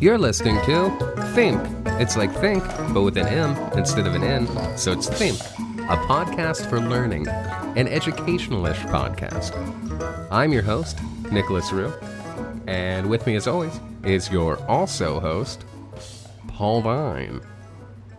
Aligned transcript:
You're 0.00 0.18
listening 0.18 0.56
to 0.66 0.90
Think. 1.34 1.60
It's 2.00 2.16
like 2.16 2.32
think, 2.34 2.62
but 2.92 3.02
with 3.02 3.16
an 3.16 3.26
M 3.26 3.56
instead 3.76 4.06
of 4.06 4.14
an 4.14 4.22
N, 4.22 4.46
so 4.76 4.92
it's 4.92 5.08
Think, 5.08 5.38
a 5.90 5.96
podcast 6.06 6.68
for 6.68 6.78
learning, 6.80 7.26
an 7.28 7.88
educational-ish 7.88 8.78
podcast. 8.84 9.52
I'm 10.30 10.52
your 10.52 10.62
host, 10.62 10.98
Nicholas 11.32 11.72
Rue, 11.72 11.92
and 12.66 13.08
with 13.08 13.26
me 13.26 13.36
as 13.36 13.46
always 13.48 13.80
is 14.04 14.30
your 14.30 14.58
also 14.68 15.18
host, 15.18 15.64
Paul 16.48 16.82
Vine. 16.82 17.40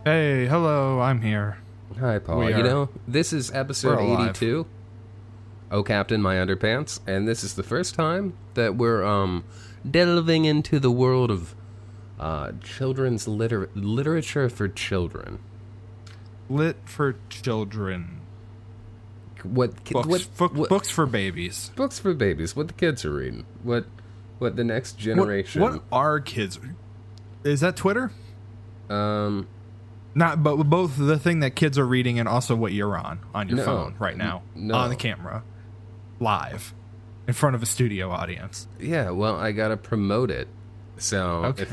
Hey, 0.04 0.46
hello, 0.46 1.00
I'm 1.00 1.22
here. 1.22 1.58
Hi, 2.00 2.18
Paul. 2.18 2.40
We 2.40 2.48
You 2.48 2.54
are- 2.56 2.62
know, 2.64 2.88
this 3.06 3.32
is 3.32 3.50
episode 3.52 3.96
We're 3.98 4.04
alive. 4.04 4.30
82. 4.30 4.66
Oh, 5.70 5.82
Captain, 5.82 6.22
my 6.22 6.36
underpants. 6.36 7.00
And 7.06 7.28
this 7.28 7.44
is 7.44 7.54
the 7.54 7.62
first 7.62 7.94
time 7.94 8.34
that 8.54 8.76
we're 8.76 9.04
um 9.04 9.44
delving 9.88 10.44
into 10.44 10.78
the 10.78 10.90
world 10.90 11.30
of 11.30 11.54
uh, 12.18 12.52
children's 12.62 13.28
liter- 13.28 13.70
literature 13.74 14.48
for 14.48 14.66
children. 14.68 15.38
Lit 16.50 16.76
for 16.84 17.16
children. 17.28 18.20
What, 19.44 19.84
ki- 19.84 19.92
Books, 19.94 20.08
what, 20.08 20.36
book- 20.36 20.54
what- 20.54 20.68
books 20.68 20.90
for 20.90 21.06
babies. 21.06 21.70
books 21.76 21.98
for 21.98 22.12
babies? 22.14 22.56
What 22.56 22.66
the 22.68 22.74
kids 22.74 23.04
are 23.04 23.12
reading? 23.14 23.44
What 23.62 23.86
what 24.38 24.56
the 24.56 24.64
next 24.64 24.94
What, 24.96 25.02
generation? 25.02 25.62
what 25.62 25.82
are 25.92 26.18
kids? 26.20 26.58
Is 27.44 27.60
that 27.60 27.76
Twitter? 27.76 28.10
Um, 28.88 29.46
Not, 30.14 30.42
but 30.42 30.56
both 30.64 30.96
the 30.96 31.18
thing 31.18 31.40
that 31.40 31.54
kids 31.54 31.78
are 31.78 31.86
reading 31.86 32.18
and 32.18 32.28
also 32.28 32.56
what 32.56 32.72
you're 32.72 32.96
on 32.96 33.20
on 33.34 33.48
your 33.48 33.58
No. 33.58 33.64
phone 33.64 33.94
right 34.00 34.16
now 34.16 34.42
No. 34.56 34.74
on 34.74 34.90
the 34.90 34.96
camera, 34.96 35.42
live, 36.20 36.74
in 37.26 37.34
front 37.34 37.54
of 37.56 37.62
a 37.62 37.66
studio 37.66 38.10
audience. 38.10 38.66
yeah. 38.80 39.10
Well, 39.10 39.36
I 39.36 39.52
gotta 39.52 39.76
promote 39.76 40.30
it. 40.30 40.48
So 40.96 41.44
Okay. 41.46 41.62
if 41.62 41.72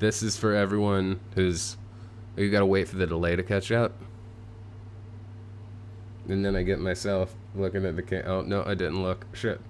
this 0.00 0.22
is 0.22 0.36
for 0.36 0.54
everyone 0.54 1.20
who's 1.34 1.76
you 2.36 2.50
gotta 2.50 2.66
wait 2.66 2.88
for 2.88 2.96
the 2.96 3.06
delay 3.06 3.36
to 3.36 3.42
catch 3.42 3.70
up. 3.72 3.92
And 6.28 6.44
then 6.44 6.56
I 6.56 6.62
get 6.62 6.80
myself 6.80 7.34
looking 7.54 7.84
at 7.84 7.96
the 7.96 8.02
cam. 8.02 8.24
Oh 8.26 8.42
no, 8.42 8.62
I 8.66 8.74
didn't 8.74 9.02
look. 9.02 9.26
Shit, 9.34 9.60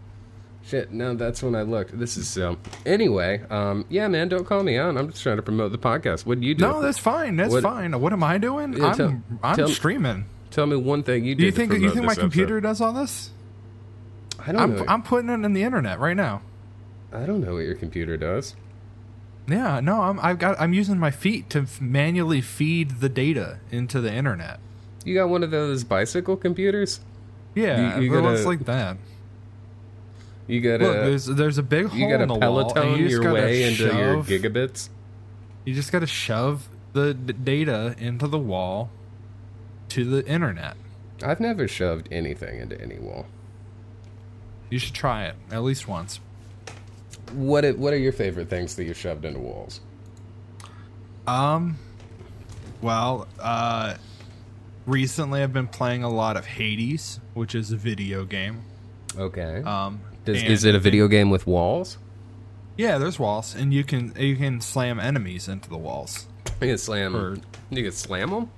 shit. 0.64 0.92
No, 0.92 1.14
that's 1.14 1.42
when 1.42 1.55
I 1.55 1.62
looked. 1.62 1.98
This 1.98 2.16
is 2.16 2.28
so. 2.28 2.58
Anyway, 2.86 3.42
um, 3.50 3.84
yeah, 3.88 4.06
man, 4.08 4.28
don't 4.28 4.46
call 4.46 4.62
me 4.62 4.78
out. 4.78 4.96
I'm 4.96 5.11
just 5.11 5.22
trying 5.22 5.36
to 5.36 5.42
promote 5.42 5.72
the 5.72 5.78
podcast. 5.78 6.27
What 6.27 6.40
do 6.40 6.46
you 6.46 6.55
do? 6.55 6.64
No, 6.64 6.80
that's 6.80 6.98
fine. 6.98 7.36
That's 7.36 7.52
What- 7.52 7.62
fine. 7.64 7.98
What 8.00 8.12
am 8.12 8.22
I 8.22 8.38
doing? 8.38 8.72
Yeah, 8.74 8.86
I'm 8.86 8.96
tell- 8.96 9.22
I'm 9.42 9.56
tell- 9.56 9.68
streaming. 9.68 10.27
Tell 10.50 10.66
me 10.66 10.77
one 10.77 11.02
thing 11.02 11.24
you 11.24 11.34
did. 11.34 11.40
Do 11.40 11.46
you 11.46 11.52
think 11.52 11.72
you 11.72 11.90
think 11.90 12.05
my 12.06 12.14
this 12.14 12.18
computer 12.18 12.61
does 12.61 12.80
all 12.80 12.92
this? 12.92 13.30
I 14.46 14.52
don't 14.52 14.60
I'm 14.60 14.76
know. 14.76 14.84
I'm 14.88 15.02
putting 15.02 15.30
it 15.30 15.44
in 15.44 15.52
the 15.52 15.62
internet 15.62 15.98
right 15.98 16.16
now. 16.16 16.42
I 17.12 17.26
don't 17.26 17.40
know 17.40 17.54
what 17.54 17.60
your 17.64 17.74
computer 17.76 18.16
does. 18.16 18.54
Yeah, 19.46 19.80
no, 19.80 20.02
I'm 20.02 20.18
I've 20.20 20.38
got 20.38 20.60
I'm 20.60 20.72
using 20.72 20.98
my 20.98 21.10
feet 21.10 21.50
to 21.50 21.60
f- 21.60 21.80
manually 21.80 22.40
feed 22.40 23.00
the 23.00 23.08
data 23.08 23.58
into 23.70 24.00
the 24.00 24.12
internet. 24.12 24.58
You 25.04 25.14
got 25.14 25.28
one 25.28 25.42
of 25.42 25.50
those 25.50 25.84
bicycle 25.84 26.36
computers? 26.36 27.00
Yeah, 27.54 27.96
You- 27.98 28.04
you 28.04 28.10
well, 28.12 28.28
it's 28.34 28.46
like 28.46 28.64
that. 28.64 28.96
You 30.46 30.60
got 30.60 30.80
Look, 30.80 30.96
a 30.96 31.00
there's 31.00 31.26
there's 31.26 31.58
a 31.58 31.62
big 31.62 31.86
hole 31.86 31.98
you 31.98 32.08
got 32.08 32.20
in 32.20 32.28
to 32.28 32.34
the 32.34 32.50
wall, 32.50 32.96
you 32.96 33.06
your 33.08 33.32
way 33.32 33.62
into 33.64 33.84
your 33.84 33.92
shove- 34.22 34.26
gigabits. 34.28 34.88
You 35.64 35.72
just 35.74 35.90
got 35.92 36.00
to 36.00 36.06
shove 36.06 36.68
the 36.92 37.14
d- 37.14 37.32
data 37.32 37.94
into 37.98 38.28
the 38.28 38.38
wall 38.38 38.90
to 39.88 40.04
the 40.04 40.26
internet. 40.26 40.76
I've 41.22 41.40
never 41.40 41.66
shoved 41.66 42.08
anything 42.10 42.60
into 42.60 42.78
any 42.80 42.98
wall. 42.98 43.26
You 44.75 44.80
should 44.80 44.94
try 44.94 45.27
it 45.27 45.36
at 45.53 45.62
least 45.62 45.86
once. 45.86 46.19
What 47.33 47.64
it, 47.64 47.78
what 47.78 47.92
are 47.92 47.97
your 47.97 48.11
favorite 48.11 48.50
things 48.50 48.75
that 48.75 48.83
you 48.83 48.92
shoved 48.92 49.25
into 49.25 49.39
walls? 49.39 49.80
Um, 51.28 51.78
well, 52.83 53.29
uh, 53.39 53.95
recently 54.84 55.45
I've 55.45 55.52
been 55.52 55.68
playing 55.68 56.02
a 56.02 56.11
lot 56.11 56.36
of 56.36 56.45
Hades, 56.45 57.20
which 57.34 57.55
is 57.55 57.70
a 57.70 57.77
video 57.77 58.24
game. 58.24 58.63
Okay. 59.17 59.63
Um, 59.63 60.01
Does, 60.24 60.42
and 60.42 60.52
is 60.52 60.64
it 60.64 60.74
a 60.74 60.80
video 60.80 61.07
game 61.07 61.30
with 61.30 61.46
walls? 61.46 61.96
Yeah, 62.77 62.98
there's 62.98 63.20
walls, 63.20 63.55
and 63.55 63.73
you 63.73 63.84
can 63.84 64.13
you 64.18 64.34
can 64.34 64.61
slam 64.61 64.98
enemies 64.98 65.46
into 65.46 65.68
the 65.68 65.79
walls. 65.79 66.27
You 66.61 66.67
can 66.67 66.79
slam. 66.79 67.14
Or- 67.14 67.36
You 67.70 67.84
can 67.84 67.92
slam 67.92 68.30
them. 68.30 68.51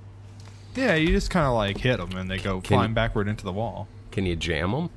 Yeah, 0.75 0.95
you 0.95 1.09
just 1.09 1.29
kind 1.29 1.45
of 1.45 1.53
like 1.53 1.77
hit 1.77 1.97
them, 1.97 2.17
and 2.17 2.27
they 2.27 2.39
go 2.39 2.59
Can- 2.59 2.77
flying 2.77 2.95
backward 2.95 3.27
into 3.27 3.45
the 3.45 3.53
wall. 3.53 3.87
Can 4.09 4.25
you 4.25 4.35
jam 4.35 4.71
them? 4.71 4.89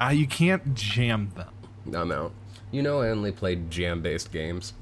Uh, 0.00 0.08
you 0.08 0.26
can't 0.26 0.74
jam 0.74 1.30
them. 1.34 1.52
No, 1.84 2.04
no. 2.04 2.32
You 2.70 2.82
know, 2.82 3.00
I 3.00 3.08
only 3.08 3.32
played 3.32 3.70
jam-based 3.70 4.30
games. 4.30 4.74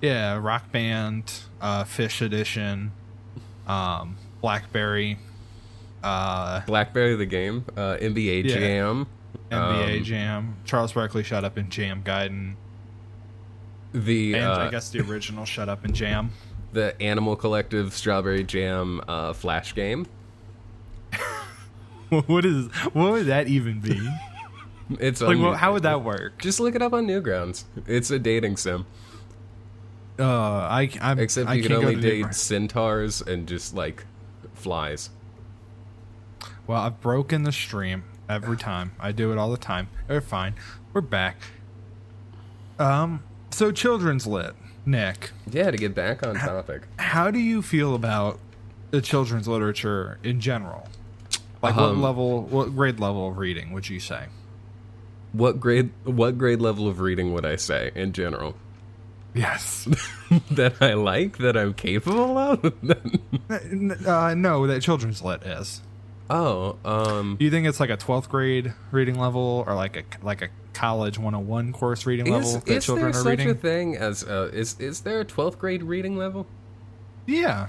Yeah, 0.00 0.38
Rock 0.38 0.70
Band, 0.72 1.32
uh, 1.60 1.84
Fish 1.84 2.20
Edition, 2.20 2.92
um, 3.66 4.16
BlackBerry, 4.40 5.18
uh, 6.02 6.60
BlackBerry 6.66 7.14
the 7.16 7.26
game, 7.26 7.64
uh, 7.76 7.96
NBA 8.00 8.44
Yeah. 8.44 8.58
Jam, 8.58 9.06
NBA 9.50 9.98
um, 9.98 10.04
Jam. 10.04 10.56
Charles 10.64 10.92
Barkley 10.92 11.22
Shut 11.22 11.44
Up 11.44 11.56
and 11.56 11.70
Jam 11.70 12.02
Gaiden, 12.02 12.56
the 13.92 14.34
and 14.34 14.44
uh, 14.44 14.66
I 14.66 14.70
guess 14.70 14.90
the 14.90 15.00
original 15.00 15.44
Shut 15.44 15.68
Up 15.68 15.84
and 15.84 15.94
Jam. 15.94 16.30
the 16.72 17.00
Animal 17.00 17.36
Collective 17.36 17.92
Strawberry 17.94 18.44
Jam 18.44 19.00
uh, 19.06 19.32
Flash 19.32 19.74
game. 19.74 20.06
what 22.26 22.44
is 22.44 22.66
what 22.92 23.12
would 23.12 23.26
that 23.26 23.48
even 23.48 23.80
be? 23.80 24.00
It's 25.00 25.20
like, 25.20 25.38
well, 25.38 25.54
how 25.54 25.72
would 25.72 25.84
that 25.84 26.02
work? 26.02 26.40
Just 26.42 26.60
look 26.60 26.74
it 26.74 26.82
up 26.82 26.92
on 26.92 27.06
Newgrounds. 27.06 27.64
It's 27.86 28.10
a 28.10 28.18
dating 28.18 28.58
sim. 28.58 28.84
Uh, 30.18 30.26
I, 30.26 30.90
I'm, 31.00 31.18
Except 31.18 31.50
you 31.54 31.62
can 31.62 31.72
can't 31.72 31.84
only 31.84 31.94
date 31.96 32.16
different- 32.18 32.34
centaurs 32.36 33.22
and 33.22 33.48
just 33.48 33.74
like 33.74 34.04
flies. 34.54 35.08
Well, 36.66 36.80
I've 36.82 37.00
broken 37.00 37.44
the 37.44 37.52
stream 37.52 38.04
every 38.28 38.56
time. 38.56 38.92
I 39.00 39.12
do 39.12 39.32
it 39.32 39.38
all 39.38 39.50
the 39.50 39.56
time. 39.56 39.88
We're 40.08 40.20
fine. 40.20 40.54
We're 40.92 41.00
back. 41.00 41.36
Um, 42.78 43.22
so 43.50 43.72
children's 43.72 44.26
lit, 44.26 44.54
Nick. 44.84 45.30
Yeah, 45.50 45.70
to 45.70 45.76
get 45.76 45.94
back 45.94 46.24
on 46.26 46.34
topic. 46.36 46.82
How 46.98 47.30
do 47.30 47.38
you 47.38 47.62
feel 47.62 47.94
about 47.94 48.38
the 48.90 49.00
children's 49.00 49.48
literature 49.48 50.18
in 50.22 50.40
general? 50.40 50.86
Like 51.62 51.76
what 51.76 51.90
Um, 51.90 52.02
level, 52.02 52.42
what 52.42 52.74
grade 52.74 52.98
level 52.98 53.28
of 53.28 53.38
reading 53.38 53.72
would 53.72 53.88
you 53.88 54.00
say? 54.00 54.26
What 55.32 55.60
grade 55.60 55.90
what 56.04 56.36
grade 56.36 56.60
level 56.60 56.88
of 56.88 57.00
reading 57.00 57.32
would 57.32 57.46
I 57.46 57.56
say 57.56 57.90
in 57.94 58.12
general? 58.12 58.56
Yes. 59.34 59.88
that 60.50 60.74
I 60.82 60.92
like, 60.94 61.38
that 61.38 61.56
I'm 61.56 61.72
capable 61.72 62.36
of? 62.36 62.64
uh, 64.06 64.34
no, 64.34 64.66
that 64.66 64.82
children's 64.82 65.22
lit 65.22 65.42
is. 65.44 65.80
oh, 66.28 66.76
um 66.84 67.36
Do 67.38 67.44
you 67.44 67.50
think 67.50 67.66
it's 67.66 67.80
like 67.80 67.90
a 67.90 67.96
twelfth 67.96 68.28
grade 68.28 68.74
reading 68.90 69.18
level, 69.18 69.64
or 69.66 69.74
like 69.74 69.96
a 69.96 70.02
like 70.24 70.42
a 70.42 70.48
college 70.74 71.18
101 71.18 71.72
course 71.74 72.06
reading 72.06 72.26
level 72.32 72.48
is, 72.56 72.64
that 72.64 72.68
is 72.68 72.84
children 72.86 73.12
there 73.12 73.20
are 73.20 73.22
such 73.22 73.38
reading? 73.38 73.50
a 73.50 73.54
thing 73.54 73.96
as 73.96 74.24
uh, 74.24 74.50
is 74.52 74.78
is 74.80 75.00
there 75.02 75.20
a 75.20 75.24
12th 75.24 75.58
grade 75.58 75.82
reading 75.82 76.16
level? 76.16 76.46
yeah. 77.26 77.68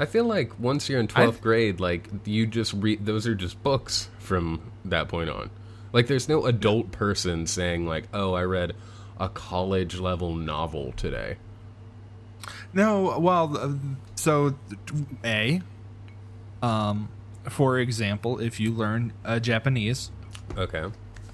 I 0.00 0.06
feel 0.06 0.24
like 0.24 0.58
once 0.58 0.88
you're 0.88 0.98
in 0.98 1.08
12th 1.08 1.40
grade, 1.42 1.78
like 1.78 2.08
you 2.24 2.46
just 2.46 2.72
read 2.72 3.04
those 3.04 3.26
are 3.26 3.34
just 3.34 3.62
books 3.62 4.08
from 4.18 4.72
that 4.86 5.08
point 5.08 5.28
on. 5.28 5.50
Like 5.92 6.06
there's 6.06 6.28
no 6.28 6.46
adult 6.46 6.90
person 6.90 7.46
saying 7.46 7.86
like, 7.86 8.08
"Oh, 8.14 8.32
I 8.32 8.44
read 8.44 8.74
a 9.18 9.28
college 9.28 9.98
level 10.00 10.34
novel 10.34 10.92
today." 10.96 11.36
No, 12.72 13.18
well, 13.18 13.78
so 14.14 14.54
a, 15.24 15.60
um, 16.62 17.08
for 17.48 17.78
example, 17.78 18.38
if 18.38 18.58
you 18.58 18.70
learn 18.72 19.12
uh, 19.24 19.38
Japanese, 19.38 20.10
Okay. 20.56 20.84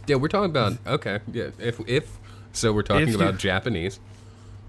Yeah, 0.08 0.16
we're 0.16 0.28
talking 0.28 0.50
about 0.50 0.76
okay. 0.86 1.20
Yeah, 1.32 1.50
if 1.58 1.80
if 1.88 2.18
so, 2.52 2.72
we're 2.72 2.82
talking 2.82 3.02
If 3.08 3.10
you- 3.14 3.20
about 3.20 3.38
Japanese. 3.38 4.00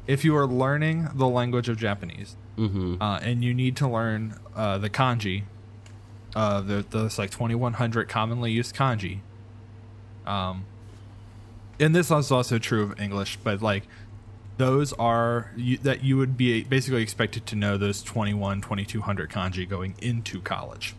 if 0.06 0.24
you 0.24 0.36
are 0.36 0.46
learning 0.48 1.10
the 1.16 1.28
language 1.28 1.68
of 1.70 1.78
Japanese, 1.78 2.36
Mm-hmm. 2.58 3.02
uh, 3.02 3.20
and 3.20 3.44
you 3.44 3.54
need 3.54 3.76
to 3.78 3.88
learn 3.88 4.36
uh, 4.56 4.78
the 4.78 4.90
kanji, 4.90 5.44
uh, 6.36 6.84
like 7.18 7.30
twenty 7.30 7.56
one 7.56 7.74
hundred 7.74 8.10
commonly 8.10 8.52
used 8.52 8.76
kanji. 8.76 9.20
Um, 10.26 10.66
and 11.80 11.96
this 11.96 12.12
is 12.12 12.32
also 12.32 12.58
true 12.58 12.84
of 12.84 13.00
English, 13.00 13.38
but 13.44 13.62
like 13.62 13.84
those 14.58 14.92
are 14.94 15.52
you, 15.56 15.78
that 15.78 16.04
you 16.04 16.18
would 16.18 16.36
be 16.36 16.64
basically 16.64 17.02
expected 17.02 17.46
to 17.46 17.56
know 17.56 17.78
those 17.78 18.02
21 18.02 18.62
2200 18.62 19.30
kanji 19.30 19.70
going 19.70 19.94
into 20.02 20.42
college 20.42 20.96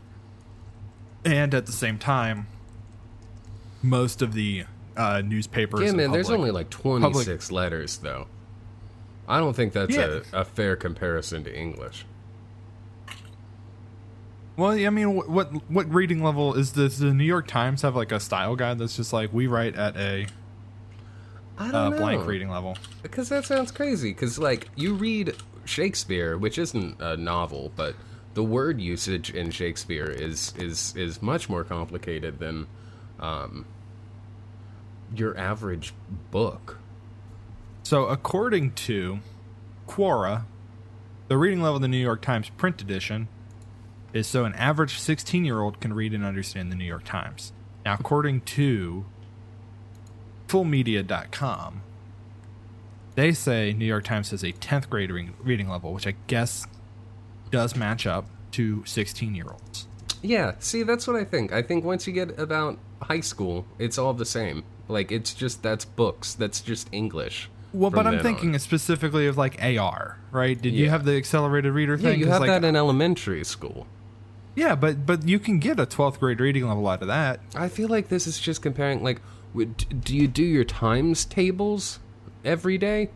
and 1.25 1.53
at 1.53 1.67
the 1.67 1.73
same 1.73 1.99
time 1.99 2.47
most 3.83 4.23
of 4.23 4.33
the 4.33 4.65
uh, 4.97 5.23
newspapers 5.25 5.81
Yeah, 5.81 5.93
man. 5.93 6.13
There's 6.13 6.31
only 6.31 6.51
like 6.51 6.71
26 6.71 7.53
letters 7.53 7.99
though. 7.99 8.27
I 9.29 9.39
don't 9.39 9.55
think 9.55 9.73
that's 9.75 9.95
Yeah. 9.95 10.21
a, 10.33 10.41
a 10.41 10.45
fair 10.45 10.75
comparison 10.75 11.45
to 11.45 11.55
English. 11.57 12.07
Well, 14.57 14.73
I 14.73 14.91
mean, 14.91 15.15
what 15.15 15.53
what, 15.71 15.93
reading 15.95 16.23
level 16.23 16.55
is 16.55 16.73
this? 16.73 16.95
Does 16.95 16.99
the 17.01 17.15
New 17.15 17.23
York 17.25 17.47
Times 17.47 17.83
have 17.83 17.95
like 17.95 18.11
a 18.11 18.19
style 18.19 18.57
guide 18.57 18.79
that's 18.79 18.97
just 18.97 19.13
like 19.13 19.33
we 19.33 19.47
write 19.47 19.77
at 19.77 19.97
a 19.97 20.27
I 21.59 21.69
uh, 21.69 21.73
don't 21.73 21.91
know. 21.93 21.99
blank 21.99 22.27
reading 22.27 22.51
level? 22.51 22.77
Because 23.03 23.29
that 23.29 23.45
sounds 23.45 23.71
crazy. 23.71 24.11
Because 24.11 24.37
like 24.39 24.69
you 24.75 24.95
read 24.95 25.37
Shakespeare, 25.65 26.37
which 26.37 26.59
isn't 26.59 27.01
a 27.01 27.17
novel, 27.17 27.71
but 27.77 27.95
the 28.35 28.43
word 28.43 28.81
usage 28.81 29.31
in 29.31 29.51
Shakespeare 29.53 30.07
is 30.07 30.53
is 30.57 30.93
is 30.97 31.23
much 31.23 31.49
more 31.49 31.63
complicated 31.63 32.41
than 32.41 32.67
um, 33.21 33.65
your 35.15 35.39
average 35.39 35.93
book. 36.33 36.78
So, 37.89 38.05
according 38.05 38.73
to 38.73 39.21
Quora, 39.87 40.45
the 41.29 41.39
reading 41.39 41.63
level 41.63 41.77
of 41.77 41.81
the 41.81 41.89
New 41.89 41.97
York 41.97 42.21
Times 42.21 42.51
print 42.51 42.83
edition 42.83 43.29
is 44.13 44.27
so 44.27 44.45
an 44.45 44.53
average 44.57 44.99
16 44.99 45.43
year 45.43 45.63
old 45.63 45.81
can 45.81 45.95
read 45.95 46.13
and 46.13 46.23
understand 46.23 46.71
the 46.71 46.77
New 46.77 46.85
York 46.85 47.05
Times. 47.05 47.55
Now, 47.87 47.97
according 47.99 48.43
to 48.43 49.07
fullmedia.com, 50.49 51.81
they 53.15 53.33
say 53.33 53.73
New 53.73 53.87
York 53.87 54.05
Times 54.05 54.33
has 54.33 54.43
a 54.45 54.53
10th 54.53 54.91
grade 54.91 55.11
reading, 55.11 55.71
level, 55.71 55.95
which 55.95 56.07
I 56.07 56.13
guess 56.27 56.67
does 57.51 57.75
match 57.75 58.07
up 58.07 58.27
to 58.51 58.85
16 58.85 59.35
year 59.35 59.47
olds. 59.49 59.89
Yeah, 60.21 60.57
see, 60.59 60.83
that's 60.83 61.07
what 61.07 61.17
I 61.17 61.25
think. 61.25 61.55
I 61.55 61.63
think 61.63 61.87
once 61.87 62.07
you 62.07 62.13
get 62.13 62.39
about 62.39 62.79
high 63.01 63.21
school, 63.21 63.65
it's 63.79 63.97
all 63.97 64.13
the 64.13 64.27
same. 64.27 64.65
Like 64.89 65.11
it's 65.11 65.33
just 65.33 65.63
that's 65.63 65.87
books. 65.87 66.35
That's 66.35 66.61
just 66.61 66.87
English. 66.93 67.49
Well, 67.73 67.91
but 67.91 68.07
I'm 68.07 68.21
thinking 68.21 68.55
on. 68.55 68.59
specifically 68.59 69.27
of 69.27 69.37
like 69.37 69.63
AR, 69.63 70.19
right? 70.31 70.61
Did 70.61 70.73
you 70.75 70.89
have 70.89 71.05
the 71.05 71.17
accelerated 71.17 71.73
reader 71.73 71.97
Yeah, 71.97 72.11
thing? 72.11 72.19
you 72.21 72.25
'Cause, 72.27 72.33
have 72.35 72.41
like, 72.43 72.49
that 72.51 72.65
in 72.65 72.77
elementary 72.77 73.45
school. 73.45 73.87
Yeah, 74.55 74.75
but 74.75 75.05
but 75.07 75.29
you 75.29 75.39
can 75.39 75.59
get 75.59 75.79
a 75.79 75.87
12th 75.87 76.19
grade 76.19 76.41
reading 76.41 76.67
level 76.67 76.89
out 76.89 77.03
of 77.03 77.09
that. 77.09 77.41
I 77.55 77.69
feel 77.69 77.89
like 77.89 78.09
this 78.09 78.27
is 78.27 78.41
just 78.41 78.63
comparing. 78.63 79.03
Like, 79.05 79.21
do 79.55 80.17
you 80.17 80.27
do 80.27 80.43
your 80.43 80.65
times 80.65 81.25
tables 81.25 82.01
every 82.45 82.79
day? 82.79 83.11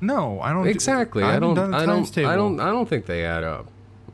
No, 0.00 0.40
I 0.40 0.52
don't. 0.52 0.66
Exactly. 0.66 1.22
I, 1.22 1.32
haven't 1.34 1.54
don't. 1.54 1.74
I 1.74 1.86
don't. 1.86 2.04
table. 2.04 2.30
I 2.30 2.36
don't. 2.36 2.60
I 2.60 2.70
don't 2.70 2.88
think 2.88 3.06
they 3.06 3.24
add 3.24 3.44
up. 3.44 3.68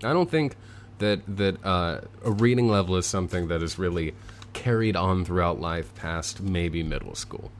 I 0.05 0.13
don't 0.13 0.31
think 0.31 0.57
that 0.99 1.21
that 1.37 1.65
uh, 1.65 2.01
a 2.25 2.31
reading 2.31 2.69
level 2.69 2.97
is 2.97 3.07
something 3.07 3.49
that 3.49 3.63
is 3.63 3.79
really 3.79 4.15
carried 4.53 4.97
on 4.97 5.25
throughout 5.25 5.61
life 5.61 5.95
past 5.95 6.41
maybe 6.43 6.83
middle 6.83 7.15
school. 7.15 7.51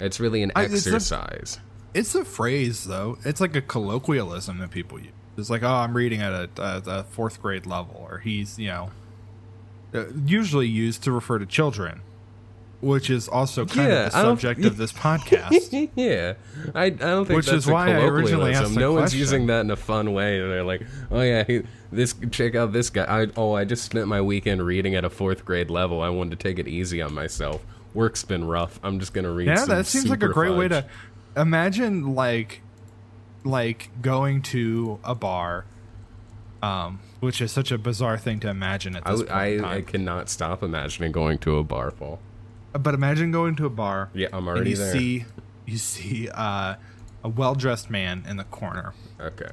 It's 0.00 0.18
really 0.20 0.42
an 0.42 0.52
I- 0.56 0.64
it's 0.64 0.72
a- 0.86 0.90
exercise. 0.90 1.60
It's 1.92 2.14
a 2.14 2.24
phrase 2.24 2.84
though. 2.84 3.18
It's 3.24 3.40
like 3.40 3.54
a 3.56 3.60
colloquialism 3.60 4.58
that 4.58 4.70
people 4.70 4.98
use. 5.00 5.12
It's 5.36 5.50
like, 5.50 5.62
oh, 5.62 5.68
I'm 5.68 5.94
reading 5.96 6.20
at 6.20 6.32
a, 6.32 6.48
a, 6.58 6.82
a 7.00 7.02
fourth 7.04 7.40
grade 7.40 7.64
level, 7.66 8.06
or 8.10 8.18
he's, 8.18 8.58
you 8.58 8.68
know, 8.68 8.90
uh, 9.94 10.04
usually 10.26 10.68
used 10.68 11.02
to 11.04 11.12
refer 11.12 11.38
to 11.38 11.46
children, 11.46 12.02
which 12.80 13.08
is 13.10 13.26
also 13.26 13.64
kind 13.64 13.88
Yeah, 13.88 14.06
of 14.06 14.12
the 14.12 14.20
subject 14.22 14.64
of 14.64 14.76
this 14.76 14.92
podcast. 14.92 15.90
yeah, 15.96 16.34
I, 16.74 16.84
I 16.84 16.88
don't 16.90 17.24
think 17.26 17.36
Which 17.38 17.46
that's 17.46 17.64
is 17.64 17.68
a 17.68 17.72
why 17.72 17.88
I 17.92 18.04
originally 18.04 18.52
asked 18.54 18.76
No 18.76 18.92
one's 18.92 19.02
question. 19.04 19.18
using 19.20 19.46
that 19.46 19.60
in 19.62 19.70
a 19.70 19.76
fun 19.76 20.12
way. 20.12 20.38
They're 20.38 20.62
like, 20.64 20.82
"Oh 21.10 21.22
yeah, 21.22 21.44
he, 21.44 21.62
this 21.90 22.14
check 22.30 22.54
out 22.54 22.72
this 22.72 22.90
guy." 22.90 23.04
I, 23.04 23.26
oh, 23.36 23.54
I 23.54 23.64
just 23.64 23.84
spent 23.84 24.06
my 24.08 24.20
weekend 24.20 24.64
reading 24.64 24.94
at 24.94 25.04
a 25.04 25.10
fourth 25.10 25.44
grade 25.44 25.70
level. 25.70 26.02
I 26.02 26.10
wanted 26.10 26.38
to 26.38 26.42
take 26.48 26.58
it 26.58 26.68
easy 26.68 27.00
on 27.02 27.14
myself. 27.14 27.62
Work's 27.94 28.24
been 28.24 28.44
rough. 28.46 28.78
I'm 28.82 29.00
just 29.00 29.12
gonna 29.12 29.30
read. 29.30 29.48
yeah, 29.48 29.64
that 29.66 29.86
seems 29.86 30.08
like 30.08 30.22
a 30.22 30.28
great 30.28 30.54
way 30.56 30.68
to 30.68 30.86
imagine, 31.36 32.14
like, 32.14 32.62
like 33.44 33.90
going 34.02 34.42
to 34.42 34.98
a 35.04 35.14
bar, 35.14 35.64
um, 36.62 37.00
which 37.20 37.40
is 37.40 37.50
such 37.52 37.70
a 37.72 37.78
bizarre 37.78 38.18
thing 38.18 38.40
to 38.40 38.48
imagine 38.48 38.96
at 38.96 39.04
this 39.04 39.20
w- 39.22 39.26
point 39.28 39.54
in 39.58 39.64
I, 39.64 39.76
I 39.76 39.80
cannot 39.82 40.28
stop 40.28 40.62
imagining 40.62 41.12
going 41.12 41.38
to 41.38 41.56
a 41.56 41.64
bar. 41.64 41.90
Paul. 41.90 42.18
But 42.72 42.94
imagine 42.94 43.32
going 43.32 43.56
to 43.56 43.66
a 43.66 43.70
bar. 43.70 44.10
Yeah, 44.14 44.28
I'm 44.32 44.46
and 44.46 44.48
already 44.48 44.70
you 44.70 44.76
there. 44.76 44.92
see, 44.92 45.24
you 45.66 45.76
see 45.78 46.28
uh, 46.32 46.76
a 47.24 47.28
well-dressed 47.28 47.90
man 47.90 48.24
in 48.28 48.36
the 48.36 48.44
corner. 48.44 48.94
Okay. 49.20 49.50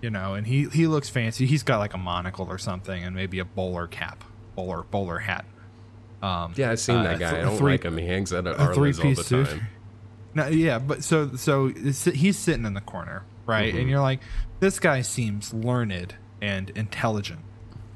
you 0.00 0.10
know, 0.10 0.34
and 0.34 0.46
he 0.46 0.68
he 0.68 0.86
looks 0.86 1.08
fancy. 1.10 1.44
He's 1.44 1.62
got 1.62 1.78
like 1.78 1.92
a 1.92 1.98
monocle 1.98 2.46
or 2.48 2.56
something, 2.58 3.04
and 3.04 3.14
maybe 3.14 3.38
a 3.40 3.44
bowler 3.44 3.86
cap, 3.86 4.24
bowler 4.56 4.84
bowler 4.84 5.18
hat. 5.18 5.44
Um, 6.22 6.52
Yeah, 6.56 6.70
I've 6.72 6.80
seen 6.80 6.96
uh, 6.96 7.02
that 7.04 7.18
guy. 7.18 7.30
th- 7.30 7.42
I 7.42 7.44
don't 7.44 7.58
three- 7.58 7.72
like 7.72 7.84
him. 7.84 7.96
He 7.96 8.06
hangs 8.06 8.32
out 8.32 8.46
at 8.46 8.54
a 8.56 8.58
Arlo's 8.62 9.00
all 9.00 9.14
the 9.14 9.24
suit. 9.24 9.48
time. 9.48 9.68
No, 10.34 10.46
yeah, 10.48 10.78
but 10.78 11.02
so 11.02 11.34
so 11.36 11.68
he's 11.68 12.38
sitting 12.38 12.64
in 12.64 12.74
the 12.74 12.80
corner, 12.80 13.24
right? 13.46 13.68
Mm-hmm. 13.70 13.78
And 13.80 13.90
you're 13.90 14.00
like, 14.00 14.20
this 14.60 14.78
guy 14.78 15.00
seems 15.00 15.52
learned 15.54 16.14
and 16.40 16.70
intelligent. 16.70 17.40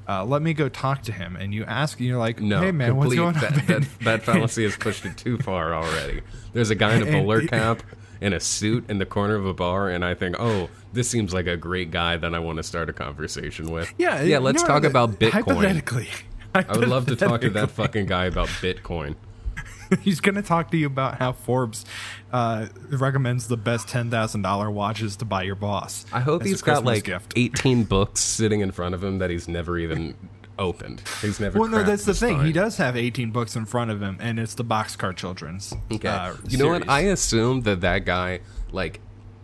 Uh, 0.09 0.25
let 0.25 0.43
me 0.43 0.53
go 0.53 0.69
talk 0.69 1.03
to 1.03 1.13
him. 1.13 1.37
And 1.37 1.55
you 1.55 1.65
ask, 1.65 1.99
and 1.99 2.09
you're 2.09 2.19
like, 2.19 2.41
No, 2.41 2.61
hey 2.61 2.73
man, 2.73 2.97
what's 2.97 3.15
going 3.15 3.35
that, 3.35 3.53
on? 3.53 3.67
That, 3.67 3.89
that 4.01 4.23
fallacy 4.25 4.65
has 4.65 4.77
pushed 4.77 5.05
it 5.05 5.17
too 5.17 5.39
far 5.39 5.75
already. 5.75 6.23
There's 6.53 6.71
a 6.71 6.75
guy 6.75 6.97
in 6.97 7.07
a 7.07 7.13
bowler 7.13 7.47
cap 7.47 7.83
in 8.21 8.33
a 8.33 8.41
suit 8.41 8.89
in 8.89 8.99
the 8.99 9.07
corner 9.07 9.35
of 9.37 9.47
a 9.47 9.55
bar, 9.55 9.89
and 9.91 10.05
I 10.05 10.15
think, 10.15 10.37
oh, 10.39 10.69
this 10.93 11.09
seems 11.11 11.33
like 11.35 11.47
a 11.47 11.57
great 11.57 11.91
guy 11.91 12.17
that 12.17 12.35
I 12.35 12.39
want 12.39 12.57
to 12.59 12.63
start 12.63 12.89
a 12.89 12.93
conversation 12.93 13.71
with. 13.71 13.93
yeah, 13.99 14.23
yeah. 14.23 14.39
Let's 14.39 14.63
know, 14.63 14.69
talk 14.69 14.85
about 14.85 15.13
Bitcoin. 15.21 15.31
Hypothetically, 15.31 16.09
I 16.55 16.65
would 16.77 16.89
love 16.89 17.07
to 17.07 17.17
talk 17.17 17.41
to 17.43 17.51
that 17.51 17.71
fucking 17.71 18.07
guy 18.07 18.27
about 18.27 18.49
Bitcoin. 18.49 19.17
He's 20.03 20.21
going 20.21 20.37
to 20.37 20.43
talk 20.43 20.71
to 20.71 20.77
you 20.77 20.87
about 20.87 21.19
how 21.19 21.33
Forbes 21.33 21.85
uh, 22.33 22.69
recommends 22.91 23.49
the 23.49 23.57
best 23.57 23.89
ten 23.89 24.11
thousand 24.11 24.43
dollar 24.43 24.71
watches 24.71 25.17
to 25.17 25.25
buy 25.25 25.43
your 25.43 25.55
boss. 25.55 26.07
I 26.13 26.21
hope 26.21 26.45
he's 26.45 26.63
got 26.63 26.85
like 26.85 27.05
gift. 27.05 27.35
18 27.37 27.85
books 27.89 28.21
sitting 28.21 28.61
in 28.61 28.73
front 28.73 28.95
of 28.95 29.05
him 29.05 29.19
that 29.19 29.29
he's 29.29 29.49
never 29.49 29.79
even 29.79 30.15
opened. 30.59 31.03
He's 31.21 31.41
never. 31.41 31.59
Well, 31.59 31.69
no, 31.69 31.83
that's 31.83 32.07
the 32.07 32.15
thing. 32.15 32.43
He 32.43 32.53
does 32.53 32.79
have 32.79 32.97
eighteen 32.97 33.31
books 33.33 33.55
in 33.55 33.67
front 33.67 33.91
of 33.91 34.01
him, 34.01 34.17
and 34.21 34.39
it's 34.39 34.55
the 34.55 34.65
Boxcar 34.65 35.15
Children's. 35.15 35.75
Okay. 35.91 36.09
uh, 36.09 36.35
you 36.49 36.57
know 36.57 36.69
what? 36.69 36.89
I 36.89 37.01
assumed 37.01 37.65
that 37.65 37.83
that 37.83 38.07
guy, 38.07 38.41
like, 38.71 39.01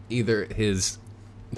either 0.08 0.46
his 0.46 0.98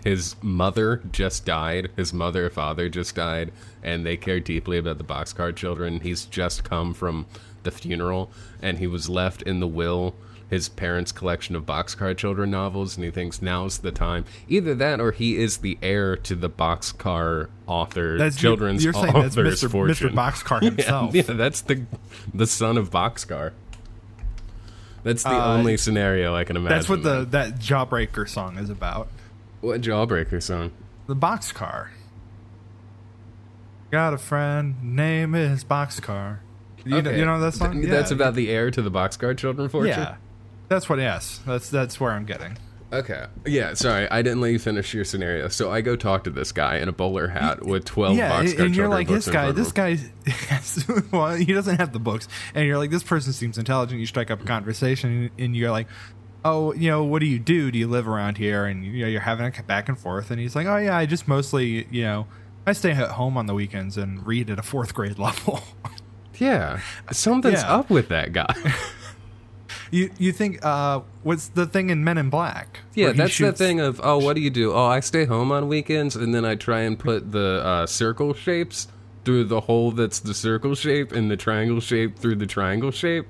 his 0.05 0.37
mother 0.43 1.03
just 1.13 1.45
died, 1.45 1.91
his 1.97 2.13
mother 2.13 2.49
father 2.51 2.89
just 2.89 3.15
died, 3.15 3.53
and 3.83 4.05
they 4.07 4.17
care 4.17 4.41
deeply 4.41 4.79
about 4.79 4.99
the 4.99 5.05
boxcar 5.05 5.55
children. 5.55 6.01
He's 6.01 6.25
just 6.27 6.65
come 6.65 6.95
from 6.95 7.27
the 7.63 7.71
funeral, 7.71 8.31
and 8.63 8.79
he 8.79 8.87
was 8.87 9.09
left 9.09 9.43
in 9.43 9.61
the 9.61 9.67
will 9.69 10.15
his 10.49 10.69
parents' 10.69 11.13
collection 11.13 11.55
of 11.55 11.65
boxcar 11.65 12.17
children 12.17 12.51
novels, 12.51 12.97
and 12.97 13.05
he 13.05 13.11
thinks 13.13 13.41
now's 13.41 13.79
the 13.79 13.93
time. 13.93 14.25
Either 14.49 14.75
that, 14.75 15.01
or 15.01 15.13
he 15.13 15.37
is 15.37 15.59
the 15.59 15.79
heir 15.81 16.17
to 16.17 16.35
the 16.35 16.51
boxcar 16.51 17.49
author, 17.69 18.19
That's 18.19 18.37
children's 18.37 18.83
You're 18.83 18.93
saying 18.93 19.13
that's 19.13 19.37
author's 19.37 19.63
Mr. 19.63 19.71
fortune. 19.71 20.09
Mr. 20.09 20.13
Boxcar 20.13 20.61
Yeah, 20.63 20.71
himself. 20.71 21.15
Yeah, 21.15 21.23
that's 21.23 21.61
the 21.61 21.85
the 22.35 22.49
son 22.49 22.77
of 22.79 22.91
Boxcar. 22.91 23.53
That's 25.05 25.23
the 25.23 25.31
Uh, 25.31 25.57
only 25.57 25.76
scenario 25.76 26.35
I 26.35 26.43
can 26.43 26.57
imagine. 26.57 26.76
That's 26.76 26.88
what 26.88 27.05
the 27.05 27.25
that 27.26 27.61
Jawbreaker 27.61 28.29
song 28.29 28.59
is 28.59 28.71
about. 28.71 29.07
What 29.61 29.81
Jawbreaker 29.81 30.43
song? 30.43 30.73
The 31.07 31.17
Boxcar. 31.17 31.88
Got 33.90 34.14
a 34.14 34.19
friend, 34.19 34.76
name 34.97 35.35
is 35.35 35.64
Boxcar. 35.64 36.38
You, 36.85 36.90
know, 36.90 36.97
Okay. 36.99 37.19
you 37.19 37.25
know 37.25 37.40
that 37.40 37.55
song? 37.55 37.73
Th- 37.81 37.88
That's 37.88 38.11
about 38.11 38.35
the 38.35 38.49
heir 38.50 38.71
to 38.71 38.81
the 38.83 38.90
Boxcar 38.90 39.37
children 39.37 39.69
fortune. 39.69 39.90
Yeah, 39.90 40.17
that's 40.69 40.88
what. 40.88 40.99
Yes, 40.99 41.40
that's 41.47 41.69
that's 41.69 41.99
where 42.00 42.12
I'm 42.12 42.25
getting. 42.25 42.57
Okay. 42.93 43.26
Yeah. 43.47 43.75
Sorry, 43.75 44.09
I 44.11 44.23
didn't 44.23 44.40
let 44.40 44.50
you 44.52 44.59
finish 44.59 44.95
your 44.95 45.05
scenario. 45.05 45.47
So 45.49 45.71
I 45.71 45.81
go 45.81 45.95
talk 45.95 46.25
to 46.25 46.31
this 46.31 46.50
guy 46.50 46.79
in 46.79 46.88
a 46.88 46.93
bowler 46.93 47.29
hat 47.29 47.64
with 47.64 47.85
twelve 47.85 48.17
yeah, 48.17 48.31
Boxcar 48.43 48.64
and 48.67 48.76
you're 48.76 48.88
like 48.88 49.09
this 49.09 49.29
guy. 49.29 49.52
This 49.52 49.73
guy, 49.73 49.99
well, 51.12 51.35
he 51.35 51.52
doesn't 51.52 51.76
have 51.79 51.93
the 51.93 52.00
books, 52.00 52.29
and 52.55 52.67
you're 52.67 52.79
like, 52.79 52.90
this 52.90 53.02
person 53.02 53.33
seems 53.33 53.59
intelligent. 53.59 54.00
You 54.00 54.07
strike 54.07 54.31
up 54.31 54.40
a 54.40 54.45
conversation, 54.45 55.31
and 55.38 55.55
you're 55.57 55.71
like, 55.71 55.88
oh, 56.44 56.73
you 56.75 56.90
know, 56.90 57.04
what 57.04 57.20
do 57.20 57.26
you 57.26 57.38
do? 57.38 57.70
Do 57.70 57.78
you 57.78 57.87
live 57.88 58.09
around 58.09 58.38
here? 58.38 58.64
And 58.64 58.85
you 58.85 59.02
know, 59.02 59.09
you're 59.09 59.20
having 59.20 59.47
a 59.47 59.62
back 59.62 59.88
and 59.88 59.99
forth, 59.99 60.30
and 60.30 60.40
he's 60.40 60.54
like, 60.56 60.66
oh 60.66 60.76
yeah, 60.76 60.97
I 60.97 61.06
just 61.06 61.28
mostly, 61.28 61.87
you 61.90 62.02
know, 62.02 62.26
I 62.66 62.73
stay 62.73 62.92
at 62.92 63.11
home 63.12 63.37
on 63.37 63.47
the 63.47 63.54
weekends 63.54 63.97
and 63.97 64.26
read 64.26 64.50
at 64.50 64.59
a 64.59 64.62
fourth 64.62 64.94
grade 64.94 65.18
level. 65.26 65.61
Yeah. 66.38 66.80
Something's 67.12 67.62
Yeah. 67.62 67.75
up 67.76 67.90
with 67.90 68.09
that 68.09 68.32
guy. 68.32 68.54
you 69.90 70.11
you 70.18 70.32
think 70.32 70.64
uh, 70.64 71.00
what's 71.23 71.49
the 71.49 71.66
thing 71.66 71.90
in 71.90 72.02
Men 72.04 72.18
in 72.18 72.30
Black? 72.30 72.80
Yeah, 72.94 73.12
that's 73.12 73.37
the 73.38 73.52
thing 73.52 73.80
of 73.80 74.00
oh, 74.02 74.18
what 74.18 74.37
do 74.37 74.42
you 74.42 74.50
do? 74.50 74.73
Oh, 74.73 74.87
I 74.87 75.00
stay 75.00 75.25
home 75.25 75.52
on 75.52 75.68
weekends, 75.68 76.16
and 76.16 76.35
then 76.35 76.44
I 76.44 76.54
try 76.54 76.80
and 76.80 76.99
put 76.99 77.32
the 77.32 77.62
uh, 77.64 77.87
circle 77.87 78.35
shapes 78.35 78.88
through 79.25 79.44
the 79.44 79.61
hole 79.61 79.90
that's 79.92 80.20
the 80.20 80.32
circle 80.35 80.75
shape, 80.75 81.12
and 81.12 81.30
the 81.30 81.37
triangle 81.37 81.80
shape 81.80 82.18
through 82.18 82.37
the 82.37 82.47
triangle 82.47 82.90
shape. 82.90 83.26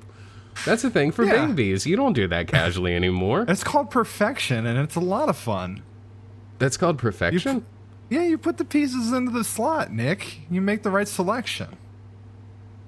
That's 0.65 0.85
a 0.85 0.91
thing 0.91 1.11
for 1.13 1.25
Yeah. 1.25 1.47
babies. 1.47 1.87
You 1.87 1.97
don't 1.97 2.13
do 2.13 2.27
that 2.29 2.47
casually 2.49 2.95
anymore. 2.95 3.45
It's 3.49 3.65
called 3.65 3.91
perfection, 3.91 4.67
and 4.67 4.79
it's 4.79 4.97
a 4.97 5.01
lot 5.01 5.29
of 5.29 5.37
fun. 5.37 5.83
That's 6.59 6.77
called 6.77 6.99
perfection. 6.99 7.65
Yeah, 8.11 8.23
you 8.25 8.37
put 8.39 8.59
the 8.59 8.65
pieces 8.65 9.13
into 9.13 9.31
the 9.31 9.45
slot, 9.45 9.93
Nick. 9.93 10.41
You 10.51 10.61
make 10.61 10.83
the 10.83 10.91
right 10.91 11.07
selection. 11.09 11.77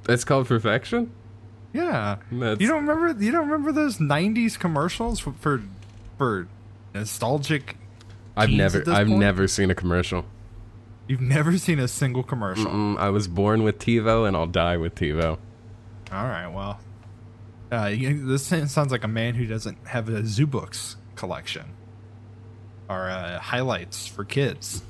That's 0.04 0.24
called 0.24 0.46
perfection. 0.48 1.12
Yeah. 1.72 2.16
That's- 2.30 2.60
You 2.60 2.66
don't 2.68 2.86
remember? 2.86 3.22
You 3.24 3.30
don't 3.32 3.46
remember 3.48 3.72
those 3.72 3.98
'90s 3.98 4.58
commercials 4.58 5.20
for 5.20 5.32
for, 5.40 5.62
for 6.18 6.48
nostalgic? 6.94 7.76
I've 8.36 8.50
never, 8.50 8.78
I've 8.90 9.06
point? 9.08 9.20
never 9.20 9.46
seen 9.46 9.70
a 9.70 9.74
commercial. 9.74 10.24
You've 11.06 11.20
never 11.20 11.56
seen 11.58 11.78
a 11.78 11.88
single 11.88 12.22
commercial. 12.22 12.66
Mm, 12.70 12.98
I 12.98 13.10
was 13.10 13.28
born 13.28 13.62
with 13.62 13.78
TiVo, 13.78 14.26
and 14.26 14.36
I'll 14.36 14.46
die 14.46 14.76
with 14.76 14.94
TiVo. 14.94 15.38
All 16.12 16.24
right, 16.26 16.48
well, 16.48 16.78
uh, 17.72 17.90
this 17.90 18.46
sounds 18.46 18.92
like 18.92 19.02
a 19.02 19.08
man 19.08 19.34
who 19.34 19.46
doesn't 19.46 19.78
have 19.88 20.08
a 20.08 20.22
Zoobooks 20.22 20.94
collection 21.16 21.64
or 22.88 23.10
uh, 23.10 23.38
highlights 23.40 24.06
for 24.06 24.24
kids. 24.24 24.82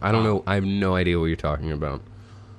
I 0.00 0.12
don't 0.12 0.24
know. 0.24 0.42
I 0.46 0.54
have 0.54 0.64
no 0.64 0.94
idea 0.96 1.18
what 1.18 1.26
you're 1.26 1.36
talking 1.36 1.70
about. 1.72 2.00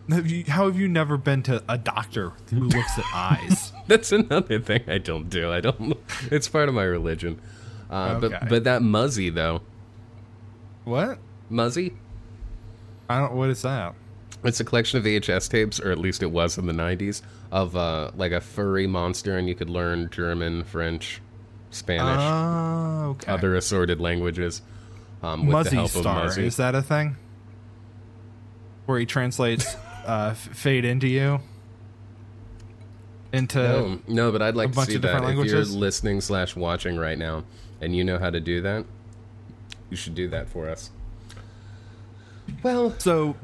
Have 0.09 0.29
you, 0.29 0.43
how 0.45 0.65
have 0.67 0.77
you 0.79 0.87
never 0.87 1.17
been 1.17 1.41
to 1.43 1.63
a 1.67 1.77
doctor 1.77 2.33
who 2.51 2.65
looks 2.65 2.97
at 2.99 3.05
eyes? 3.13 3.71
That's 3.87 4.11
another 4.11 4.59
thing 4.59 4.83
I 4.87 4.99
don't 4.99 5.29
do. 5.29 5.51
I 5.51 5.61
don't. 5.61 5.97
It's 6.31 6.47
part 6.47 6.69
of 6.69 6.75
my 6.75 6.83
religion. 6.83 7.41
Uh, 7.89 8.19
Okay. 8.21 8.37
But 8.41 8.49
but 8.49 8.63
that 8.65 8.81
Muzzy 8.83 9.29
though, 9.31 9.61
What? 10.83 11.17
Muzzy. 11.49 11.93
I 13.09 13.19
don't. 13.19 13.33
What 13.33 13.49
is 13.49 13.61
that? 13.63 13.95
It's 14.45 14.59
a 14.59 14.63
collection 14.65 14.97
of 14.99 15.05
VHS 15.05 15.49
tapes, 15.49 15.79
or 15.79 15.91
at 15.91 15.97
least 15.97 16.21
it 16.23 16.31
was 16.31 16.57
in 16.57 16.65
the 16.67 16.73
'90s, 16.73 17.21
of 17.51 17.75
uh, 17.75 18.11
like 18.15 18.31
a 18.31 18.41
furry 18.41 18.87
monster, 18.87 19.37
and 19.37 19.47
you 19.47 19.55
could 19.55 19.69
learn 19.69 20.09
German, 20.11 20.63
French, 20.63 21.21
Spanish, 21.71 22.19
Oh, 22.21 23.09
okay. 23.11 23.31
other 23.31 23.55
assorted 23.55 23.99
languages. 23.99 24.61
Um, 25.23 25.47
with 25.47 25.69
the 25.69 25.75
help 25.75 25.89
Star 25.89 26.19
of 26.19 26.25
Muzzy. 26.25 26.45
is 26.45 26.57
that 26.57 26.75
a 26.75 26.81
thing? 26.81 27.15
Where 28.85 28.99
he 28.99 29.05
translates 29.07 29.75
uh, 30.05 30.33
fade 30.35 30.85
into 30.85 31.07
you 31.07 31.39
into 33.33 33.57
No, 33.59 33.99
no, 34.07 34.31
but 34.31 34.41
I'd 34.41 34.55
like 34.55 34.71
to 34.73 34.81
see 34.85 34.93
that. 34.97 35.01
different 35.01 35.39
If 35.39 35.45
you're 35.51 35.65
listening 35.65 36.21
slash 36.21 36.55
watching 36.55 36.95
right 36.97 37.17
now, 37.17 37.43
and 37.81 37.95
you 37.95 38.03
know 38.03 38.17
how 38.19 38.29
to 38.29 38.39
do 38.39 38.61
that, 38.61 38.85
you 39.89 39.97
should 39.97 40.15
do 40.15 40.27
that 40.29 40.47
for 40.47 40.69
us. 40.69 40.91
Well, 42.63 42.93
So, 42.99 43.35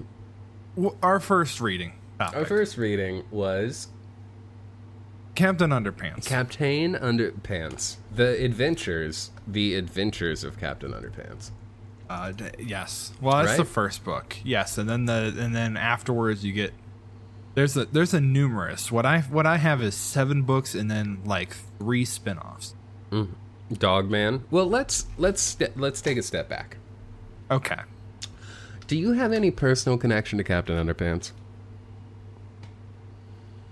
our 1.03 1.19
first 1.19 1.59
reading. 1.61 1.93
topic. 2.19 2.37
our 2.37 2.45
first 2.45 2.77
reading 2.77 3.23
was 3.31 3.87
Captain 5.35 5.69
Underpants. 5.71 6.25
Captain 6.25 6.93
Underpants: 6.95 7.97
The 8.13 8.43
Adventures, 8.43 9.31
The 9.47 9.75
Adventures 9.75 10.43
of 10.43 10.59
Captain 10.59 10.91
Underpants. 10.91 11.51
uh, 12.09 12.31
d- 12.33 12.45
yes. 12.59 13.13
Well, 13.21 13.37
that's 13.37 13.51
Right? 13.51 13.57
the 13.57 13.65
first 13.65 14.03
book. 14.03 14.35
Yes, 14.43 14.77
and 14.77 14.89
then 14.89 15.05
the 15.05 15.33
and 15.39 15.55
then 15.55 15.77
afterwards 15.77 16.43
you 16.43 16.51
get 16.53 16.73
there's 17.55 17.75
a 17.77 17.85
there's 17.85 18.13
a 18.13 18.21
numerous. 18.21 18.91
What 18.91 19.05
I 19.05 19.21
what 19.21 19.45
I 19.45 19.57
have 19.57 19.81
is 19.81 19.95
seven 19.95 20.43
books 20.43 20.75
and 20.75 20.89
then 20.91 21.19
like 21.25 21.55
three 21.79 22.05
spin-offs. 22.05 22.75
Dogman. 23.71 24.43
Well, 24.51 24.65
let's 24.67 25.07
let's 25.17 25.41
ste 25.41 25.63
let's 25.77 26.01
take 26.01 26.17
a 26.17 26.21
step 26.23 26.49
back. 26.49 26.77
Okay. 27.49 27.79
Do 28.91 28.98
you 28.98 29.13
have 29.13 29.31
any 29.31 29.51
personal 29.51 29.98
connection 29.98 30.38
to 30.38 30.43
Captain 30.43 30.75
Underpants? 30.75 31.31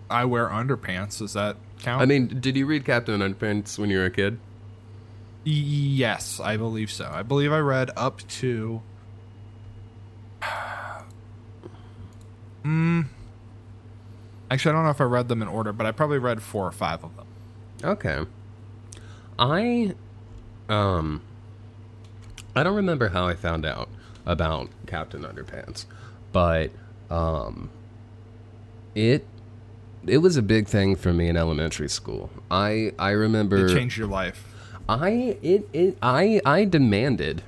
I 0.10 0.24
wear 0.24 0.48
underpants. 0.48 1.20
Does 1.20 1.34
that 1.34 1.58
count? 1.80 2.02
I 2.02 2.06
mean, 2.06 2.40
did 2.40 2.56
you 2.56 2.66
read 2.66 2.86
Captain 2.86 3.20
Underpants 3.20 3.78
when 3.78 3.90
you 3.90 3.98
were 3.98 4.06
a 4.06 4.12
kid? 4.12 4.40
Yes, 5.44 6.40
I 6.40 6.56
believe 6.56 6.90
so. 6.90 7.12
I 7.12 7.24
believe 7.24 7.52
I 7.52 7.60
read 7.60 7.92
up 7.98 8.26
to. 8.30 8.82
Hmm. 12.64 13.02
Actually, 14.50 14.70
I 14.70 14.74
don't 14.76 14.86
know 14.86 14.92
if 14.92 15.02
I 15.02 15.04
read 15.04 15.28
them 15.28 15.42
in 15.42 15.50
order, 15.50 15.74
but 15.74 15.86
I 15.86 15.92
probably 15.92 16.20
read 16.20 16.42
four 16.42 16.66
or 16.66 16.72
five 16.72 17.04
of 17.04 17.18
them. 17.18 17.28
Okay. 17.84 18.26
I 19.38 19.96
um 20.70 21.22
I 22.56 22.64
don't 22.64 22.78
remember 22.78 23.10
how 23.10 23.28
I 23.28 23.36
found 23.36 23.66
out 23.66 23.90
about 24.30 24.70
Captain 24.86 25.24
Underpants, 25.24 25.86
but 26.32 26.70
um 27.10 27.70
it 28.94 29.26
it 30.06 30.20
was 30.20 30.38
a 30.38 30.42
big 30.42 30.68
thing 30.68 30.96
for 30.96 31.12
me 31.12 31.28
in 31.28 31.36
elementary 31.36 31.90
school. 31.90 32.30
I 32.50 32.94
I 33.00 33.10
remember 33.10 33.66
It 33.68 33.74
changed 33.74 33.98
your 33.98 34.08
life. 34.08 34.46
I 34.88 35.38
it, 35.42 35.68
it 35.74 35.98
I 36.02 36.40
I 36.46 36.66
demanded 36.66 37.42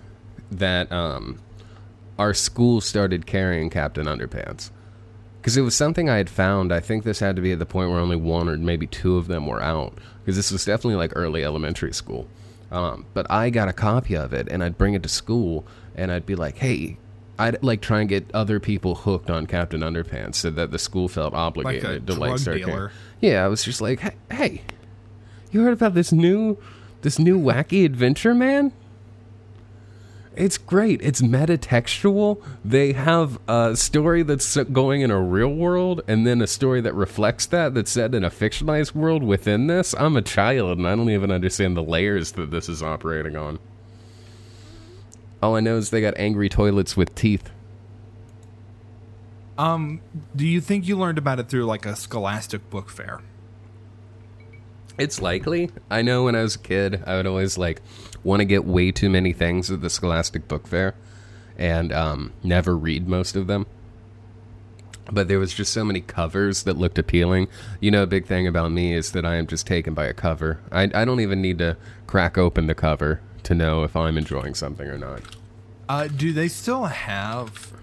that 0.52 0.92
um 0.92 1.40
our 2.18 2.34
school 2.34 2.82
started 2.82 3.26
carrying 3.26 3.70
Captain 3.70 4.08
Underpants 4.08 4.72
because 5.40 5.58
it 5.58 5.62
was 5.62 5.76
something 5.76 6.10
I 6.10 6.18
had 6.18 6.30
found. 6.30 6.74
I 6.74 6.80
think 6.80 7.04
this 7.04 7.20
had 7.20 7.36
to 7.36 7.42
be 7.42 7.52
at 7.52 7.60
the 7.60 7.66
point 7.66 7.90
where 7.92 8.00
only 8.00 8.16
one 8.16 8.50
or 8.50 8.58
maybe 8.58 8.88
two 8.88 9.18
of 9.18 9.28
them 9.28 9.46
were 9.46 9.62
out 9.62 9.94
because 10.20 10.36
this 10.36 10.52
was 10.52 10.66
definitely 10.66 10.96
like 10.96 11.14
early 11.16 11.44
elementary 11.44 11.94
school. 11.94 12.28
Um, 12.72 13.06
but 13.14 13.30
I 13.30 13.50
got 13.50 13.68
a 13.68 13.74
copy 13.74 14.16
of 14.16 14.34
it 14.34 14.48
and 14.50 14.64
I'd 14.64 14.78
bring 14.78 14.94
it 14.94 15.04
to 15.04 15.10
school 15.10 15.66
and 15.96 16.12
I'd 16.12 16.26
be 16.26 16.36
like, 16.36 16.58
hey. 16.58 16.98
I'd 17.40 17.64
like 17.64 17.82
try 17.82 18.02
and 18.02 18.10
get 18.10 18.30
other 18.36 18.60
people 18.60 18.94
hooked 18.94 19.32
on 19.32 19.48
Captain 19.48 19.82
Underpants 19.82 20.36
so 20.36 20.52
that 20.52 20.70
the 20.70 20.78
school 20.78 21.08
felt 21.08 21.34
obligated 21.34 22.06
to 22.06 22.14
like 22.14 22.38
start. 22.38 22.58
dealer. 22.58 22.92
Yeah, 23.20 23.44
I 23.44 23.48
was 23.48 23.64
just 23.64 23.82
like, 23.82 24.00
hey, 24.00 24.14
hey, 24.30 24.62
you 25.52 25.64
heard 25.64 25.74
about 25.74 25.96
this 25.96 26.12
new 26.12 26.60
this 27.02 27.18
new 27.18 27.40
wacky 27.40 27.84
adventure, 27.84 28.36
man? 28.36 28.74
It's 30.36 30.58
great. 30.58 31.02
It's 31.02 31.22
metatextual. 31.22 32.42
They 32.64 32.94
have 32.94 33.38
a 33.48 33.76
story 33.76 34.24
that's 34.24 34.56
going 34.56 35.02
in 35.02 35.12
a 35.12 35.20
real 35.20 35.54
world 35.54 36.02
and 36.08 36.26
then 36.26 36.42
a 36.42 36.48
story 36.48 36.80
that 36.82 36.94
reflects 36.94 37.46
that 37.48 37.74
that's 37.74 37.92
set 37.92 38.16
in 38.16 38.24
a 38.24 38.30
fictionalized 38.30 38.96
world 38.96 39.24
within 39.24 39.68
this. 39.68 39.94
I'm 39.98 40.16
a 40.16 40.22
child 40.22 40.78
and 40.78 40.88
I 40.88 40.96
don't 40.96 41.10
even 41.10 41.32
understand 41.32 41.76
the 41.76 41.84
layers 41.84 42.32
that 42.34 42.50
this 42.50 42.70
is 42.70 42.82
operating 42.82 43.36
on. 43.36 43.60
All 45.42 45.56
I 45.56 45.60
know 45.60 45.78
is 45.78 45.90
they 45.90 46.02
got 46.02 46.14
angry 46.18 46.50
toilets 46.50 46.96
with 46.96 47.16
teeth. 47.16 47.50
Um, 49.58 50.02
do 50.36 50.46
you 50.46 50.62
think 50.62 50.88
you 50.88 50.98
learned 50.98 51.18
about 51.18 51.40
it 51.40 51.50
through 51.50 51.66
like 51.66 51.86
a 51.86 51.96
Scholastic 51.96 52.70
book 52.70 52.90
fair? 52.90 53.22
It's 54.98 55.22
likely. 55.22 55.72
I 55.90 56.02
know 56.02 56.26
when 56.26 56.36
I 56.36 56.42
was 56.42 56.56
a 56.56 56.60
kid, 56.60 57.04
I 57.08 57.16
would 57.16 57.26
always 57.26 57.58
like 57.58 57.82
want 58.24 58.42
to 58.42 58.46
get 58.46 58.66
way 58.66 58.92
too 58.92 59.10
many 59.10 59.34
things 59.34 59.72
at 59.72 59.82
the 59.82 59.90
Scholastic 59.90 60.48
Book 60.48 60.68
Fair, 60.68 60.94
and 61.58 61.92
um, 61.92 62.34
never 62.44 62.78
read 62.78 63.08
most 63.08 63.36
of 63.36 63.48
them. 63.48 63.66
But 65.12 65.28
there 65.28 65.40
was 65.40 65.54
just 65.54 65.74
so 65.74 65.84
many 65.84 66.02
covers 66.02 66.64
that 66.64 66.78
looked 66.78 67.00
appealing. 67.00 67.48
You 67.80 67.92
know, 67.92 68.04
a 68.04 68.08
big 68.08 68.28
thing 68.28 68.48
about 68.48 68.72
me 68.72 68.94
is 68.94 69.12
that 69.14 69.26
I 69.26 69.36
am 69.36 69.48
just 69.48 69.66
taken 69.66 69.94
by 69.94 70.06
a 70.06 70.14
cover. 70.14 70.60
I, 70.72 70.84
I 70.94 71.04
don't 71.06 71.20
even 71.20 71.42
need 71.42 71.58
to 71.58 71.78
crack 72.06 72.38
open 72.38 72.68
the 72.68 72.76
cover 72.76 73.22
to 73.44 73.54
know 73.56 73.84
if 73.84 73.96
I'm 73.96 74.18
enjoying 74.18 74.54
something 74.56 74.88
or 74.88 74.98
not. 74.98 75.22
Uh, 75.90 76.08
do 76.08 76.32
they 76.34 76.48
still 76.48 76.86
have 76.86 77.74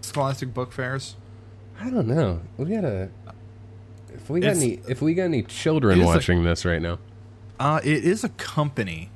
Scholastic 0.00 0.54
book 0.54 0.72
fairs? 0.72 1.16
I 1.80 1.90
don't 1.90 2.06
know. 2.06 2.40
We 2.56 2.66
gotta. 2.66 3.10
If 4.14 4.30
we 4.30 4.40
got 4.40 4.48
It's- 4.52 4.62
any, 4.62 4.80
if 4.88 5.02
we 5.02 5.14
got 5.14 5.24
any 5.24 5.42
children 5.42 5.98
is 5.98 6.04
a- 6.04 6.06
watching 6.06 6.44
this 6.44 6.64
right 6.64 6.80
now, 6.80 6.98
Uh, 7.58 7.80
it 7.84 8.04
is 8.04 8.22
a 8.24 8.28
company. 8.30 9.10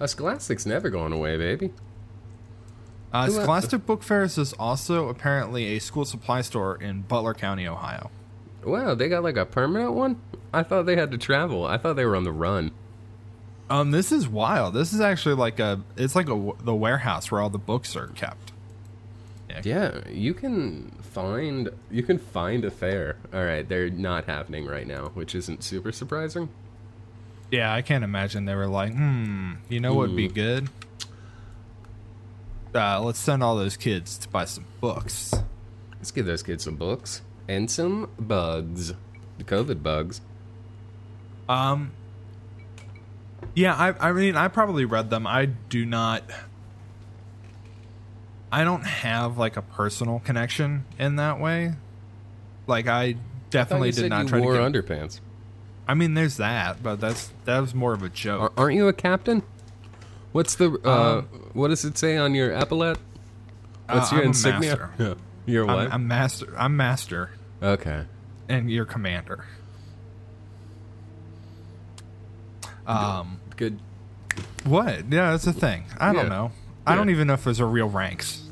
uh, 0.00 0.06
Scholastic's 0.06 0.64
never 0.66 0.90
going 0.90 1.12
away, 1.12 1.36
baby. 1.36 1.72
Uh, 3.12 3.28
Scholastic 3.28 3.86
Book 3.86 4.02
Fairs 4.02 4.38
is 4.38 4.52
also 4.54 5.08
apparently 5.08 5.76
a 5.76 5.78
school 5.78 6.04
supply 6.04 6.40
store 6.40 6.76
in 6.76 7.02
Butler 7.02 7.34
County, 7.34 7.66
Ohio. 7.66 8.10
Wow, 8.64 8.94
they 8.94 9.08
got 9.08 9.22
like 9.22 9.36
a 9.36 9.44
permanent 9.46 9.92
one? 9.92 10.16
I 10.52 10.62
thought 10.62 10.86
they 10.86 10.96
had 10.96 11.10
to 11.12 11.18
travel. 11.18 11.64
I 11.66 11.76
thought 11.76 11.94
they 11.96 12.04
were 12.06 12.16
on 12.16 12.24
the 12.24 12.32
run. 12.32 12.70
Um, 13.70 13.90
this 13.90 14.12
is 14.12 14.28
wild. 14.28 14.74
This 14.74 14.92
is 14.92 15.00
actually 15.00 15.36
like 15.36 15.58
a. 15.58 15.80
It's 15.96 16.14
like 16.14 16.28
a 16.28 16.52
the 16.62 16.74
warehouse 16.74 17.30
where 17.30 17.40
all 17.40 17.50
the 17.50 17.58
books 17.58 17.96
are 17.96 18.08
kept. 18.08 18.52
Yeah, 19.62 20.00
you 20.08 20.34
can 20.34 20.90
find 21.12 21.70
you 21.90 22.02
can 22.02 22.18
find 22.18 22.64
a 22.64 22.70
fair. 22.70 23.16
All 23.32 23.44
right, 23.44 23.66
they're 23.68 23.88
not 23.88 24.24
happening 24.24 24.66
right 24.66 24.86
now, 24.86 25.10
which 25.14 25.34
isn't 25.34 25.62
super 25.62 25.92
surprising. 25.92 26.48
Yeah, 27.50 27.72
I 27.72 27.82
can't 27.82 28.02
imagine 28.02 28.46
they 28.46 28.54
were 28.54 28.66
like, 28.66 28.92
hmm, 28.92 29.52
you 29.68 29.78
know 29.78 29.94
what 29.94 30.08
would 30.08 30.16
be 30.16 30.28
good? 30.28 30.68
Uh, 32.74 33.00
let's 33.00 33.20
send 33.20 33.44
all 33.44 33.54
those 33.54 33.76
kids 33.76 34.18
to 34.18 34.28
buy 34.28 34.44
some 34.44 34.64
books. 34.80 35.32
Let's 35.92 36.10
give 36.10 36.26
those 36.26 36.42
kids 36.42 36.64
some 36.64 36.74
books 36.74 37.22
and 37.46 37.70
some 37.70 38.10
bugs, 38.18 38.92
the 39.38 39.44
COVID 39.44 39.82
bugs. 39.84 40.20
Um, 41.48 41.92
yeah, 43.54 43.74
I, 43.74 44.08
I 44.08 44.12
mean, 44.12 44.36
I 44.36 44.48
probably 44.48 44.84
read 44.84 45.10
them. 45.10 45.26
I 45.26 45.46
do 45.46 45.84
not. 45.84 46.22
I 48.50 48.64
don't 48.64 48.84
have 48.84 49.36
like 49.38 49.56
a 49.56 49.62
personal 49.62 50.20
connection 50.20 50.84
in 50.98 51.16
that 51.16 51.40
way. 51.40 51.74
Like 52.66 52.86
I 52.86 53.02
I 53.02 53.16
definitely 53.50 53.88
you 53.88 53.94
did 53.94 54.10
not 54.10 54.26
try 54.28 54.38
to. 54.38 54.44
wore 54.44 54.54
Get, 54.54 54.62
underpants. 54.72 55.20
I 55.86 55.94
mean, 55.94 56.14
there's 56.14 56.36
that, 56.38 56.82
but 56.82 57.00
that's 57.00 57.30
that 57.44 57.60
was 57.60 57.74
more 57.74 57.92
of 57.92 58.02
a 58.02 58.08
joke. 58.08 58.52
Aren't 58.56 58.76
you 58.76 58.88
a 58.88 58.92
captain? 58.92 59.42
What's 60.32 60.54
the 60.54 60.78
uh, 60.84 61.18
Um, 61.18 61.24
what 61.52 61.68
does 61.68 61.84
it 61.84 61.98
say 61.98 62.16
on 62.16 62.34
your 62.34 62.52
epaulette? 62.52 62.98
What's 63.88 64.12
Uh, 64.12 64.16
your 64.16 64.24
I'm 64.24 64.28
insignia? 64.28 64.60
master. 64.76 64.90
Yeah. 64.98 65.14
You're 65.46 65.66
what? 65.66 65.76
I'm, 65.78 65.92
I'm 65.92 66.08
master. 66.08 66.54
I'm 66.56 66.76
master, 66.76 67.30
okay. 67.62 68.04
and 68.48 68.70
you're 68.70 68.86
commander. 68.86 69.44
Um, 72.86 73.40
Good. 73.56 73.78
what? 74.64 75.10
Yeah, 75.10 75.30
that's 75.32 75.46
a 75.46 75.52
thing. 75.52 75.84
I 75.98 76.08
Yeah. 76.08 76.12
don't 76.14 76.28
know. 76.28 76.52
I 76.86 76.94
don't 76.94 77.10
even 77.10 77.26
know 77.28 77.34
if 77.34 77.44
there's 77.44 77.60
a 77.60 77.64
real 77.66 77.88
ranks. 77.88 78.42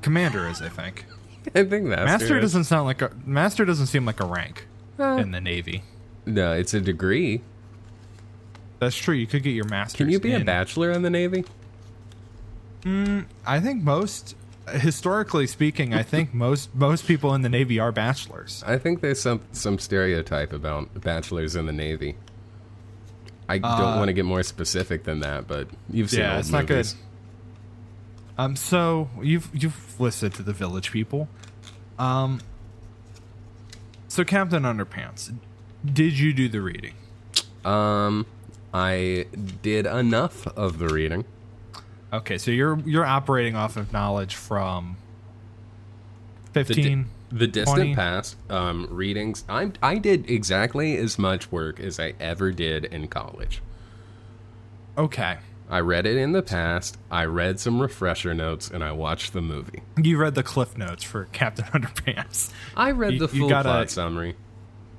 Commander 0.00 0.48
is, 0.48 0.62
I 0.62 0.68
think. 0.68 1.04
I 1.54 1.64
think 1.64 1.84
Master. 1.84 2.04
Master 2.06 2.36
is. 2.38 2.42
doesn't 2.42 2.64
sound 2.64 2.86
like 2.86 3.02
a 3.02 3.10
Master 3.26 3.64
doesn't 3.64 3.86
seem 3.88 4.04
like 4.06 4.20
a 4.20 4.24
rank 4.26 4.66
Uh, 4.98 5.16
in 5.20 5.30
the 5.32 5.40
Navy. 5.40 5.82
no, 6.26 6.52
it's 6.52 6.72
a 6.74 6.80
degree. 6.80 7.42
That's 8.78 8.96
true. 8.96 9.14
You 9.14 9.26
could 9.28 9.42
get 9.44 9.50
your 9.50 9.66
master. 9.68 9.98
Can 9.98 10.08
you 10.10 10.18
be 10.18 10.32
a 10.34 10.40
bachelor 10.40 10.90
in 10.90 11.02
the 11.02 11.10
Navy? 11.10 11.44
I 12.84 13.60
think 13.60 13.82
most, 13.84 14.34
historically 14.72 15.46
speaking, 15.46 15.94
I 15.94 16.02
think 16.02 16.34
most 16.34 16.74
most 16.74 17.06
people 17.06 17.32
in 17.34 17.42
the 17.42 17.48
Navy 17.48 17.78
are 17.78 17.92
bachelors. 17.92 18.64
I 18.66 18.78
think 18.78 19.00
there's 19.00 19.20
some 19.20 19.40
some 19.52 19.78
stereotype 19.78 20.52
about 20.52 21.00
bachelors 21.00 21.54
in 21.54 21.66
the 21.66 21.72
Navy. 21.72 22.16
I 23.54 23.78
don't 23.78 23.98
want 23.98 24.08
to 24.08 24.12
get 24.12 24.24
more 24.24 24.42
specific 24.42 25.04
than 25.04 25.20
that, 25.20 25.46
but 25.46 25.68
you've 25.90 26.10
seen 26.10 26.20
Uh, 26.20 26.24
yeah, 26.24 26.38
it's 26.38 26.50
not 26.50 26.66
good. 26.66 26.86
Um, 28.38 28.56
so 28.56 29.08
you've 29.20 29.50
you've 29.52 30.00
listened 30.00 30.34
to 30.34 30.42
the 30.42 30.52
Village 30.52 30.90
People. 30.90 31.28
Um, 31.98 32.40
so 34.08 34.24
Captain 34.24 34.62
Underpants, 34.62 35.34
did 35.84 36.18
you 36.18 36.32
do 36.32 36.48
the 36.48 36.60
reading? 36.60 36.94
Um, 37.64 38.26
I 38.74 39.26
did 39.62 39.86
enough 39.86 40.46
of 40.48 40.78
the 40.78 40.88
reading. 40.88 41.24
Okay, 42.12 42.38
so 42.38 42.50
you're 42.50 42.78
you're 42.80 43.06
operating 43.06 43.54
off 43.56 43.76
of 43.76 43.92
knowledge 43.92 44.34
from 44.34 44.96
fifteen. 46.52 47.06
The 47.32 47.46
distant 47.46 47.76
20? 47.78 47.94
past 47.94 48.36
um, 48.50 48.86
readings. 48.90 49.44
I 49.48 49.72
I 49.82 49.96
did 49.98 50.30
exactly 50.30 50.96
as 50.98 51.18
much 51.18 51.50
work 51.50 51.80
as 51.80 51.98
I 51.98 52.14
ever 52.20 52.52
did 52.52 52.84
in 52.84 53.08
college. 53.08 53.62
okay, 54.98 55.38
I 55.70 55.80
read 55.80 56.06
it 56.06 56.16
in 56.16 56.32
the 56.32 56.42
past. 56.42 56.98
I 57.10 57.24
read 57.24 57.58
some 57.58 57.80
refresher 57.80 58.34
notes, 58.34 58.70
and 58.70 58.84
I 58.84 58.92
watched 58.92 59.32
the 59.32 59.40
movie. 59.40 59.82
you 60.02 60.18
read 60.18 60.34
the 60.34 60.42
cliff 60.42 60.76
notes 60.76 61.02
for 61.02 61.24
Captain 61.32 61.64
Underpants. 61.72 62.50
I 62.76 62.90
read 62.90 63.14
You- 63.14 63.26
the 63.26 63.34
you 63.34 63.40
full 63.42 63.48
got 63.48 63.66
a 63.66 63.88
summary. 63.88 64.36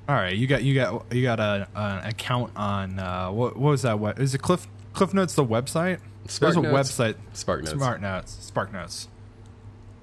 All 0.08 0.14
right, 0.14 0.34
you 0.36 0.46
got 0.46 0.62
you 0.62 0.74
got 0.74 1.12
you 1.14 1.22
got 1.22 1.40
a 1.40 1.66
an 1.74 2.08
account 2.10 2.52
on 2.56 2.98
uh, 2.98 3.30
what 3.30 3.56
what 3.56 3.70
was 3.70 3.82
that? 3.82 3.98
What 3.98 4.18
is 4.18 4.34
it? 4.34 4.42
Cliff 4.42 4.66
Cliff 4.92 5.14
Notes 5.14 5.34
the 5.34 5.44
website? 5.44 6.00
Spark 6.26 6.54
There's 6.54 6.64
a 6.64 6.68
website. 6.68 7.14
Spark 7.32 7.60
Notes. 7.62 7.72
Smart 7.72 8.00
Notes. 8.02 8.36
Spark 8.40 8.72
Notes. 8.72 9.08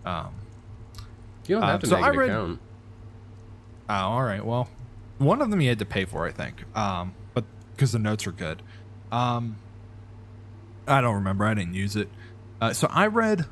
Um. 0.05 0.29
You 1.51 1.59
don't 1.59 1.67
have 1.67 1.81
to 1.81 1.87
so 1.87 1.95
make 1.97 2.05
I 2.05 2.09
read- 2.09 2.29
account. 2.29 2.59
Oh, 3.89 3.93
all 3.93 4.23
right. 4.23 4.45
Well, 4.45 4.69
one 5.17 5.41
of 5.41 5.49
them 5.51 5.59
you 5.59 5.67
had 5.69 5.79
to 5.79 5.85
pay 5.85 6.05
for, 6.05 6.25
I 6.25 6.31
think. 6.31 6.63
Um, 6.77 7.13
but 7.33 7.43
because 7.75 7.91
the 7.91 7.99
notes 7.99 8.25
are 8.25 8.31
good. 8.31 8.61
Um, 9.11 9.57
I 10.87 11.01
don't 11.01 11.15
remember. 11.15 11.45
I 11.45 11.53
didn't 11.53 11.73
use 11.73 11.95
it. 11.97 12.07
Uh, 12.61 12.71
so 12.71 12.87
I 12.89 13.07
read 13.07 13.45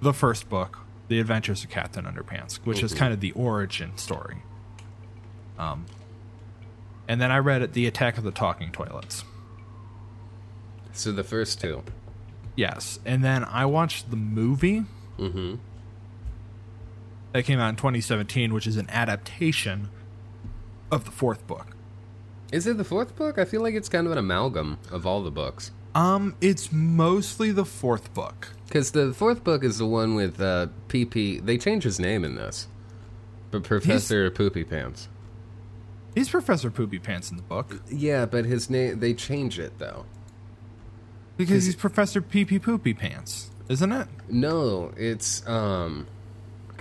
the 0.00 0.14
first 0.14 0.48
book, 0.48 0.78
The 1.08 1.20
Adventures 1.20 1.62
of 1.62 1.68
Captain 1.70 2.04
Underpants, 2.06 2.56
which 2.64 2.82
is 2.82 2.94
Mhm. 2.94 2.96
kind 2.96 3.12
of 3.12 3.20
the 3.20 3.32
origin 3.32 3.96
story. 3.98 4.38
Um, 5.58 5.84
and 7.06 7.20
then 7.20 7.30
I 7.30 7.36
read 7.38 7.60
it, 7.60 7.74
The 7.74 7.86
Attack 7.86 8.16
of 8.16 8.24
the 8.24 8.30
Talking 8.30 8.72
Toilets. 8.72 9.24
So 10.92 11.12
the 11.12 11.24
first 11.24 11.60
two. 11.60 11.82
Yes, 12.56 12.98
and 13.04 13.22
then 13.22 13.44
I 13.44 13.66
watched 13.66 14.10
the 14.10 14.16
movie 14.16 14.84
Mm-hmm. 15.18 15.56
That 17.34 17.42
came 17.44 17.58
out 17.58 17.68
in 17.68 17.74
2017, 17.76 18.54
which 18.54 18.64
is 18.66 18.76
an 18.76 18.88
adaptation 18.90 19.90
of 20.92 21.04
the 21.04 21.10
fourth 21.10 21.44
book. 21.48 21.66
Is 22.52 22.68
it 22.68 22.76
the 22.76 22.84
fourth 22.84 23.16
book? 23.16 23.38
I 23.38 23.44
feel 23.44 23.60
like 23.60 23.74
it's 23.74 23.88
kind 23.88 24.06
of 24.06 24.12
an 24.12 24.18
amalgam 24.18 24.78
of 24.92 25.04
all 25.04 25.20
the 25.20 25.32
books. 25.32 25.72
Um, 25.96 26.36
it's 26.40 26.70
mostly 26.72 27.50
the 27.50 27.64
fourth 27.64 28.14
book. 28.14 28.52
Because 28.68 28.92
the 28.92 29.12
fourth 29.12 29.42
book 29.42 29.64
is 29.64 29.78
the 29.78 29.86
one 29.86 30.14
with 30.14 30.40
uh, 30.40 30.68
PP. 30.88 31.44
They 31.44 31.58
change 31.58 31.82
his 31.82 31.98
name 31.98 32.24
in 32.24 32.36
this. 32.36 32.68
But 33.50 33.64
Professor 33.64 34.30
Poopy 34.30 34.62
Pants. 34.62 35.08
He's 36.14 36.28
Professor 36.28 36.70
Poopy 36.70 37.00
Pants 37.00 37.32
in 37.32 37.36
the 37.36 37.42
book 37.42 37.82
Yeah, 37.90 38.26
but 38.26 38.44
his 38.44 38.70
name. 38.70 39.00
They 39.00 39.12
change 39.12 39.58
it, 39.58 39.78
though. 39.80 40.04
because 41.36 41.64
he's 41.66 41.74
Professor 41.74 42.22
Pee 42.22 42.44
Pee 42.44 42.60
Poopy 42.60 42.94
Pants, 42.94 43.50
isn't 43.68 43.90
it? 43.90 44.06
No, 44.28 44.92
it's. 44.96 45.44
um 45.48 46.06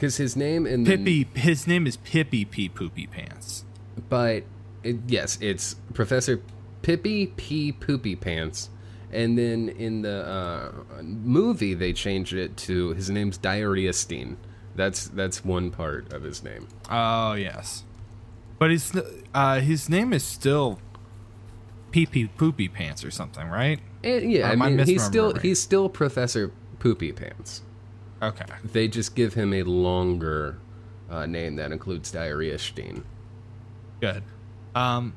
Because 0.03 0.17
his 0.17 0.35
name 0.35 0.67
in 0.67 0.83
the. 0.83 0.97
Pippy. 0.97 1.37
His 1.37 1.65
name 1.65 1.87
is 1.87 1.95
Pippy 1.95 2.43
Pee 2.43 2.67
Poopy 2.67 3.07
Pants. 3.07 3.63
But, 4.09 4.43
it, 4.83 4.97
yes, 5.07 5.37
it's 5.39 5.77
Professor 5.93 6.41
Pippy 6.81 7.33
P. 7.37 7.71
Poopy 7.71 8.17
Pants. 8.17 8.69
And 9.13 9.37
then 9.37 9.69
in 9.69 10.01
the 10.01 10.27
uh, 10.27 11.01
movie, 11.01 11.73
they 11.73 11.93
changed 11.93 12.33
it 12.33 12.57
to 12.57 12.89
his 12.95 13.09
name's 13.09 13.37
Diarrheastein. 13.37 14.35
That's 14.75 15.07
that's 15.07 15.45
one 15.45 15.71
part 15.71 16.11
of 16.11 16.23
his 16.23 16.43
name. 16.43 16.67
Oh 16.91 17.31
yes, 17.35 17.85
but 18.59 18.71
his 18.71 18.91
uh, 19.33 19.61
his 19.61 19.87
name 19.87 20.11
is 20.11 20.25
still 20.25 20.81
Pee 21.91 22.07
Pee 22.07 22.27
Poopy 22.27 22.67
Pants 22.67 23.05
or 23.05 23.11
something, 23.11 23.47
right? 23.47 23.79
And, 24.03 24.29
yeah, 24.29 24.47
Or 24.47 24.49
I 24.49 24.51
am 24.51 24.61
I 24.63 24.69
mean, 24.71 24.85
he's 24.85 25.05
still 25.05 25.33
he's 25.35 25.61
still 25.61 25.87
Professor 25.87 26.51
Poopy 26.79 27.13
Pants. 27.13 27.61
Okay. 28.27 28.45
They 28.63 28.87
just 28.87 29.15
give 29.15 29.33
him 29.33 29.53
a 29.53 29.63
longer 29.63 30.57
uh, 31.09 31.25
name 31.25 31.55
that 31.57 31.71
includes 31.71 32.11
Diarrheastein. 32.11 33.03
Good. 34.01 34.23
Um, 34.75 35.13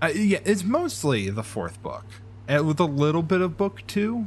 uh, 0.00 0.10
yeah, 0.14 0.40
it's 0.44 0.64
mostly 0.64 1.30
the 1.30 1.42
fourth 1.42 1.82
book, 1.82 2.04
uh, 2.48 2.62
with 2.64 2.80
a 2.80 2.84
little 2.84 3.22
bit 3.22 3.40
of 3.40 3.56
book 3.56 3.82
two. 3.86 4.26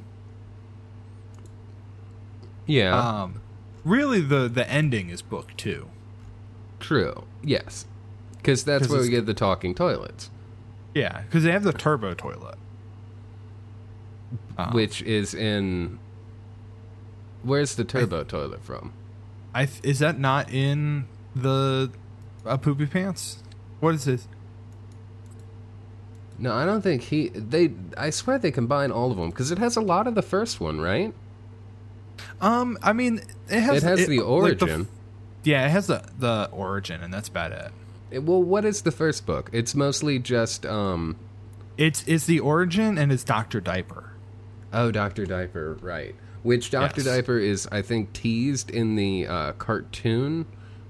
Yeah, 2.65 2.97
Um, 2.97 3.41
really, 3.83 4.21
the 4.21 4.47
the 4.47 4.67
ending 4.69 5.09
is 5.09 5.21
book 5.21 5.51
two. 5.57 5.87
true. 6.79 7.23
Yes, 7.43 7.85
because 8.37 8.63
that's 8.63 8.87
'Cause 8.87 8.91
where 8.91 9.01
we 9.01 9.09
get 9.09 9.25
the 9.25 9.33
talking 9.35 9.75
toilets, 9.75 10.31
Yeah, 10.95 11.21
because 11.21 11.43
they 11.43 11.51
have 11.51 11.63
the 11.63 11.73
turbo 11.73 12.13
toilet. 12.13 12.57
Um, 14.57 14.73
which 14.73 15.01
is 15.03 15.33
in. 15.33 15.99
Where's 17.45 17.75
the 17.75 17.83
turbo 17.85 18.23
toilet 18.23 18.63
from? 18.63 18.91
I 19.53 19.65
th- 19.67 19.79
is 19.83 19.99
that 19.99 20.19
not 20.19 20.51
in 20.51 21.05
the 21.35 21.91
uh, 22.45 22.57
poopy 22.57 22.87
pants? 22.87 23.41
What 23.79 23.95
is 23.95 24.05
this? 24.05 24.27
No, 26.37 26.53
I 26.53 26.65
don't 26.65 26.81
think 26.81 27.03
he. 27.03 27.29
They. 27.29 27.71
I 27.97 28.09
swear 28.09 28.37
they 28.39 28.51
combine 28.51 28.91
all 28.91 29.11
of 29.11 29.17
them 29.17 29.29
because 29.29 29.51
it 29.51 29.57
has 29.59 29.77
a 29.77 29.81
lot 29.81 30.07
of 30.07 30.15
the 30.15 30.21
first 30.21 30.59
one, 30.59 30.81
right? 30.81 31.13
Um, 32.41 32.77
I 32.83 32.91
mean, 32.93 33.21
it 33.49 33.61
has 33.61 33.83
It 33.83 33.87
has 33.87 34.07
the 34.07 34.19
like, 34.19 34.27
origin. 34.27 34.87
yeah, 35.43 35.65
it 35.65 35.69
has 35.69 35.87
the 35.87 36.03
the 36.19 36.49
origin, 36.51 37.01
and 37.01 37.13
that's 37.13 37.29
about 37.29 37.51
it. 37.53 37.71
It- 38.11 38.23
well, 38.23 38.43
what 38.43 38.65
is 38.65 38.81
the 38.81 38.91
first 38.91 39.25
book? 39.25 39.49
It's 39.53 39.73
mostly 39.75 40.19
just. 40.19 40.65
um 40.65 41.15
It's 41.77 42.03
it's 42.05 42.25
the 42.25 42.39
origin, 42.41 42.97
and 42.97 43.11
it's 43.13 43.23
Doctor 43.23 43.61
Diaper. 43.61 44.11
Oh, 44.73 44.91
Doctor 44.91 45.25
Diaper, 45.25 45.77
right? 45.81 46.15
Which 46.45 46.69
Doctor 46.69 47.01
Yes. 47.01 47.07
Diaper 47.07 47.39
is, 47.39 47.67
I 47.71 47.81
think, 47.81 48.13
teased 48.13 48.69
in 48.69 48.95
the 48.95 49.25
uh, 49.25 49.53
cartoon 49.53 50.45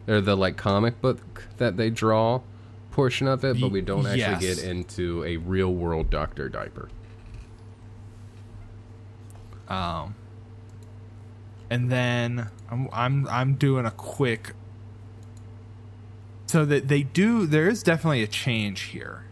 or 0.06 0.20
the 0.20 0.36
like 0.36 0.58
comic 0.58 1.00
book 1.00 1.48
that 1.56 1.78
they 1.78 1.90
draw 1.90 2.42
portion 2.92 3.26
of 3.26 3.46
it, 3.46 3.62
but 3.62 3.72
we 3.72 3.80
don't 3.80 4.06
actually 4.06 4.20
yes. 4.20 4.60
get 4.60 4.64
into 4.66 5.24
a 5.24 5.38
real 5.38 5.74
world 5.74 6.10
Doctor 6.10 6.50
Diaper. 6.50 6.90
Um, 9.70 10.16
and 11.70 11.90
then 11.90 12.50
I'm 12.70 12.90
I'm 12.92 13.28
I'm 13.30 13.56
doing 13.56 13.86
a 13.86 13.92
quick. 13.92 14.56
So 16.48 16.66
that 16.66 16.90
they 16.90 17.04
do, 17.04 17.46
there 17.46 17.70
is 17.70 17.82
definitely 17.82 18.24
a 18.24 18.28
change 18.28 18.82
here, 18.82 19.25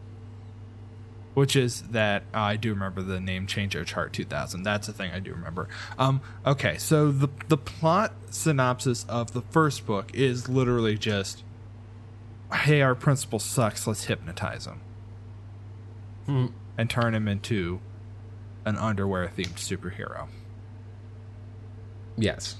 which 1.34 1.56
is 1.56 1.82
that 1.84 2.24
uh, 2.34 2.40
I 2.40 2.56
do 2.58 2.70
remember 2.74 3.02
the 3.02 3.20
name 3.20 3.48
change 3.48 3.76
chart 3.86 4.14
2000. 4.14 4.64
That's 4.64 4.88
a 4.88 4.94
thing 4.94 5.12
I 5.12 5.20
do 5.20 5.32
remember. 5.32 5.68
Um, 5.98 6.22
okay, 6.46 6.78
so 6.78 7.12
the 7.12 7.30
the 7.48 7.58
plot 7.58 8.14
synopsis 8.30 9.06
of 9.10 9.34
the 9.34 9.42
first 9.42 9.86
book 9.86 10.12
is 10.14 10.48
literally 10.50 10.98
just, 10.98 11.44
"Hey, 12.54 12.82
our 12.82 12.96
principal 12.96 13.40
sucks. 13.40 13.88
Let's 13.88 14.06
hypnotize 14.06 14.68
him 14.68 16.54
and 16.78 16.90
turn 16.90 17.14
him 17.16 17.28
into 17.28 17.80
an 18.66 18.78
underwear 18.78 19.32
themed 19.36 19.56
superhero." 19.56 20.28
Yes, 22.16 22.56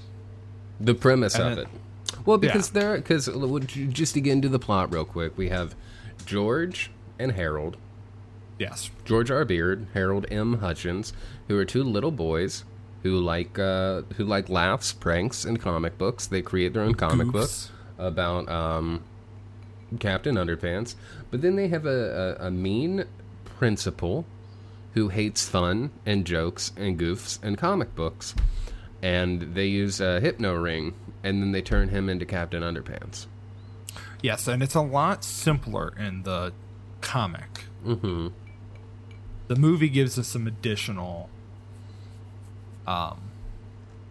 the 0.80 0.94
premise 0.94 1.34
And 1.36 1.44
of 1.44 1.56
then- 1.56 1.66
it. 1.66 1.70
Well, 2.26 2.38
because 2.38 2.70
Yeah. 2.74 2.80
there, 2.80 2.96
because 2.96 3.28
just 3.92 4.14
to 4.14 4.20
get 4.20 4.32
into 4.32 4.48
the 4.48 4.58
plot 4.58 4.92
real 4.92 5.04
quick, 5.04 5.36
we 5.36 5.48
have 5.48 5.74
George 6.26 6.90
and 7.18 7.32
Harold. 7.32 7.76
Yes. 8.58 8.90
George 9.04 9.30
R. 9.30 9.44
Beard, 9.44 9.86
Harold 9.94 10.26
M. 10.30 10.58
Hutchins, 10.58 11.12
who 11.48 11.58
are 11.58 11.64
two 11.64 11.82
little 11.82 12.10
boys 12.12 12.64
who 13.02 13.18
like 13.18 13.58
uh, 13.58 14.02
who 14.16 14.24
like 14.24 14.48
laughs, 14.48 14.92
pranks, 14.92 15.44
and 15.44 15.60
comic 15.60 15.98
books. 15.98 16.26
They 16.26 16.40
create 16.42 16.72
their 16.72 16.82
own 16.82 16.94
comic 16.94 17.26
Goofs. 17.28 17.32
books 17.32 17.70
about 17.98 18.48
um, 18.48 19.02
Captain 20.00 20.36
Underpants. 20.36 20.94
But 21.30 21.42
then 21.42 21.56
they 21.56 21.68
have 21.68 21.84
a, 21.86 22.36
a, 22.40 22.46
a 22.46 22.50
mean 22.50 23.04
principal 23.44 24.24
who 24.94 25.08
hates 25.08 25.48
fun 25.48 25.90
and 26.06 26.24
jokes 26.24 26.70
and 26.76 26.98
goofs 26.98 27.38
and 27.42 27.58
comic 27.58 27.94
books. 27.96 28.34
and 29.02 29.54
they 29.54 29.66
use 29.66 30.00
a 30.00 30.20
hypno 30.20 30.54
ring, 30.54 30.94
and 31.22 31.42
then 31.42 31.52
they 31.52 31.60
turn 31.60 31.88
him 31.88 32.08
into 32.08 32.24
Captain 32.24 32.62
Underpants. 32.62 33.26
Yes, 34.22 34.46
and 34.48 34.62
it's 34.62 34.74
a 34.74 34.80
lot 34.80 35.22
simpler 35.24 35.92
in 35.98 36.22
the 36.22 36.52
comic. 37.02 37.64
Mm-hmm. 37.84 38.28
The 39.48 39.56
movie 39.56 39.88
gives 39.88 40.18
us 40.18 40.28
some 40.28 40.46
additional 40.46 41.28
um, 42.86 43.18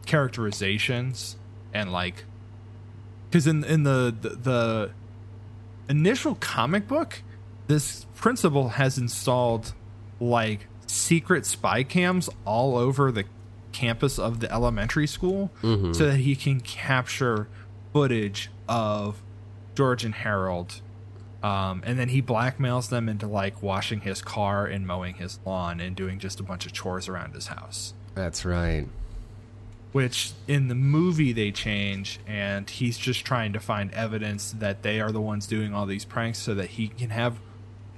characterizations 0.06 1.38
and 1.74 1.91
like 1.91 2.26
because 3.30 3.48
in 3.48 3.63
in 3.63 3.84
the, 3.84 4.15
the 4.22 4.30
the 4.30 4.91
initial 5.89 6.36
comic 6.36 6.88
book, 6.88 7.24
this 7.67 8.06
principal 8.15 8.69
has 8.69 8.98
installed 8.98 9.74
like 10.19 10.67
secret 10.88 11.46
spy 11.46 11.84
cams 11.84 12.30
all 12.46 12.78
over 12.78 13.12
the 13.12 13.26
campus 13.72 14.19
of 14.19 14.39
the 14.39 14.52
elementary 14.52 15.08
school 15.08 15.50
Mhm. 15.63 15.96
so 15.96 16.06
that 16.06 16.17
he 16.17 16.36
can 16.36 16.60
capture 16.62 17.48
footage 17.91 18.52
of 18.69 19.22
George 19.76 20.06
and 20.06 20.13
Harold. 20.13 20.82
Um, 21.43 21.84
and 21.86 21.99
then 21.99 22.08
he 22.10 22.21
blackmails 22.21 22.88
them 22.89 23.10
into 23.10 23.27
like 23.27 23.62
washing 23.62 23.99
his 24.01 24.21
car 24.21 24.65
and 24.65 24.88
mowing 24.88 25.15
his 25.15 25.39
lawn 25.45 25.82
and 25.82 25.93
doing 25.95 26.17
just 26.17 26.39
a 26.39 26.43
bunch 26.43 26.65
of 26.65 26.71
chores 26.71 27.10
around 27.10 27.36
his 27.36 27.47
house. 27.47 27.93
That's 28.15 28.45
right. 28.45 28.88
Which 29.91 30.32
in 30.47 30.69
the 30.69 30.75
movie 30.75 31.34
they 31.34 31.51
change, 31.51 32.19
and 32.25 32.67
he's 32.69 32.97
just 32.97 33.25
trying 33.25 33.53
to 33.53 33.60
find 33.60 33.91
evidence 33.93 34.53
that 34.58 34.82
they 34.82 34.99
are 35.01 35.12
the 35.12 35.21
ones 35.21 35.45
doing 35.45 35.73
all 35.73 35.86
these 35.86 36.06
pranks 36.06 36.39
so 36.39 36.56
that 36.56 36.71
he 36.71 36.88
can 36.88 37.10
have 37.12 37.38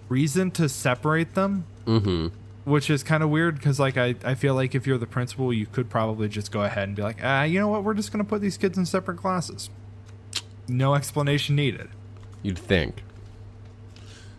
reason 0.09 0.51
to 0.51 0.67
separate 0.69 1.33
them 1.35 1.65
Mm-hmm. 1.87 2.27
which 2.69 2.89
is 2.89 3.03
kind 3.03 3.21
of 3.23 3.29
weird 3.29 3.55
because 3.55 3.79
like 3.79 3.95
I, 3.97 4.15
I 4.23 4.33
feel 4.35 4.53
like 4.55 4.73
if 4.75 4.85
you're 4.87 4.97
the 4.97 5.05
principal 5.07 5.53
you 5.53 5.65
could 5.67 5.87
probably 5.89 6.27
just 6.29 6.51
go 6.51 6.61
ahead 6.63 6.87
and 6.87 6.95
be 6.95 7.01
like 7.03 7.17
ah 7.23 7.43
you 7.43 7.59
know 7.59 7.67
what 7.67 7.83
we're 7.83 7.93
just 7.95 8.11
going 8.11 8.23
to 8.23 8.27
put 8.29 8.41
these 8.41 8.57
kids 8.57 8.75
in 8.77 8.85
separate 8.87 9.17
classes 9.17 9.69
no 10.67 10.93
explanation 10.95 11.55
needed 11.55 11.89
You'd 12.43 12.57
think. 12.59 13.01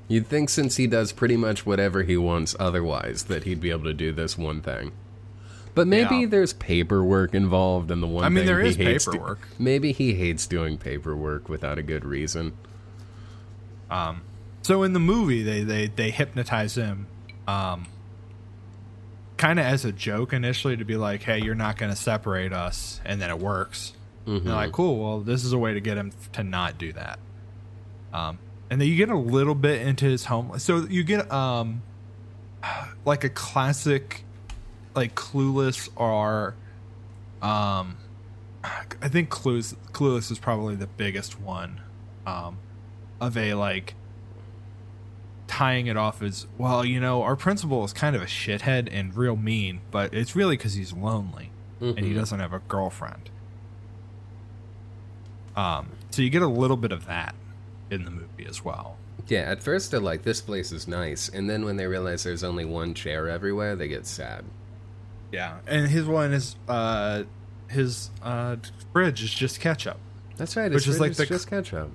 You'd 0.09 0.27
think 0.27 0.49
since 0.51 0.77
he 0.77 0.87
does 0.87 1.13
pretty 1.13 1.37
much 1.37 1.67
whatever 1.67 2.03
he 2.05 2.17
wants 2.17 2.55
otherwise 2.61 3.25
that 3.25 3.45
he'd 3.45 3.61
be 3.61 3.71
able 3.71 3.85
to 3.85 3.95
do 3.95 4.13
this 4.13 4.39
one 4.39 4.61
thing. 4.61 4.93
But 5.75 5.87
maybe 5.89 6.19
Yeah. 6.19 6.27
there's 6.29 6.53
paperwork 6.53 7.35
involved 7.35 7.91
in 7.91 8.01
the 8.01 8.07
one 8.07 8.25
I 8.25 8.29
mean, 8.29 8.39
thing 8.39 8.47
there 8.47 8.61
he 8.63 8.69
is 8.71 8.77
hates 8.77 9.05
do- 9.05 9.11
paperwork. 9.13 9.49
maybe 9.59 9.93
he 9.93 10.15
hates 10.15 10.47
doing 10.47 10.79
paperwork 10.79 11.49
without 11.49 11.77
a 11.77 11.83
good 11.83 12.05
reason. 12.05 12.53
Um, 13.91 14.23
so 14.63 14.83
in 14.85 14.93
the 14.95 15.01
movie 15.01 15.43
they 15.43 15.63
they, 15.63 15.87
they 15.89 16.11
hypnotize 16.11 16.77
him 16.77 17.07
um, 17.47 17.87
kind 19.37 19.59
of 19.61 19.67
as 19.67 19.85
a 19.85 19.93
joke 19.93 20.33
initially 20.33 20.77
to 20.77 20.85
be 20.85 20.97
like 20.97 21.23
hey 21.23 21.39
you're 21.41 21.55
not 21.55 21.77
going 21.77 21.91
to 21.93 21.97
separate 21.97 22.53
us 22.53 23.01
and 23.05 23.21
then 23.23 23.31
it 23.31 23.39
works 23.39 23.93
and 24.27 24.45
they're 24.45 24.55
like 24.55 24.73
cool 24.73 24.99
well 24.99 25.21
this 25.21 25.45
is 25.45 25.53
a 25.53 25.59
way 25.59 25.73
to 25.75 25.81
get 25.81 25.97
him 25.97 26.11
to 26.33 26.43
not 26.43 26.79
do 26.79 26.93
that 26.95 27.21
um, 28.13 28.39
and 28.71 28.81
then 28.81 28.89
you 28.89 28.97
get 28.97 29.09
a 29.09 29.17
little 29.17 29.55
bit 29.55 29.81
into 29.87 30.05
his 30.07 30.25
home. 30.27 30.59
So 30.59 30.87
you 30.89 31.05
get 31.05 31.31
um 31.33 31.83
like 33.05 33.23
a 33.25 33.29
classic 33.29 34.25
like 34.95 35.15
clueless 35.15 35.89
or 35.95 36.55
um 37.43 37.97
i 39.03 39.09
think 39.09 39.29
clueless 39.29 39.77
clueless 39.93 40.31
is 40.33 40.39
probably 40.39 40.75
the 40.75 40.87
biggest 40.87 41.39
one 41.41 41.81
um 42.27 42.57
of 43.21 43.37
a 43.37 43.55
like 43.55 43.95
tying 45.47 45.87
it 45.87 45.97
off 45.97 46.23
as 46.23 46.47
well 46.59 46.85
you 46.85 46.99
know 46.99 47.23
our 47.23 47.37
principal 47.37 47.85
is 47.85 47.93
kind 47.93 48.17
of 48.17 48.23
a 48.23 48.27
shithead 48.27 48.89
and 48.91 49.15
real 49.15 49.37
mean 49.37 49.81
but 49.93 50.13
it's 50.13 50.35
really 50.35 50.57
because 50.57 50.75
he's 50.75 50.93
lonely 50.93 51.51
and 51.81 51.99
he 52.01 52.13
Mhm. 52.13 52.17
doesn't 52.17 52.41
have 52.41 52.53
a 52.55 52.61
girlfriend. 52.61 53.29
Um 55.55 55.91
so 56.11 56.23
you 56.23 56.31
get 56.31 56.43
a 56.43 56.47
little 56.49 56.77
bit 56.79 56.91
of 56.91 57.07
that 57.07 57.35
in 57.91 58.05
the 58.05 58.11
movie 58.11 58.26
as 58.49 58.65
well 58.65 58.97
Yeah, 59.29 59.41
at 59.51 59.63
first 59.63 59.91
they're 59.91 60.01
like, 60.01 60.23
this 60.23 60.41
place 60.41 60.71
is 60.73 60.87
nice. 60.87 61.29
And 61.29 61.49
then 61.51 61.65
when 61.65 61.77
they 61.77 61.87
realize 61.87 62.23
there's 62.25 62.45
only 62.45 62.65
one 62.65 62.95
chair 62.95 63.29
everywhere, 63.29 63.75
they 63.77 63.89
get 63.89 64.07
sad. 64.07 64.45
yeah 65.33 65.59
and 65.67 65.89
his 65.89 66.05
one 66.07 66.33
is 66.33 66.57
uh 66.69 67.25
his 67.69 68.11
uh 68.23 68.57
fridge 68.93 69.23
is 69.25 69.33
just 69.35 69.59
ketchup 69.61 69.99
That's 70.37 70.57
right. 70.57 70.71
Which 70.71 70.87
It's 70.87 70.95
is 70.97 71.01
like 71.01 71.15
the- 71.15 71.27
just 71.27 71.49
ketchup. 71.51 71.91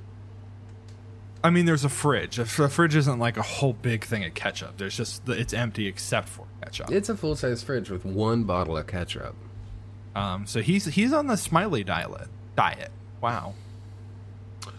I 1.43 1.49
mean, 1.49 1.65
there's 1.65 1.83
a 1.83 1.89
fridge. 1.89 2.37
A 2.37 2.45
fr- 2.45 2.65
a 2.65 2.69
fridge 2.69 2.95
isn't 2.95 3.17
like 3.17 3.35
a 3.37 3.41
whole 3.41 3.73
big 3.73 4.03
thing 4.05 4.23
of 4.23 4.33
ketchup. 4.35 4.77
There's 4.77 4.95
just 4.95 5.25
the, 5.25 5.31
it's 5.33 5.53
empty 5.53 5.87
except 5.87 6.29
for 6.29 6.45
ketchup. 6.61 6.91
It's 6.91 7.09
a 7.09 7.17
full 7.17 7.35
size 7.35 7.63
fridge 7.63 7.89
with 7.89 8.05
one 8.05 8.43
bottle 8.43 8.77
of 8.77 8.85
ketchup. 8.85 9.33
Um, 10.15 10.45
so 10.45 10.61
he's 10.61 10.85
he's 10.85 11.11
on 11.13 11.25
the 11.27 11.37
Smiley 11.37 11.83
diet. 11.83 12.27
Diet. 12.55 12.91
Wow. 13.21 13.55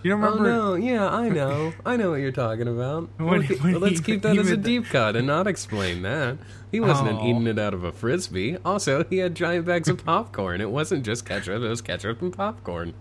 You 0.02 0.10
don't 0.10 0.24
Oh 0.24 0.34
no, 0.38 0.74
yeah, 0.74 1.08
I 1.08 1.28
know. 1.40 1.72
I 1.86 1.96
know 1.96 2.10
what 2.10 2.16
you're 2.20 2.32
talking 2.32 2.68
about. 2.68 3.08
When- 3.18 3.46
ke- 3.46 3.62
when 3.62 3.80
let's 3.80 3.98
he- 4.00 4.04
keep 4.04 4.22
that 4.22 4.36
as 4.36 4.50
a 4.50 4.56
the- 4.56 4.62
deep 4.62 4.86
cut 4.86 5.14
and 5.16 5.26
not 5.26 5.46
explain 5.46 6.02
that. 6.02 6.38
He 6.70 6.80
wasn't 6.80 7.10
Oh. 7.20 7.26
eating 7.26 7.46
it 7.46 7.58
out 7.58 7.74
of 7.74 7.84
a 7.84 7.92
frisbee. 7.92 8.56
Also, 8.64 9.04
he 9.04 9.18
had 9.18 9.34
giant 9.34 9.66
bags 9.66 9.88
of 9.88 10.04
popcorn. 10.04 10.60
It 10.60 10.70
wasn't 10.70 11.04
just 11.04 11.24
ketchup; 11.26 11.62
it 11.62 11.68
was 11.68 11.82
ketchup 11.82 12.22
and 12.22 12.32
popcorn. 12.36 12.94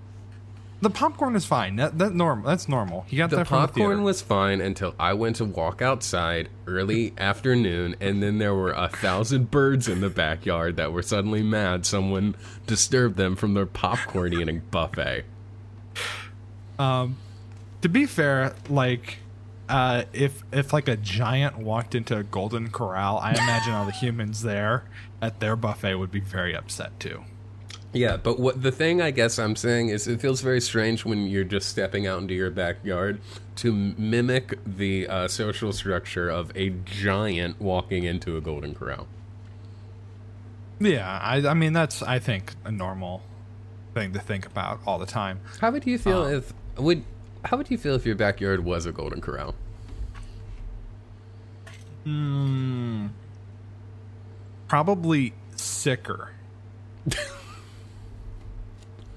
The 0.82 0.90
popcorn 0.90 1.36
is 1.36 1.46
fine. 1.46 1.76
That 1.78 1.98
that 2.00 2.14
normal. 2.14 2.48
That's 2.48 2.68
normal. 2.68 3.06
He 3.08 3.16
got 3.16 3.30
The 3.30 3.38
that 3.38 3.48
from 3.48 3.62
the 3.62 3.68
popcorn 3.68 3.90
theater. 3.92 4.02
was 4.02 4.22
fine 4.22 4.62
until 4.62 4.94
I 5.00 5.14
went 5.14 5.36
to 5.38 5.46
walk 5.46 5.82
outside 5.82 6.50
early 6.68 7.14
afternoon, 7.18 7.96
and 8.02 8.22
then 8.22 8.40
there 8.40 8.54
were 8.56 8.72
a 8.74 8.90
thousand 8.90 9.52
birds 9.52 9.88
in 9.88 10.02
the 10.02 10.10
backyard 10.10 10.76
that 10.78 10.92
were 10.92 11.04
suddenly 11.04 11.44
mad 11.44 11.86
someone 11.86 12.36
disturbed 12.68 13.16
them 13.16 13.36
from 13.36 13.54
their 13.54 13.66
popcorn 13.68 14.34
eating 14.34 14.64
buffet. 14.72 15.24
To 16.78 17.90
be 17.90 18.06
fair, 18.06 18.56
like 18.70 19.18
uh, 19.70 20.04
if 20.14 20.44
if 20.52 20.74
like 20.74 20.88
a 20.88 20.98
giant 20.98 21.58
walked 21.58 21.96
into 21.96 22.18
a 22.18 22.24
golden 22.24 22.70
corral, 22.70 23.18
I 23.20 23.32
imagine 23.32 23.74
all 23.74 23.86
the 23.86 23.92
humans 24.02 24.42
there 24.42 24.84
at 25.22 25.40
their 25.40 25.56
buffet 25.56 25.96
would 25.96 26.12
be 26.12 26.20
very 26.20 26.56
upset 26.56 27.00
too. 27.00 27.24
Yeah, 27.94 28.16
but 28.16 28.40
what 28.40 28.64
the 28.64 28.72
thing 28.72 29.02
I 29.02 29.12
guess 29.12 29.38
I'm 29.38 29.58
saying 29.58 29.90
is 29.90 30.08
it 30.08 30.22
feels 30.22 30.40
very 30.40 30.62
strange 30.62 31.04
when 31.04 31.28
you're 31.28 31.44
just 31.44 31.68
stepping 31.68 32.08
out 32.08 32.22
into 32.22 32.34
your 32.34 32.50
backyard 32.50 33.20
to 33.58 33.74
mimic 33.74 34.58
the 34.66 35.08
uh, 35.10 35.28
social 35.28 35.74
structure 35.74 36.30
of 36.30 36.54
a 36.56 36.70
giant 36.70 37.60
walking 37.60 38.06
into 38.06 38.38
a 38.38 38.42
golden 38.42 38.74
corral. 38.76 39.08
Yeah, 40.80 41.20
I 41.22 41.48
I 41.48 41.54
mean 41.54 41.74
that's 41.74 42.02
I 42.02 42.20
think 42.20 42.54
a 42.66 42.72
normal 42.72 43.22
thing 43.94 44.14
to 44.14 44.20
think 44.20 44.46
about 44.46 44.80
all 44.86 44.98
the 44.98 45.06
time. 45.06 45.42
How 45.60 45.70
would 45.72 45.86
you 45.86 45.98
feel 45.98 46.24
Um, 46.24 46.34
if 46.34 46.54
would 46.78 47.04
how 47.46 47.58
would 47.58 47.72
you 47.72 47.78
feel 47.78 47.96
if 47.96 48.06
your 48.06 48.16
backyard 48.16 48.64
was 48.64 48.86
a 48.86 48.92
golden 48.92 49.22
corral? 49.22 49.56
Hmm. 52.04 53.08
Probably 54.68 55.34
sicker. 55.56 56.32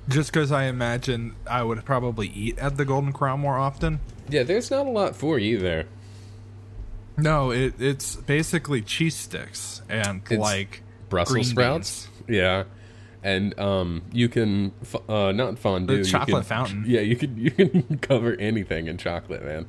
Just 0.09 0.33
because 0.33 0.53
I 0.53 0.64
imagine 0.64 1.35
I 1.47 1.62
would 1.62 1.85
probably 1.85 2.29
eat 2.29 2.59
at 2.59 2.77
the 2.77 2.85
Golden 2.85 3.12
Corral 3.12 3.38
more 3.38 3.57
often. 3.57 4.01
Yeah, 4.29 4.43
there's 4.43 4.71
not 4.71 4.87
a 4.87 4.90
lot 4.90 5.17
for 5.17 5.38
you 5.38 5.59
there. 5.59 5.87
No, 7.17 7.53
it, 7.53 7.75
it's 7.79 8.17
basically 8.17 8.83
cheese 8.83 9.14
sticks 9.14 9.81
and 9.88 10.21
It's 10.29 10.38
like 10.38 10.83
Brussels 11.09 11.49
sprouts. 11.49 12.09
Yeah. 12.29 12.64
And 13.25 13.59
um, 13.59 14.03
you 14.13 14.29
can 14.29 14.73
f- 14.83 15.09
uh, 15.09 15.33
not 15.33 15.59
fondue. 15.59 16.05
The 16.05 16.09
chocolate 16.11 16.43
can- 16.43 16.43
fountain. 16.45 16.85
Yeah, 16.87 17.01
you 17.01 17.17
can 17.17 17.37
you 17.39 17.51
can 17.51 17.99
cover 18.03 18.37
anything 18.39 18.87
in 18.87 18.99
chocolate, 18.99 19.43
man. 19.43 19.67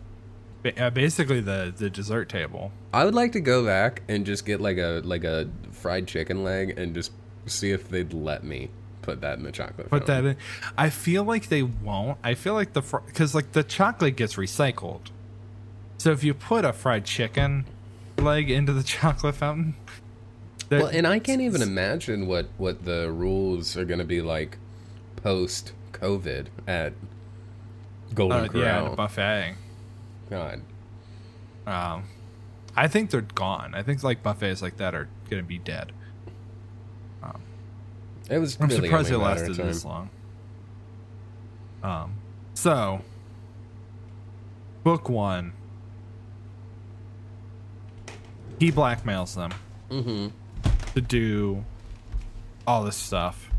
Uh, 0.77 0.89
basically 0.89 1.39
the 1.39 1.73
the 1.75 1.89
dessert 1.89 2.27
table. 2.27 2.71
I 2.93 3.05
would 3.05 3.15
like 3.15 3.31
to 3.31 3.39
go 3.39 3.63
back 3.65 4.01
and 4.09 4.25
just 4.25 4.45
get 4.45 4.59
like 4.59 4.77
a 4.77 5.01
like 5.05 5.23
a 5.23 5.47
fried 5.71 6.05
chicken 6.07 6.43
leg 6.43 6.77
and 6.77 6.93
just 6.93 7.11
see 7.45 7.71
if 7.71 7.87
they'd 7.87 8.11
let 8.13 8.43
me 8.43 8.69
put 9.03 9.21
that 9.21 9.37
in 9.37 9.43
the 9.45 9.51
chocolate. 9.53 9.89
Put 9.89 10.05
that 10.07 10.23
fountain. 10.23 10.31
in. 10.31 10.37
I 10.77 10.89
feel 10.89 11.23
like 11.23 11.47
they 11.47 11.63
won't. 11.63 12.17
I 12.23 12.33
feel 12.33 12.55
like 12.55 12.73
the 12.73 12.81
because 12.81 13.33
like 13.33 13.53
the 13.53 13.63
chocolate 13.63 14.17
gets 14.17 14.35
recycled. 14.35 15.11
So 15.97 16.11
if 16.11 16.25
you 16.25 16.33
put 16.33 16.65
a 16.65 16.73
fried 16.73 17.05
chicken 17.05 17.65
leg 18.17 18.49
into 18.51 18.73
the 18.73 18.83
chocolate 18.97 19.35
fountain, 19.35 19.75
Well, 20.71 20.87
and 20.87 21.05
I 21.05 21.19
can't 21.19 21.41
even 21.41 21.61
imagine 21.61 22.27
what 22.27 22.47
what 22.57 22.85
the 22.85 23.11
rules 23.11 23.77
are 23.77 23.85
going 23.85 23.99
to 23.99 24.05
be 24.05 24.21
like 24.21 24.57
post 25.17 25.73
COVID 25.93 26.47
at 26.67 26.93
Golden 28.13 28.45
uh, 28.45 28.47
Corral. 28.47 28.89
the 28.91 28.95
buffet. 28.95 29.55
God, 30.29 30.61
Um, 31.67 32.05
I 32.75 32.87
think 32.87 33.11
they're 33.11 33.21
gone. 33.21 33.73
I 33.75 33.83
think 33.83 34.03
like 34.03 34.23
buffets 34.23 34.61
like 34.61 34.77
that 34.77 34.95
are 34.95 35.07
gonna 35.29 35.43
be 35.43 35.57
dead. 35.59 35.91
it 38.29 38.39
was. 38.39 38.57
I'm 38.59 38.67
really 38.69 38.87
surprised 38.87 39.11
it 39.11 39.13
only 39.15 39.25
a 39.25 39.29
matter 39.29 39.43
of 39.43 39.47
lasted 39.49 39.57
time. 39.61 39.67
this 39.67 39.85
long. 39.85 40.09
Um, 41.83 42.13
so 42.55 43.01
book 44.83 45.09
one, 45.09 45.53
he 48.59 48.71
blackmails 48.71 49.35
them 49.35 49.51
Mhm. 49.91 50.31
To 50.95 51.01
do 51.01 51.63
all 52.65 52.83
this 52.83 52.95
stuff, 52.95 53.51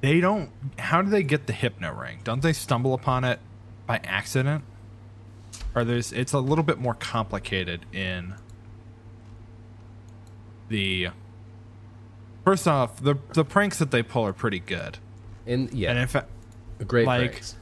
they 0.00 0.20
don't. 0.20 0.50
How 0.78 1.02
do 1.02 1.10
they 1.10 1.22
get 1.22 1.46
the 1.46 1.52
hypno 1.52 1.92
ring? 1.92 2.20
Don't 2.24 2.42
they 2.42 2.52
stumble 2.52 2.94
upon 2.94 3.22
it 3.24 3.38
by 3.86 4.00
accident? 4.02 4.64
Or 5.74 5.84
there's 5.84 6.12
it's 6.12 6.32
a 6.32 6.40
little 6.40 6.64
bit 6.64 6.78
more 6.78 6.94
complicated 6.94 7.86
in 7.92 8.34
the. 10.68 11.08
First 12.44 12.66
off, 12.66 13.00
the 13.02 13.16
the 13.34 13.44
pranks 13.44 13.78
that 13.78 13.90
they 13.90 14.02
pull 14.02 14.26
are 14.26 14.32
pretty 14.32 14.58
good, 14.60 14.98
And 15.46 15.72
yeah, 15.72 15.90
and 15.90 15.98
in 15.98 16.08
fact, 16.08 16.28
great 16.86 17.06
like- 17.06 17.32
pranks. 17.32 17.56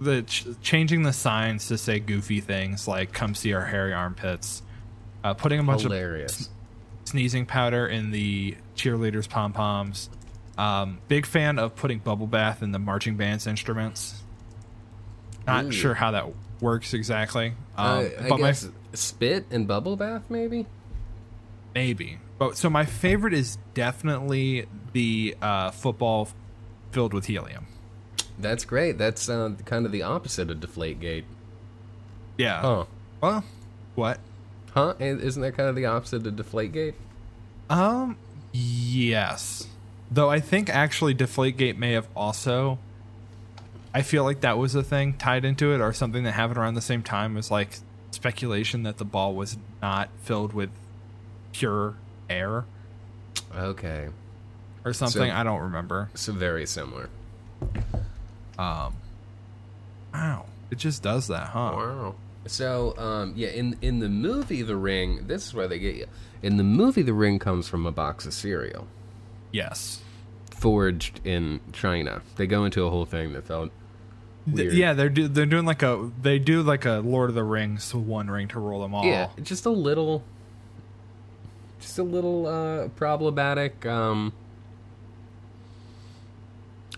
the 0.00 0.22
ch- 0.22 0.46
changing 0.62 1.02
the 1.02 1.12
signs 1.12 1.68
to 1.68 1.76
say 1.76 2.00
goofy 2.00 2.40
things 2.40 2.88
like 2.88 3.12
"Come 3.12 3.34
see 3.34 3.52
our 3.52 3.66
hairy 3.66 3.92
armpits," 3.92 4.62
uh, 5.22 5.34
putting 5.34 5.60
a 5.60 5.62
bunch 5.62 5.84
of 5.84 5.90
Hilarious. 5.92 6.48
Sneezing 7.10 7.46
powder 7.46 7.86
in 7.86 8.10
the 8.10 8.56
cheerleaders' 8.76 9.28
pom 9.28 9.52
poms. 9.52 10.10
Um, 10.56 11.00
big 11.08 11.26
fan 11.26 11.58
of 11.58 11.74
putting 11.74 11.98
bubble 11.98 12.26
bath 12.26 12.62
in 12.62 12.72
the 12.72 12.78
marching 12.78 13.16
band's 13.16 13.46
instruments. 13.46 14.22
Not 15.46 15.66
Ooh. 15.66 15.72
sure 15.72 15.94
how 15.94 16.12
that 16.12 16.26
works 16.60 16.92
exactly, 16.94 17.54
um, 17.76 17.86
uh, 17.86 18.24
I 18.24 18.28
but 18.28 18.40
my 18.40 18.48
guess 18.48 18.68
spit 18.92 19.46
and 19.50 19.66
bubble 19.66 19.96
bath, 19.96 20.22
maybe. 20.28 20.66
maybe. 21.74 22.18
But 22.38 22.56
so 22.56 22.68
my 22.70 22.84
favorite 22.84 23.34
is 23.34 23.58
definitely 23.74 24.66
the 24.92 25.36
uh, 25.40 25.70
football 25.70 26.28
filled 26.92 27.14
with 27.14 27.26
helium. 27.26 27.66
That's 28.38 28.64
great. 28.64 28.98
That's 28.98 29.28
uh, 29.28 29.52
kind 29.64 29.86
of 29.86 29.92
the 29.92 30.02
opposite 30.02 30.50
of 30.50 30.58
Deflategate. 30.58 31.24
Yeah. 32.38 32.60
Huh? 32.60 32.84
Well, 33.20 33.44
what? 33.94 34.18
Huh? 34.72 34.94
Isn't 34.98 35.42
that 35.42 35.56
kind 35.56 35.68
of 35.68 35.74
the 35.76 35.86
opposite 35.86 36.26
of 36.26 36.34
Deflategate? 36.34 36.94
Um, 37.68 38.16
yes. 38.52 39.66
Though 40.10 40.30
I 40.30 40.40
think 40.40 40.68
actually 40.68 41.14
Deflategate 41.14 41.76
may 41.76 41.92
have 41.92 42.08
also. 42.16 42.78
I 43.92 44.02
feel 44.02 44.22
like 44.22 44.40
that 44.42 44.56
was 44.58 44.74
a 44.76 44.82
thing 44.84 45.14
tied 45.14 45.44
into 45.44 45.72
it, 45.74 45.80
or 45.80 45.92
something 45.92 46.22
that 46.24 46.32
happened 46.32 46.58
around 46.58 46.74
the 46.74 46.80
same 46.80 47.02
time. 47.02 47.34
Was 47.34 47.50
like 47.50 47.78
speculation 48.12 48.84
that 48.84 48.98
the 48.98 49.04
ball 49.04 49.34
was 49.34 49.56
not 49.82 50.08
filled 50.22 50.52
with 50.52 50.70
pure 51.52 51.94
air 52.28 52.64
Okay, 53.56 54.08
or 54.84 54.92
something. 54.92 55.28
So- 55.30 55.34
I 55.34 55.42
don't 55.42 55.60
remember. 55.62 56.10
so 56.14 56.32
very 56.32 56.66
similar. 56.66 57.08
Um, 58.58 58.94
wow, 60.14 60.44
it 60.70 60.78
just 60.78 61.02
does 61.02 61.26
that, 61.28 61.48
huh? 61.48 61.72
Wow. 61.74 62.14
So, 62.46 62.96
um, 62.96 63.34
yeah, 63.36 63.48
in 63.48 63.76
in 63.82 63.98
the 63.98 64.08
movie 64.08 64.62
The 64.62 64.76
Ring, 64.76 65.26
this 65.26 65.46
is 65.46 65.54
where 65.54 65.68
they 65.68 65.78
get 65.78 65.94
you. 65.96 66.06
In 66.42 66.56
the 66.56 66.64
movie, 66.64 67.02
The 67.02 67.12
Ring 67.12 67.38
comes 67.38 67.68
from 67.68 67.84
a 67.86 67.92
box 67.92 68.24
of 68.26 68.32
cereal 68.32 68.86
Yes. 69.52 70.00
forged 70.50 71.20
in 71.24 71.60
China. 71.72 72.22
They 72.36 72.46
go 72.46 72.64
into 72.64 72.84
a 72.84 72.90
whole 72.90 73.04
thing 73.04 73.32
that 73.34 73.44
felt 73.46 73.70
weird. 74.46 74.72
yeah, 74.72 74.94
they're 74.94 75.08
do- 75.10 75.28
they're 75.28 75.44
doing 75.46 75.66
like 75.66 75.82
a 75.82 76.10
they 76.22 76.38
do 76.38 76.62
like 76.62 76.84
a 76.86 77.02
Lord 77.04 77.28
of 77.30 77.34
the 77.34 77.44
Rings 77.44 77.94
one 77.94 78.30
ring 78.30 78.48
to 78.48 78.58
rule 78.60 78.80
them 78.82 78.94
all. 78.94 79.04
Yeah, 79.04 79.28
just 79.42 79.66
a 79.66 79.70
little, 79.70 80.22
just 81.80 81.98
a 81.98 82.02
little 82.02 82.46
uh, 82.46 82.88
problematic. 82.88 83.84
Um, 83.84 84.32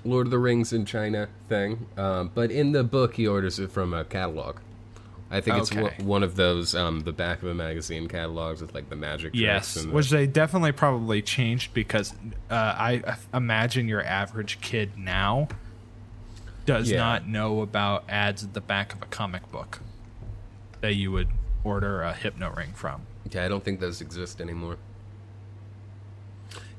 Lord 0.05 0.27
of 0.27 0.31
the 0.33 0.39
Rings 0.39 0.73
in 0.73 0.85
China 0.85 1.29
thing, 1.49 1.87
um, 1.97 2.31
but 2.35 2.51
in 2.51 2.73
the 2.73 2.83
book 2.85 3.15
he 3.15 3.27
orders 3.27 3.59
it 3.59 3.71
from 3.71 3.93
a 3.95 4.05
catalog. 4.05 4.57
I 5.35 5.40
think 5.40 5.57
it's 5.57 5.73
Okay. 5.73 5.81
one- 5.83 6.07
one 6.07 6.23
of 6.23 6.37
those 6.37 6.75
um, 6.75 7.01
the 7.01 7.12
back 7.12 7.42
of 7.42 7.49
a 7.49 7.55
magazine 7.55 8.07
catalogs 8.07 8.61
with 8.61 8.75
like 8.75 8.90
the 8.90 8.97
magic. 8.97 9.31
Yes, 9.35 9.77
and 9.77 9.88
the- 9.90 9.95
which 9.95 10.11
they 10.11 10.27
definitely 10.27 10.73
probably 10.73 11.23
changed 11.23 11.73
because 11.75 12.12
uh, 12.51 12.55
I 12.55 13.03
I 13.33 13.37
imagine 13.37 13.88
your 13.88 14.05
average 14.05 14.61
kid 14.61 14.99
now 14.99 15.49
does 16.66 16.90
Yeah. 16.90 16.99
not 16.99 17.27
know 17.27 17.61
about 17.62 18.05
ads 18.09 18.45
at 18.45 18.53
the 18.55 18.61
back 18.61 18.92
of 18.95 19.03
a 19.03 19.07
comic 19.07 19.51
book 19.51 19.81
that 20.83 20.95
you 20.95 21.11
would 21.11 21.29
order 21.64 22.03
a 22.03 22.12
hypno 22.12 22.53
ring 22.55 22.73
from. 22.75 23.03
Yeah, 23.31 23.45
I 23.45 23.49
don't 23.49 23.64
think 23.64 23.81
those 23.81 24.01
exist 24.03 24.40
anymore. 24.40 24.77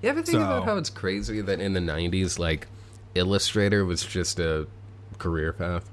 You 0.01 0.09
ever 0.09 0.21
think 0.21 0.35
So- 0.35 0.41
about 0.41 0.65
how 0.65 0.77
it's 0.77 0.89
crazy 0.89 1.41
that 1.41 1.59
in 1.59 1.73
the 1.73 1.79
'90s, 1.79 2.37
like 2.37 2.67
Illustrator 3.15 3.83
was 3.85 4.03
just 4.03 4.39
a 4.39 4.67
career 5.17 5.53
path? 5.53 5.89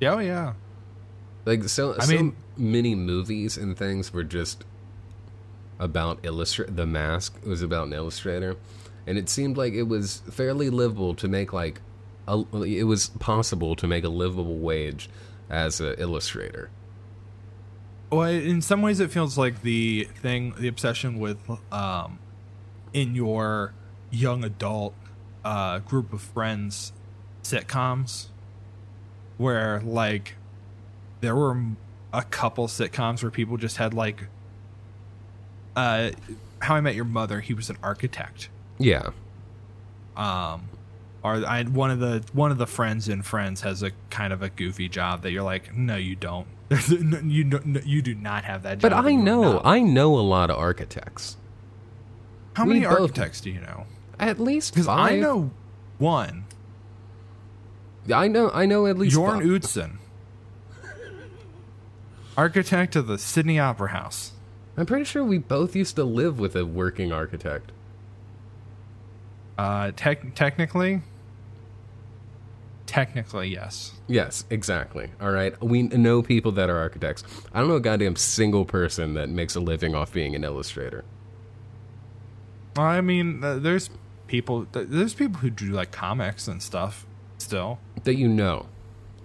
Yeah, 0.00 0.14
oh 0.14 0.18
yeah. 0.18 0.54
Like 1.44 1.64
so, 1.64 1.94
I 1.98 2.04
so 2.04 2.12
mean- 2.12 2.36
many 2.56 2.94
movies 2.94 3.56
and 3.56 3.76
things 3.76 4.12
were 4.12 4.24
just 4.24 4.64
about 5.78 6.20
illustrator. 6.22 6.72
The 6.72 6.86
Mask 6.86 7.38
was 7.44 7.62
about 7.62 7.88
an 7.88 7.92
illustrator, 7.92 8.56
and 9.06 9.18
it 9.18 9.28
seemed 9.28 9.56
like 9.56 9.74
it 9.74 9.84
was 9.84 10.22
fairly 10.30 10.70
livable 10.70 11.14
to 11.16 11.28
make 11.28 11.52
like 11.52 11.80
a, 12.26 12.44
it 12.62 12.84
was 12.84 13.08
possible 13.08 13.76
to 13.76 13.86
make 13.86 14.04
a 14.04 14.08
livable 14.08 14.58
wage 14.58 15.10
as 15.50 15.80
an 15.80 15.94
illustrator. 15.98 16.70
Well, 18.10 18.28
in 18.28 18.62
some 18.62 18.80
ways, 18.80 19.00
it 19.00 19.10
feels 19.10 19.36
like 19.36 19.62
the 19.62 20.08
thing, 20.22 20.54
the 20.58 20.68
obsession 20.68 21.18
with, 21.18 21.38
um, 21.72 22.18
in 22.92 23.14
your 23.14 23.74
young 24.10 24.44
adult 24.44 24.94
uh, 25.44 25.80
group 25.80 26.12
of 26.12 26.22
friends 26.22 26.92
sitcoms, 27.42 28.26
where 29.36 29.80
like 29.80 30.36
there 31.24 31.34
were 31.36 31.56
a 32.12 32.22
couple 32.22 32.66
sitcoms 32.68 33.22
where 33.22 33.30
people 33.30 33.56
just 33.56 33.76
had 33.78 33.92
like, 33.94 34.26
uh, 35.76 36.10
How 36.60 36.74
I 36.76 36.80
Met 36.80 36.94
Your 36.94 37.04
Mother. 37.04 37.40
He 37.40 37.54
was 37.54 37.70
an 37.70 37.76
architect. 37.82 38.48
Yeah, 38.78 39.10
Um, 40.16 40.68
or 41.22 41.44
I 41.46 41.62
one 41.64 41.90
of 41.90 42.00
the 42.00 42.24
one 42.32 42.50
of 42.50 42.58
the 42.58 42.66
friends 42.66 43.08
in 43.08 43.22
Friends 43.22 43.60
has 43.62 43.82
a 43.82 43.92
kind 44.10 44.32
of 44.32 44.42
a 44.42 44.48
goofy 44.50 44.88
job 44.88 45.22
that 45.22 45.30
you're 45.30 45.42
like, 45.44 45.74
no, 45.74 45.96
you 45.96 46.16
don't. 46.16 46.46
you 46.88 47.44
no, 47.44 47.60
you 47.84 48.02
do 48.02 48.14
not 48.14 48.44
have 48.44 48.62
that 48.64 48.78
job. 48.78 48.82
but 48.82 48.92
I 48.92 48.98
and 49.10 49.12
you 49.14 49.20
are 49.20 49.24
know. 49.24 49.60
I 49.64 49.80
know 49.80 50.16
a 50.18 50.20
lot 50.22 50.50
of 50.50 50.56
architects. 50.58 51.36
How 52.54 52.64
we 52.64 52.74
many 52.74 52.86
both- 52.86 53.00
architects 53.00 53.40
do 53.40 53.50
you 53.50 53.60
know? 53.60 53.86
At 54.18 54.38
least 54.40 54.74
Because. 54.74 54.88
I 54.88 55.16
know 55.16 55.50
one, 55.98 56.44
I 58.12 58.26
know. 58.28 58.50
I 58.50 58.66
know 58.66 58.86
at 58.86 58.98
least. 58.98 59.16
Jorn. 59.16 59.42
Utzon, 59.44 59.98
architect 62.36 62.96
of 62.96 63.06
the 63.06 63.18
Sydney 63.18 63.58
Opera 63.58 63.90
House. 63.90 64.32
I'm 64.76 64.86
pretty 64.86 65.04
sure 65.04 65.24
we 65.24 65.38
both 65.38 65.76
used 65.76 65.96
to 65.96 66.04
live 66.04 66.38
with 66.38 66.56
a 66.56 66.66
working 66.66 67.12
architect. 67.12 67.70
Uh, 69.56 69.92
tech 69.94 70.34
technically, 70.34 71.02
technically 72.86 73.48
yes. 73.48 73.92
Yes, 74.08 74.44
exactly. 74.50 75.10
All 75.20 75.30
right. 75.30 75.60
We 75.62 75.82
know 75.84 76.22
people 76.22 76.50
that 76.52 76.68
are 76.68 76.78
architects. 76.78 77.22
I 77.52 77.60
don't 77.60 77.68
know 77.68 77.76
a 77.76 77.80
goddamn 77.80 78.16
single 78.16 78.64
person 78.64 79.14
that 79.14 79.28
makes 79.28 79.54
a 79.54 79.60
living 79.60 79.94
off 79.94 80.12
being 80.12 80.34
an 80.34 80.42
illustrator. 80.42 81.04
I 82.76 83.00
mean, 83.00 83.44
uh, 83.44 83.58
there's 83.58 83.90
people. 84.26 84.66
There's 84.72 85.14
people 85.14 85.38
who 85.38 85.50
do 85.50 85.66
like 85.66 85.92
comics 85.92 86.48
and 86.48 86.60
stuff. 86.60 87.06
Still, 87.38 87.78
That 88.04 88.14
you 88.16 88.26
know, 88.28 88.66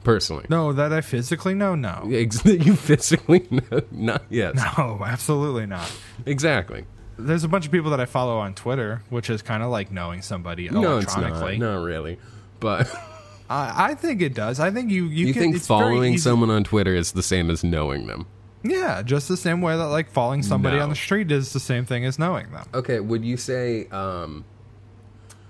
personally. 0.03 0.45
no, 0.49 0.73
that 0.73 0.91
I 0.93 1.01
physically 1.01 1.53
know. 1.53 1.75
No, 1.75 2.09
Ex- 2.11 2.43
you 2.45 2.75
physically 2.75 3.47
know. 3.51 3.81
Not 3.91 4.23
yes. 4.29 4.55
no, 4.77 5.01
absolutely 5.05 5.65
not. 5.65 5.91
Exactly. 6.25 6.85
There's 7.17 7.43
a 7.43 7.47
bunch 7.49 7.65
of 7.65 7.71
people 7.71 7.91
that 7.91 7.99
I 7.99 8.05
follow 8.05 8.37
on 8.37 8.53
Twitter, 8.55 9.01
which 9.09 9.29
is 9.29 9.41
kind 9.41 9.61
of 9.61 9.69
like 9.69 9.91
knowing 9.91 10.21
somebody 10.21 10.69
No, 10.69 10.99
it's 10.99 11.15
not. 11.15 11.23
electronically. 11.25 11.57
Not 11.57 11.83
really. 11.83 12.17
But 12.61 12.87
I, 13.49 13.89
I 13.91 13.95
think 13.95 14.21
it 14.21 14.33
does. 14.33 14.59
I 14.59 14.71
think 14.71 14.89
you 14.89 15.05
you, 15.05 15.27
you 15.27 15.33
can, 15.33 15.41
think 15.51 15.61
following 15.61 16.17
someone 16.17 16.49
on 16.49 16.63
Twitter 16.63 16.95
is 16.95 17.11
the 17.11 17.23
same 17.23 17.49
as 17.49 17.63
knowing 17.63 18.07
them? 18.07 18.25
Yeah, 18.63 19.01
just 19.03 19.27
the 19.27 19.37
same 19.37 19.61
way 19.61 19.75
that 19.75 19.87
like 19.87 20.09
following 20.11 20.43
somebody 20.43 20.77
No. 20.77 20.83
on 20.83 20.89
the 20.89 20.95
street 20.95 21.31
is 21.31 21.51
the 21.53 21.59
same 21.59 21.85
thing 21.85 22.05
as 22.05 22.19
knowing 22.19 22.51
them. 22.51 22.65
Okay. 22.73 22.99
Would 22.99 23.23
you 23.25 23.35
say? 23.37 23.87
um 23.87 24.45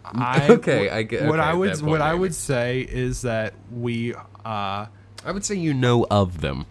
I, 0.06 0.48
Okay, 0.50 0.90
I 0.90 1.04
get- 1.04 1.28
what 1.28 1.40
okay, 1.40 1.50
I 1.50 1.54
would 1.54 1.82
what 1.82 2.02
I 2.02 2.14
would 2.16 2.34
say 2.34 2.80
is 2.82 3.22
that 3.24 3.54
we 3.72 4.16
uh 4.46 4.88
I 5.26 5.32
would 5.32 5.44
say 5.44 5.56
you 5.56 5.74
know 5.74 6.06
of 6.10 6.42
them. 6.42 6.66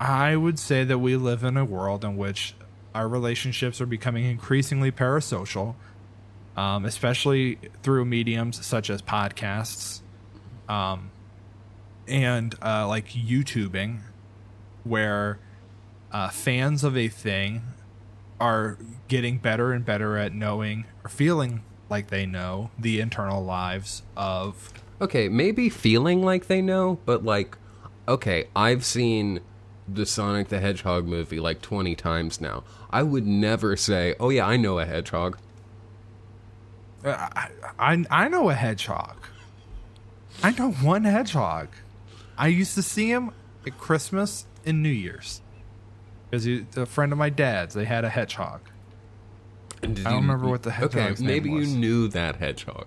I 0.00 0.36
would 0.36 0.58
say 0.58 0.84
that 0.84 0.98
we 0.98 1.16
live 1.16 1.44
in 1.44 1.56
a 1.56 1.64
world 1.64 2.04
in 2.04 2.16
which 2.16 2.54
our 2.94 3.06
relationships 3.06 3.80
are 3.80 3.86
becoming 3.86 4.24
increasingly 4.24 4.90
parasocial, 4.90 5.74
um, 6.56 6.84
especially 6.84 7.58
through 7.82 8.04
mediums 8.04 8.64
such 8.64 8.90
as 8.90 9.00
podcasts, 9.00 10.00
um, 10.68 11.10
and 12.08 12.54
uh, 12.62 12.88
like 12.88 13.10
YouTubing, 13.10 14.00
where 14.84 15.38
uh, 16.10 16.30
fans 16.30 16.84
of 16.84 16.96
a 16.96 17.08
thing 17.08 17.62
are 18.40 18.76
getting 19.08 19.38
better 19.38 19.72
and 19.72 19.84
better 19.84 20.16
at 20.16 20.34
knowing 20.34 20.84
or 21.04 21.10
feeling 21.10 21.62
like 21.88 22.08
they 22.08 22.26
know 22.26 22.70
the 22.78 22.98
internal 22.98 23.44
lives 23.44 24.02
of 24.16 24.72
Okay, 25.02 25.28
maybe 25.28 25.68
feeling 25.68 26.22
like 26.22 26.46
they 26.46 26.62
know, 26.62 26.98
but 27.04 27.24
like, 27.24 27.58
okay, 28.06 28.48
I've 28.54 28.84
seen 28.84 29.40
the 29.88 30.06
Sonic 30.06 30.48
the 30.48 30.60
Hedgehog 30.60 31.06
movie 31.06 31.40
like 31.40 31.60
20 31.60 31.94
times 31.96 32.40
now. 32.40 32.62
I 32.90 33.02
would 33.02 33.26
never 33.26 33.76
say, 33.76 34.14
oh 34.20 34.30
yeah, 34.30 34.46
I 34.46 34.56
know 34.56 34.78
a 34.78 34.84
hedgehog. 34.86 35.36
Uh, 37.04 37.08
I, 37.34 37.48
I 37.80 38.04
I 38.10 38.28
know 38.28 38.48
a 38.48 38.54
hedgehog. 38.54 39.16
I 40.42 40.52
know 40.52 40.70
one 40.70 41.02
hedgehog. 41.04 41.68
I 42.38 42.46
used 42.46 42.74
to 42.76 42.82
see 42.82 43.10
him 43.10 43.32
at 43.66 43.76
Christmas 43.76 44.46
and 44.64 44.82
New 44.84 44.88
Year's. 44.88 45.40
Because 46.30 46.46
a 46.76 46.86
friend 46.86 47.10
of 47.12 47.18
my 47.18 47.28
dad's, 47.28 47.74
they 47.74 47.84
had 47.84 48.04
a 48.04 48.08
hedgehog. 48.08 48.60
And 49.82 49.96
did 49.96 50.06
I 50.06 50.10
don't 50.10 50.22
you- 50.22 50.28
remember 50.28 50.48
what 50.48 50.62
the 50.62 50.70
hedgehog. 50.70 51.12
Okay, 51.14 51.24
maybe 51.24 51.50
was. 51.50 51.72
you 51.72 51.78
knew 51.78 52.06
that 52.08 52.36
hedgehog. 52.36 52.86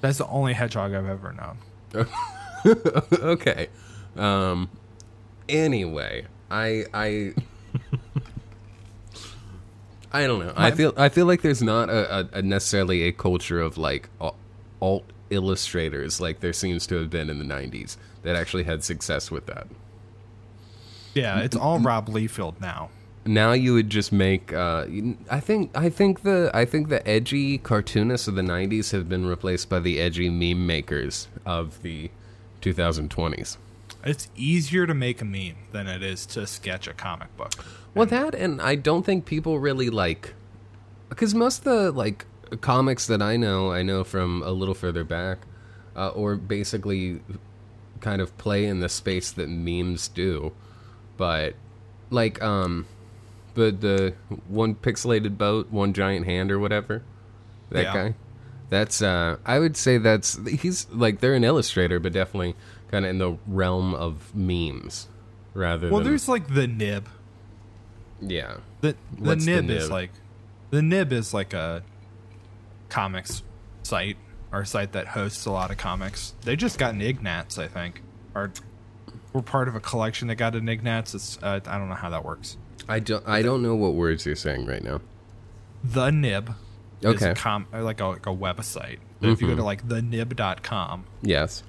That's 0.00 0.18
the 0.18 0.26
only 0.26 0.54
hedgehog 0.54 0.94
I've 0.94 1.08
ever 1.08 1.32
known. 1.32 2.08
okay. 3.12 3.68
Um. 4.16 4.68
Anyway, 5.48 6.26
I 6.50 6.84
I. 6.94 7.34
I 10.12 10.26
don't 10.26 10.44
know. 10.44 10.52
I 10.56 10.72
feel 10.72 10.92
I 10.96 11.08
feel 11.08 11.26
like 11.26 11.42
there's 11.42 11.62
not 11.62 11.88
a, 11.88 12.18
a, 12.18 12.28
a 12.38 12.42
necessarily 12.42 13.02
a 13.02 13.12
culture 13.12 13.60
of 13.60 13.78
like 13.78 14.08
alt 14.80 15.04
illustrators 15.30 16.20
like 16.20 16.40
there 16.40 16.52
seems 16.52 16.84
to 16.88 16.96
have 16.96 17.10
been 17.10 17.30
in 17.30 17.38
the 17.38 17.44
'90s 17.44 17.96
that 18.22 18.34
actually 18.34 18.64
had 18.64 18.82
success 18.82 19.30
with 19.30 19.46
that. 19.46 19.68
Yeah, 21.14 21.40
it's 21.40 21.56
all 21.56 21.78
Rob 21.78 22.08
Liefeld 22.08 22.60
now. 22.60 22.90
Now 23.26 23.52
you 23.52 23.74
would 23.74 23.90
just 23.90 24.12
make 24.12 24.52
uh 24.52 24.86
i 25.30 25.40
think 25.40 25.70
i 25.76 25.88
think 25.90 26.22
the 26.22 26.50
i 26.54 26.64
think 26.64 26.88
the 26.88 27.06
edgy 27.06 27.58
cartoonists 27.58 28.26
of 28.26 28.34
the 28.34 28.42
90s 28.42 28.92
have 28.92 29.08
been 29.08 29.26
replaced 29.26 29.68
by 29.68 29.78
the 29.78 30.00
edgy 30.00 30.30
meme 30.30 30.66
makers 30.66 31.28
of 31.44 31.82
the 31.82 32.10
2020s 32.62 33.56
It's 34.04 34.28
easier 34.36 34.86
to 34.86 34.94
make 34.94 35.20
a 35.20 35.24
meme 35.26 35.56
than 35.72 35.86
it 35.86 36.02
is 36.02 36.24
to 36.26 36.46
sketch 36.46 36.88
a 36.88 36.94
comic 36.94 37.34
book. 37.36 37.52
well 37.94 38.06
that 38.06 38.34
and 38.34 38.60
i 38.62 38.74
don't 38.74 39.04
think 39.04 39.26
people 39.26 39.58
really 39.58 39.90
like 39.90 40.34
because 41.10 41.34
most 41.34 41.58
of 41.58 41.64
the 41.64 41.90
like 41.92 42.24
comics 42.62 43.06
that 43.06 43.20
i 43.20 43.36
know 43.36 43.70
i 43.70 43.82
know 43.82 44.02
from 44.02 44.42
a 44.42 44.50
little 44.50 44.74
further 44.74 45.04
back 45.04 45.38
uh, 45.94 46.08
or 46.08 46.36
basically 46.36 47.20
kind 48.00 48.22
of 48.22 48.36
play 48.38 48.64
in 48.64 48.80
the 48.80 48.88
space 48.88 49.30
that 49.30 49.48
memes 49.48 50.08
do 50.08 50.52
but 51.18 51.54
like 52.08 52.42
um 52.42 52.86
the 53.54 53.70
the 53.72 54.14
one 54.48 54.74
pixelated 54.74 55.36
boat 55.38 55.70
one 55.70 55.92
giant 55.92 56.26
hand 56.26 56.50
or 56.50 56.58
whatever 56.58 57.02
that 57.70 57.82
Yeah. 57.84 57.94
guy 57.94 58.14
that's 58.68 59.02
uh 59.02 59.36
i 59.44 59.58
would 59.58 59.76
say 59.76 59.98
that's 59.98 60.38
he's 60.48 60.88
like 60.90 61.20
they're 61.20 61.34
an 61.34 61.44
illustrator 61.44 61.98
but 61.98 62.12
definitely 62.12 62.54
kind 62.90 63.04
of 63.04 63.10
in 63.10 63.18
the 63.18 63.36
realm 63.46 63.94
of 63.94 64.34
memes 64.34 65.08
rather 65.54 65.88
Well, 65.90 65.98
than 66.00 66.08
there's 66.08 66.28
like 66.28 66.52
the 66.54 66.66
nib. 66.66 67.08
yeah 68.20 68.56
The 68.80 68.94
the 69.18 69.28
What's 69.28 69.44
the 69.44 69.62
nib, 69.62 69.70
is 69.70 69.90
like 69.90 70.10
the 70.70 70.82
nib 70.82 71.12
is 71.12 71.34
like 71.34 71.52
a 71.52 71.82
comics 72.88 73.42
site 73.82 74.16
or 74.52 74.60
a 74.60 74.66
site 74.66 74.92
that 74.92 75.08
hosts 75.08 75.46
a 75.46 75.50
lot 75.50 75.70
of 75.70 75.76
comics. 75.76 76.34
They 76.42 76.56
just 76.56 76.78
got 76.78 76.94
an 76.94 77.00
Ignatz, 77.02 77.56
I 77.58 77.68
think, 77.68 78.02
or 78.34 78.52
we're 79.32 79.42
part 79.42 79.68
of 79.68 79.74
a 79.76 79.80
collection 79.80 80.26
that 80.28 80.36
got 80.36 80.54
an 80.56 80.68
Ignatz. 80.68 81.14
It's 81.14 81.38
uh, 81.42 81.60
I 81.66 81.78
don't 81.78 81.88
know 81.88 81.94
how 81.94 82.10
that 82.10 82.24
works. 82.24 82.56
I 82.90 82.98
don't 82.98 83.26
i 83.28 83.40
don't 83.42 83.62
know 83.62 83.74
what 83.74 83.94
words 83.94 84.26
you're 84.26 84.36
saying 84.36 84.66
right 84.66 84.82
now 84.84 85.00
The 85.84 86.10
Nib 86.10 86.50
is 87.00 87.06
Okay. 87.14 87.30
a 87.30 87.34
com- 87.34 87.66
uh, 87.72 87.82
like 87.82 88.00
a 88.00 88.06
like 88.06 88.26
a 88.26 88.30
website. 88.34 88.98
If 89.22 89.40
you 89.40 89.48
go 89.48 89.56
to 89.56 89.64
like 89.64 89.86
thenib.com, 89.88 91.04
yes 91.22 91.62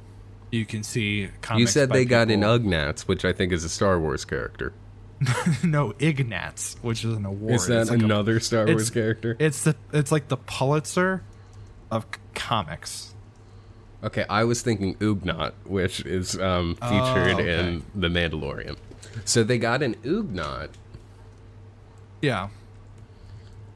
you 0.52 0.66
can 0.66 0.84
see 0.84 1.30
comics. 1.42 1.60
you 1.62 1.68
said 1.68 1.90
they 1.92 2.04
got 2.06 2.30
an 2.30 2.42
people- 2.42 2.60
ugnats 2.60 3.02
which 3.08 3.24
i 3.24 3.32
think 3.32 3.54
is 3.54 3.64
a 3.64 3.70
star 3.70 3.98
wars 4.00 4.26
character 4.26 4.74
no 5.64 5.94
Ignatz, 6.00 6.76
which 6.82 7.06
is 7.06 7.16
an 7.16 7.26
award. 7.26 7.54
is 7.54 7.68
that 7.68 7.82
It's 7.82 7.90
like 7.92 8.02
a- 8.02 8.06
another 8.06 8.40
star 8.40 8.64
it's- 8.64 8.76
wars 8.76 8.90
character 8.90 9.38
It's 9.40 9.64
the 9.64 9.76
it's 9.94 10.12
like 10.12 10.28
the 10.30 10.38
Pulitzer 10.38 11.22
of 11.92 12.06
comics. 12.34 13.14
Okay, 14.04 14.26
I 14.30 14.44
was 14.46 14.64
thinking 14.64 14.96
Ugnaught, 14.96 15.52
which 15.66 16.00
is 16.08 16.40
um, 16.40 16.76
Oh, 16.82 16.90
featured 16.90 17.40
okay. 17.40 17.60
in 17.60 17.84
The 17.94 18.08
Mandalorian. 18.08 18.78
So 19.26 19.44
they 19.44 19.60
got 19.60 19.84
an 19.84 19.94
Ugnaught. 20.04 20.70
Yeah, 22.22 22.50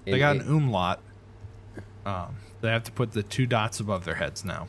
they 0.05 0.13
in- 0.13 0.19
got 0.19 0.35
an 0.37 0.41
in- 0.43 0.47
umlaut. 0.47 0.99
Um, 2.05 2.37
they 2.61 2.69
have 2.69 2.83
to 2.83 2.91
put 2.91 3.11
the 3.13 3.23
two 3.23 3.45
dots 3.47 3.79
above 3.79 4.05
their 4.05 4.15
heads 4.15 4.45
now. 4.45 4.67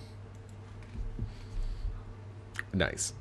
nice. 2.73 3.13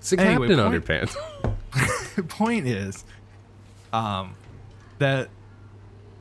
So 0.00 0.16
Anyway, 0.18 0.48
Captain 0.48 0.84
point- 0.84 0.84
Underpants. 0.86 2.28
point 2.28 2.66
is, 2.66 3.04
um, 3.92 4.34
that 4.98 5.28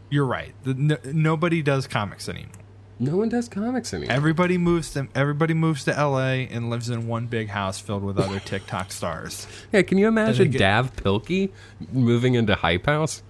you're 0.09 0.25
right. 0.25 0.53
The, 0.63 0.73
no, 0.73 0.97
nobody 1.13 1.61
does 1.61 1.87
comics 1.87 2.27
anymore. 2.29 2.51
No 2.99 3.17
one 3.17 3.29
does 3.29 3.47
comics 3.49 3.93
anymore. 3.93 4.15
Everybody 4.15 4.57
moves 4.57 4.91
to 4.93 5.07
everybody 5.15 5.53
moves 5.53 5.83
to 5.85 5.97
L.A. 5.97 6.47
and 6.47 6.69
lives 6.69 6.89
in 6.89 7.07
one 7.07 7.25
big 7.27 7.49
house 7.49 7.79
filled 7.79 8.03
with 8.03 8.17
other 8.19 8.39
TikTok 8.45 8.91
stars. 8.91 9.47
yeah, 9.71 9.81
can 9.81 9.97
you 9.97 10.07
imagine 10.07 10.53
it- 10.53 10.57
Dav 10.57 10.95
Pilkey 10.95 11.51
moving 11.91 12.35
into 12.35 12.55
Hype 12.55 12.85
House? 12.85 13.21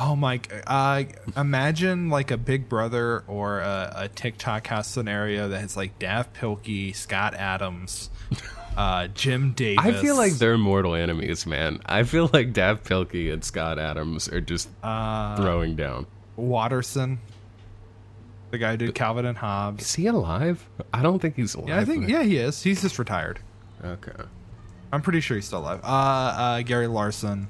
Oh 0.00 0.16
my! 0.16 0.40
Uh, 0.66 1.04
imagine 1.36 2.08
like 2.10 2.32
a 2.32 2.36
Big 2.36 2.68
Brother 2.68 3.22
or 3.28 3.60
a, 3.60 3.92
a 3.96 4.08
TikTok 4.08 4.66
house 4.66 4.88
scenario 4.88 5.48
that 5.50 5.60
has 5.60 5.76
like 5.76 5.96
Dav 6.00 6.32
Pilkey, 6.32 6.96
Scott 6.96 7.34
Adams, 7.34 8.10
uh, 8.76 9.06
Jim 9.08 9.52
Davis. 9.52 9.84
I 9.84 9.92
feel 9.92 10.16
like 10.16 10.32
they're 10.32 10.58
mortal 10.58 10.96
enemies, 10.96 11.46
man. 11.46 11.80
I 11.86 12.02
feel 12.02 12.28
like 12.32 12.52
Dav 12.52 12.82
Pilkey 12.82 13.32
and 13.32 13.44
Scott 13.44 13.78
Adams 13.78 14.28
are 14.28 14.40
just 14.40 14.68
uh, 14.82 15.36
throwing 15.36 15.76
down. 15.76 16.06
Watterson, 16.34 17.20
the 18.52 18.58
guy 18.58 18.72
who 18.72 18.76
did 18.76 18.94
Calvin 18.94 19.24
and 19.26 19.36
Hobbes. 19.38 19.82
Is 19.82 19.94
he 19.94 20.06
alive? 20.06 20.68
I 20.92 21.02
don't 21.02 21.18
think 21.20 21.34
he's 21.36 21.54
alive. 21.54 21.68
Yeah, 21.68 21.80
I 21.80 21.84
think 21.84 22.08
yeah 22.08 22.22
he 22.22 22.36
is. 22.36 22.62
He's 22.62 22.82
just 22.82 22.98
retired. 22.98 23.40
Okay. 23.84 24.12
I'm 24.92 25.00
pretty 25.02 25.20
sure 25.20 25.36
he's 25.36 25.46
still 25.46 25.60
alive. 25.60 25.80
Uh, 25.82 25.86
uh, 25.86 26.62
Gary 26.62 26.86
Larson. 26.86 27.48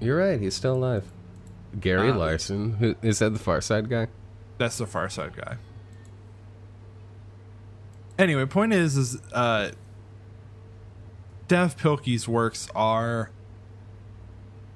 You're 0.00 0.18
right. 0.18 0.40
He's 0.40 0.54
still 0.54 0.74
alive. 0.74 1.04
Gary 1.80 2.10
Uh, 2.10 2.16
Larson. 2.16 2.74
Who, 2.74 2.96
is 3.00 3.20
that 3.20 3.30
the 3.32 3.38
Far 3.38 3.60
Side 3.60 3.88
guy? 3.88 4.08
That's 4.58 4.76
the 4.78 4.86
Far 4.86 5.08
Side 5.08 5.36
guy. 5.36 5.56
Anyway, 8.18 8.44
point 8.46 8.72
is, 8.72 8.96
is 8.96 9.18
uh, 9.32 9.70
Dav 11.48 11.76
Pilkey's 11.76 12.26
works 12.26 12.68
are. 12.74 13.30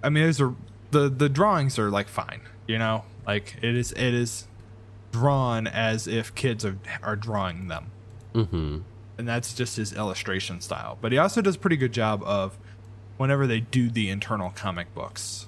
I 0.03 0.09
mean, 0.09 0.23
there's 0.23 0.41
a 0.41 0.55
the 0.93 1.09
the 1.09 1.29
drawings 1.29 1.79
are 1.79 1.91
like 1.91 2.09
fine, 2.09 2.43
you 2.67 2.79
know, 2.79 3.05
like 3.27 3.57
it 3.63 3.75
is 3.77 3.93
it 3.93 4.15
is 4.15 4.47
drawn 5.13 5.67
as 5.67 6.07
if 6.07 6.35
kids 6.35 6.65
are 6.65 6.79
are 7.03 7.17
drawing 7.17 7.69
them, 7.69 7.91
Mm-hmm. 8.35 8.79
and 9.19 9.29
that's 9.29 9.55
just 9.55 9.77
his 9.77 9.93
illustration 9.93 10.61
style. 10.61 10.99
But 11.01 11.13
he 11.13 11.19
also 11.19 11.41
does 11.43 11.57
a 11.57 11.59
pretty 11.59 11.77
good 11.77 11.93
job 11.93 12.23
of 12.25 12.57
whenever 13.17 13.47
they 13.47 13.61
do 13.61 13.91
the 13.91 14.09
internal 14.09 14.51
comic 14.51 14.95
books 14.95 15.47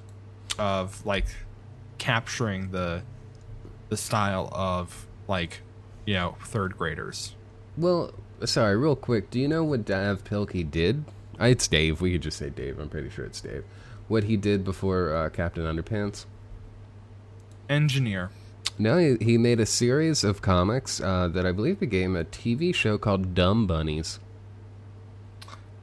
of 0.58 1.04
like 1.06 1.26
capturing 1.98 2.70
the 2.72 3.02
the 3.88 3.96
style 3.96 4.48
of 4.52 5.06
like 5.28 5.61
you 6.04 6.14
know 6.14 6.37
third 6.44 6.76
graders. 6.76 7.35
Well, 7.76 8.12
sorry, 8.44 8.76
real 8.76 8.96
quick. 8.96 9.30
Do 9.30 9.38
you 9.40 9.48
know 9.48 9.64
what 9.64 9.85
Dav 9.85 10.24
Pilkey 10.24 10.68
did? 10.70 11.04
Uh, 11.40 11.46
It's 11.46 11.66
Dave. 11.68 12.00
We 12.00 12.12
could 12.12 12.22
just 12.22 12.37
say 12.38 12.50
Dave. 12.50 12.78
I'm 12.78 12.88
pretty 12.90 13.08
sure 13.08 13.24
it's 13.24 13.40
Dave. 13.40 13.64
What 14.08 14.24
he 14.24 14.37
did 14.37 14.64
before 14.64 15.14
uh, 15.14 15.30
Captain 15.30 15.64
Underpants? 15.64 16.26
Engineer. 17.72 18.30
No, 18.78 18.98
he, 18.98 19.16
he 19.20 19.38
made 19.38 19.61
a 19.61 19.66
series 19.66 20.24
of 20.24 20.42
comics 20.42 21.00
uh, 21.00 21.28
that 21.28 21.44
I 21.46 21.52
believe 21.52 21.80
became 21.80 22.16
a 22.16 22.24
TV 22.24 22.74
show 22.74 22.98
called 22.98 23.35
Dumb 23.35 23.66
Bunnies. 23.66 24.18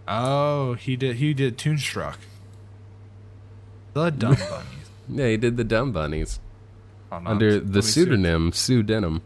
Oh, 0.07 0.73
he 0.73 0.95
did. 0.95 1.17
He 1.17 1.33
did 1.33 1.57
Toonstruck. 1.57 2.17
The 3.93 4.09
Dumb 4.09 4.35
Bunnies. 4.49 4.89
Yeah, 5.07 5.27
he 5.27 5.37
did 5.37 5.57
the 5.57 5.63
Dumb 5.63 5.91
Bunnies 5.91 6.39
Hold 7.09 7.25
on, 7.25 7.27
under 7.27 7.59
the 7.59 7.81
pseudonym 7.81 8.51
Sue 8.51 8.83
Denim. 8.83 9.21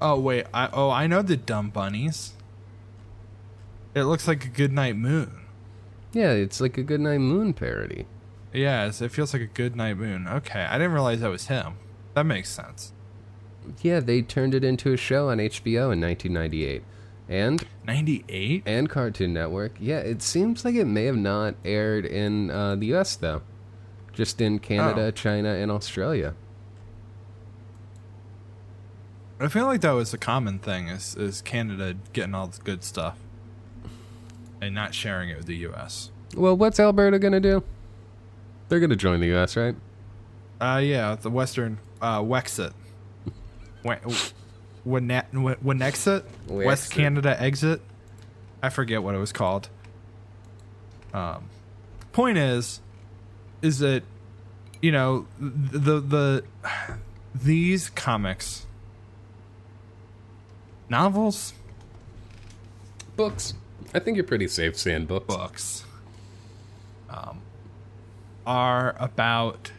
Oh 0.00 0.18
wait, 0.18 0.46
I 0.52 0.68
oh 0.72 0.90
I 0.90 1.06
know 1.06 1.22
the 1.22 1.36
Dumb 1.36 1.70
Bunnies. 1.70 2.32
It 3.94 4.04
looks 4.04 4.26
like 4.26 4.44
a 4.44 4.48
Goodnight 4.48 4.96
Moon. 4.96 5.40
Yeah, 6.12 6.32
it's 6.32 6.60
like 6.60 6.76
a 6.76 6.82
Goodnight 6.82 7.20
Moon 7.20 7.52
parody. 7.52 8.06
Yes, 8.54 9.02
it 9.02 9.10
feels 9.10 9.32
like 9.34 9.42
a 9.42 9.46
good 9.46 9.74
night 9.76 9.96
Moon. 9.98 10.26
Okay, 10.28 10.60
I 10.64 10.78
didn't 10.78 10.92
realize 10.92 11.20
that 11.20 11.28
was 11.28 11.48
him. 11.48 11.74
That 12.14 12.24
makes 12.24 12.48
sense. 12.48 12.92
Yeah, 13.82 14.00
they 14.00 14.22
turned 14.22 14.54
it 14.54 14.62
into 14.62 14.92
a 14.92 14.96
show 14.96 15.28
on 15.28 15.38
HBO 15.38 15.92
in 15.92 16.00
1998. 16.00 16.82
And 17.28 17.66
Ninety 17.84 18.24
eight. 18.28 18.62
and 18.66 18.88
Cartoon 18.88 19.32
Network. 19.32 19.72
Yeah, 19.80 19.98
it 19.98 20.20
seems 20.22 20.64
like 20.64 20.74
it 20.74 20.84
may 20.84 21.06
have 21.06 21.16
not 21.16 21.54
aired 21.64 22.04
in 22.04 22.50
uh, 22.50 22.76
the 22.76 22.94
US 22.94 23.16
though. 23.16 23.42
Just 24.12 24.40
in 24.40 24.58
Canada, 24.60 25.06
Oh. 25.06 25.10
China, 25.10 25.48
and 25.54 25.70
Australia. 25.72 26.34
I 29.40 29.48
feel 29.48 29.64
like 29.66 29.80
that 29.80 29.92
was 29.92 30.14
a 30.14 30.18
common 30.18 30.58
thing. 30.58 30.88
Is 30.88 31.16
is 31.16 31.40
Canada 31.42 31.96
getting 32.12 32.34
all 32.34 32.46
the 32.46 32.60
good 32.62 32.84
stuff 32.84 33.16
and 34.60 34.74
not 34.74 34.94
sharing 34.94 35.30
it 35.30 35.36
with 35.38 35.46
the 35.46 35.56
U.S. 35.56 36.10
Well, 36.36 36.56
what's 36.56 36.78
Alberta 36.78 37.18
gonna 37.18 37.40
do? 37.40 37.62
They're 38.74 38.80
gonna 38.80 38.96
join 38.96 39.20
the 39.20 39.28
U.S., 39.28 39.56
right? 39.56 39.76
Uh, 40.60 40.80
yeah, 40.82 41.14
the 41.14 41.30
Western 41.30 41.78
uh, 42.02 42.18
Wexit. 42.22 42.72
We- 43.84 43.94
Wenexit? 44.84 46.24
West 46.48 46.90
Canada 46.90 47.40
Exit? 47.40 47.80
I 48.64 48.70
forget 48.70 49.00
what 49.04 49.14
it 49.14 49.18
was 49.18 49.30
called. 49.30 49.68
Um, 51.12 51.50
point 52.10 52.36
is, 52.36 52.80
is 53.62 53.78
that 53.78 54.02
you 54.82 54.90
know 54.90 55.28
the 55.38 56.00
the 56.00 56.44
these 57.32 57.90
comics, 57.90 58.66
novels, 60.88 61.54
Books. 63.14 63.54
I 63.94 64.00
think 64.00 64.16
you're 64.16 64.24
pretty 64.24 64.48
safe 64.48 64.76
saying 64.76 65.06
books. 65.06 65.26
books, 65.28 65.84
um, 67.08 67.40
are 68.46 68.94
about 68.98 69.72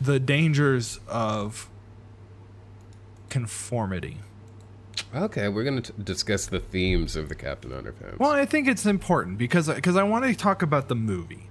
the 0.00 0.18
dangers 0.18 1.00
of 1.08 1.68
conformity. 3.28 4.18
Okay, 5.14 5.48
we're 5.48 5.64
gonna 5.64 5.82
discuss 6.02 6.46
the 6.46 6.60
themes 6.60 7.16
of 7.16 7.28
the 7.28 7.34
Captain 7.34 7.70
Underpants. 7.70 8.18
Well, 8.18 8.30
I 8.30 8.44
think 8.44 8.68
it's 8.68 8.86
important 8.86 9.38
because 9.38 9.68
because 9.68 9.96
I 9.96 10.02
want 10.02 10.24
to 10.24 10.34
talk 10.34 10.62
about 10.62 10.88
the 10.88 10.94
movie 10.94 11.48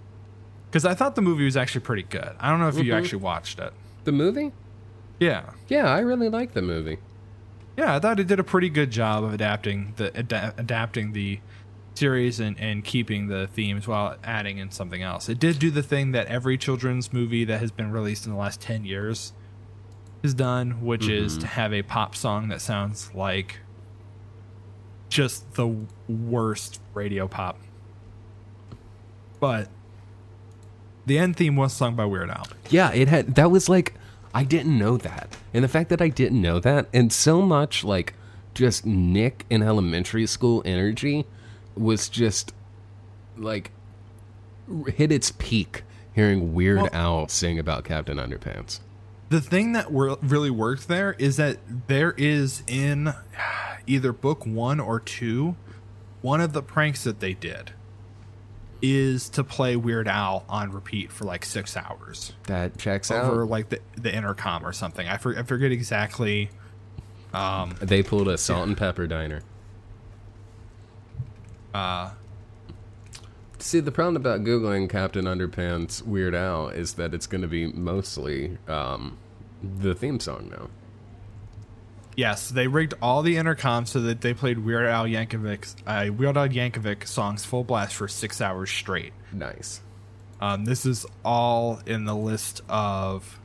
because 0.70 0.86
I 0.86 0.94
thought 0.94 1.16
the 1.16 1.22
movie 1.22 1.46
was 1.46 1.58
actually 1.58 1.82
pretty 1.82 2.04
good. 2.04 2.36
I 2.40 2.50
don't 2.50 2.60
know 2.60 2.68
if 2.68 2.76
you 2.76 2.84
mm-hmm. 2.84 2.94
actually 2.94 3.20
watched 3.20 3.60
it. 3.60 3.74
The 4.04 4.12
movie? 4.12 4.52
Yeah, 5.20 5.50
Yeah, 5.68 5.92
I 5.92 6.00
really 6.00 6.30
like 6.30 6.54
the 6.54 6.62
movie. 6.62 7.00
yeah, 7.78 7.96
I 7.96 8.00
thought 8.00 8.20
it 8.20 8.28
did 8.28 8.40
a 8.40 8.44
pretty 8.44 8.70
good 8.70 8.90
job 8.90 9.24
of 9.24 9.34
adapting 9.34 9.94
the 9.98 10.18
ada- 10.18 10.54
adapting 10.58 11.12
the 11.12 11.40
series 12.00 12.40
and, 12.40 12.58
and 12.60 12.84
keeping 12.84 13.28
the 13.28 13.48
themes 13.48 13.88
while 13.88 14.16
adding 14.24 14.58
in 14.58 14.72
something 14.72 15.04
else. 15.04 15.28
It 15.30 15.38
did 15.38 15.60
do 15.60 15.70
the 15.70 15.84
thing 15.84 16.14
that 16.14 16.28
every 16.28 16.58
children's 16.58 17.12
movie 17.12 17.44
that 17.44 17.60
has 17.60 17.72
been 17.72 17.92
released 17.92 18.26
in 18.26 18.32
the 18.32 18.38
last 18.38 18.62
ten 18.62 18.86
years 18.86 19.34
has 20.24 20.34
done, 20.34 20.84
which 20.84 21.08
is 21.08 21.34
mm-hmm. 21.34 21.42
to 21.42 21.48
have 21.48 21.74
a 21.74 21.82
pop 21.84 22.16
song 22.16 22.48
that 22.48 22.62
sounds 22.62 23.14
like 23.14 23.60
just 25.10 25.54
the 25.54 25.76
worst 26.08 26.80
radio 26.94 27.28
pop. 27.28 27.60
But 29.40 29.70
the 31.06 31.18
end 31.18 31.36
theme 31.36 31.56
was 31.56 31.74
sung 31.74 31.96
by 31.96 32.06
Weird 32.06 32.30
Al. 32.30 32.48
Yeah, 32.70 32.92
it 32.94 33.08
had. 33.08 33.36
That 33.36 33.52
was 33.52 33.68
like, 33.70 33.94
I 34.34 34.44
didn't 34.44 34.78
know 34.78 34.98
that, 34.98 35.36
and 35.54 35.64
the 35.64 35.70
fact 35.70 35.90
that 35.90 36.02
I 36.02 36.10
didn't 36.10 36.42
know 36.42 36.60
that, 36.60 36.88
and 36.94 37.12
so 37.12 37.42
much 37.42 37.84
like 37.84 38.14
just 38.54 38.86
Nick 38.86 39.46
in 39.50 39.62
elementary 39.62 40.26
school 40.26 40.62
energy 40.66 41.26
was 41.80 42.10
just 42.10 42.54
like 43.38 43.72
hit 44.96 45.12
its 45.12 45.32
peak 45.38 45.84
hearing 46.14 46.54
Weird 46.54 46.82
Well- 46.82 46.90
Al 46.94 47.28
sing 47.28 47.58
about 47.58 47.84
Captain 47.86 48.18
Underpants. 48.18 48.80
The 49.30 49.40
thing 49.42 49.74
that 49.74 49.86
really 49.92 50.50
worked 50.50 50.88
there 50.88 51.14
is 51.20 51.38
that 51.38 51.58
there 51.88 52.14
is 52.18 52.64
in 52.68 53.14
either 53.86 54.12
book 54.12 54.44
one 54.46 54.80
or 54.80 55.00
two, 55.00 55.56
one 56.22 56.42
of 56.42 56.54
the 56.54 56.64
pranks 56.64 57.04
that 57.04 57.20
they 57.20 57.34
did 57.36 57.72
is 58.82 59.30
to 59.30 59.44
play 59.44 59.76
Weird 59.76 60.08
Al 60.08 60.46
on 60.50 60.72
repeat 60.72 61.12
for 61.12 61.26
like 61.26 61.46
six 61.46 61.78
hours 61.78 62.34
That 62.48 62.78
checks 62.78 63.12
over 63.12 63.44
out. 63.44 63.50
like 63.50 63.70
the, 63.70 63.80
the 63.96 64.14
intercom 64.14 64.66
or 64.66 64.74
something. 64.74 65.08
I, 65.08 65.18
for, 65.18 65.38
I 65.38 65.44
forget 65.44 65.72
exactly. 65.72 66.50
Um, 67.34 67.76
they 67.82 68.02
pulled 68.02 68.28
a 68.30 68.38
salt 68.38 68.68
and 68.68 68.76
pepper 68.76 69.06
diner. 69.06 69.42
Uh, 71.74 72.12
See, 73.60 73.82
the 73.82 73.92
problem 73.92 74.16
about 74.16 74.42
googling 74.46 74.90
Captain 74.90 75.26
Underpants 75.26 76.02
Weird 76.02 76.34
Al 76.34 76.70
is 76.70 76.94
that 76.94 77.14
it's 77.14 77.28
going 77.28 77.42
to 77.42 77.48
be 77.48 77.68
mostly 77.68 78.58
um, 78.70 79.18
the 79.62 79.94
theme 79.94 80.20
song 80.22 80.50
now. 80.50 80.70
yes, 82.16 82.50
they 82.50 82.68
rigged 82.68 82.94
all 83.02 83.22
the 83.22 83.36
intercoms 83.36 83.90
so 83.90 84.00
that 84.02 84.22
they 84.22 84.34
played 84.34 84.60
Weird 84.60 84.88
Al 84.88 85.06
Yankovic, 85.06 85.76
uh, 85.86 86.12
Weird 86.14 86.38
Al 86.38 86.48
Yankovic 86.48 87.06
songs 87.08 87.44
full 87.46 87.64
blast 87.66 87.96
for 87.96 88.08
six 88.08 88.40
hours 88.42 88.70
straight. 88.70 89.12
Nice. 89.34 89.82
Um, 90.42 90.64
this 90.64 90.86
is 90.86 91.06
all 91.26 91.82
in 91.86 92.06
the 92.06 92.16
list 92.16 92.62
of. 92.70 93.40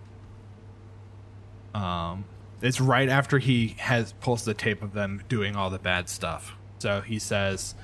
Um, 1.75 2.25
it's 2.63 2.81
right 2.81 3.09
after 3.09 3.39
he 3.39 3.75
has 3.79 4.13
pulls 4.21 4.45
the 4.45 4.55
tape 4.55 4.81
of 4.83 4.93
them 4.93 5.25
doing 5.29 5.57
all 5.57 5.71
the 5.71 5.79
bad 5.81 6.09
stuff. 6.09 6.55
So 6.79 7.01
he 7.01 7.19
says, 7.19 7.75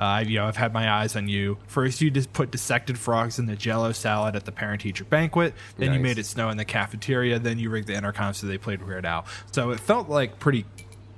uh, 0.00 0.22
"You 0.26 0.38
know, 0.38 0.46
I've 0.46 0.56
had 0.56 0.72
my 0.72 0.90
eyes 0.90 1.16
on 1.16 1.28
you. 1.28 1.58
First, 1.66 2.00
you 2.00 2.10
just 2.10 2.32
put 2.32 2.50
dissected 2.50 2.98
frogs 2.98 3.38
in 3.38 3.46
the 3.46 3.56
Jello 3.56 3.92
salad 3.92 4.36
at 4.36 4.44
the 4.44 4.52
parent-teacher 4.52 5.04
banquet. 5.04 5.54
Then 5.76 5.92
you 5.94 6.00
made 6.00 6.18
it 6.18 6.26
snow 6.26 6.48
in 6.50 6.56
the 6.56 6.64
cafeteria. 6.64 7.38
Then 7.38 7.58
you 7.58 7.70
rigged 7.70 7.88
the 7.88 7.94
intercom 7.94 8.34
so 8.34 8.46
they 8.46 8.58
played 8.58 8.82
Weird 8.86 9.04
Al. 9.06 9.26
So 9.52 9.70
it 9.70 9.80
felt 9.80 10.08
like 10.08 10.38
pretty, 10.38 10.64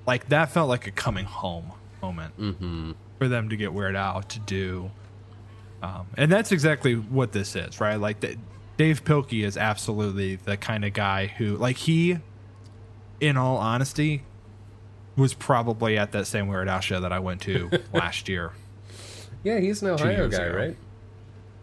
like 0.06 0.28
that 0.28 0.50
felt 0.50 0.68
like 0.68 0.86
a 0.86 0.90
coming 0.90 1.24
home 1.26 1.72
moment 2.02 2.34
for 3.18 3.28
them 3.28 3.48
to 3.50 3.56
get 3.56 3.72
Weird 3.72 3.96
Al 3.96 4.22
to 4.22 4.38
do." 4.40 4.90
Um, 5.82 6.06
and 6.16 6.30
that's 6.30 6.52
exactly 6.52 6.94
what 6.94 7.32
this 7.32 7.56
is, 7.56 7.80
right? 7.80 7.96
Like 7.96 8.20
the, 8.20 8.36
Dave 8.76 9.04
Pilkey 9.04 9.44
is 9.44 9.56
absolutely 9.56 10.36
the 10.36 10.56
kind 10.56 10.84
of 10.84 10.92
guy 10.94 11.26
who, 11.26 11.56
like, 11.56 11.76
he, 11.76 12.18
in 13.20 13.36
all 13.36 13.56
honesty, 13.58 14.22
was 15.16 15.34
probably 15.34 15.98
at 15.98 16.12
that 16.12 16.26
same 16.26 16.48
Weird 16.48 16.68
Al 16.68 16.80
show 16.80 17.00
that 17.00 17.12
I 17.12 17.18
went 17.18 17.42
to 17.42 17.70
last 17.92 18.28
year. 18.28 18.52
Yeah, 19.42 19.58
he's 19.60 19.82
an 19.82 19.88
Ohio 19.88 20.28
guy, 20.28 20.44
ago. 20.44 20.56
right? 20.56 20.76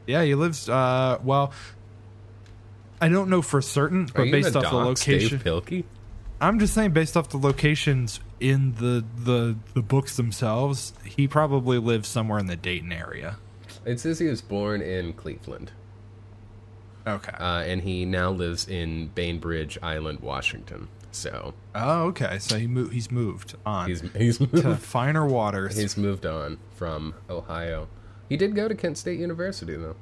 Yeah, 0.06 0.24
he 0.24 0.36
lives. 0.36 0.68
Uh, 0.70 1.20
well, 1.24 1.52
I 3.02 3.10
don't 3.10 3.30
know 3.30 3.42
for 3.42 3.62
certain, 3.62 4.06
but 4.14 4.32
based 4.32 4.56
off 4.56 4.64
the 4.64 4.76
location, 4.76 5.40
Pilkey? 5.40 5.84
I'm 6.40 6.60
just 6.60 6.74
saying, 6.74 6.92
based 6.92 7.18
off 7.18 7.30
the 7.30 7.38
locations 7.38 8.20
in 8.40 8.74
the 8.76 9.04
the 9.24 9.56
the 9.74 9.82
books 9.82 10.16
themselves, 10.18 10.94
he 11.04 11.28
probably 11.28 11.78
lives 11.78 12.08
somewhere 12.08 12.40
in 12.40 12.48
the 12.48 12.56
Dayton 12.56 12.92
area. 12.92 13.38
It 13.86 14.00
says 14.00 14.20
he 14.20 14.28
was 14.28 14.42
born 14.42 14.82
in 14.82 15.14
Cleveland, 15.14 15.72
Okay. 17.08 17.32
uh, 17.38 17.62
and 17.62 17.82
he 17.82 18.06
now 18.06 18.30
lives 18.32 18.68
in 18.68 19.08
Bainbridge 19.16 19.78
Island, 19.82 20.20
Washington. 20.20 20.88
So 21.18 21.54
oh, 21.76 22.04
okay. 22.08 22.38
So 22.40 22.58
he 22.58 22.68
mo- 22.68 22.90
he's 22.90 23.12
moved 23.12 23.56
on 23.66 23.90
he's 23.90 24.02
he's 24.16 24.40
moved 24.40 24.58
to 24.58 24.76
finer 24.76 25.26
waters. 25.26 25.76
he's 25.76 25.98
moved 25.98 26.26
on 26.26 26.60
from 26.76 27.16
Ohio. 27.30 27.88
He 28.30 28.38
did 28.38 28.56
go 28.56 28.68
to 28.68 28.76
Kent 28.76 28.98
State 28.98 29.20
University 29.20 29.76
though. 29.76 29.96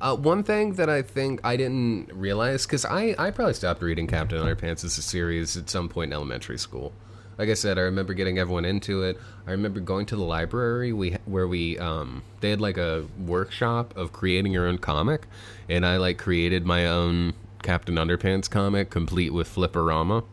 Uh, 0.00 0.14
one 0.14 0.42
thing 0.42 0.74
that 0.74 0.90
I 0.90 1.00
think 1.02 1.40
I 1.42 1.56
didn't 1.56 2.12
realize 2.12 2.66
because 2.66 2.84
I, 2.84 3.14
I 3.18 3.30
probably 3.30 3.54
stopped 3.54 3.80
reading 3.82 4.06
Captain 4.06 4.38
Underpants 4.38 4.84
as 4.84 4.98
a 4.98 5.02
series 5.02 5.56
at 5.56 5.70
some 5.70 5.88
point 5.88 6.10
in 6.10 6.12
elementary 6.12 6.58
school. 6.58 6.92
Like 7.38 7.48
I 7.48 7.54
said, 7.54 7.78
I 7.78 7.82
remember 7.82 8.14
getting 8.14 8.38
everyone 8.38 8.64
into 8.64 9.02
it. 9.02 9.18
I 9.46 9.52
remember 9.52 9.80
going 9.80 10.06
to 10.06 10.16
the 10.16 10.22
library 10.22 10.92
we 10.92 11.12
where 11.24 11.48
we 11.48 11.78
um, 11.78 12.22
they 12.40 12.50
had 12.50 12.60
like 12.60 12.76
a 12.76 13.06
workshop 13.18 13.96
of 13.96 14.12
creating 14.12 14.52
your 14.52 14.66
own 14.66 14.78
comic, 14.78 15.26
and 15.68 15.84
I 15.84 15.96
like 15.96 16.18
created 16.18 16.66
my 16.66 16.86
own 16.86 17.34
Captain 17.62 17.94
Underpants 17.96 18.48
comic, 18.50 18.90
complete 18.90 19.32
with 19.32 19.48
Flip-O-Rama. 19.48 20.24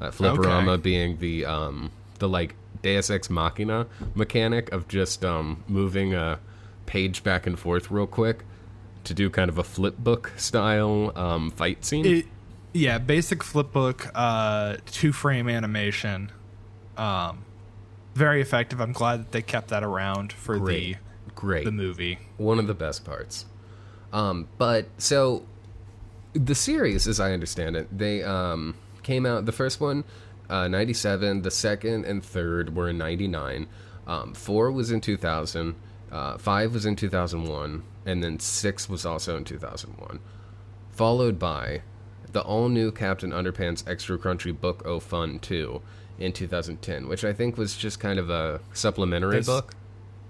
Uh, 0.00 0.10
Flip-O-Rama 0.10 0.72
Okay. 0.72 0.82
being 0.82 1.18
the 1.18 1.44
um, 1.44 1.90
the 2.18 2.28
like 2.28 2.54
Deus 2.82 3.10
Ex 3.10 3.28
Machina 3.30 3.86
mechanic 4.14 4.72
of 4.72 4.88
just 4.88 5.24
um, 5.24 5.62
moving 5.68 6.14
a 6.14 6.38
page 6.86 7.22
back 7.22 7.46
and 7.46 7.58
forth 7.58 7.90
real 7.90 8.06
quick 8.06 8.44
to 9.04 9.14
do 9.14 9.28
kind 9.30 9.48
of 9.48 9.58
a 9.58 9.64
flip 9.64 9.96
book 9.98 10.32
style 10.36 11.12
um, 11.16 11.50
fight 11.50 11.84
scene. 11.84 12.04
It, 12.06 12.26
yeah, 12.72 12.98
basic 12.98 13.42
flip 13.44 13.70
book, 13.72 14.10
uh, 14.14 14.76
two 14.86 15.12
frame 15.12 15.48
animation, 15.48 16.32
um, 16.96 17.44
very 18.14 18.40
effective. 18.40 18.80
I'm 18.80 18.92
glad 18.92 19.20
that 19.20 19.32
they 19.32 19.42
kept 19.42 19.68
that 19.68 19.82
around 19.84 20.32
for 20.32 20.58
Great. 20.58 20.96
Great. 21.34 21.64
the 21.64 21.70
the 21.70 21.76
movie. 21.76 22.18
one 22.38 22.58
of 22.58 22.66
the 22.66 22.74
best 22.74 23.04
parts. 23.04 23.46
Um, 24.12 24.48
but 24.58 24.86
so 24.98 25.44
the 26.34 26.54
series, 26.54 27.06
as 27.06 27.20
I 27.20 27.32
understand 27.32 27.76
it, 27.76 27.96
they 27.96 28.22
um, 28.22 28.74
came 29.02 29.26
out. 29.26 29.46
The 29.46 29.52
first 29.52 29.80
one, 29.80 30.04
uh, 30.48 30.68
ninety 30.68 30.94
seven. 30.94 31.42
The 31.42 31.50
second 31.50 32.04
and 32.04 32.24
third 32.24 32.74
were 32.74 32.88
in 32.88 32.98
ninety 32.98 33.28
nine. 33.28 33.66
Um, 34.06 34.34
four 34.34 34.70
was 34.72 34.90
in 34.90 35.00
two 35.00 35.16
thousand. 35.16 35.74
Uh, 36.10 36.36
five 36.38 36.74
was 36.74 36.84
in 36.86 36.96
two 36.96 37.08
thousand 37.08 37.44
one, 37.44 37.82
and 38.04 38.22
then 38.22 38.38
six 38.38 38.88
was 38.88 39.06
also 39.06 39.36
in 39.36 39.44
two 39.44 39.58
thousand 39.58 39.92
one. 39.98 40.20
Followed 40.90 41.38
by 41.38 41.82
the 42.32 42.40
all 42.42 42.68
new 42.68 42.90
Captain 42.92 43.30
Underpants 43.30 43.86
Extra 43.88 44.18
Crunchy 44.18 44.58
Book 44.58 44.82
O 44.86 45.00
Fun 45.00 45.38
two 45.38 45.82
in 46.18 46.32
two 46.32 46.46
thousand 46.46 46.82
ten, 46.82 47.08
which 47.08 47.24
I 47.24 47.32
think 47.32 47.56
was 47.56 47.76
just 47.76 48.00
kind 48.00 48.18
of 48.18 48.30
a 48.30 48.60
supplementary 48.72 49.36
This- 49.36 49.46
book. 49.46 49.74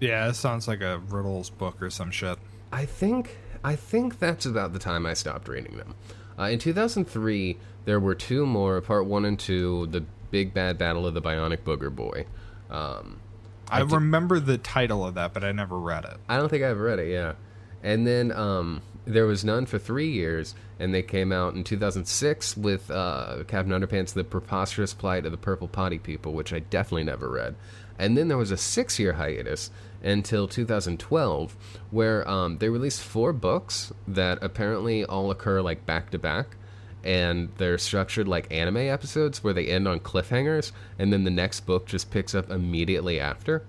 Yeah, 0.01 0.29
it 0.29 0.35
sounds 0.35 0.67
like 0.67 0.81
a 0.81 0.99
riddles 0.99 1.49
book 1.49 1.81
or 1.81 1.89
some 1.89 2.11
shit. 2.11 2.37
I 2.73 2.87
think 2.87 3.37
I 3.65 3.77
think 3.77 4.19
that's 4.19 4.47
about 4.47 4.73
the 4.73 4.79
time 4.79 5.07
I 5.07 5.15
stopped 5.15 5.49
reading 5.49 5.77
them. 5.77 5.95
Uh, 6.39 6.45
in 6.45 6.59
2003, 6.59 7.59
there 7.85 8.01
were 8.01 8.15
two 8.15 8.47
more, 8.47 8.81
part 8.81 9.07
one 9.07 9.25
and 9.25 9.39
two, 9.39 9.87
the 9.87 10.05
Big 10.31 10.55
Bad 10.55 10.79
Battle 10.79 11.07
of 11.07 11.15
the 11.15 11.23
Bionic 11.23 11.59
Booger 11.59 11.95
Boy. 11.95 12.27
Um, 12.71 13.21
I, 13.69 13.81
remember 13.81 14.41
the 14.41 14.59
title 14.59 15.07
of 15.07 15.15
that, 15.15 15.33
but 15.33 15.45
I 15.45 15.53
never 15.53 15.79
read 15.79 16.05
it. 16.05 16.17
I 16.29 16.37
don't 16.37 16.49
think 16.49 16.63
I've 16.63 16.79
read 16.79 16.99
it. 16.99 17.11
Yeah, 17.11 17.35
And 17.83 18.07
then 18.07 18.33
um, 18.33 18.83
there 19.05 19.27
was 19.27 19.45
none 19.45 19.67
for 19.67 19.79
three 19.79 20.11
years, 20.11 20.55
and 20.79 20.93
they 20.93 21.03
came 21.03 21.33
out 21.33 21.55
in 21.55 21.65
2006 21.65 22.57
with 22.57 22.91
uh, 22.91 23.45
Captain 23.47 23.73
Underpants: 23.73 24.13
The 24.13 24.25
Preposterous 24.25 24.95
Plight 24.95 25.25
of 25.25 25.33
the 25.33 25.39
Purple 25.39 25.69
Potty 25.69 25.99
People, 25.99 26.33
which 26.33 26.53
I 26.53 26.59
definitely 26.61 27.05
never 27.05 27.31
read. 27.31 27.55
And 27.99 28.17
then 28.17 28.29
there 28.29 28.39
was 28.39 28.51
a 28.51 28.57
six-year 28.57 29.13
hiatus 29.15 29.71
until 30.03 30.49
2012, 30.49 31.57
where 31.91 32.29
um, 32.29 32.59
they 32.59 32.69
released 32.69 33.03
four 33.03 33.33
books 33.33 33.93
that 34.07 34.39
apparently 34.43 35.05
all 35.05 35.31
occur 35.31 35.61
like 35.61 35.87
back 35.87 36.11
to 36.11 36.19
back. 36.19 36.57
And 37.05 37.49
they're 37.57 37.79
structured 37.79 38.29
like 38.29 38.53
anime 38.53 38.77
episodes 38.77 39.43
where 39.43 39.53
they 39.53 39.67
end 39.67 39.89
on 39.89 39.99
cliffhangers, 39.99 40.71
and 40.99 41.13
then 41.13 41.25
the 41.25 41.31
next 41.31 41.61
book 41.61 41.87
just 41.87 42.11
picks 42.13 42.35
up 42.35 42.49
immediately 42.49 43.19
after. 43.19 43.65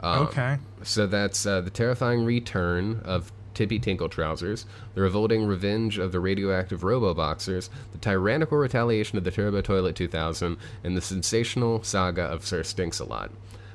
Um, 0.00 0.26
okay. 0.26 0.58
So 0.82 1.06
that's 1.06 1.46
uh, 1.46 1.60
the 1.60 1.70
terrifying 1.70 2.24
return 2.24 3.00
of 3.04 3.30
Tippy 3.54 3.78
Tinkle 3.78 4.08
Trousers, 4.08 4.66
the 4.94 5.02
revolting 5.02 5.46
revenge 5.46 5.98
of 5.98 6.12
the 6.12 6.20
radioactive 6.20 6.82
Robo 6.82 7.14
Boxers, 7.14 7.70
the 7.92 7.98
tyrannical 7.98 8.58
retaliation 8.58 9.18
of 9.18 9.24
the 9.24 9.30
Turbo 9.30 9.60
Toilet 9.60 9.94
2000, 9.94 10.56
and 10.82 10.96
the 10.96 11.00
sensational 11.00 11.82
saga 11.82 12.22
of 12.22 12.44
Sir 12.44 12.62
Stinks 12.62 12.98
a 12.98 13.04
Lot. 13.04 13.30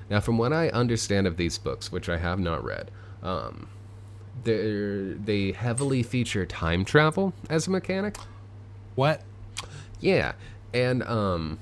Now, 0.10 0.20
from 0.20 0.38
what 0.38 0.53
I 0.53 0.70
understand 0.70 1.28
of 1.28 1.38
these 1.38 1.58
books, 1.58 1.91
which 1.91 2.08
I 2.08 2.18
have 2.18 2.39
not 2.39 2.64
read, 2.64 2.91
um, 3.22 3.68
they 4.43 5.51
heavily 5.51 6.03
feature 6.03 6.45
time 6.45 6.86
travel 6.86 7.34
as 7.49 7.68
a 7.68 7.72
mechanic. 7.72 8.18
What? 8.95 9.22
Yeah, 9.99 10.34
and 10.74 11.03
um, 11.03 11.60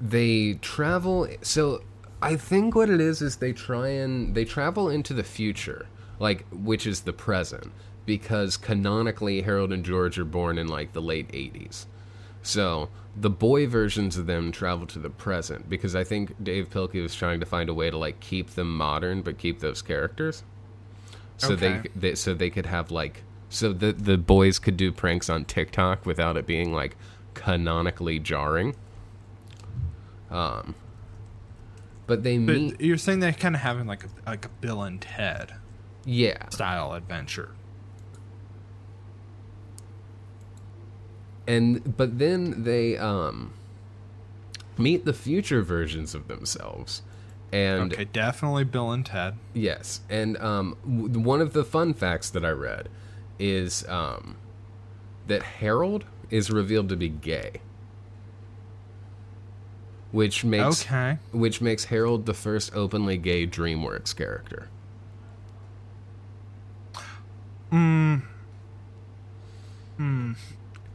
they 0.00 0.54
travel. 0.54 1.28
So 1.42 1.82
I 2.20 2.36
think 2.36 2.74
what 2.74 2.90
it 2.90 3.00
is 3.00 3.22
is 3.22 3.36
they 3.36 3.52
try 3.52 3.88
and 3.88 4.34
they 4.34 4.44
travel 4.44 4.88
into 4.88 5.14
the 5.14 5.24
future, 5.24 5.86
like 6.18 6.44
which 6.52 6.86
is 6.86 7.00
the 7.00 7.12
present, 7.12 7.72
because 8.06 8.56
canonically 8.56 9.42
Harold 9.42 9.72
and 9.72 9.84
George 9.84 10.18
are 10.18 10.24
born 10.24 10.58
in 10.58 10.68
like 10.68 10.92
the 10.92 11.02
late 11.02 11.28
'80s. 11.32 11.86
So 12.42 12.88
the 13.16 13.30
boy 13.30 13.66
versions 13.66 14.16
of 14.16 14.26
them 14.26 14.52
travel 14.52 14.86
to 14.86 14.98
the 14.98 15.10
present 15.10 15.68
because 15.68 15.94
I 15.94 16.02
think 16.04 16.42
Dave 16.42 16.70
Pilkey 16.70 17.02
was 17.02 17.14
trying 17.14 17.40
to 17.40 17.46
find 17.46 17.68
a 17.68 17.74
way 17.74 17.90
to 17.90 17.96
like 17.98 18.20
keep 18.20 18.50
them 18.50 18.76
modern 18.76 19.22
but 19.22 19.38
keep 19.38 19.60
those 19.60 19.82
characters. 19.82 20.42
So 21.36 21.52
Okay. 21.52 21.82
they, 21.94 22.08
they 22.10 22.14
so 22.14 22.34
they 22.34 22.50
could 22.50 22.66
have 22.66 22.90
like 22.90 23.22
so 23.48 23.72
the 23.72 23.92
the 23.92 24.16
boys 24.16 24.58
could 24.58 24.76
do 24.76 24.90
pranks 24.92 25.28
on 25.28 25.44
TikTok 25.44 26.06
without 26.06 26.36
it 26.36 26.46
being 26.46 26.72
like 26.72 26.96
canonically 27.34 28.18
jarring. 28.18 28.74
Um 30.30 30.74
but 32.06 32.22
they 32.24 32.38
But 32.38 32.56
meet 32.56 32.80
you're 32.80 32.96
saying 32.98 33.20
they're 33.20 33.32
kind 33.32 33.54
of 33.54 33.60
having 33.60 33.86
like 33.86 34.04
a, 34.04 34.08
like 34.30 34.44
a 34.46 34.48
Bill 34.60 34.82
and 34.82 35.00
Ted 35.00 35.54
yeah. 36.04 36.48
style 36.48 36.94
adventure. 36.94 37.50
And 41.46 41.96
but 41.96 42.18
then 42.18 42.64
they 42.64 42.96
um 42.96 43.52
meet 44.78 45.04
the 45.04 45.12
future 45.12 45.62
versions 45.62 46.14
of 46.14 46.28
themselves. 46.28 47.02
And 47.52 47.92
Okay, 47.92 48.04
definitely 48.04 48.64
Bill 48.64 48.90
and 48.92 49.04
Ted. 49.04 49.34
yes. 49.52 50.00
And 50.08 50.36
um 50.38 50.76
w- 50.84 51.20
one 51.20 51.40
of 51.40 51.52
the 51.52 51.64
fun 51.64 51.92
facts 51.94 52.30
that 52.30 52.44
i 52.44 52.50
read 52.50 52.88
is 53.38 53.86
um 53.88 54.36
that 55.26 55.42
harold 55.42 56.04
is 56.30 56.50
revealed 56.50 56.88
to 56.88 56.96
be 56.96 57.08
gay. 57.08 57.60
Which 60.12 60.44
makes 60.44 60.82
Okay. 60.86 61.18
which 61.32 61.60
makes 61.60 61.84
harold 61.86 62.26
the 62.26 62.34
first 62.34 62.74
openly 62.74 63.16
gay 63.18 63.46
dreamworks 63.46 64.14
character 64.16 64.68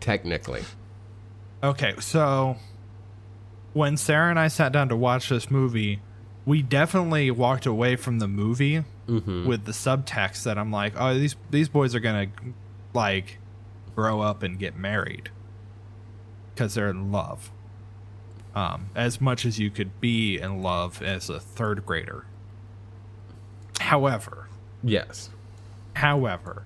technically 0.07 0.63
Okay, 1.63 1.95
so 1.99 2.55
when 3.73 3.97
Sarah 3.97 4.29
and 4.29 4.39
I 4.39 4.47
sat 4.47 4.71
down 4.71 4.89
to 4.89 4.95
watch 4.95 5.29
this 5.29 5.49
movie, 5.49 6.01
we 6.45 6.61
definitely 6.61 7.31
walked 7.31 7.65
away 7.65 7.95
from 7.95 8.19
the 8.19 8.27
movie 8.27 8.83
with 9.47 9.65
the 9.65 9.71
subtext 9.71 10.43
that 10.43 10.57
I'm 10.57 10.71
like, 10.71 10.93
oh, 10.95 11.15
these 11.15 11.35
these 11.49 11.67
boys 11.67 11.95
are 11.95 11.99
gonna 11.99 12.27
like 12.93 13.39
grow 13.95 14.21
up 14.21 14.43
and 14.43 14.59
get 14.59 14.77
married 14.77 15.29
because 16.53 16.75
they're 16.75 16.89
in 16.89 17.11
love. 17.11 17.51
Um, 18.53 18.91
as 18.95 19.19
much 19.19 19.45
as 19.45 19.59
you 19.59 19.71
could 19.71 19.99
be 19.99 20.39
in 20.39 20.61
love 20.61 21.01
as 21.01 21.29
a 21.29 21.39
third 21.39 21.85
grader. 21.85 22.25
However, 23.79 24.47
yes 24.83 25.31
however, 25.97 26.63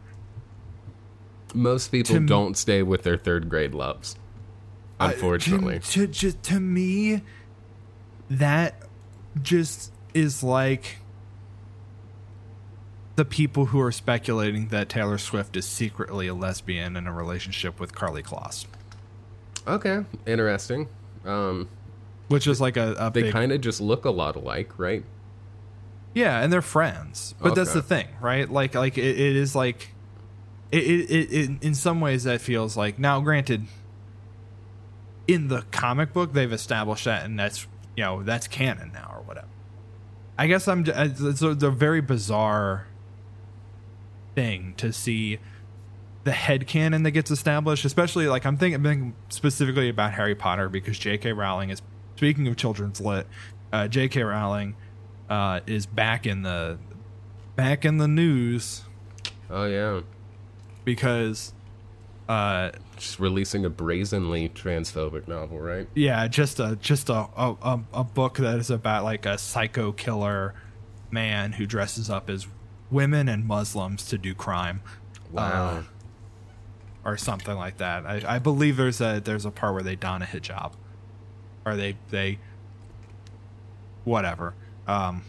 most 1.53 1.89
people 1.91 2.15
To 2.15 2.19
don't 2.25 2.55
stay 2.57 2.81
with 2.83 3.03
their 3.03 3.17
third 3.17 3.49
grade 3.49 3.73
loves 3.73 4.15
unfortunately 4.99 5.77
Uh, 5.77 5.79
to, 5.79 6.07
to, 6.07 6.31
to 6.31 6.59
me 6.59 7.21
that 8.29 8.75
just 9.41 9.91
is 10.13 10.43
like 10.43 10.97
the 13.15 13.25
people 13.25 13.67
who 13.67 13.79
are 13.81 13.91
speculating 13.91 14.69
that 14.69 14.89
Taylor 14.89 15.17
Swift 15.17 15.55
is 15.57 15.67
secretly 15.67 16.27
a 16.27 16.33
lesbian 16.33 16.95
in 16.95 17.07
a 17.07 17.13
relationship 17.13 17.79
with 17.79 17.93
Karlie 17.93 18.23
Kloss, 18.23 18.65
Okay, 19.67 20.03
interesting. 20.25 20.87
Um, 21.23 21.67
which 22.29 22.47
is 22.47 22.59
like 22.59 22.77
a, 22.77 22.95
a 22.97 23.11
they 23.11 23.23
big 23.23 23.33
kind 23.33 23.51
of 23.51 23.61
just 23.61 23.79
look 23.79 24.05
a 24.05 24.09
lot 24.09 24.35
alike, 24.35 24.71
right? 24.79 25.03
yeah, 26.15 26.41
and 26.41 26.51
they're 26.51 26.61
friends. 26.61 27.35
But 27.39 27.53
that's 27.55 27.73
the 27.73 27.81
thing, 27.81 28.07
right? 28.21 28.49
Like 28.49 28.73
like 28.75 28.97
it, 28.97 29.19
it 29.19 29.35
is 29.35 29.55
like 29.55 29.89
it, 30.71 30.83
it, 30.83 31.33
it, 31.33 31.63
in 31.63 31.75
some 31.75 32.01
ways 32.01 32.23
that 32.23 32.41
feels 32.41 32.77
like 32.77 32.97
now 32.97 33.19
granted 33.19 33.67
in 35.27 35.47
the 35.47 35.63
comic 35.71 36.13
book 36.13 36.33
they've 36.33 36.51
established 36.53 37.05
that 37.05 37.25
and 37.25 37.39
that's 37.39 37.67
you 37.95 38.03
know 38.03 38.23
that's 38.23 38.47
canon 38.47 38.91
now 38.93 39.13
or 39.15 39.21
whatever. 39.21 39.47
I 40.37 40.47
guess 40.47 40.67
i'm 40.67 40.83
it's 40.87 41.41
a, 41.41 41.51
it's 41.51 41.63
a 41.63 41.71
very 41.71 42.01
bizarre 42.01 42.87
thing 44.33 44.73
to 44.77 44.91
see 44.93 45.39
the 46.23 46.31
head 46.31 46.67
canon 46.67 47.03
that 47.03 47.11
gets 47.11 47.31
established 47.31 47.85
especially 47.85 48.27
like 48.27 48.45
i'm 48.45 48.57
thinking, 48.57 48.81
thinking 48.81 49.15
specifically 49.29 49.89
about 49.89 50.13
harry 50.13 50.35
potter 50.35 50.69
because 50.69 50.97
j.k 50.97 51.33
rowling 51.33 51.69
is 51.69 51.81
speaking 52.15 52.47
of 52.47 52.55
children's 52.55 53.01
lit 53.01 53.27
uh, 53.73 53.87
j.k 53.87 54.21
rowling 54.23 54.75
uh, 55.31 55.61
is 55.65 55.85
back 55.85 56.27
in 56.27 56.41
the 56.41 56.77
back 57.55 57.85
in 57.85 57.97
the 57.97 58.07
news. 58.07 58.83
Oh 59.49 59.65
yeah, 59.65 60.01
because 60.83 61.53
uh, 62.29 62.71
just 62.95 63.19
releasing 63.19 63.65
a 63.65 63.69
brazenly 63.69 64.49
transphobic 64.49 65.27
novel, 65.27 65.59
right? 65.59 65.87
Yeah, 65.95 66.27
just 66.27 66.59
a 66.59 66.77
just 66.81 67.09
a, 67.09 67.27
a 67.35 67.79
a 67.93 68.03
book 68.03 68.37
that 68.37 68.57
is 68.59 68.69
about 68.69 69.03
like 69.03 69.25
a 69.25 69.37
psycho 69.37 69.91
killer 69.91 70.53
man 71.09 71.53
who 71.53 71.65
dresses 71.65 72.09
up 72.09 72.29
as 72.29 72.47
women 72.89 73.27
and 73.27 73.45
Muslims 73.45 74.05
to 74.07 74.17
do 74.17 74.33
crime, 74.33 74.81
Wow. 75.31 75.77
Uh, 75.77 75.83
or 77.03 77.17
something 77.17 77.55
like 77.55 77.77
that. 77.77 78.05
I, 78.05 78.35
I 78.35 78.39
believe 78.39 78.77
there's 78.77 79.01
a 79.01 79.21
there's 79.23 79.45
a 79.45 79.51
part 79.51 79.73
where 79.73 79.83
they 79.83 79.95
don 79.95 80.21
a 80.21 80.25
hijab, 80.25 80.73
or 81.65 81.75
they 81.75 81.97
they 82.09 82.37
whatever. 84.03 84.53
Um, 84.87 85.23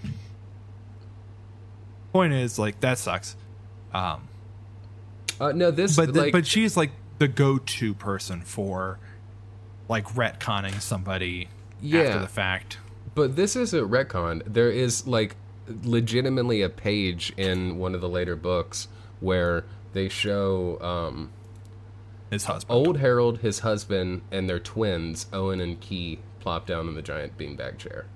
point 2.13 2.33
is 2.33 2.59
like 2.59 2.81
that 2.81 2.99
sucks. 2.99 3.37
Um, 3.95 4.29
uh, 5.41 5.53
no, 5.53 5.70
this 5.70 5.97
but 5.97 6.14
like 6.14 6.33
but 6.33 6.47
she's 6.47 6.76
like 6.76 6.91
the 7.18 7.28
go-to 7.28 7.95
person 7.95 8.41
for 8.43 8.99
like 9.89 10.07
retconning 10.09 10.80
somebody 10.80 11.49
Yeah. 11.80 12.01
after 12.03 12.18
the 12.20 12.28
fact. 12.28 12.78
But 13.14 13.37
this 13.37 13.57
is 13.57 13.74
a 13.74 13.80
retcon. 13.80 14.43
There 14.47 14.70
is 14.70 15.07
like 15.07 15.37
legitimately 15.85 16.62
a 16.62 16.68
page 16.68 17.33
in 17.37 17.78
one 17.78 17.95
of 17.95 18.01
the 18.01 18.09
later 18.09 18.37
books 18.37 18.89
where 19.20 19.64
they 19.93 20.09
show 20.09 20.78
um, 20.80 21.30
His 22.30 22.45
husband. 22.45 22.74
old 22.87 22.99
Harold, 22.99 23.39
his 23.41 23.61
husband, 23.61 24.22
and 24.30 24.49
their 24.49 24.59
twins, 24.59 25.26
Owen 25.33 25.61
and 25.61 25.78
Key, 25.80 26.18
plop 26.41 26.66
down 26.66 26.89
in 26.89 26.95
the 26.95 27.03
giant 27.03 27.37
beanbag 27.39 27.78
chair. 27.78 28.07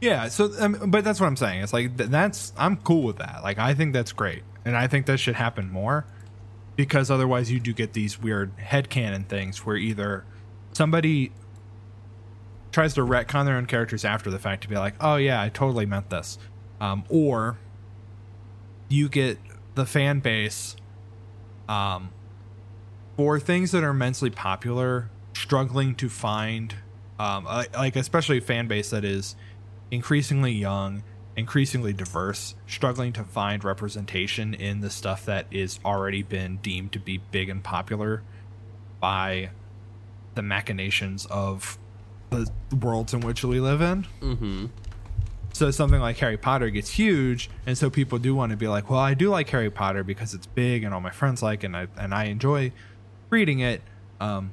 Yeah. 0.00 0.28
So, 0.28 0.52
um, 0.58 0.78
but 0.90 1.04
that's 1.04 1.20
what 1.20 1.26
I'm 1.26 1.36
saying. 1.36 1.62
It's 1.62 1.72
like 1.72 1.96
th- 1.96 2.08
that's 2.10 2.52
I'm 2.56 2.76
cool 2.78 3.02
with 3.02 3.18
that. 3.18 3.40
Like 3.42 3.58
I 3.58 3.74
think 3.74 3.92
that's 3.92 4.12
great, 4.12 4.42
and 4.64 4.76
I 4.76 4.86
think 4.86 5.06
that 5.06 5.18
should 5.18 5.34
happen 5.34 5.70
more 5.70 6.06
because 6.76 7.10
otherwise 7.10 7.50
you 7.50 7.58
do 7.58 7.72
get 7.72 7.94
these 7.94 8.20
weird 8.20 8.56
headcanon 8.58 9.26
things 9.26 9.64
where 9.64 9.76
either 9.76 10.24
somebody 10.72 11.32
tries 12.70 12.94
to 12.94 13.00
retcon 13.00 13.46
their 13.46 13.56
own 13.56 13.66
characters 13.66 14.04
after 14.04 14.30
the 14.30 14.38
fact 14.38 14.62
to 14.62 14.68
be 14.68 14.76
like, 14.76 14.94
oh 15.00 15.16
yeah, 15.16 15.40
I 15.40 15.48
totally 15.48 15.86
meant 15.86 16.10
this, 16.10 16.38
um, 16.80 17.04
or 17.08 17.58
you 18.88 19.08
get 19.08 19.38
the 19.74 19.86
fan 19.86 20.20
base 20.20 20.76
um, 21.68 22.10
for 23.16 23.40
things 23.40 23.72
that 23.72 23.82
are 23.82 23.90
immensely 23.90 24.30
popular 24.30 25.10
struggling 25.34 25.94
to 25.94 26.08
find 26.08 26.74
um, 27.18 27.44
like 27.44 27.96
especially 27.96 28.38
a 28.38 28.42
fan 28.42 28.68
base 28.68 28.90
that 28.90 29.04
is 29.04 29.36
increasingly 29.90 30.52
young 30.52 31.02
increasingly 31.36 31.92
diverse, 31.92 32.54
struggling 32.66 33.12
to 33.12 33.24
find 33.24 33.62
representation 33.62 34.54
in 34.54 34.80
the 34.80 34.90
stuff 34.90 35.24
that 35.26 35.46
is 35.50 35.78
already 35.84 36.22
been 36.22 36.56
deemed 36.58 36.92
to 36.92 36.98
be 36.98 37.18
big 37.30 37.48
and 37.48 37.62
popular 37.62 38.22
by 39.00 39.50
the 40.34 40.42
machinations 40.42 41.26
of 41.26 41.78
the 42.30 42.50
worlds 42.80 43.12
in 43.12 43.20
which 43.20 43.44
we 43.44 43.60
live 43.60 43.80
in. 43.80 44.06
Mm-hmm. 44.20 44.66
So 45.52 45.70
something 45.70 46.00
like 46.00 46.18
Harry 46.18 46.36
Potter 46.36 46.68
gets 46.68 46.90
huge, 46.90 47.48
and 47.64 47.78
so 47.78 47.88
people 47.88 48.18
do 48.18 48.34
want 48.34 48.50
to 48.50 48.56
be 48.56 48.68
like, 48.68 48.90
"Well, 48.90 49.00
I 49.00 49.14
do 49.14 49.30
like 49.30 49.48
Harry 49.50 49.70
Potter 49.70 50.04
because 50.04 50.34
it's 50.34 50.46
big 50.46 50.84
and 50.84 50.92
all 50.92 51.00
my 51.00 51.10
friends 51.10 51.42
like, 51.42 51.64
it 51.64 51.68
and 51.68 51.76
I 51.76 51.86
and 51.96 52.14
I 52.14 52.24
enjoy 52.24 52.72
reading 53.30 53.60
it." 53.60 53.80
Um, 54.20 54.52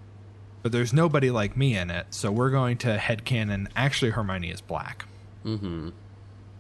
but 0.61 0.71
there's 0.71 0.93
nobody 0.93 1.29
like 1.29 1.57
me 1.57 1.75
in 1.75 1.91
it, 1.91 2.07
so 2.11 2.31
we're 2.31 2.51
going 2.51 2.77
to 2.79 2.97
headcanon. 2.97 3.67
Actually, 3.75 4.11
Hermione 4.11 4.49
is 4.49 4.61
black, 4.61 5.05
Mm-hmm. 5.45 5.89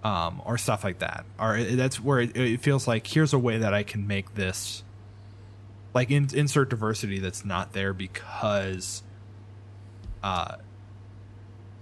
Um, 0.03 0.41
or 0.45 0.57
stuff 0.57 0.83
like 0.83 0.99
that. 0.99 1.25
Or 1.39 1.61
that's 1.63 1.99
where 1.99 2.19
it, 2.19 2.35
it 2.35 2.61
feels 2.61 2.87
like 2.87 3.07
here's 3.07 3.33
a 3.33 3.39
way 3.39 3.57
that 3.57 3.73
I 3.73 3.83
can 3.83 4.05
make 4.07 4.35
this, 4.35 4.83
like 5.93 6.11
in, 6.11 6.27
insert 6.33 6.69
diversity 6.69 7.19
that's 7.19 7.45
not 7.45 7.73
there 7.73 7.93
because, 7.93 9.01
uh, 10.21 10.55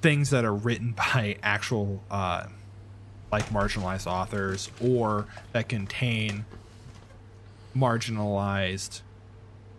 things 0.01 0.30
that 0.32 0.45
are 0.45 0.53
written 0.53 0.91
by 0.97 1.38
actual 1.43 2.01
uh, 2.11 2.45
like 3.32 3.45
marginalized 3.49 4.07
authors 4.07 4.69
or 4.84 5.26
that 5.53 5.69
contain 5.69 6.45
marginalized 7.76 9.01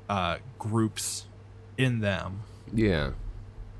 uh, 0.08 0.36
groups 0.58 1.26
in 1.76 2.00
them 2.00 2.40
Yeah. 2.72 3.10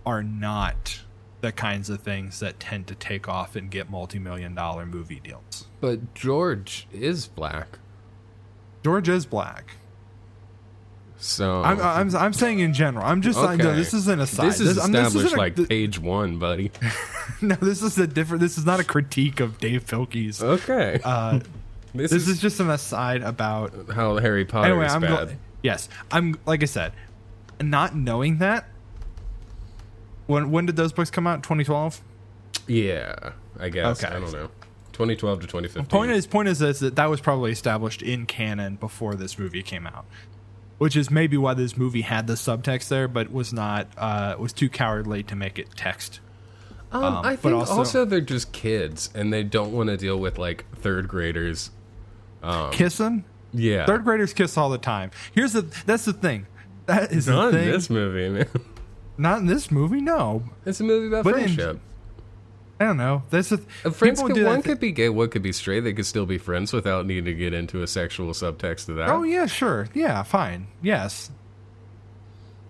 are 0.05 0.23
not 0.23 1.01
the 1.43 1.53
kinds 1.53 1.91
of 1.91 2.01
things 2.01 2.41
that 2.41 2.59
tend 2.59 2.87
to 2.87 2.95
take 2.95 3.29
off 3.29 3.55
and 3.57 3.71
get 3.71 3.91
multi-million 3.91 4.55
dollar 4.55 4.87
movie 4.87 5.21
deals. 5.21 5.67
But 5.81 6.15
George 6.15 6.87
is 6.93 7.27
black. 7.27 7.79
George 8.83 9.09
is 9.09 9.27
black. 9.27 9.77
So 11.19 11.63
I'm, 11.63 11.81
I'm, 11.81 12.17
I'm 12.17 12.33
saying 12.33 12.61
in 12.61 12.73
general. 12.73 13.05
I'm 13.05 13.23
just 13.23 13.39
saying, 13.39 13.59
no, 13.59 13.77
this 13.77 13.95
is 13.95 14.09
an 14.09 14.19
aside. 14.21 14.47
This 14.47 14.61
is 14.61 14.75
this 14.75 14.85
established 14.85 15.17
isn't 15.17 15.35
a- 15.35 15.37
like 15.37 15.57
th- 15.57 15.69
page 15.69 15.99
one, 15.99 16.39
buddy. 16.39 16.73
no, 17.43 17.55
this 17.57 17.83
is 17.83 17.97
a 17.99 18.07
different. 18.09 18.41
This 18.41 18.59
is 18.59 18.65
not 18.67 18.81
a 18.81 18.85
critique 18.85 19.39
of 19.39 19.59
Dave 19.59 19.87
Pilkey's. 19.87 20.43
Okay. 20.43 21.01
Uh, 21.05 21.39
this, 21.95 22.11
this 22.11 22.23
is, 22.23 22.29
is 22.29 22.41
just 22.41 22.59
an 22.59 22.71
aside 22.71 23.23
about 23.23 23.73
how 23.93 24.19
Harry 24.19 24.45
Potter 24.45 24.71
anyway, 24.71 24.87
is 24.87 24.95
I'm 24.95 25.03
bad. 25.03 25.37
yes, 25.63 25.89
I'm 26.11 26.37
like 26.45 26.63
I 26.63 26.67
said, 26.67 26.93
not 27.61 27.95
knowing 27.95 28.39
that. 28.39 28.67
When 30.33 30.51
when 30.51 30.67
did 30.67 30.77
those 30.77 30.93
books 30.93 31.11
come 31.11 31.27
out? 31.27 31.43
2012. 31.43 32.01
yeah, 32.67 33.33
I 33.61 33.69
guess. 33.69 34.03
Okay. 34.03 34.15
I 34.15 34.19
don't 34.21 34.33
know. 34.33 34.49
2012 34.93 35.41
to 35.41 35.47
2015. 35.47 35.87
Point 35.87 36.11
is, 36.11 36.27
point 36.27 36.49
is 36.49 36.59
this 36.59 36.81
that 36.81 36.97
that 36.97 37.09
was 37.09 37.21
probably 37.21 37.51
established 37.51 38.03
in 38.03 38.27
canon 38.27 38.77
before 38.77 39.15
this 39.15 39.39
movie 39.39 39.63
came 39.63 39.87
out, 39.87 40.05
which 40.79 40.97
is 40.97 41.11
maybe 41.11 41.37
why 41.37 41.55
this 41.55 41.77
movie 41.77 42.03
had 42.03 42.27
the 42.27 42.35
subtext 42.35 42.89
there, 42.89 43.09
but 43.09 43.33
was 43.33 43.53
not 43.53 43.89
uh, 43.97 44.37
was 44.39 44.53
too 44.53 44.69
cowardly 44.69 45.23
to 45.25 45.35
make 45.37 45.59
it 45.59 45.69
text. 45.77 46.21
Um, 46.93 47.05
Um, 47.05 47.25
I 47.25 47.37
think 47.37 47.55
also, 47.55 47.73
also- 47.75 48.05
they're 48.05 48.21
just 48.21 48.53
kids 48.53 49.09
and 49.15 49.33
they 49.33 49.43
don't 49.45 49.73
want 49.73 49.89
to 49.89 49.97
deal 49.97 50.19
with 50.19 50.37
like 50.39 50.67
third 50.77 51.09
graders. 51.09 51.71
Kissing, 52.73 53.25
Yeah. 53.55 53.87
third 53.87 54.05
graders 54.05 54.33
kiss 54.35 54.57
all 54.59 54.69
the 54.69 54.79
time. 54.79 55.11
Here's 55.33 55.53
the 55.55 55.63
that's 55.87 56.05
the 56.05 56.13
thing. 56.13 56.47
That 56.87 57.13
is 57.13 57.29
Not 57.29 57.53
the 57.53 57.59
in 57.59 57.65
thing. 57.65 57.73
this 57.73 57.89
movie, 57.91 58.29
man. 58.29 58.47
Not 59.23 59.39
in 59.39 59.47
this 59.47 59.71
movie. 59.71 60.01
No, 60.01 60.43
It's 60.67 60.81
a 60.81 60.85
movie 60.85 61.07
about 61.07 61.25
But 61.25 61.35
in- 61.37 61.45
friendship. 61.55 61.81
I 62.81 62.85
don't 62.87 62.97
know. 62.97 63.23
That's 63.31 63.51
the 63.51 63.63
Uh, 63.85 63.91
Friends 63.91 64.21
could, 64.21 64.43
one 64.45 64.61
thi- 64.61 64.69
could 64.71 64.81
be 64.81 64.91
gay, 64.91 65.09
one 65.09 65.29
could 65.29 65.43
be 65.43 65.53
straight. 65.53 65.81
They 65.81 65.93
could 65.93 66.07
still 66.07 66.27
be 66.27 66.37
friends 66.39 66.73
without 66.73 67.07
needing 67.07 67.27
to 67.27 67.35
get 67.35 67.55
into 67.55 67.81
a 67.83 67.87
sexual 67.87 68.31
subtext 68.33 68.87
to 68.87 68.95
that. 68.95 69.09
Oh 69.09 69.23
yeah, 69.23 69.47
sure. 69.47 69.89
Yeah, 69.95 70.25
fine. 70.25 70.67
Yes. 70.83 71.31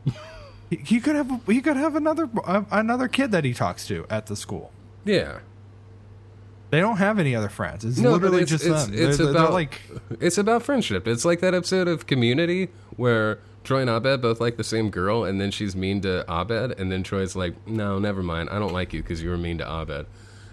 he, 0.71 0.77
he 0.77 1.01
could 1.01 1.17
have 1.17 1.31
he 1.47 1.61
could 1.61 1.77
have 1.77 1.97
another 1.97 2.29
uh, 2.45 2.63
another 2.71 3.09
kid 3.09 3.31
that 3.33 3.45
he 3.45 3.55
talks 3.55 3.87
to 3.89 4.05
at 4.11 4.27
the 4.27 4.37
school. 4.37 4.71
yeah. 5.05 5.39
They 6.71 6.81
don't 6.81 6.97
have 6.97 7.19
any 7.19 7.35
other 7.37 7.51
friends. 7.51 7.85
It's 7.85 7.99
No, 7.99 8.13
literally 8.13 8.43
it's, 8.43 8.51
just 8.51 8.65
it's, 8.67 8.87
them. 8.87 8.95
it's 8.95 9.19
they're, 9.19 9.27
they're- 9.27 9.35
they're 9.43 9.51
like 9.51 9.79
it's 10.21 10.39
about 10.39 10.63
friendship. 10.63 11.07
It's 11.07 11.25
like 11.25 11.41
that 11.41 11.53
episode 11.55 11.87
of 11.87 12.07
Community 12.07 12.69
where 12.97 13.41
Troy 13.65 13.81
and 13.83 13.91
Abed 13.91 14.21
both 14.21 14.41
like 14.41 14.57
the 14.57 14.65
same 14.65 14.91
girl, 14.91 15.25
and 15.25 15.41
then 15.41 15.51
she's 15.51 15.77
mean 15.77 16.01
to 16.03 16.25
Abed, 16.29 16.79
and 16.81 16.91
then 16.91 17.03
Troy's 17.03 17.37
like, 17.37 17.55
"No, 17.67 17.99
never 17.99 18.23
mind. 18.23 18.49
I 18.51 18.59
don't 18.59 18.73
like 18.73 18.93
you 18.93 19.03
because 19.03 19.23
you 19.23 19.31
were 19.31 19.37
mean 19.39 19.59
to 19.59 19.65
Abed," 19.65 20.07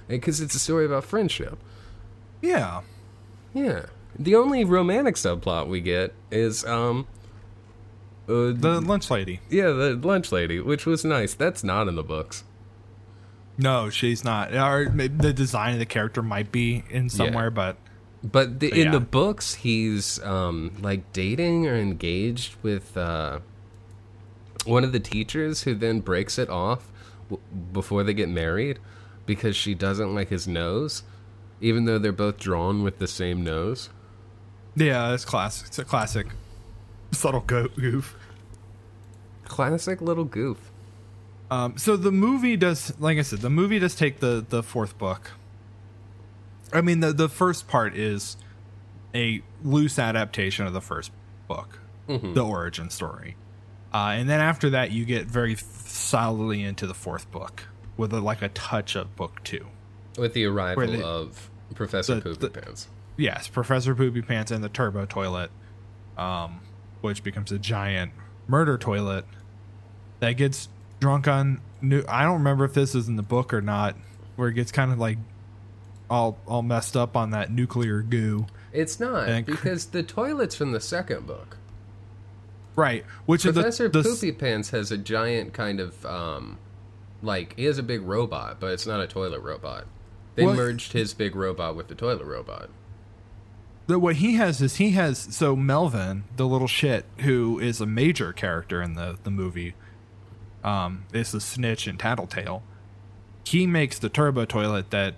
because 0.07 0.41
it's 0.41 0.53
a 0.55 0.60
story 0.60 0.86
about 0.86 1.03
friendship. 1.03 1.57
yeah. 2.41 2.82
Yeah. 3.53 3.86
The 4.18 4.36
only 4.36 4.64
romantic 4.64 5.16
subplot 5.16 5.68
we 5.68 5.82
get 5.82 6.14
is 6.30 6.64
um, 6.66 7.07
uh, 8.28 8.51
The 8.53 8.80
lunch 8.84 9.10
lady. 9.10 9.39
yeah, 9.49 9.70
the 9.72 9.95
lunch 9.95 10.32
lady, 10.32 10.60
which 10.60 10.86
was 10.86 11.03
nice. 11.03 11.34
That's 11.34 11.64
not 11.64 11.88
in 11.88 11.95
the 11.95 12.03
books. 12.03 12.43
No, 13.57 13.89
she's 13.89 14.24
not. 14.24 14.53
Or 14.53 14.86
the 14.89 15.34
design 15.34 15.74
of 15.74 15.80
the 15.80 15.86
character 15.86 16.22
might 16.22 16.51
be 16.51 16.84
in 16.89 17.10
somewhere, 17.10 17.49
but 17.49 17.78
But 18.24 18.60
the, 18.60 18.70
in 18.72 18.88
yeah. 18.88 18.92
the 18.92 19.00
books, 19.00 19.56
he's 19.56 20.22
um, 20.24 20.76
like 20.82 21.14
dating 21.14 21.68
or 21.68 21.76
engaged 21.76 22.56
with 22.62 22.98
uh, 22.98 23.40
one 24.66 24.84
of 24.84 24.92
the 24.92 25.00
teachers, 25.00 25.64
who 25.64 25.74
then 25.74 26.02
breaks 26.02 26.38
it 26.38 26.50
off 26.50 26.92
w- 27.30 27.42
before 27.72 28.04
they 28.04 28.14
get 28.14 28.28
married 28.28 28.80
because 29.26 29.56
she 29.56 29.74
doesn't 29.74 30.14
like 30.14 30.30
his 30.30 30.48
nose, 30.48 31.04
even 31.62 31.86
though 31.86 31.98
they're 31.98 32.12
both 32.12 32.38
drawn 32.38 32.84
with 32.84 33.00
the 33.00 33.08
same 33.08 33.42
nose. 33.44 33.90
yeah, 34.76 35.14
it's 35.14 35.24
classic. 35.24 35.68
It's 35.68 35.80
a 35.80 35.86
classic 35.86 36.28
subtle 37.12 37.42
go- 37.42 37.70
goof. 37.70 38.16
Classic 39.46 40.02
little 40.02 40.26
goof. 40.26 40.58
Um, 41.50 41.78
so 41.78 41.96
the 41.98 42.12
movie 42.12 42.56
does, 42.58 42.94
like 43.00 43.18
I 43.18 43.24
said, 43.24 43.40
the 43.40 43.50
movie 43.50 43.80
does 43.80 43.96
take 43.96 44.20
the 44.20 44.46
the 44.48 44.62
fourth 44.62 44.98
book. 44.98 45.32
I 46.74 46.82
mean, 46.82 47.00
the 47.00 47.14
the 47.14 47.30
first 47.30 47.68
part 47.68 47.96
is 47.96 48.38
a 49.16 49.42
loose 49.64 49.98
adaptation 50.00 50.66
of 50.68 50.74
the 50.74 50.82
first 50.82 51.12
book, 51.48 51.80
the 52.08 52.44
origin 52.46 52.90
story, 52.90 53.36
uh, 53.94 54.14
and 54.18 54.30
then 54.30 54.40
after 54.40 54.70
that, 54.72 54.92
you 54.92 55.06
get 55.06 55.26
very 55.28 55.56
solidly 55.56 56.62
into 56.64 56.86
the 56.88 56.94
fourth 56.94 57.30
book 57.32 57.64
with 57.98 58.14
a, 58.14 58.20
like 58.20 58.42
a 58.42 58.50
touch 58.50 58.96
of 58.96 59.16
book 59.16 59.44
two. 59.44 59.66
With 60.18 60.34
the 60.34 60.46
arrival 60.46 60.88
they- 60.88 61.02
of 61.02 61.50
Professor 61.76 62.16
the- 62.16 62.22
Poopy 62.22 62.40
the- 62.40 62.50
Pants. 62.50 62.88
Yes, 63.18 63.48
Professor 63.48 63.94
Poopy 63.96 64.22
Pants 64.22 64.50
and 64.52 64.64
the 64.64 64.70
turbo 64.70 65.06
toilet, 65.06 65.52
um, 66.18 66.62
which 67.02 67.24
becomes 67.24 67.52
a 67.52 67.60
giant 67.60 68.12
murder 68.48 68.78
toilet 68.78 69.26
that 70.22 70.34
gets 70.34 70.70
drunk 71.00 71.28
on 71.28 71.60
new. 71.82 72.04
I 72.08 72.24
don't 72.24 72.36
remember 72.40 72.64
if 72.66 72.74
this 72.74 72.96
is 72.96 73.08
in 73.10 73.16
the 73.18 73.24
book 73.24 73.54
or 73.54 73.62
not, 73.62 73.96
where 74.36 74.48
it 74.50 74.54
gets 74.54 74.72
kind 74.72 74.92
of 74.92 75.00
like 75.00 75.18
all 76.10 76.38
all 76.47 76.62
messed 76.62 76.95
up 76.97 77.16
on 77.16 77.32
that 77.32 77.51
nuclear 77.51 78.01
goo. 78.01 78.47
It's 78.72 78.99
not 78.99 79.28
And- 79.30 79.45
because 79.45 79.88
the 79.88 80.03
toilet's 80.03 80.55
from 80.55 80.72
the 80.72 80.80
second 80.82 81.26
book. 81.28 81.57
Right, 82.76 83.03
which 83.26 83.43
Professor 83.43 83.88
is 83.88 83.91
the, 83.91 84.01
the 84.03 84.10
Poopy 84.10 84.32
Pants 84.32 84.70
has 84.70 84.91
a 84.91 84.97
giant 84.97 85.53
kind 85.53 85.80
of 85.82 86.05
um, 86.05 86.57
like 87.22 87.55
he 87.57 87.66
has 87.66 87.78
a 87.78 87.84
big 87.84 88.01
robot, 88.03 88.60
but 88.60 88.72
it's 88.72 88.88
not 88.88 89.01
a 89.01 89.07
toilet 89.07 89.41
robot. 89.41 89.86
They 90.36 90.45
Well- 90.45 90.55
merged 90.55 90.93
his 90.93 91.14
big 91.14 91.36
robot 91.36 91.76
with 91.76 91.88
the 91.89 91.95
toilet 91.95 92.26
robot. 92.26 92.70
the, 93.88 93.99
what 93.99 94.18
he 94.18 94.36
has 94.36 94.62
is 94.62 94.78
he 94.78 94.91
has 94.91 95.18
so 95.36 95.55
Melvin, 95.55 96.24
the 96.38 96.47
little 96.47 96.68
shit, 96.68 97.05
who 97.20 97.60
is 97.60 97.82
a 97.82 97.86
major 97.86 98.32
character 98.32 98.82
in 98.82 98.93
the 98.93 99.18
the 99.24 99.32
movie, 99.32 99.74
um, 100.64 101.03
is 101.12 101.32
the 101.32 101.41
snitch 101.41 101.86
and 101.88 101.99
tattletale. 101.99 102.64
He 103.43 103.66
makes 103.68 103.97
the 103.99 104.10
turbo 104.10 104.45
toilet 104.45 104.91
that 104.91 105.16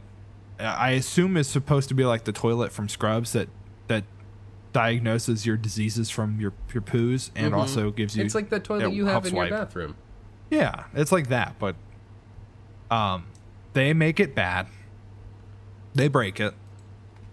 I 0.62 0.92
assume 0.92 1.38
is 1.38 1.48
supposed 1.48 1.90
to 1.90 1.96
be 1.96 2.06
like 2.06 2.24
the 2.24 2.32
toilet 2.32 2.72
from 2.72 2.88
Scrubs 2.90 3.34
that 3.34 3.50
that 3.88 4.04
diagnoses 4.74 5.46
your 5.46 5.58
diseases 5.58 6.10
from 6.10 6.40
your 6.40 6.54
your 6.74 6.82
poos 6.82 7.30
and 7.36 7.54
also 7.54 7.92
gives 7.92 8.16
you 8.16 8.22
Mm-hmm. 8.22 8.26
It's 8.28 8.36
like 8.36 8.50
the 8.50 8.60
toilet 8.60 8.94
you 8.94 9.06
have 9.06 9.26
in 9.26 9.36
your 9.36 9.50
bathroom. 9.50 9.96
Yeah, 10.50 10.86
it's 10.94 11.12
like 11.12 11.30
that, 11.30 11.56
but 11.60 11.76
um, 12.90 13.26
they 13.74 13.94
make 13.94 14.20
it 14.20 14.36
bad. 14.36 14.68
They 15.94 16.08
break 16.08 16.40
it, 16.40 16.54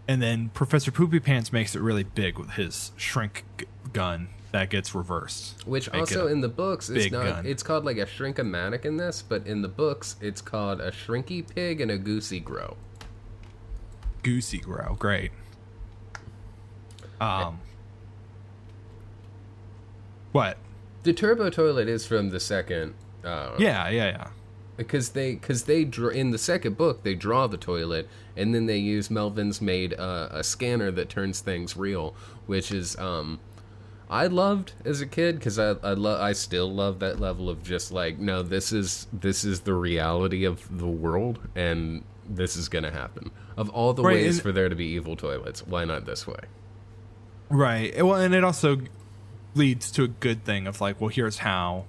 and 0.07 0.21
then 0.23 0.51
Professor 0.51 0.91
Poopy 0.91 1.21
Pants 1.21 1.53
makes 1.53 1.75
it 1.77 1.81
really 1.81 2.05
big 2.05 2.39
with 2.39 2.51
his 2.51 2.93
shrink 2.97 3.45
g- 3.59 3.67
gun 3.93 4.29
that 4.53 4.71
gets 4.71 4.95
reversed. 4.95 5.65
Which 5.67 5.93
Make 5.93 6.01
also 6.01 6.27
in 6.27 6.41
the 6.41 6.49
books 6.49 6.89
big 6.89 7.13
not 7.13 7.25
gun. 7.25 7.47
it's 7.47 7.63
called 7.63 7.85
like 7.85 7.99
a 7.99 8.07
shrinkomatic 8.07 8.85
in 8.85 8.97
this, 8.97 9.23
but 9.23 9.47
in 9.47 9.63
the 9.63 9.69
books 9.69 10.17
it's 10.21 10.41
called 10.41 10.81
a 10.81 10.91
shrinky 10.91 11.45
pig 11.47 11.81
and 11.81 11.91
a 11.91 11.99
goosey 11.99 12.41
grow. 12.41 12.77
Goosey 14.23 14.59
grow. 14.59 14.97
Great. 14.99 15.31
Um. 17.21 17.61
What? 20.33 20.59
The 21.03 21.13
turbo 21.13 21.51
toilet 21.51 21.89
is 21.89 22.07
from 22.07 22.31
the 22.31 22.41
second 22.41 22.95
uh, 23.25 23.53
Yeah, 23.59 23.89
yeah, 23.89 24.09
yeah. 24.11 24.29
because 24.77 25.11
they 25.11 25.35
because 25.35 25.65
they 25.65 25.85
draw 25.85 26.11
in 26.11 26.31
the 26.31 26.39
second 26.39 26.77
book 26.77 27.03
they 27.03 27.15
draw 27.15 27.47
the 27.47 27.57
toilet 27.57 28.09
and 28.37 28.55
then 28.55 28.67
they 28.67 28.77
use 28.77 29.11
Melvin's 29.11 29.61
made 29.61 29.95
uh, 29.99 30.29
a 30.31 30.45
scanner 30.45 30.91
that 30.93 31.09
turns 31.09 31.41
things 31.41 31.77
real, 31.77 32.15
which 32.47 32.71
is 32.71 32.97
um 32.99 33.41
I 34.11 34.27
loved 34.27 34.73
as 34.85 35.01
a 35.01 35.07
kid 35.07 35.37
because 35.39 35.59
I 35.59 35.71
I 35.83 35.93
love 35.95 36.21
I 36.21 36.33
still 36.33 36.71
love 36.73 36.99
that 37.01 37.19
level 37.21 37.49
of 37.49 37.63
just 37.63 37.91
like 37.91 38.19
no 38.19 38.43
this 38.43 38.73
is 38.73 39.07
this 39.13 39.45
is 39.45 39.61
the 39.61 39.75
reality 39.75 40.45
of 40.45 40.79
the 40.79 40.87
world 40.87 41.39
and 41.57 42.05
this 42.29 42.57
is 42.57 42.69
gonna 42.69 42.91
happen 42.93 43.31
of 43.59 43.69
all 43.71 43.93
the 43.93 44.03
Right, 44.03 44.15
ways 44.23 44.41
for 44.41 44.53
there 44.53 44.69
to 44.71 44.75
be 44.77 44.87
evil 44.87 45.17
toilets 45.17 45.67
why 45.67 45.85
not 45.85 46.07
this 46.07 46.27
way 46.27 46.41
Right. 47.51 48.05
Well, 48.05 48.21
and 48.21 48.35
it 48.35 48.45
also 48.45 48.79
leads 49.55 49.91
to 49.93 50.05
a 50.05 50.09
good 50.09 50.45
thing 50.45 50.67
of 50.67 50.81
like, 50.83 51.01
well, 51.01 51.09
here's 51.09 51.39
how 51.39 51.87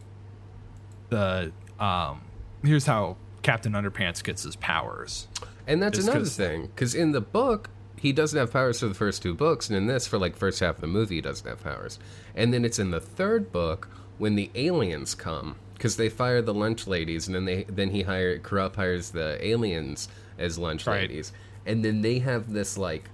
the 1.10 1.52
um 1.80 2.22
here's 2.64 2.86
how 2.86 3.18
Captain 3.42 3.74
Underpants 3.74 4.24
gets 4.24 4.44
his 4.44 4.56
powers. 4.56 5.28
And 5.68 5.82
that's 5.82 6.00
another 6.00 6.20
'cause- 6.20 6.36
thing, 6.38 6.68
because 6.68 6.96
in 6.96 7.12
the 7.12 7.22
book 7.22 7.70
he 7.98 8.14
doesn't 8.14 8.40
have 8.40 8.52
powers 8.54 8.80
for 8.80 8.88
the 8.88 8.94
first 8.94 9.22
two 9.22 9.34
books, 9.34 9.68
and 9.68 9.76
in 9.78 9.88
this, 9.88 10.08
for 10.08 10.18
like 10.18 10.38
first 10.38 10.62
half 10.62 10.76
of 10.76 10.82
the 10.82 10.88
movie, 10.88 11.16
he 11.16 11.22
doesn't 11.22 11.46
have 11.48 11.62
powers. 11.62 12.00
And 12.34 12.54
then 12.54 12.64
it's 12.64 12.80
in 12.80 12.92
the 12.92 13.02
third 13.02 13.52
book 13.52 13.90
when 14.18 14.36
the 14.36 14.50
aliens 14.56 15.14
come, 15.16 15.58
because 15.74 15.98
they 15.98 16.08
fire 16.08 16.42
the 16.42 16.54
lunch 16.54 16.88
ladies, 16.88 17.28
and 17.28 17.36
then 17.36 17.44
they 17.46 17.64
then 17.68 17.90
he 17.90 18.04
hire 18.04 18.38
Corrupt 18.40 18.78
hires 18.78 19.12
the 19.12 19.38
aliens 19.46 20.08
as 20.38 20.58
lunch 20.58 20.88
Right. 20.88 21.02
ladies, 21.02 21.34
and 21.70 21.86
then 21.86 22.02
they 22.02 22.18
have 22.20 22.52
this 22.52 22.78
like 22.78 23.10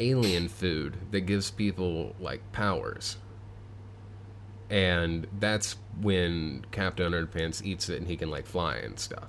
alien 0.00 0.48
food 0.48 0.96
that 1.12 1.20
gives 1.20 1.50
people 1.52 2.14
like 2.18 2.40
powers. 2.50 3.16
And 4.68 5.28
that's 5.38 5.76
when 6.00 6.66
Captain 6.72 7.12
Underpants 7.12 7.64
eats 7.64 7.88
it 7.88 7.98
and 7.98 8.08
he 8.08 8.16
can 8.16 8.30
like 8.30 8.46
fly 8.46 8.76
and 8.76 8.98
stuff. 8.98 9.28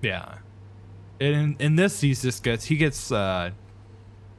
Yeah. 0.00 0.38
In 1.20 1.54
in 1.60 1.76
this 1.76 2.00
he 2.00 2.12
just 2.14 2.42
gets 2.42 2.64
he 2.64 2.76
gets 2.76 3.12
uh 3.12 3.50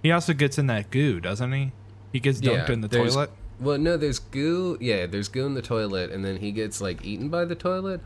he 0.01 0.11
also 0.11 0.33
gets 0.33 0.57
in 0.57 0.67
that 0.67 0.91
goo, 0.91 1.21
doesn't 1.21 1.53
he? 1.53 1.71
He 2.11 2.19
gets 2.19 2.41
dunked 2.41 2.69
in 2.69 2.81
the 2.81 2.89
toilet. 2.89 3.31
Well, 3.59 3.77
no, 3.77 3.95
there's 3.95 4.19
goo. 4.19 4.77
Yeah, 4.81 5.05
there's 5.05 5.29
goo 5.29 5.45
in 5.45 5.53
the 5.53 5.61
toilet, 5.61 6.11
and 6.11 6.25
then 6.25 6.37
he 6.37 6.51
gets 6.51 6.81
like 6.81 7.05
eaten 7.05 7.29
by 7.29 7.45
the 7.45 7.55
toilet, 7.55 8.01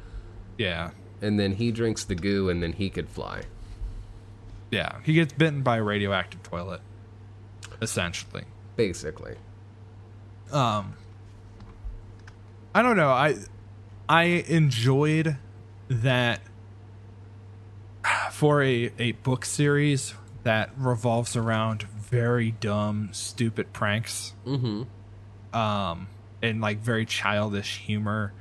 Yeah. 0.60 0.92
and 1.22 1.40
then 1.40 1.54
he 1.54 1.72
drinks 1.72 2.04
the 2.04 2.14
goo, 2.14 2.50
and 2.50 2.62
then 2.62 2.74
he 2.74 2.92
could 2.92 3.10
fly. 3.10 3.42
Yeah. 4.72 5.00
He 5.04 5.14
gets 5.14 5.34
bitten 5.34 5.62
by 5.62 5.78
a 5.78 5.84
radioactive 5.84 6.44
toilet. 6.44 6.82
Essentially. 7.82 8.44
Basically, 8.76 9.38
um 10.52 10.96
i 12.74 12.82
don't 12.82 12.98
know 12.98 13.10
i 13.10 13.36
i 14.08 14.24
enjoyed 14.24 15.38
that 15.90 16.42
for 18.32 18.64
a 18.64 18.92
a 18.98 19.12
book 19.14 19.46
series 19.46 20.14
that 20.44 20.70
revolves 20.78 21.36
around 21.36 21.84
very 21.84 22.52
dumb 22.52 23.10
stupid 23.12 23.74
pranks 23.74 24.34
mm-hmm. 24.46 24.84
um 25.58 26.08
and 26.42 26.62
like 26.62 26.80
very 26.80 27.06
childish 27.06 27.80
humor 27.80 28.34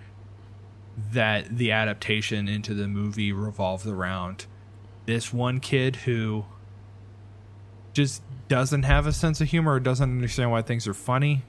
that 1.13 1.57
the 1.57 1.73
adaptation 1.73 2.49
into 2.49 2.73
the 2.73 2.87
movie 2.87 3.33
revolves 3.33 3.87
around 3.87 4.47
this 5.07 5.33
one 5.33 5.61
kid 5.61 5.97
who 5.97 6.45
just 7.93 8.23
doesn't 8.49 8.83
have 8.83 9.07
a 9.07 9.13
sense 9.13 9.41
of 9.41 9.49
humor 9.49 9.75
or 9.75 9.81
doesn't 9.81 10.11
understand 10.11 10.51
why 10.51 10.63
things 10.63 10.87
are 10.87 10.95
funny. 10.95 11.43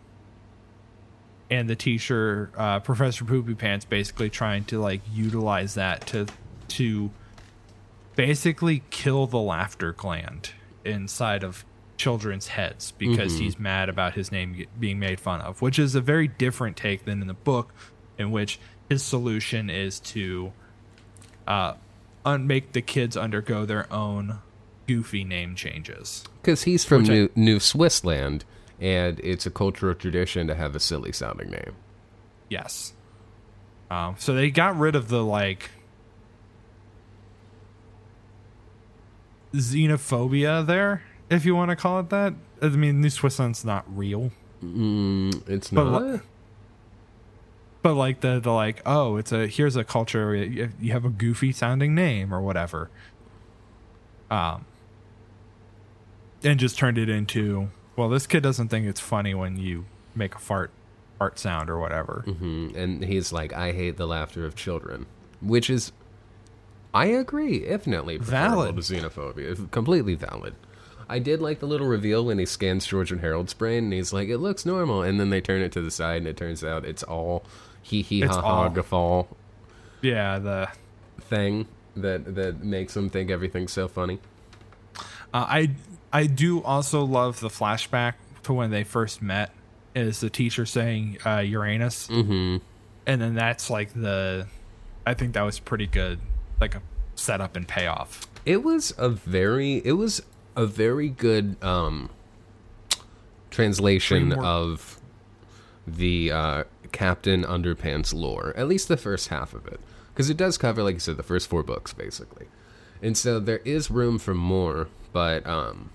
And 1.49 1.70
the 1.70 1.76
teacher 1.76 2.51
uh, 2.58 2.80
professor 2.80 3.26
poopy 3.26 3.55
pants 3.55 3.86
basically 3.86 4.30
trying 4.30 4.66
to 4.66 4.80
like 4.80 5.01
utilize 5.14 5.76
that 5.76 6.05
to 6.08 6.28
to 6.70 7.10
basically 8.16 8.84
kill 8.89 9.28
the 9.28 9.39
laughter 9.39 9.93
gland 9.93 10.51
inside 10.84 11.43
of 11.43 11.64
children's 11.95 12.47
heads 12.47 12.91
because 12.97 13.39
he's 13.39 13.58
mad 13.58 13.89
about 13.89 14.14
his 14.14 14.32
name 14.32 14.66
being 14.80 14.99
made 14.99 15.20
fun 15.20 15.41
of 15.41 15.62
which 15.62 15.80
is 15.80 15.95
a 15.95 16.01
very 16.01 16.28
different 16.28 16.78
take 16.78 17.05
than 17.05 17.22
in 17.22 17.28
the 17.28 17.34
book 17.34 17.74
in 18.18 18.30
which 18.30 18.60
his 18.89 19.01
solution 19.01 19.70
is 19.70 19.99
to 19.99 20.51
uh, 21.47 21.74
un- 22.28 22.45
make 22.47 22.73
the 22.73 22.82
kids 22.82 23.15
undergo 23.17 23.65
their 23.65 23.91
own 23.91 24.39
goofy 24.88 25.23
name 25.23 25.55
changes 25.55 26.23
because 26.41 26.63
he's 26.63 26.84
from 26.86 27.01
Which 27.03 27.09
I- 27.09 27.13
New, 27.13 27.30
New 27.36 27.57
Swissland, 27.59 28.41
and 28.80 29.19
it's 29.21 29.45
a 29.45 29.49
cultural 29.51 29.95
tradition 29.95 30.47
to 30.47 30.55
have 30.55 30.75
a 30.75 30.80
silly 30.80 31.11
sounding 31.11 31.49
name. 31.49 31.73
Yes. 32.49 32.93
Um, 33.89 34.15
so 34.17 34.34
they 34.34 34.49
got 34.51 34.78
rid 34.78 34.95
of 34.95 35.07
the 35.09 35.23
like 35.23 35.71
xenophobia 39.53 40.65
there, 40.65 41.03
if 41.30 41.45
you 41.45 41.55
want 41.55 41.69
to 41.69 41.75
call 41.75 41.99
it 41.99 42.09
that. 42.09 42.34
I 42.61 42.69
mean, 42.69 43.01
New 43.01 43.09
Swissland's 43.09 43.63
not 43.63 43.86
real, 43.95 44.32
Mm, 44.63 45.47
it's 45.47 45.69
But 45.69 45.84
not. 45.84 46.01
li- 46.03 46.19
but 47.82 47.93
like 47.93 48.21
the 48.21 48.39
the 48.39 48.51
like 48.51 48.82
oh, 48.86 49.17
it's 49.17 49.32
a 49.32 49.47
here's 49.47 49.75
a 49.75 49.84
culture 49.84 50.36
you 50.36 50.69
you 50.80 50.91
have 50.91 51.05
a 51.05 51.09
goofy 51.09 51.51
sounding 51.51 51.93
name 51.95 52.34
or 52.34 52.41
whatever. 52.41 52.89
Um, 54.30 54.65
and 56.43 56.59
just 56.59 56.78
turned 56.78 56.97
it 56.97 57.09
into 57.09 57.69
well, 57.95 58.09
this 58.09 58.28
kid 58.28 58.43
doesn't 58.43 58.67
think 58.67 58.86
it's 58.86 58.99
funny 58.99 59.34
when 59.34 59.57
you 59.57 59.86
make 60.15 60.36
a 60.36 60.39
fart 60.39 60.71
fart 61.17 61.39
sound 61.39 61.69
or 61.69 61.80
whatever. 61.80 62.23
Mhm. 62.28 62.75
And 62.75 63.03
he's 63.03 63.32
like, 63.34 63.53
I 63.53 63.71
hate 63.71 63.97
the 63.97 64.05
laughter 64.05 64.45
of 64.45 64.55
children, 64.55 65.07
which 65.41 65.67
is, 65.69 65.91
I 66.93 67.07
agree, 67.07 67.65
infinitely 67.65 68.17
Valid. 68.17 68.75
to 68.75 68.82
xenophobia. 68.82 69.71
Completely 69.71 70.13
valid. 70.13 70.53
I 71.10 71.20
did 71.20 71.41
like 71.41 71.60
the 71.60 71.68
little 71.68 71.88
reveal 71.88 72.26
when 72.26 72.38
he 72.39 72.45
scans 72.45 72.86
George 72.86 73.12
and 73.12 73.22
Harold's 73.22 73.53
brain, 73.53 73.86
and 73.86 73.93
he's 73.93 74.12
like, 74.14 74.28
"It 74.30 74.39
looks 74.39 74.66
normal," 74.66 75.01
and 75.03 75.20
then 75.20 75.30
they 75.30 75.41
turn 75.41 75.62
it 75.62 75.72
to 75.74 75.82
the 75.82 75.91
side, 75.91 76.18
and 76.18 76.28
it 76.28 76.36
turns 76.38 76.64
out 76.64 76.84
it's 76.86 77.03
all 77.03 77.43
hee 77.82 78.01
hee 78.01 78.22
ha 78.22 78.41
ha 78.41 78.68
guffaw 78.70 79.24
Yeah, 80.01 80.39
the 80.39 80.68
thing 81.22 81.68
that 81.95 82.36
that 82.36 82.64
makes 82.64 82.93
them 82.93 83.10
think 83.10 83.30
everything's 83.32 83.72
so 83.72 83.88
funny. 83.88 84.20
Uh, 85.34 85.45
I 85.47 85.72
I 86.12 86.26
do 86.28 86.62
also 86.64 87.03
love 87.03 87.39
the 87.39 87.49
flashback 87.49 88.14
to 88.43 88.53
when 88.53 88.72
they 88.72 88.84
first 88.84 89.22
met. 89.22 89.51
Is 89.95 90.20
the 90.20 90.30
teacher 90.30 90.66
saying 90.66 91.18
uh, 91.26 91.38
Uranus, 91.39 92.08
Mm-hmm. 92.08 92.58
and 93.08 93.22
then 93.22 93.34
that's 93.34 93.70
like 93.70 93.93
the. 93.93 94.45
I 95.08 95.14
think 95.16 95.34
that 95.34 95.41
was 95.41 95.58
pretty 95.60 95.88
good, 95.88 96.20
like 96.62 96.76
a 96.76 96.82
setup 97.16 97.55
and 97.55 97.68
payoff. 97.68 98.28
It 98.45 98.62
was 98.64 98.93
a 98.97 99.10
very 99.10 99.78
it 99.84 99.93
was 99.93 100.22
a 100.58 100.66
very 100.66 101.08
good 101.08 101.55
um 101.64 102.10
translation 103.49 104.30
Framework. 104.32 104.45
of 104.45 104.99
the 105.88 106.32
uh 106.32 106.64
Captain 106.91 107.43
Underpants 107.43 108.14
lore, 108.14 108.53
at 108.58 108.68
least 108.68 108.88
the 108.88 108.97
first 108.97 109.30
half 109.30 109.53
of 109.53 109.68
it. 109.68 109.80
Because 110.14 110.30
it 110.30 110.38
does 110.38 110.58
cover, 110.58 110.82
like 110.84 110.95
you 110.95 110.99
said, 110.99 111.16
the 111.18 111.24
first 111.24 111.47
four 111.47 111.64
books 111.64 111.93
basically. 111.93 112.47
And 113.01 113.16
so 113.16 113.39
there 113.39 113.60
is 113.60 113.91
room 113.91 114.18
for 114.20 114.34
more, 114.34 114.88
but 115.14 115.45
um 115.47 115.91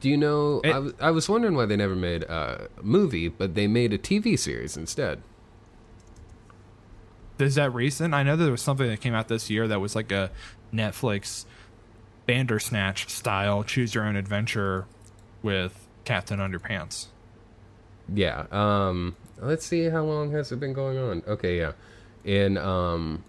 do 0.00 0.08
you 0.08 0.16
know 0.16 0.60
It- 0.64 0.72
I 0.72 0.78
was 0.78 0.92
I 1.00 1.10
was 1.10 1.28
wondering 1.28 1.54
why 1.54 1.66
they 1.66 1.76
never 1.76 1.96
made 1.96 2.22
a 2.22 2.68
movie, 2.80 3.28
but 3.28 3.54
they 3.54 3.66
made 3.66 3.92
a 3.92 3.98
TV 3.98 4.38
series 4.38 4.76
instead. 4.76 5.20
Is 7.38 7.54
that 7.54 7.72
recent? 7.74 8.12
I 8.14 8.22
know 8.22 8.36
there 8.36 8.50
was 8.50 8.60
something 8.62 8.86
that 8.88 9.00
came 9.00 9.14
out 9.14 9.28
this 9.28 9.48
year 9.48 9.66
that 9.66 9.80
was 9.80 9.96
like 9.96 10.12
a 10.12 10.30
Netflix 10.74 11.46
Bandersnatch 12.30 13.08
style 13.08 13.64
choose 13.64 13.92
your 13.92 14.04
own 14.04 14.14
adventure 14.14 14.86
with 15.42 15.88
Captain 16.04 16.38
Underpants. 16.38 17.06
Yeah. 18.14 18.46
Um 18.52 19.16
let's 19.38 19.66
see 19.66 19.86
how 19.86 20.04
long 20.04 20.30
has 20.30 20.52
it 20.52 20.60
been 20.60 20.72
going 20.72 20.96
on. 20.96 21.24
Okay, 21.26 21.58
yeah. 21.58 21.72
In 22.22 22.56
um 22.56 23.24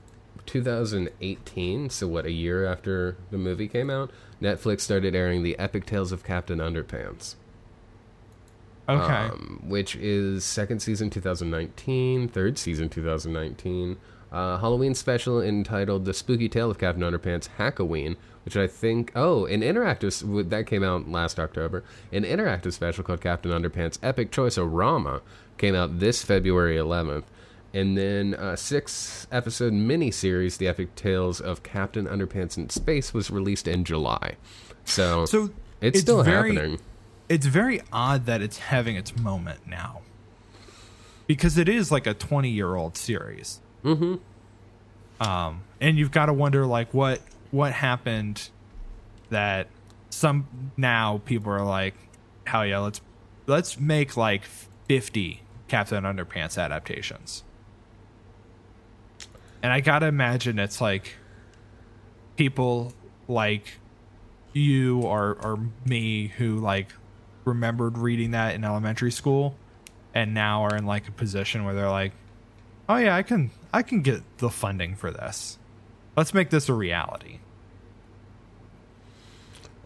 2018, 0.45 1.89
so 1.89 2.08
what 2.08 2.26
a 2.26 2.32
year 2.32 2.64
after 2.68 3.18
the 3.32 3.39
movie 3.39 3.68
came 3.68 3.89
out, 3.89 4.12
Netflix 4.39 4.82
started 4.82 5.16
airing 5.16 5.41
the 5.41 5.58
Epic 5.58 5.88
Tales 5.88 6.12
of 6.12 6.24
Captain 6.24 6.60
Underpants. 6.60 7.34
Okay. 8.88 9.14
Um, 9.14 9.64
which 9.66 9.95
is 9.95 10.43
second 10.43 10.80
season 10.80 11.10
2019, 11.10 12.28
third 12.28 12.60
season 12.60 12.88
2019. 12.88 13.97
Uh, 14.32 14.58
Halloween 14.60 14.93
special 14.95 15.41
entitled 15.41 16.06
"The 16.06 16.14
Spooky 16.14 16.47
Tale 16.47 16.72
of 16.72 16.78
Captain 16.78 17.04
Underpants" 17.04 17.49
Hackoween, 17.58 18.16
which 18.46 18.58
I 18.58 18.68
think 18.68 19.12
oh, 19.16 19.46
an 19.46 19.62
interactive 19.62 20.50
that 20.50 20.68
came 20.68 20.84
out 20.84 21.10
last 21.10 21.39
October. 21.39 21.84
An 22.12 22.24
interactive 22.24 22.74
special 22.74 23.04
called 23.04 23.22
Captain 23.22 23.52
Underpants 23.52 24.00
Epic 24.02 24.32
Choice 24.32 24.58
Rama 24.58 25.22
came 25.58 25.76
out 25.76 26.00
this 26.00 26.24
February 26.24 26.78
11th, 26.78 27.24
and 27.74 27.98
then 27.98 28.34
a 28.34 28.58
six 28.58 29.28
episode 29.32 29.74
miniseries, 29.74 30.58
"The 30.58 30.68
Epic 30.68 30.96
Tales 30.96 31.39
of 31.39 31.64
Captain 31.64 32.06
Underpants 32.08 32.58
in 32.58 32.70
Space," 32.70 33.14
was 33.14 33.30
released 33.30 33.68
in 33.68 33.84
July. 33.84 34.36
So, 34.86 35.26
so 35.26 35.50
it's, 35.80 36.00
still 36.00 36.24
very, 36.24 36.56
happening. 36.56 36.80
it's 37.30 37.46
very 37.46 37.82
odd 37.94 38.26
that 38.26 38.42
it's 38.42 38.58
having 38.58 38.96
its 38.96 39.16
moment 39.18 39.68
now 39.68 40.02
because 41.28 41.58
it 41.58 41.70
is 41.70 41.92
like 41.92 42.08
a 42.08 42.14
20 42.14 42.50
year 42.50 42.76
old 42.76 42.98
series 42.98 43.62
mm-hmm 43.84 44.16
Um, 45.26 45.62
and 45.80 45.98
you've 45.98 46.12
got 46.12 46.26
to 46.26 46.34
wonder 46.34 46.66
like 46.66 46.94
what 46.94 47.22
what 47.52 47.74
happened 47.74 48.49
that 49.30 49.68
some 50.10 50.72
now 50.78 51.22
people 51.26 51.52
are 51.52 51.64
like, 51.64 51.95
hell 52.45 52.66
yeah, 52.66 52.80
let's 52.80 53.02
let's 53.47 53.80
make 53.80 54.18
like 54.18 54.43
fifty 54.88 55.41
Captain 55.68 56.04
Underpants 56.04 56.62
adaptations. 56.62 57.43
And 59.64 59.72
I 59.72 59.80
gotta 59.80 60.08
imagine 60.08 60.58
it's 60.58 60.82
like 60.82 61.16
people 62.36 62.93
like 63.28 63.78
you 64.54 65.02
or 65.02 65.38
or 65.41 65.60
me 65.86 66.28
who 66.28 66.58
like 66.58 66.88
remembered 67.45 67.97
reading 67.97 68.32
that 68.32 68.56
in 68.56 68.64
elementary 68.64 69.12
school 69.12 69.56
and 70.14 70.34
now 70.34 70.64
are 70.64 70.76
in 70.76 70.86
like 70.86 71.08
a 71.08 71.12
position 71.12 71.64
where 71.64 71.74
they're 71.74 71.89
like 71.89 72.14
oh 72.89 72.97
yeah 72.97 73.16
i 73.16 73.24
can 73.24 73.49
i 73.74 73.82
can 73.82 74.02
get 74.02 74.22
the 74.39 74.49
funding 74.49 74.95
for 74.95 75.12
this 75.12 75.58
let's 76.18 76.34
make 76.34 76.49
this 76.49 76.68
a 76.68 76.74
reality 76.74 77.39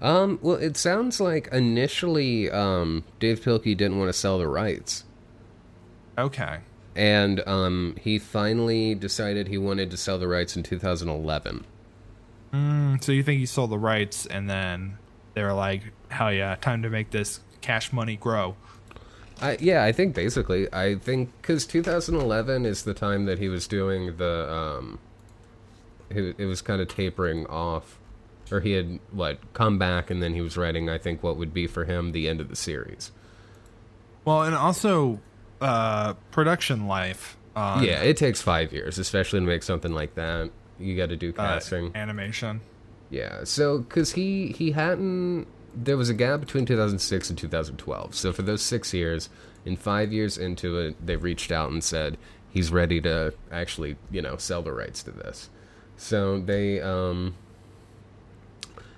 Um, 0.02 0.40
well, 0.42 0.58
it 0.58 0.78
sounds 0.78 1.20
like 1.22 1.48
initially 1.52 2.52
um, 2.52 3.04
Dave 3.20 3.40
Pilkey 3.42 3.76
didn't 3.78 3.98
want 3.98 4.10
to 4.10 4.14
sell 4.14 4.38
the 4.38 4.48
rights, 4.48 5.06
okay. 6.18 6.60
And 6.96 7.46
um, 7.48 7.96
he 8.00 8.20
finally 8.20 8.96
decided 8.96 9.48
he 9.48 9.58
wanted 9.58 9.92
to 9.92 9.98
sell 9.98 10.18
the 10.18 10.28
rights 10.28 10.56
in 10.56 10.64
2011. 10.64 11.66
mm, 12.54 13.04
so 13.04 13.12
you 13.12 13.24
think 13.24 13.40
he 13.40 13.46
sold 13.46 13.70
the 13.72 13.78
rights 13.78 14.26
and 14.26 14.50
then 14.50 14.98
they 15.34 15.44
were 15.44 15.54
like 15.54 15.84
hell 16.10 16.32
yeah 16.32 16.56
time 16.56 16.82
to 16.84 16.90
make 16.90 17.12
this 17.12 17.42
cash 17.62 17.92
money 17.92 18.16
grow. 18.16 18.56
I, 19.42 19.58
yeah, 19.60 19.84
I 19.84 19.92
think 19.92 20.16
basically, 20.16 20.72
I 20.74 20.96
think 20.96 21.32
because 21.42 21.66
2011 21.66 22.66
is 22.66 22.84
the 22.84 22.94
time 22.94 23.26
that 23.26 23.40
he 23.40 23.50
was 23.50 23.68
doing 23.68 24.16
the, 24.18 24.50
um, 24.50 25.00
it, 26.10 26.36
it 26.38 26.46
was 26.46 26.62
kind 26.62 26.82
of 26.82 26.88
tapering 26.88 27.46
off, 27.48 28.00
or 28.52 28.60
he 28.60 28.74
had 28.74 29.00
what 29.12 29.40
come 29.54 29.78
back, 29.78 30.10
and 30.10 30.22
then 30.22 30.34
he 30.34 30.42
was 30.42 30.58
writing, 30.58 30.90
I 30.90 30.98
think, 30.98 31.24
what 31.24 31.38
would 31.38 31.54
be 31.54 31.68
for 31.68 31.86
him 31.86 32.12
the 32.12 32.28
end 32.28 32.42
of 32.42 32.50
the 32.50 32.56
series. 32.56 33.12
well 34.24 34.44
and 34.44 34.56
also 34.56 35.20
uh 35.62 36.14
production 36.32 36.88
life 36.88 37.38
on 37.56 37.84
yeah, 37.84 38.02
it 38.02 38.18
takes 38.18 38.42
five 38.42 38.74
years, 38.74 38.98
especially 38.98 39.40
to 39.40 39.46
make 39.46 39.64
something 39.64 39.94
like 39.94 40.16
that. 40.16 40.52
You 40.80 40.98
got 40.98 41.10
to 41.10 41.16
do 41.16 41.30
uh, 41.30 41.34
casting. 41.34 41.96
animation 41.96 42.62
Yeah, 43.10 43.44
so 43.46 43.80
because 43.80 44.12
he 44.12 44.48
he 44.48 44.72
hadn't, 44.72 45.48
there 45.74 45.98
was 45.98 46.10
a 46.10 46.14
gap 46.14 46.42
between 46.42 46.66
2006 46.66 47.30
and 47.30 47.40
2012. 47.40 48.16
So 48.16 48.34
for 48.34 48.42
those 48.42 48.62
six 48.62 48.94
years, 48.94 49.30
in 49.64 49.78
five 49.78 50.12
years 50.12 50.38
into 50.38 50.78
it, 50.80 51.06
they 51.06 51.16
reached 51.16 51.52
out 51.52 51.72
and 51.72 51.84
said 51.84 52.18
he's 52.50 52.72
ready 52.72 53.00
to 53.02 53.34
actually, 53.52 53.96
you 54.12 54.22
know, 54.22 54.38
sell 54.38 54.62
the 54.62 54.74
rights 54.74 55.04
to 55.04 55.12
this. 55.12 55.50
So 55.98 56.40
they, 56.40 56.82
um, 56.82 57.36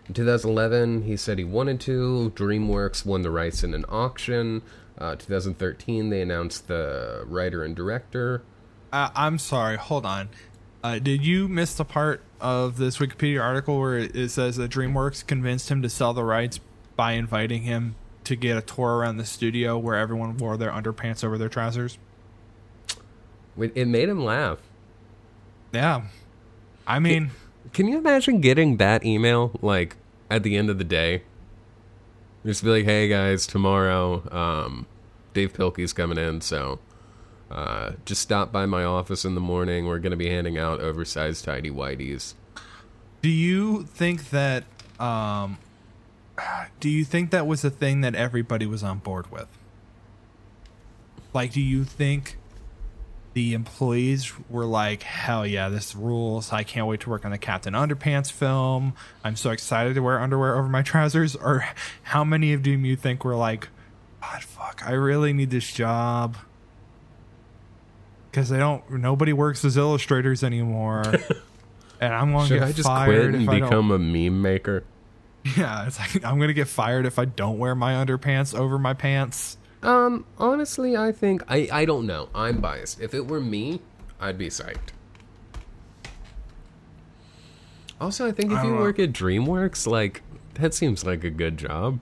in 0.07 0.13
2011, 0.13 1.03
he 1.03 1.17
said 1.17 1.37
he 1.37 1.43
wanted 1.43 1.79
to. 1.81 2.31
DreamWorks 2.35 3.05
won 3.05 3.21
the 3.21 3.31
rights 3.31 3.63
in 3.63 3.73
an 3.73 3.85
auction. 3.89 4.61
Uh, 4.97 5.15
2013, 5.15 6.09
they 6.09 6.21
announced 6.21 6.67
the 6.67 7.23
writer 7.27 7.63
and 7.63 7.75
director. 7.75 8.41
Uh, 8.91 9.09
I'm 9.15 9.37
sorry. 9.37 9.77
Hold 9.77 10.05
on. 10.05 10.29
Uh, 10.83 10.99
did 10.99 11.25
you 11.25 11.47
miss 11.47 11.73
the 11.73 11.83
part 11.83 12.21
of 12.39 12.77
this 12.77 12.97
Wikipedia 12.97 13.43
article 13.43 13.79
where 13.79 13.97
it, 13.97 14.15
it 14.15 14.29
says 14.29 14.55
that 14.57 14.71
DreamWorks 14.71 15.25
convinced 15.27 15.69
him 15.69 15.81
to 15.81 15.89
sell 15.89 16.13
the 16.13 16.23
rights 16.23 16.59
by 16.95 17.13
inviting 17.13 17.63
him 17.63 17.95
to 18.23 18.35
get 18.35 18.57
a 18.57 18.61
tour 18.61 18.97
around 18.97 19.17
the 19.17 19.25
studio 19.25 19.77
where 19.77 19.95
everyone 19.95 20.37
wore 20.37 20.57
their 20.57 20.71
underpants 20.71 21.23
over 21.23 21.37
their 21.37 21.49
trousers? 21.49 21.97
It 23.57 23.71
it 23.75 23.85
made 23.85 24.09
him 24.09 24.23
laugh. 24.23 24.59
Yeah. 25.73 26.03
I 26.85 26.99
mean, 26.99 27.31
Can 27.73 27.87
you 27.87 27.97
imagine 27.97 28.41
getting 28.41 28.77
that 28.77 29.05
email 29.05 29.51
like 29.61 29.95
at 30.29 30.43
the 30.43 30.55
end 30.57 30.69
of 30.69 30.77
the 30.77 30.83
day? 30.83 31.23
Just 32.45 32.63
be 32.63 32.69
like, 32.69 32.85
"Hey 32.85 33.07
guys, 33.07 33.45
tomorrow, 33.45 34.23
um, 34.31 34.85
Dave 35.33 35.53
Pilkey's 35.53 35.93
coming 35.93 36.17
in, 36.17 36.41
so 36.41 36.79
uh, 37.51 37.93
just 38.05 38.21
stop 38.21 38.51
by 38.51 38.65
my 38.65 38.83
office 38.83 39.25
in 39.25 39.35
the 39.35 39.41
morning. 39.41 39.85
We're 39.85 39.99
gonna 39.99 40.15
be 40.15 40.29
handing 40.29 40.57
out 40.57 40.79
oversized 40.79 41.43
tidy 41.45 41.69
whiteys." 41.69 42.33
do 43.21 43.29
you 43.29 43.83
think 43.83 44.29
that 44.29 44.63
um 44.99 45.57
do 46.79 46.89
you 46.89 47.03
think 47.03 47.31
that 47.31 47.47
was 47.47 47.63
a 47.63 47.69
thing 47.69 48.01
that 48.01 48.15
everybody 48.15 48.65
was 48.65 48.83
on 48.83 48.99
board 48.99 49.31
with? 49.31 49.47
Like 51.33 51.51
do 51.51 51.61
you 51.61 51.83
think 51.83 52.37
the 53.37 53.53
employees 53.53 54.33
were 54.49 54.65
like, 54.65 55.03
"Hell 55.03 55.45
yeah, 55.45 55.69
this 55.69 55.95
rules. 55.95 56.51
I 56.51 56.63
can't 56.63 56.87
wait 56.87 57.01
to 57.01 57.11
work 57.11 57.23
on 57.23 57.29
the 57.29 57.37
Captain 57.37 57.75
Underpants 57.75 58.31
film. 58.31 58.95
I'm 59.23 59.35
so 59.35 59.51
excited 59.51 59.93
to 59.93 60.01
wear 60.01 60.19
underwear 60.19 60.57
over 60.57 60.67
my 60.67 60.81
trousers." 60.81 61.35
Or 61.47 61.63
how 62.01 62.23
many 62.23 62.53
of 62.53 62.63
them 62.63 62.83
you 62.83 62.95
think 62.95 63.23
were 63.23 63.35
like, 63.35 63.69
"God, 64.21 64.43
fuck, 64.43 64.81
I 64.83 64.93
really 64.93 65.33
need 65.33 65.51
this 65.51 65.71
job." 65.71 66.35
Cuz 68.31 68.49
they 68.49 68.57
don't 68.57 68.89
nobody 68.89 69.33
works 69.33 69.63
as 69.63 69.77
illustrators 69.77 70.43
anymore. 70.43 71.03
and 72.01 72.13
I'm 72.15 72.31
going 72.31 72.47
to 72.47 72.55
get 72.55 72.63
I 72.63 72.71
just 72.71 72.87
fired 72.87 73.21
quit 73.21 73.35
and 73.35 73.43
if 73.43 73.49
I 73.49 73.59
don't 73.59 73.69
become 73.69 73.91
a 73.91 73.99
meme 73.99 74.41
maker? 74.41 74.83
yeah, 75.55 75.85
it's 75.85 75.99
like 75.99 76.25
I'm 76.25 76.39
gonna 76.39 76.53
get 76.53 76.67
fired 76.67 77.05
if 77.05 77.19
I 77.19 77.25
don't 77.25 77.59
wear 77.59 77.75
my 77.75 78.03
underpants 78.03 78.57
over 78.57 78.79
my 78.79 78.95
pants. 78.95 79.57
Um, 79.87 80.25
honestly, 80.37 80.97
I 80.97 81.11
think 81.11 81.43
I 81.47 81.69
I 81.71 81.85
don't 81.85 82.05
know. 82.05 82.29
I'm 82.35 82.59
biased. 82.59 82.99
If 82.99 83.13
it 83.13 83.25
were 83.25 83.39
me, 83.39 83.81
I'd 84.19 84.37
be 84.37 84.49
psyched. 84.49 84.89
Also, 87.99 88.27
I 88.27 88.31
think 88.31 88.51
if 88.51 88.59
I 88.59 88.65
you 88.65 88.71
know. 88.73 88.79
work 88.79 88.99
at 88.99 89.13
DreamWorks, 89.13 89.87
like 89.87 90.21
that 90.55 90.73
seems 90.73 91.05
like 91.05 91.23
a 91.23 91.29
good 91.29 91.57
job. 91.57 91.99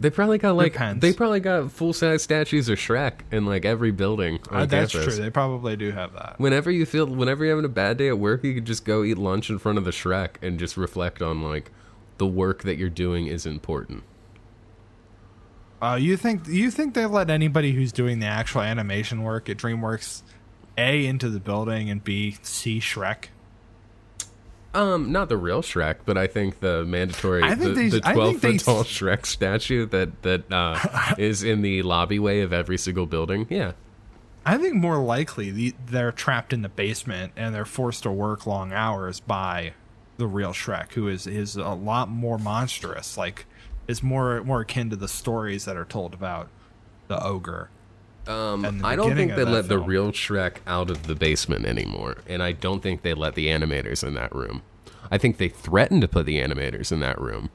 They 0.00 0.10
probably 0.10 0.38
got 0.38 0.54
like 0.54 0.74
Depends. 0.74 1.00
they 1.02 1.12
probably 1.12 1.40
got 1.40 1.72
full 1.72 1.92
size 1.92 2.22
statues 2.22 2.68
of 2.68 2.78
Shrek 2.78 3.14
in 3.32 3.46
like 3.46 3.64
every 3.64 3.90
building. 3.90 4.38
Uh, 4.48 4.64
that's 4.64 4.92
campus. 4.92 5.16
true. 5.16 5.24
They 5.24 5.30
probably 5.30 5.76
do 5.76 5.90
have 5.90 6.12
that. 6.12 6.36
Whenever 6.38 6.70
you 6.70 6.86
feel, 6.86 7.06
whenever 7.06 7.44
you're 7.44 7.56
having 7.56 7.64
a 7.64 7.72
bad 7.72 7.96
day 7.96 8.08
at 8.08 8.18
work, 8.18 8.44
you 8.44 8.54
could 8.54 8.64
just 8.64 8.84
go 8.84 9.02
eat 9.02 9.18
lunch 9.18 9.50
in 9.50 9.58
front 9.58 9.76
of 9.76 9.84
the 9.84 9.90
Shrek 9.90 10.36
and 10.40 10.58
just 10.58 10.76
reflect 10.76 11.20
on 11.20 11.42
like 11.42 11.72
the 12.18 12.26
work 12.26 12.62
that 12.62 12.76
you're 12.76 12.88
doing 12.90 13.26
is 13.26 13.46
important. 13.46 14.02
Uh, 15.80 15.96
you 16.00 16.16
think 16.16 16.46
you 16.48 16.70
think 16.70 16.94
they 16.94 17.06
let 17.06 17.30
anybody 17.30 17.72
who's 17.72 17.92
doing 17.92 18.18
the 18.18 18.26
actual 18.26 18.62
animation 18.62 19.22
work 19.22 19.48
at 19.48 19.56
DreamWorks 19.56 20.22
a 20.76 21.06
into 21.06 21.28
the 21.28 21.38
building 21.40 21.88
and 21.88 22.02
b 22.02 22.36
see 22.42 22.80
Shrek? 22.80 23.26
Um, 24.74 25.12
not 25.12 25.28
the 25.28 25.36
real 25.36 25.62
Shrek, 25.62 25.96
but 26.04 26.18
I 26.18 26.26
think 26.26 26.60
the 26.60 26.84
mandatory, 26.84 27.42
I 27.42 27.54
think 27.54 27.74
the, 27.76 27.82
they- 27.82 27.88
the 27.88 28.00
twelve 28.00 28.40
think 28.40 28.40
they 28.42 28.58
foot 28.58 28.64
tall 28.64 28.84
Shrek 28.84 29.24
statue 29.24 29.86
that 29.86 30.22
that 30.22 30.52
uh, 30.52 31.14
is 31.18 31.42
in 31.44 31.62
the 31.62 31.82
lobbyway 31.84 32.42
of 32.42 32.52
every 32.52 32.76
single 32.76 33.06
building. 33.06 33.46
Yeah, 33.48 33.72
I 34.44 34.58
think 34.58 34.74
more 34.74 34.98
likely 34.98 35.50
the, 35.52 35.74
they're 35.86 36.12
trapped 36.12 36.52
in 36.52 36.62
the 36.62 36.68
basement 36.68 37.32
and 37.36 37.54
they're 37.54 37.64
forced 37.64 38.02
to 38.02 38.10
work 38.10 38.46
long 38.46 38.72
hours 38.72 39.20
by 39.20 39.74
the 40.18 40.26
real 40.26 40.52
Shrek, 40.52 40.92
who 40.92 41.08
is 41.08 41.26
is 41.26 41.56
a 41.56 41.70
lot 41.70 42.10
more 42.10 42.38
monstrous. 42.38 43.16
Like, 43.16 43.46
is 43.86 44.02
more 44.02 44.44
more 44.44 44.60
akin 44.60 44.90
to 44.90 44.96
the 44.96 45.08
stories 45.08 45.64
that 45.64 45.76
are 45.76 45.86
told 45.86 46.12
about 46.12 46.48
the 47.06 47.22
ogre. 47.24 47.70
um, 48.26 48.60
the 48.62 48.80
I 48.84 48.94
don't 48.96 49.16
think 49.16 49.34
they 49.34 49.44
let 49.44 49.68
the 49.68 49.78
real 49.78 50.12
Shrek 50.12 50.56
out 50.66 50.90
of 50.90 51.06
the 51.06 51.14
basement 51.14 51.64
anymore, 51.64 52.18
and 52.28 52.42
I 52.42 52.52
don't 52.52 52.82
think 52.82 53.00
they 53.02 53.14
let 53.14 53.34
the 53.34 53.46
animators 53.46 54.06
in 54.06 54.12
that 54.14 54.34
room. 54.34 54.60
I 55.10 55.16
think 55.16 55.38
they 55.38 55.48
threatened 55.48 56.02
to 56.02 56.08
put 56.08 56.26
the 56.26 56.38
animators 56.38 56.92
in 56.92 57.00
that 57.00 57.18
room. 57.18 57.48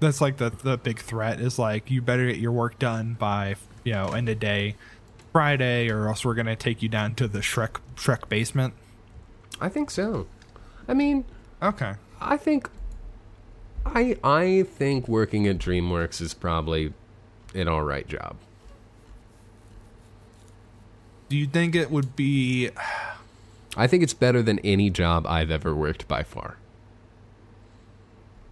That's 0.00 0.20
like 0.20 0.38
the 0.38 0.50
the 0.50 0.76
big 0.76 0.98
threat 0.98 1.38
is 1.40 1.58
like 1.58 1.90
you 1.90 2.02
better 2.02 2.26
get 2.26 2.38
your 2.38 2.50
work 2.52 2.78
done 2.80 3.14
by 3.18 3.54
you 3.84 3.92
know 3.92 4.08
end 4.08 4.28
of 4.28 4.40
day 4.40 4.74
Friday, 5.32 5.88
or 5.88 6.08
else 6.08 6.24
we're 6.24 6.34
gonna 6.34 6.56
take 6.56 6.82
you 6.82 6.88
down 6.88 7.14
to 7.16 7.28
the 7.28 7.38
Shrek 7.40 7.76
Shrek 7.94 8.28
basement. 8.28 8.74
I 9.60 9.68
think 9.68 9.90
so. 9.90 10.26
I 10.88 10.94
mean, 10.94 11.24
Okay. 11.62 11.94
I 12.20 12.36
think 12.36 12.68
I 13.86 14.16
I 14.22 14.64
think 14.64 15.08
working 15.08 15.46
at 15.46 15.58
DreamWorks 15.58 16.20
is 16.20 16.34
probably 16.34 16.92
an 17.54 17.68
all 17.68 17.82
right 17.82 18.06
job. 18.06 18.36
Do 21.28 21.36
you 21.36 21.46
think 21.46 21.74
it 21.74 21.90
would 21.90 22.14
be? 22.16 22.70
I 23.76 23.86
think 23.86 24.02
it's 24.02 24.14
better 24.14 24.42
than 24.42 24.58
any 24.60 24.90
job 24.90 25.26
I've 25.26 25.50
ever 25.50 25.74
worked 25.74 26.06
by 26.06 26.22
far. 26.22 26.56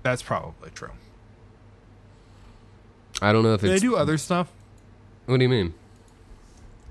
That's 0.03 0.22
probably 0.22 0.70
true. 0.70 0.91
I 3.20 3.33
don't 3.33 3.45
know 3.45 3.55
if 3.55 3.61
They 3.61 3.78
do 3.78 3.95
other 3.95 4.18
stuff. 4.18 4.51
What 5.26 5.37
do 5.37 5.45
you 5.45 5.49
mean? 5.49 5.74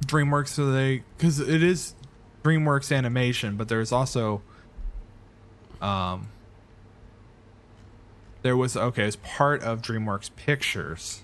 DreamWorks, 0.05 0.49
so 0.49 0.71
they 0.71 1.03
because 1.17 1.39
it 1.39 1.61
is 1.61 1.93
DreamWorks 2.43 2.95
animation, 2.95 3.57
but 3.57 3.67
there's 3.67 3.91
also 3.91 4.41
um 5.81 6.27
there 8.41 8.57
was 8.57 8.75
okay, 8.75 9.05
it's 9.05 9.17
part 9.17 9.61
of 9.61 9.81
DreamWorks 9.81 10.31
Pictures, 10.35 11.21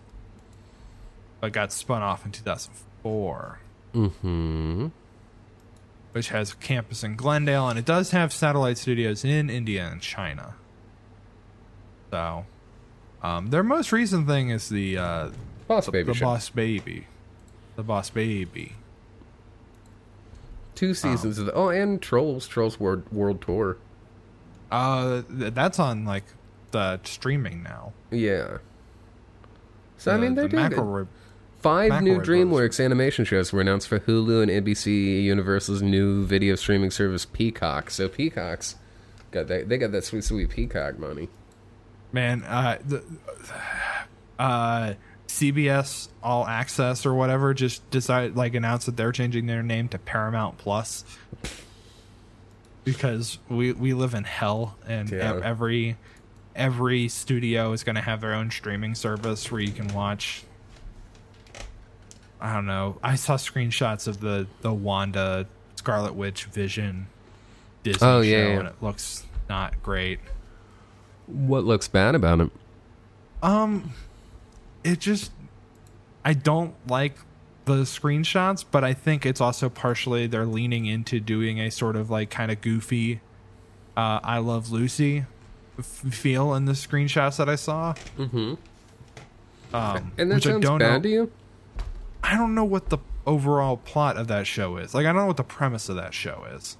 but 1.42 1.52
got 1.52 1.72
spun 1.72 2.02
off 2.02 2.26
in 2.26 2.32
2004. 2.32 3.60
Mm-hmm. 3.96 4.88
which 6.12 6.30
has 6.30 6.52
a 6.52 6.56
campus 6.58 7.04
in 7.04 7.16
Glendale, 7.16 7.70
and 7.70 7.80
it 7.80 7.86
does 7.86 8.12
have 8.12 8.32
satellite 8.32 8.78
studios 8.78 9.24
in 9.24 9.50
India 9.50 9.88
and 9.88 10.02
China. 10.02 10.54
So, 12.12 12.46
um, 13.24 13.50
their 13.50 13.64
most 13.64 13.92
recent 13.92 14.28
thing 14.28 14.50
is 14.50 14.70
the 14.70 14.98
uh, 14.98 15.30
Boss 15.68 15.90
Baby 15.90 16.04
the 16.08 16.14
Show. 16.14 16.26
Boss 16.26 16.50
Baby, 16.50 17.08
the 17.76 17.84
Boss 17.84 18.10
Baby. 18.10 18.74
Two 20.76 20.94
seasons 20.94 21.40
of 21.40 21.48
the, 21.48 21.54
oh, 21.54 21.70
and 21.70 22.00
Trolls, 22.00 22.48
Trolls 22.48 22.80
World, 22.80 23.12
World 23.12 23.42
Tour. 23.42 23.78
Uh, 24.72 25.22
that's 25.30 25.80
on 25.80 26.06
like 26.06 26.24
the 26.72 27.00
streaming 27.04 27.64
now. 27.64 27.94
Yeah. 28.12 28.58
So 29.98 30.14
I 30.14 30.18
mean, 30.18 30.36
they're 30.36 30.48
the 30.48 30.58
doing. 30.58 30.70
McElroy- 30.72 31.08
Five 31.60 32.04
new 32.04 32.20
DreamWorks 32.20 32.84
animation 32.84 33.26
shows 33.26 33.52
were 33.52 33.62
announced 33.62 33.88
for 33.88 34.00
Hulu 34.00 34.44
and 34.44 34.66
NBC 34.66 35.24
Universal's 35.24 35.82
new 35.82 36.24
video 36.24 36.56
streaming 36.56 36.92
service 36.92 37.26
Peacock. 37.26 37.90
So 37.90 38.08
Peacock's 38.08 38.76
got 39.32 39.48
that 39.48 39.68
they 39.68 39.78
got 39.80 39.92
that 39.92 40.04
sweet 40.06 40.24
sweet 40.24 40.50
Peacock 40.50 41.00
money. 41.00 41.30
man 42.12 42.44
uh 42.44 42.78
the, 42.86 43.04
uh 44.40 44.94
cbs 45.28 46.08
all 46.24 46.46
access 46.48 47.06
or 47.06 47.14
whatever 47.14 47.54
just 47.54 47.90
decided 47.92 48.38
like 48.38 48.54
announced 48.56 48.86
that 48.86 48.96
they're 48.96 49.12
changing 49.12 49.46
their 49.48 49.62
name 49.64 49.90
to 49.90 49.98
paramount 49.98 50.58
plus 50.58 51.04
because 52.88 53.38
we 53.50 53.74
we 53.74 53.94
live 53.94 54.14
in 54.14 54.24
hell 54.24 54.78
and 54.88 55.10
Yeah. 55.10 55.42
every 55.44 55.98
every 56.56 57.08
studio 57.10 57.74
is 57.74 57.84
going 57.84 57.96
to 57.98 58.02
have 58.02 58.22
their 58.22 58.34
own 58.34 58.50
streaming 58.50 58.96
service 58.96 59.52
where 59.52 59.60
you 59.62 59.72
can 59.74 59.88
watch 59.94 60.44
i 62.40 62.54
don't 62.54 62.66
know 62.66 62.98
i 63.04 63.16
saw 63.16 63.36
screenshots 63.36 64.08
of 64.08 64.20
the 64.22 64.48
the 64.62 64.74
wanda 64.74 65.46
scarlet 65.76 66.16
witch 66.16 66.46
vision 66.46 67.08
disney 67.84 68.08
Oh, 68.08 68.22
show 68.22 68.28
yeah, 68.28 68.38
yeah. 68.48 68.60
and 68.60 68.68
it 68.70 68.76
looks 68.82 69.26
not 69.50 69.82
great 69.84 70.20
What 71.28 71.64
looks 71.66 71.88
bad 71.90 72.16
about 72.16 72.40
it? 72.40 72.50
Um, 73.44 73.92
it 74.84 75.00
just 75.00 75.32
I 76.26 76.34
don't 76.34 76.74
like 76.90 77.16
the 77.68 77.84
screenshots, 77.84 78.66
but 78.70 78.84
I 78.84 78.94
think 78.94 79.26
it's 79.26 79.40
also 79.40 79.70
partially 79.70 80.26
they're 80.28 80.46
leaning 80.46 80.86
into 80.88 81.20
doing 81.20 81.60
a 81.60 81.70
sort 81.70 81.96
of 81.96 82.10
like 82.10 82.30
kind 82.32 82.52
of 82.52 82.62
goofy 82.62 83.22
uh, 83.96 84.20
"I 84.24 84.40
Love 84.40 84.72
Lucy" 84.72 85.26
f- 85.78 85.86
feel 85.86 86.54
in 86.56 86.66
the 86.66 86.74
screenshots 86.74 87.38
that 87.38 87.48
I 87.50 87.56
saw. 87.56 87.94
Mm-hmm. 88.18 88.56
Um, 89.74 90.12
And 90.18 90.32
that 90.32 90.44
sounds 90.44 90.64
don't 90.66 90.80
bad 90.80 90.98
know. 90.98 91.02
to 91.02 91.10
you? 91.10 91.32
I 92.24 92.36
don't 92.36 92.56
know 92.56 92.64
what 92.66 92.90
the 92.90 92.98
overall 93.26 93.78
plot 93.78 94.18
of 94.18 94.28
that 94.28 94.48
show 94.48 94.78
is. 94.78 94.94
Like, 94.94 95.06
I 95.06 95.10
don't 95.10 95.18
know 95.22 95.26
what 95.28 95.38
the 95.38 95.44
premise 95.44 95.90
of 95.90 95.96
that 95.98 96.14
show 96.14 96.46
is. 96.56 96.78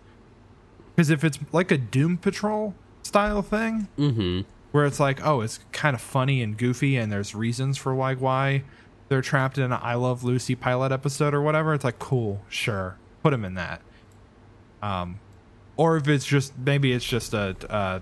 Because 0.96 1.10
if 1.10 1.24
it's 1.24 1.38
like 1.52 1.72
a 1.72 1.78
Doom 1.78 2.18
Patrol 2.18 2.74
style 3.04 3.42
thing, 3.42 3.88
Mm-hmm. 3.98 4.42
where 4.72 4.86
it's 4.86 5.00
like, 5.00 5.26
oh, 5.26 5.42
it's 5.42 5.60
kind 5.72 5.94
of 5.96 6.02
funny 6.02 6.42
and 6.42 6.58
goofy, 6.58 6.96
and 6.98 7.12
there's 7.12 7.36
reasons 7.36 7.78
for 7.78 7.94
like 7.94 8.20
why 8.20 8.64
they're 9.10 9.22
trapped 9.22 9.58
in 9.58 9.66
an 9.66 9.80
I 9.82 9.96
Love 9.96 10.24
Lucy 10.24 10.56
pilot 10.56 10.92
episode 10.92 11.34
or 11.34 11.42
whatever. 11.42 11.74
It's 11.74 11.84
like, 11.84 12.00
cool, 12.00 12.42
sure, 12.50 12.98
put 13.24 13.32
them 13.32 13.46
in 13.46 13.56
that. 13.56 13.82
Um, 14.82 15.20
or 15.76 15.98
if 15.98 16.08
it's 16.08 16.26
just 16.26 16.58
maybe 16.58 16.92
it's 16.92 17.06
just 17.06 17.34
a, 17.34 17.56
uh, 17.70 18.00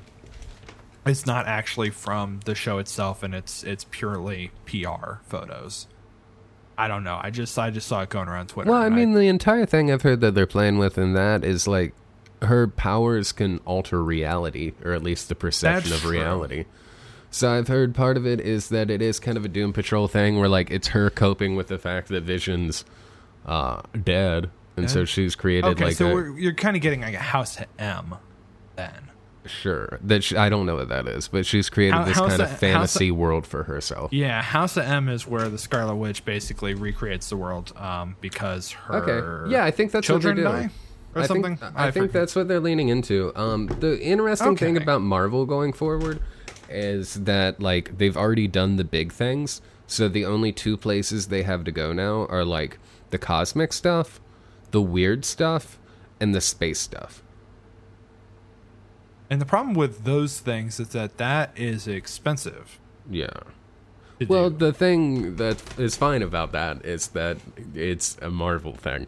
it's 1.06 1.26
not 1.26 1.48
actually 1.48 1.92
from 1.92 2.40
the 2.46 2.56
show 2.56 2.80
itself, 2.80 3.24
and 3.24 3.36
it's 3.36 3.64
it's 3.64 3.86
purely 3.86 4.52
PR 4.66 5.16
photos. 5.28 5.88
I 6.78 6.88
don't 6.88 7.04
know. 7.04 7.20
I 7.22 7.30
just 7.30 7.58
I 7.58 7.70
just 7.70 7.88
saw 7.88 8.02
it 8.02 8.10
going 8.10 8.28
around 8.28 8.50
Twitter. 8.50 8.72
Well, 8.72 8.82
I 8.82 8.90
mean, 8.90 9.14
the 9.14 9.28
entire 9.28 9.66
thing 9.66 9.92
I've 9.92 10.02
heard 10.02 10.22
that 10.22 10.36
they're 10.36 10.48
playing 10.48 10.78
with 10.78 10.98
in 10.98 11.14
that 11.14 11.44
is 11.44 11.68
like 11.68 11.94
her 12.42 12.68
powers 12.68 13.32
can 13.32 13.60
alter 13.60 14.04
reality, 14.04 14.74
or 14.84 14.92
at 14.92 15.04
least 15.04 15.30
the 15.30 15.36
perception 15.36 15.94
of 15.94 16.00
true. 16.00 16.66
So 17.36 17.52
I've 17.52 17.68
heard 17.68 17.94
part 17.94 18.16
of 18.16 18.26
it 18.26 18.40
is 18.40 18.70
that 18.70 18.90
it 18.90 19.02
is 19.02 19.20
kind 19.20 19.36
of 19.38 19.44
a 19.44 19.50
Doom 19.50 19.74
Patrol 19.74 20.08
thing, 20.08 20.40
where 20.40 20.48
like 20.48 20.72
it's 20.72 20.88
her 20.88 21.10
coping 21.10 21.58
with 21.58 21.68
the 21.68 21.78
fact 21.78 22.08
that 22.08 22.24
Vision's 22.24 22.86
uh, 23.46 23.82
dead, 24.06 24.50
and 24.78 24.90
so 24.90 25.04
she's 25.04 25.36
created 25.36 25.68
okay, 25.72 25.84
like 25.88 25.96
so 25.98 26.08
a, 26.08 26.14
we're, 26.14 26.40
you're 26.40 26.54
kind 26.54 26.78
of 26.78 26.82
getting 26.82 27.02
like 27.02 27.14
a 27.14 27.18
House 27.18 27.58
M, 27.78 28.16
then. 28.78 29.12
sure 29.46 30.00
that 30.02 30.24
she, 30.24 30.38
I 30.38 30.48
don't 30.48 30.66
know 30.66 30.76
what 30.76 30.88
that 30.88 31.10
is, 31.10 31.28
but 31.28 31.46
she's 31.46 31.70
created 31.70 31.96
How- 31.96 32.06
this 32.06 32.16
how's 32.16 32.30
kind 32.30 32.42
of 32.42 32.50
how's 32.52 32.60
fantasy 32.60 33.12
world 33.12 33.46
for 33.46 33.64
herself. 33.64 34.14
Yeah, 34.14 34.42
House 34.42 34.78
of 34.78 34.86
M 34.86 35.10
is 35.10 35.28
where 35.28 35.50
the 35.50 35.58
Scarlet 35.58 35.96
Witch 35.96 36.24
basically 36.24 36.74
recreates 36.74 37.28
the 37.28 37.36
world 37.36 37.74
um, 37.76 38.16
because 38.22 38.72
her 38.72 38.96
Okay. 38.96 39.52
Yeah, 39.52 39.66
I 39.66 39.72
think 39.72 39.92
that's 39.92 40.08
what 40.08 40.22
children 40.22 40.38
they're 40.38 40.54
doing. 40.54 40.68
die 40.68 40.74
or 41.16 41.22
I 41.24 41.26
something. 41.26 41.58
Think, 41.58 41.74
I, 41.76 41.92
think 41.92 42.06
forget. 42.06 42.14
that's 42.14 42.34
what 42.34 42.48
they're 42.48 42.62
leaning 42.62 42.88
into. 42.88 43.34
Um, 43.36 43.68
the 43.68 44.02
interesting 44.02 44.56
thing 44.56 44.78
about 44.78 45.02
Marvel 45.02 45.46
going 45.46 45.74
forward 45.74 46.22
is 46.70 47.16
that 47.16 47.60
like 47.60 47.98
they've 47.98 48.18
already 48.18 48.48
done 48.48 48.76
the 48.76 48.84
big 48.84 49.12
things, 49.12 49.62
so 49.88 50.08
the 50.08 50.26
only 50.26 50.52
two 50.52 50.78
places 50.78 51.28
they 51.28 51.44
have 51.44 51.64
to 51.66 51.72
go 51.72 51.94
now 51.94 52.26
are 52.28 52.46
like 52.46 52.78
the 53.12 53.18
cosmic 53.18 53.74
stuff, 53.74 54.20
the 54.72 54.82
weird 54.82 55.26
stuff, 55.26 55.78
and 56.20 56.34
the 56.34 56.42
space 56.42 56.80
stuff. 56.80 57.22
And 59.30 59.42
the 59.42 59.46
problem 59.46 59.74
with 59.74 60.04
those 60.04 60.40
things 60.40 60.80
is 60.80 60.90
that 60.90 61.18
that 61.18 61.52
is 61.56 61.88
expensive. 61.88 62.80
Yeah. 63.10 63.30
Well, 64.28 64.50
do. 64.50 64.58
the 64.58 64.74
thing 64.74 65.36
that 65.38 65.62
is 65.80 65.96
fine 65.96 66.22
about 66.22 66.52
that 66.52 66.86
is 66.86 67.10
that 67.10 67.38
it's 67.74 68.18
a 68.22 68.30
Marvel 68.30 68.74
thing. 68.74 69.08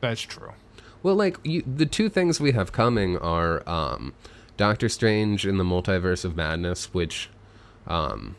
that's 0.00 0.22
true. 0.22 0.52
Well, 1.02 1.14
like 1.14 1.38
you, 1.44 1.62
the 1.62 1.86
two 1.86 2.08
things 2.08 2.40
we 2.40 2.52
have 2.52 2.72
coming 2.72 3.16
are 3.18 3.68
um, 3.68 4.14
Doctor 4.56 4.88
Strange 4.88 5.46
in 5.46 5.58
the 5.58 5.64
Multiverse 5.64 6.24
of 6.24 6.36
Madness, 6.36 6.92
which 6.94 7.28
um, 7.86 8.36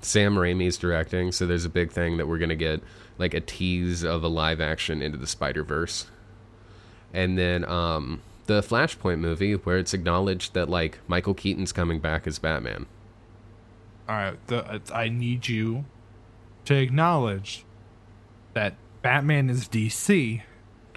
Sam 0.00 0.36
Raimi's 0.36 0.76
directing. 0.76 1.32
So 1.32 1.46
there's 1.46 1.64
a 1.64 1.70
big 1.70 1.90
thing 1.90 2.16
that 2.16 2.26
we're 2.26 2.38
gonna 2.38 2.54
get 2.54 2.82
like 3.18 3.34
a 3.34 3.40
tease 3.40 4.04
of 4.04 4.22
a 4.22 4.28
live 4.28 4.60
action 4.60 5.02
into 5.02 5.18
the 5.18 5.26
Spider 5.26 5.62
Verse, 5.62 6.06
and 7.12 7.36
then 7.36 7.64
um, 7.64 8.22
the 8.46 8.60
Flashpoint 8.62 9.18
movie 9.18 9.54
where 9.54 9.78
it's 9.78 9.94
acknowledged 9.94 10.54
that 10.54 10.68
like 10.68 10.98
Michael 11.08 11.34
Keaton's 11.34 11.72
coming 11.72 11.98
back 11.98 12.26
as 12.26 12.38
Batman. 12.38 12.86
All 14.08 14.14
right, 14.14 14.46
the, 14.46 14.80
I 14.94 15.08
need 15.08 15.48
you 15.48 15.84
to 16.66 16.74
acknowledge 16.74 17.64
that 18.54 18.74
Batman 19.02 19.50
is 19.50 19.68
DC. 19.68 20.42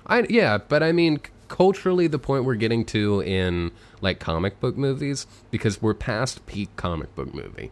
I 0.05 0.26
yeah, 0.30 0.57
but 0.57 0.84
I 0.84 0.91
mean 0.91 1.20
culturally 1.50 2.08
the 2.08 2.20
point 2.20 2.45
we're 2.45 2.56
getting 2.56 2.86
to 2.86 3.22
in 3.22 3.72
like 4.00 4.20
comic 4.20 4.60
book 4.60 4.78
movies 4.78 5.28
because 5.52 5.82
we're 5.82 5.93
past 5.93 6.45
peak 6.45 6.70
comic 6.78 7.14
book 7.16 7.34
movie. 7.34 7.72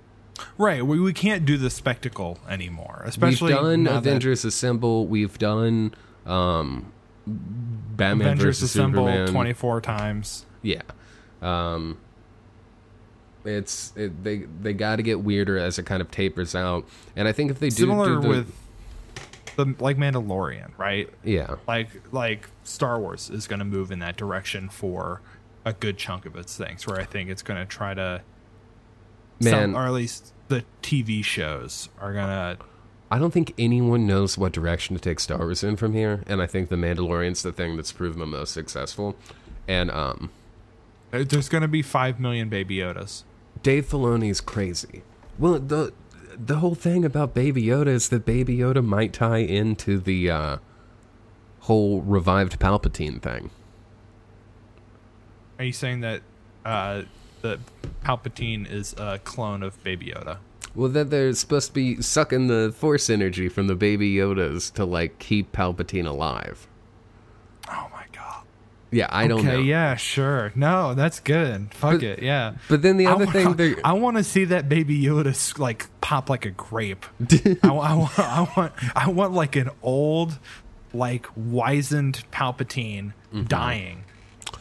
Right, 0.58 0.86
we, 0.86 1.00
we 1.00 1.14
can't 1.14 1.46
do 1.46 1.58
the 1.58 1.70
spectacle 1.70 2.38
anymore, 2.48 3.02
especially 3.06 3.54
we've 3.54 3.62
done 3.62 3.84
now 3.84 3.92
that 3.94 3.98
Avengers 4.00 4.46
Assemble. 4.46 5.08
We've 5.08 5.38
done 5.38 5.96
um, 6.26 6.92
Batman 7.26 8.28
Avengers 8.28 8.62
Assemble 8.62 9.08
Superman. 9.08 9.34
24 9.34 9.82
times. 9.82 10.46
Yeah, 10.62 10.82
um, 11.42 11.98
it's 13.46 13.94
it, 13.96 14.24
they 14.24 14.40
they 14.62 14.74
got 14.74 14.98
to 14.98 15.04
get 15.04 15.22
weirder 15.22 15.58
as 15.58 15.80
it 15.80 15.88
kind 15.88 16.02
of 16.02 16.12
tapers 16.12 16.54
out. 16.54 16.86
And 17.16 17.28
I 17.28 17.32
think 17.32 17.50
if 17.50 17.60
they 17.60 17.70
do 17.70 17.76
Similar 17.76 18.16
do 18.16 18.22
the, 18.22 18.28
with 18.28 18.54
the 19.58 19.76
like 19.80 19.98
Mandalorian, 19.98 20.72
right? 20.78 21.10
yeah, 21.24 21.56
like 21.68 21.90
like 22.14 22.50
Star 22.64 23.00
Wars 23.00 23.30
is 23.30 23.48
going 23.48 23.60
to 23.60 23.66
move 23.66 23.92
in 23.92 24.00
that 24.00 24.16
direction 24.16 24.70
for 24.70 25.22
a 25.66 25.74
good 25.74 25.98
chunk 25.98 26.26
of 26.26 26.36
its 26.38 26.56
things. 26.56 26.88
Where 26.88 27.00
I 27.00 27.04
think 27.04 27.30
it's 27.30 27.42
going 27.42 27.60
to 27.60 27.66
try 27.66 27.94
to, 27.94 28.22
man, 29.42 29.74
some, 29.74 29.76
or 29.76 29.86
at 29.86 29.94
least 29.94 30.34
the 30.48 30.64
TV 30.82 31.24
shows 31.24 31.90
are 32.00 32.14
going 32.14 32.28
to. 32.28 32.58
I 33.10 33.20
don't 33.20 33.32
think 33.32 33.54
anyone 33.58 34.06
knows 34.06 34.38
what 34.38 34.52
direction 34.52 34.96
to 34.96 35.02
take 35.02 35.20
Star 35.20 35.40
Wars 35.40 35.64
in 35.64 35.78
from 35.78 35.94
here. 35.94 36.24
And 36.28 36.42
I 36.42 36.46
think 36.46 36.68
the 36.68 36.76
Mandalorian's 36.76 37.42
the 37.42 37.54
thing 37.54 37.78
that's 37.78 37.94
proven 37.94 38.20
the 38.20 38.26
most 38.26 38.54
successful. 38.54 39.16
And 39.66 39.90
um, 39.92 40.30
There's 41.12 41.48
going 41.48 41.62
to 41.62 41.70
be 41.70 41.82
five 41.82 42.20
million 42.20 42.50
Baby 42.50 42.78
Yodas. 42.78 43.24
Dave 43.64 43.88
Filoni's 43.88 44.42
crazy. 44.42 45.04
Well, 45.40 45.58
the 45.60 45.94
the 46.40 46.58
whole 46.58 46.76
thing 46.76 47.04
about 47.04 47.34
Baby 47.34 47.64
Yoda 47.64 47.88
is 47.88 48.10
that 48.10 48.26
Baby 48.26 48.58
Yoda 48.58 48.84
might 48.84 49.14
tie 49.14 49.40
into 49.40 50.00
the 50.00 50.30
uh, 50.30 50.58
whole 51.62 52.02
revived 52.02 52.60
Palpatine 52.60 53.22
thing. 53.22 53.50
Are 55.60 55.66
you 55.66 55.74
saying 55.74 56.02
that 56.02 56.22
uh, 56.66 57.04
that 57.42 57.60
Palpatine 58.04 58.70
is 58.70 58.94
a 58.98 59.20
clone 59.24 59.64
of 59.64 59.82
Baby 59.84 60.08
Yoda? 60.08 60.38
Well, 60.76 60.90
that 60.90 61.10
they're 61.10 61.34
supposed 61.34 61.70
to 61.70 61.74
be 61.74 62.02
sucking 62.02 62.48
the 62.48 62.72
Force 62.76 63.10
energy 63.10 63.50
from 63.50 63.66
the 63.68 63.76
Baby 63.76 64.14
Yodas 64.14 64.72
to 64.74 64.86
like 64.86 65.18
keep 65.18 65.52
Palpatine 65.52 66.06
alive. 66.06 66.68
Oh 67.70 67.90
my! 67.92 67.97
Yeah, 68.92 69.08
I 69.10 69.28
don't 69.28 69.40
okay, 69.40 69.58
know. 69.58 69.60
yeah, 69.60 69.96
sure. 69.96 70.52
No, 70.56 70.94
that's 70.94 71.20
good. 71.20 71.74
Fuck 71.74 72.04
it, 72.04 72.22
yeah. 72.24 72.56
But 72.70 72.82
then 72.82 72.96
the 72.98 73.08
I 73.08 73.12
other 73.12 73.26
wa- 73.26 73.32
thing, 73.54 73.76
I 73.84 73.94
want 73.94 74.16
to 74.18 74.24
see 74.24 74.46
that 74.46 74.70
baby 74.70 75.02
Yoda 75.02 75.60
like 75.60 75.88
pop 76.00 76.30
like 76.30 76.46
a 76.46 76.52
grape. 76.52 77.06
I, 77.32 77.58
I, 77.64 77.72
want, 77.96 78.20
I 78.20 78.48
want, 78.56 78.74
I 78.96 79.10
want 79.10 79.34
like 79.34 79.56
an 79.58 79.70
old, 79.84 80.40
like 80.94 81.28
wizened 81.36 82.24
Palpatine 82.32 83.14
Mm-hmm. 83.34 83.44
dying, 83.44 84.04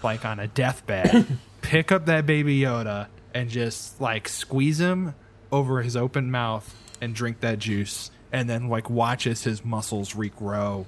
like 0.03 0.24
on 0.24 0.41
a 0.41 0.49
deathbed. 0.49 1.39
Pick 1.62 1.93
up 1.93 2.07
that 2.07 2.27
baby 2.27 2.59
Yoda 2.61 3.07
and 3.33 3.49
just 3.49 4.01
like 4.01 4.29
squeeze 4.29 4.81
him 4.81 5.14
over 5.53 5.83
his 5.83 5.97
open 5.97 6.33
mouth 6.33 6.74
and 7.01 7.14
drink 7.14 7.41
that 7.41 7.61
juice, 7.61 8.11
and 8.33 8.51
then 8.51 8.68
like 8.68 8.91
watch 8.91 9.29
as 9.29 9.45
his 9.45 9.64
muscles 9.64 10.14
regrow. 10.14 10.85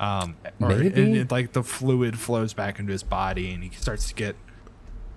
Um, 0.00 0.36
or, 0.60 0.70
Maybe. 0.70 1.02
and 1.02 1.16
it, 1.16 1.30
like 1.30 1.52
the 1.52 1.62
fluid 1.62 2.18
flows 2.18 2.54
back 2.54 2.78
into 2.78 2.90
his 2.90 3.02
body, 3.02 3.52
and 3.52 3.62
he 3.62 3.70
starts 3.76 4.08
to 4.08 4.14
get 4.14 4.34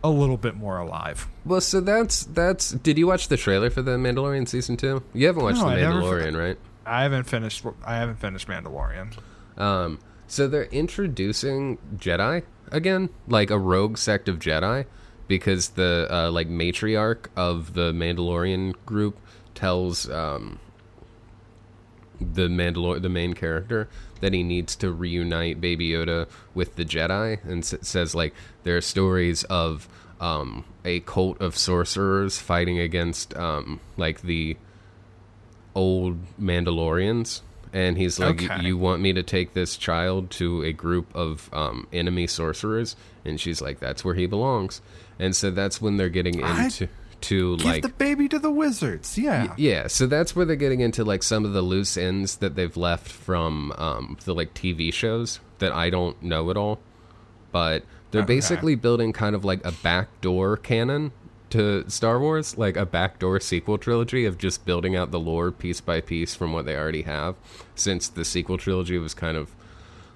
a 0.04 0.10
little 0.10 0.36
bit 0.36 0.56
more 0.56 0.78
alive. 0.78 1.28
well, 1.46 1.62
so 1.62 1.80
that's 1.80 2.26
that's. 2.26 2.72
Did 2.72 2.98
you 2.98 3.08
watch 3.08 3.30
the 3.30 3.38
trailer 3.38 3.70
for 3.70 3.82
the 3.82 3.92
Mandalorian 3.98 4.48
season 4.48 4.76
two? 4.76 5.02
You 5.14 5.28
haven't 5.28 5.42
watched 5.44 5.60
No, 5.60 5.70
the 5.70 5.76
I 5.76 5.80
Mandalorian, 5.80 6.38
right? 6.38 6.58
I 6.86 7.04
haven't 7.04 7.24
finished. 7.24 7.66
I 7.86 7.96
haven't 7.96 8.18
finished 8.18 8.48
Mandalorian. 8.50 9.14
Um, 9.58 10.00
so 10.28 10.48
they're 10.50 10.66
introducing 10.66 11.78
Jedi 11.96 12.44
again, 12.72 13.08
like 13.28 13.50
a 13.52 13.58
rogue 13.58 13.98
sect 13.98 14.28
of 14.28 14.40
Jedi, 14.40 14.86
because 15.30 15.70
the 15.70 16.08
uh, 16.12 16.30
like 16.32 16.50
matriarch 16.50 17.28
of 17.38 17.74
the 17.74 17.94
Mandalorian 17.94 18.74
group 18.86 19.18
tells 19.56 20.10
um, 20.10 20.60
the 22.24 22.47
Mandalor 22.47 23.01
the 23.01 23.09
main 23.09 23.34
character 23.34 23.88
that 24.21 24.34
he 24.34 24.43
needs 24.43 24.76
to 24.78 24.91
reunite 24.91 25.59
Baby 25.61 25.89
Yoda 25.91 26.28
with 26.53 26.76
the 26.76 26.86
Jedi, 26.86 27.43
and 27.43 27.59
s- 27.63 27.76
says 27.82 28.15
like 28.15 28.34
there 28.63 28.78
are 28.78 28.82
stories 28.82 29.43
of 29.45 29.88
um, 30.21 30.63
a 30.86 31.01
cult 31.01 31.41
of 31.41 31.57
sorcerers 31.57 32.39
fighting 32.39 32.80
against 32.80 33.36
um, 33.36 33.80
like 33.97 34.21
the 34.21 34.55
old 35.76 36.17
Mandalorians, 36.39 37.41
and 37.74 37.97
he's 37.97 38.19
like, 38.19 38.41
"You- 38.41 38.49
Okay. 38.51 38.65
"You 38.67 38.78
want 38.78 39.01
me 39.01 39.13
to 39.13 39.24
take 39.24 39.53
this 39.53 39.76
child 39.78 40.30
to 40.32 40.63
a 40.63 40.71
group 40.71 41.13
of 41.15 41.49
um, 41.53 41.88
enemy 41.91 42.28
sorcerers?" 42.28 42.95
And 43.26 43.39
she's 43.39 43.61
like, 43.61 43.80
"That's 43.80 44.05
where 44.05 44.15
he 44.15 44.26
belongs." 44.26 44.82
And 45.19 45.36
so 45.36 45.51
that's 45.51 45.82
when 45.82 45.97
they're 45.97 46.09
getting 46.09 46.43
I- 46.43 46.65
into 46.65 46.88
to 47.24 47.57
Give 47.57 47.65
like 47.65 47.82
the 47.84 47.89
baby 47.89 48.28
to 48.30 48.39
the 48.39 48.51
wizards. 48.51 49.17
Yeah. 49.17 49.53
yeah, 49.57 49.88
so 49.88 50.07
that's 50.07 50.36
where 50.36 50.45
they're 50.45 50.55
getting 50.55 50.80
into 50.82 51.03
like 51.03 51.24
some 51.24 51.45
of 51.45 51.53
the 51.53 51.61
loose 51.61 51.97
ends 51.97 52.38
that 52.38 52.55
they've 52.55 52.76
left 52.78 53.07
from 53.11 53.71
um, 53.78 54.17
the 54.26 54.34
like 54.36 54.53
TV 54.53 54.93
shows 54.93 55.39
that 55.59 55.71
I 55.71 55.89
don't 55.89 56.21
know 56.21 56.49
at 56.51 56.57
all. 56.57 56.80
But 57.51 57.84
they're 58.11 58.21
Okay. 58.21 58.36
basically 58.36 58.76
building 58.76 59.13
kind 59.13 59.36
of 59.36 59.43
like 59.45 59.65
a 59.65 59.71
backdoor 59.71 60.57
canon 60.57 61.11
to 61.51 61.88
Star 61.89 62.19
Wars, 62.19 62.57
like 62.57 62.76
a 62.76 62.86
backdoor 62.86 63.39
sequel 63.39 63.78
trilogy 63.78 64.26
of 64.26 64.38
just 64.38 64.65
building 64.65 64.95
out 64.95 65.11
the 65.11 65.19
lore 65.19 65.51
piece 65.51 65.82
by 65.82 66.01
piece 66.01 66.34
from 66.36 66.51
what 66.51 66.65
they 66.65 66.76
already 66.76 67.03
have. 67.03 67.36
Since 67.76 68.07
the 68.09 68.26
sequel 68.26 68.57
trilogy 68.57 68.97
was 68.97 69.13
kind 69.13 69.38
of 69.38 69.51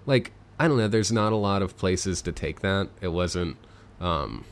like 0.06 0.32
I 0.60 0.68
don't 0.68 0.78
know, 0.78 0.88
there's 0.88 1.12
not 1.12 1.34
a 1.34 1.36
lot 1.38 1.62
of 1.62 1.78
places 1.78 2.22
to 2.24 2.32
take 2.32 2.62
that. 2.62 2.90
It 3.02 3.10
wasn't 3.10 3.58
um, 4.02 4.44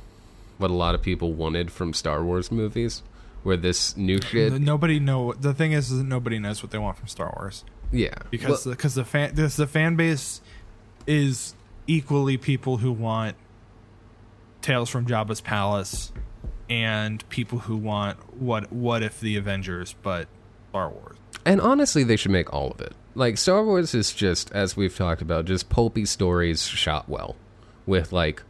what 0.58 0.72
a 0.72 0.74
lot 0.74 0.96
of 0.96 1.02
people 1.02 1.34
wanted 1.34 1.72
from 1.72 1.94
Star 1.94 2.24
Wars 2.24 2.52
movies. 2.52 3.04
Where 3.44 3.58
this 3.58 3.96
new 3.96 4.20
shit 4.22 4.54
Nobody 4.54 5.00
know. 5.00 5.34
The 5.34 5.54
thing 5.54 5.72
is, 5.72 5.92
is 5.92 6.00
that 6.00 6.06
nobody 6.06 6.40
knows 6.40 6.64
what 6.64 6.72
they 6.72 6.80
want 6.80 6.98
from 6.98 7.08
Star 7.08 7.32
Wars 7.38 7.64
Yeah, 7.92 8.16
because 8.32 8.66
Well, 8.66 8.74
because 8.74 8.96
the 8.96 9.06
fan 9.06 9.36
the 9.36 9.68
fan 9.68 9.96
base 9.96 10.42
is 11.06 11.54
equally 11.86 12.38
people 12.38 12.78
who 12.78 12.92
want 12.92 13.36
Tales 14.64 14.90
from 14.90 15.06
Jabba's 15.06 15.42
palace 15.42 16.12
and 16.70 17.28
people 17.30 17.60
who 17.60 17.78
want 17.78 18.18
what 18.42 18.72
what 18.74 19.04
if 19.04 19.20
the 19.20 19.38
Avengers 19.38 19.94
but 20.02 20.28
Star 20.70 20.90
Wars. 20.90 21.18
and 21.46 21.62
honestly, 21.62 22.04
they 22.04 22.16
should 22.16 22.32
make 22.32 22.52
all 22.52 22.72
of 22.72 22.82
it. 22.82 22.94
Like 23.14 23.38
Star 23.38 23.64
Wars 23.64 23.94
is 23.94 24.12
just, 24.12 24.52
as 24.52 24.76
we've 24.76 24.96
talked 24.96 25.22
about, 25.22 25.46
just 25.46 25.70
pulpy 25.70 26.06
stories 26.06 26.64
shot 26.64 27.08
well, 27.08 27.36
with 27.86 28.12
like 28.12 28.42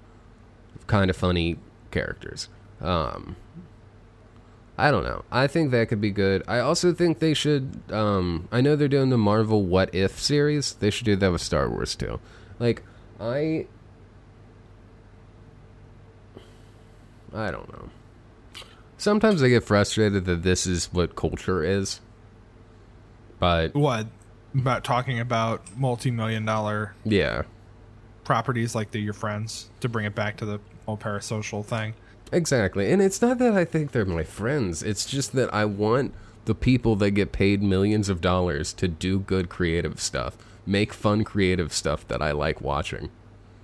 kind 0.88 1.10
of 1.10 1.18
funny 1.18 1.58
characters. 1.96 2.50
Um, 2.82 3.38
I 4.78 4.92
don't 4.92 5.06
know. 5.06 5.24
I 5.32 5.48
think 5.48 5.72
that 5.72 5.88
could 5.88 6.02
be 6.02 6.12
good. 6.12 6.44
I 6.48 6.60
also 6.60 6.94
think 6.94 7.20
they 7.20 7.34
should. 7.34 7.82
Um, 7.90 8.50
I 8.52 8.60
know 8.60 8.76
they're 8.76 8.90
doing 8.90 9.10
the 9.10 9.18
Marvel 9.18 9.64
What 9.64 9.96
If 9.96 10.20
series. 10.20 10.74
They 10.74 10.90
should 10.90 11.06
do 11.06 11.16
that 11.16 11.32
with 11.32 11.42
Star 11.42 11.70
Wars 11.70 11.96
too. 11.96 12.20
Like 12.60 12.84
I, 13.20 13.68
I 17.34 17.50
don't 17.52 17.72
know. 17.72 17.90
Sometimes 18.98 19.42
I 19.42 19.48
get 19.48 19.64
frustrated 19.64 20.26
that 20.26 20.44
this 20.44 20.68
is 20.68 20.92
what 20.92 21.16
culture 21.16 21.64
is. 21.64 22.02
But 23.40 23.74
What 23.76 24.08
about 24.54 24.84
talking 24.84 25.20
about 25.20 25.78
multi-million 25.78 26.46
dollar 26.46 26.96
yeah, 27.06 27.44
properties 28.26 28.76
like 28.76 28.92
the 28.92 29.00
Your 29.00 29.14
Friends 29.14 29.70
to 29.82 29.90
bring 29.90 30.06
it 30.06 30.16
back 30.16 30.38
to 30.38 30.46
the 30.46 30.60
whole 30.86 30.98
parasocial 30.98 31.64
thing? 31.64 31.94
exactly. 32.32 32.92
And 32.92 33.02
it's 33.02 33.22
not 33.22 33.38
that 33.38 33.54
I 33.54 33.66
think 33.66 33.92
they're 33.92 34.06
my 34.06 34.24
friends. 34.24 34.84
It's 34.84 35.06
just 35.06 35.34
that 35.34 35.54
I 35.54 35.66
want 35.66 36.14
the 36.46 36.56
people 36.56 36.96
that 36.98 37.12
get 37.12 37.32
paid 37.32 37.62
millions 37.62 38.10
of 38.10 38.22
dollars 38.22 38.74
to 38.74 38.88
do 38.88 39.20
good 39.20 39.50
creative 39.50 40.00
stuff, 40.00 40.38
make 40.66 40.94
fun 40.94 41.24
creative 41.24 41.72
stuff 41.74 42.08
that 42.08 42.22
I 42.22 42.32
like 42.32 42.62
watching. 42.62 43.10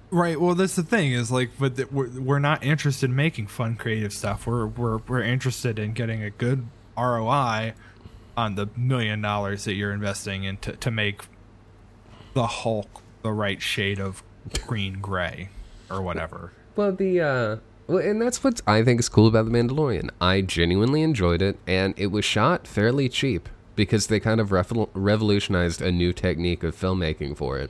Right. 0.09 0.39
Well, 0.39 0.55
that's 0.55 0.75
the 0.75 0.83
thing 0.83 1.13
is 1.13 1.31
like, 1.31 1.51
but 1.57 1.77
th- 1.77 1.91
we're, 1.91 2.09
we're 2.19 2.39
not 2.39 2.63
interested 2.63 3.09
in 3.09 3.15
making 3.15 3.47
fun, 3.47 3.75
creative 3.75 4.11
stuff. 4.11 4.45
We're 4.45 4.67
we're 4.67 4.97
we're 4.97 5.21
interested 5.21 5.79
in 5.79 5.93
getting 5.93 6.21
a 6.21 6.29
good 6.29 6.67
ROI 6.97 7.73
on 8.35 8.55
the 8.55 8.67
million 8.75 9.21
dollars 9.21 9.63
that 9.65 9.73
you're 9.73 9.93
investing 9.93 10.43
in 10.43 10.57
to, 10.57 10.73
to 10.73 10.91
make 10.91 11.21
the 12.33 12.47
Hulk 12.47 13.01
the 13.21 13.31
right 13.31 13.61
shade 13.61 13.99
of 13.99 14.21
green 14.67 14.99
gray 14.99 15.49
or 15.89 16.01
whatever. 16.01 16.51
Well, 16.75 16.93
the 16.93 17.21
uh 17.21 17.57
well, 17.87 17.99
and 17.99 18.21
that's 18.21 18.43
what 18.43 18.61
I 18.65 18.83
think 18.83 18.99
is 18.99 19.09
cool 19.09 19.27
about 19.27 19.45
the 19.45 19.51
Mandalorian. 19.51 20.11
I 20.21 20.41
genuinely 20.41 21.01
enjoyed 21.01 21.41
it, 21.41 21.57
and 21.67 21.93
it 21.97 22.07
was 22.07 22.23
shot 22.23 22.65
fairly 22.65 23.09
cheap 23.09 23.49
because 23.75 24.07
they 24.07 24.19
kind 24.19 24.39
of 24.39 24.49
revol- 24.49 24.89
revolutionized 24.93 25.81
a 25.81 25.91
new 25.91 26.13
technique 26.13 26.63
of 26.63 26.75
filmmaking 26.75 27.35
for 27.35 27.57
it, 27.57 27.69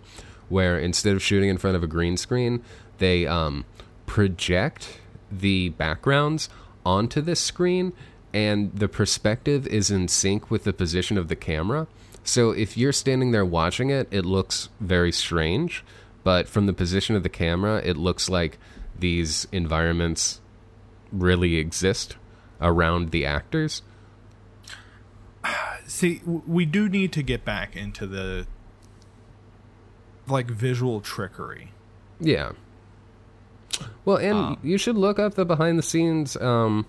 where 0.49 0.77
instead 0.77 1.15
of 1.15 1.23
shooting 1.23 1.49
in 1.49 1.57
front 1.57 1.75
of 1.75 1.83
a 1.83 1.87
green 1.87 2.17
screen, 2.17 2.61
they 2.99 3.25
um, 3.25 3.65
project 4.05 4.99
the 5.31 5.69
backgrounds 5.69 6.49
onto 6.85 7.21
this 7.21 7.39
screen, 7.39 7.93
and 8.33 8.75
the 8.75 8.87
perspective 8.87 9.65
is 9.67 9.89
in 9.89 10.07
sync 10.07 10.51
with 10.51 10.65
the 10.65 10.73
position 10.73 11.17
of 11.17 11.29
the 11.29 11.35
camera. 11.35 11.87
So 12.23 12.51
if 12.51 12.77
you're 12.77 12.93
standing 12.93 13.31
there 13.31 13.45
watching 13.45 13.89
it, 13.89 14.07
it 14.11 14.25
looks 14.25 14.69
very 14.79 15.11
strange, 15.11 15.83
but 16.23 16.47
from 16.47 16.67
the 16.67 16.73
position 16.73 17.15
of 17.15 17.23
the 17.23 17.29
camera, 17.29 17.81
it 17.83 17.97
looks 17.97 18.29
like 18.29 18.59
these 18.97 19.47
environments 19.51 20.39
really 21.11 21.57
exist 21.57 22.15
around 22.61 23.11
the 23.11 23.25
actors. 23.25 23.81
See, 25.87 26.21
we 26.25 26.65
do 26.65 26.87
need 26.87 27.11
to 27.13 27.23
get 27.23 27.43
back 27.43 27.75
into 27.75 28.07
the 28.07 28.47
like 30.27 30.47
visual 30.49 31.01
trickery. 31.01 31.71
Yeah. 32.19 32.51
Well, 34.05 34.17
and 34.17 34.37
Um, 34.37 34.59
you 34.63 34.77
should 34.77 34.95
look 34.95 35.19
up 35.19 35.33
the 35.33 35.45
behind 35.45 35.77
the 35.79 35.83
scenes 35.83 36.37
um, 36.37 36.85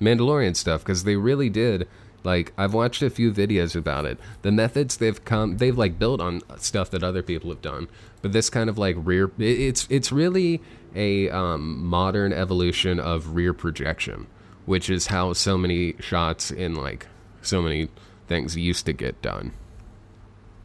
Mandalorian 0.00 0.54
stuff 0.56 0.82
because 0.82 1.04
they 1.04 1.16
really 1.16 1.50
did. 1.50 1.88
Like 2.24 2.52
I've 2.56 2.74
watched 2.74 3.02
a 3.02 3.10
few 3.10 3.32
videos 3.32 3.76
about 3.76 4.04
it. 4.04 4.18
The 4.42 4.52
methods 4.52 4.96
they've 4.96 5.22
come, 5.24 5.56
they've 5.58 5.76
like 5.76 5.98
built 5.98 6.20
on 6.20 6.42
stuff 6.58 6.90
that 6.90 7.02
other 7.02 7.22
people 7.22 7.50
have 7.50 7.62
done. 7.62 7.88
But 8.22 8.32
this 8.32 8.50
kind 8.50 8.68
of 8.70 8.78
like 8.78 8.96
rear, 8.98 9.30
it's 9.38 9.86
it's 9.90 10.10
really 10.12 10.60
a 10.94 11.28
um, 11.30 11.84
modern 11.84 12.32
evolution 12.32 12.98
of 13.00 13.34
rear 13.34 13.52
projection, 13.52 14.26
which 14.66 14.90
is 14.90 15.08
how 15.08 15.32
so 15.32 15.58
many 15.58 15.94
shots 16.00 16.50
in 16.50 16.74
like 16.74 17.06
so 17.42 17.62
many 17.62 17.88
things 18.26 18.56
used 18.56 18.86
to 18.86 18.92
get 18.92 19.20
done. 19.22 19.52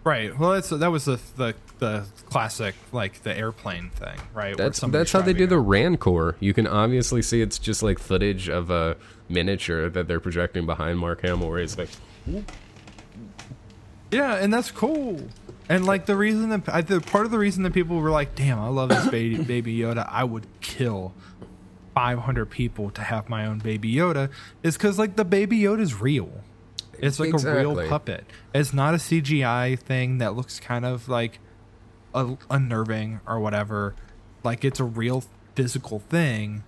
Right. 0.04 0.38
Well, 0.38 0.52
that's 0.52 0.70
that 0.70 0.92
was 0.92 1.06
the 1.06 1.20
the, 1.38 1.56
the 1.80 2.06
classic 2.30 2.76
like 2.92 3.24
the 3.24 3.36
airplane 3.36 3.90
thing, 3.90 4.20
right? 4.34 4.56
That's 4.58 4.80
that's 4.80 5.14
how 5.14 5.22
they 5.22 5.32
do 5.32 5.48
driving 5.48 5.50
the 5.50 5.60
Rancor. 5.60 6.36
You 6.42 6.54
can 6.54 6.68
obviously 6.68 7.22
see 7.22 7.42
it's 7.42 7.58
just 7.58 7.82
like 7.82 8.00
footage 8.00 8.50
of 8.50 8.70
a 8.70 8.98
miniature 9.30 9.90
that 9.90 10.08
they're 10.08 10.20
projecting 10.20 10.66
behind 10.66 11.00
Mark 11.00 11.22
Hamill, 11.22 11.50
where 11.50 11.62
he's 11.62 11.78
like, 11.78 11.90
Yeah, 14.12 14.36
and 14.36 14.54
that's 14.54 14.72
cool. 14.72 15.22
And 15.70 15.86
like 15.86 16.06
the 16.06 16.16
reason 16.16 16.50
that 16.50 16.62
I, 16.68 16.82
the 16.82 17.00
part 17.02 17.26
of 17.26 17.32
the 17.32 17.40
reason 17.40 17.64
that 17.64 17.74
people 17.74 17.98
were 18.00 18.10
like, 18.12 18.36
"Damn, 18.36 18.60
I 18.60 18.68
love 18.68 18.90
this 18.90 19.08
baby 19.08 19.38
baby 19.44 19.78
Yoda. 19.78 20.08
I 20.12 20.24
would 20.24 20.46
kill 20.62 21.14
500 21.96 22.48
people 22.48 22.90
to 22.92 23.02
have 23.02 23.30
my 23.30 23.46
own 23.46 23.60
baby 23.60 23.94
Yoda," 23.94 24.30
is 24.62 24.76
because 24.78 25.00
like 25.00 25.16
the 25.16 25.26
baby 25.26 25.60
Yoda's 25.60 26.00
real. 26.02 26.30
It's 27.00 27.20
like 27.20 27.34
a 27.34 27.38
real 27.56 27.88
puppet. 27.90 28.26
It's 28.54 28.74
not 28.74 28.94
a 28.94 28.98
CGI 28.98 29.78
thing 29.80 30.20
that 30.20 30.36
looks 30.36 30.60
kind 30.60 30.86
of 30.86 31.10
like 31.10 31.40
a, 32.14 32.38
unnerving 32.50 33.20
or 33.26 33.40
whatever. 33.40 33.96
like 34.44 34.64
it's 34.66 34.80
a 34.80 34.84
real 34.84 35.24
physical 35.56 36.00
thing 36.00 36.64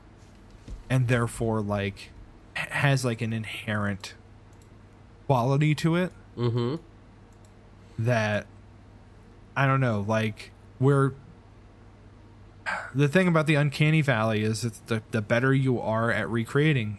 and 0.90 1.08
therefore 1.10 1.60
like 1.62 2.10
has 2.56 3.04
like 3.06 3.22
an 3.22 3.34
inherent 3.34 4.14
quality 5.28 5.76
to 5.76 5.96
it 5.96 6.12
Mm-hmm. 6.38 6.76
that 8.00 8.46
I 9.56 9.68
don't 9.68 9.80
know, 9.80 10.04
like 10.08 10.52
we're 10.80 11.14
the 12.94 13.08
thing 13.08 13.28
about 13.28 13.48
the 13.48 13.56
uncanny 13.56 14.02
valley 14.02 14.44
is 14.44 14.62
that 14.62 14.88
the 14.88 15.02
the 15.12 15.22
better 15.22 15.54
you 15.54 15.80
are 15.80 16.12
at 16.12 16.30
recreating 16.30 16.98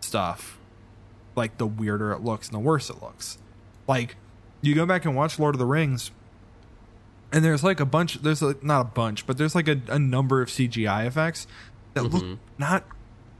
stuff, 0.00 0.58
like 1.36 1.58
the 1.58 1.66
weirder 1.66 2.12
it 2.12 2.22
looks 2.22 2.48
and 2.48 2.54
the 2.54 2.60
worse 2.60 2.90
it 2.90 3.02
looks. 3.02 3.38
Like 3.86 4.16
you 4.62 4.74
go 4.74 4.86
back 4.86 5.04
and 5.04 5.14
watch 5.14 5.38
Lord 5.38 5.54
of 5.54 5.58
the 5.58 5.66
Rings 5.66 6.10
and 7.32 7.44
there's 7.44 7.62
like 7.62 7.80
a 7.80 7.86
bunch 7.86 8.14
there's 8.22 8.42
like 8.42 8.62
not 8.62 8.80
a 8.80 8.84
bunch, 8.84 9.26
but 9.26 9.38
there's 9.38 9.54
like 9.54 9.68
a, 9.68 9.80
a 9.88 9.98
number 9.98 10.42
of 10.42 10.48
CGI 10.48 11.06
effects 11.06 11.46
that 11.94 12.04
look 12.04 12.38
not 12.58 12.84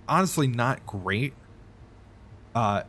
honestly 0.08 0.46
not 0.46 0.84
great 0.86 1.32
uh 2.54 2.82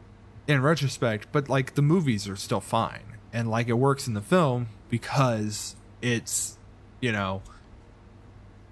in 0.48 0.61
retrospect, 0.61 1.28
but 1.32 1.49
like 1.49 1.76
the 1.76 1.82
movies 1.82 2.28
are 2.28 2.36
still 2.36 2.61
fine. 2.61 3.03
And 3.34 3.49
like 3.49 3.68
it 3.69 3.73
works 3.73 4.07
in 4.07 4.14
the 4.14 4.22
film 4.22 4.68
because 4.91 5.76
it's, 6.03 6.59
you 6.99 7.11
know, 7.11 7.41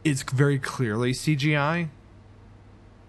it's 0.03 0.21
very 0.21 0.59
clearly 0.59 1.13
CGI. 1.13 1.89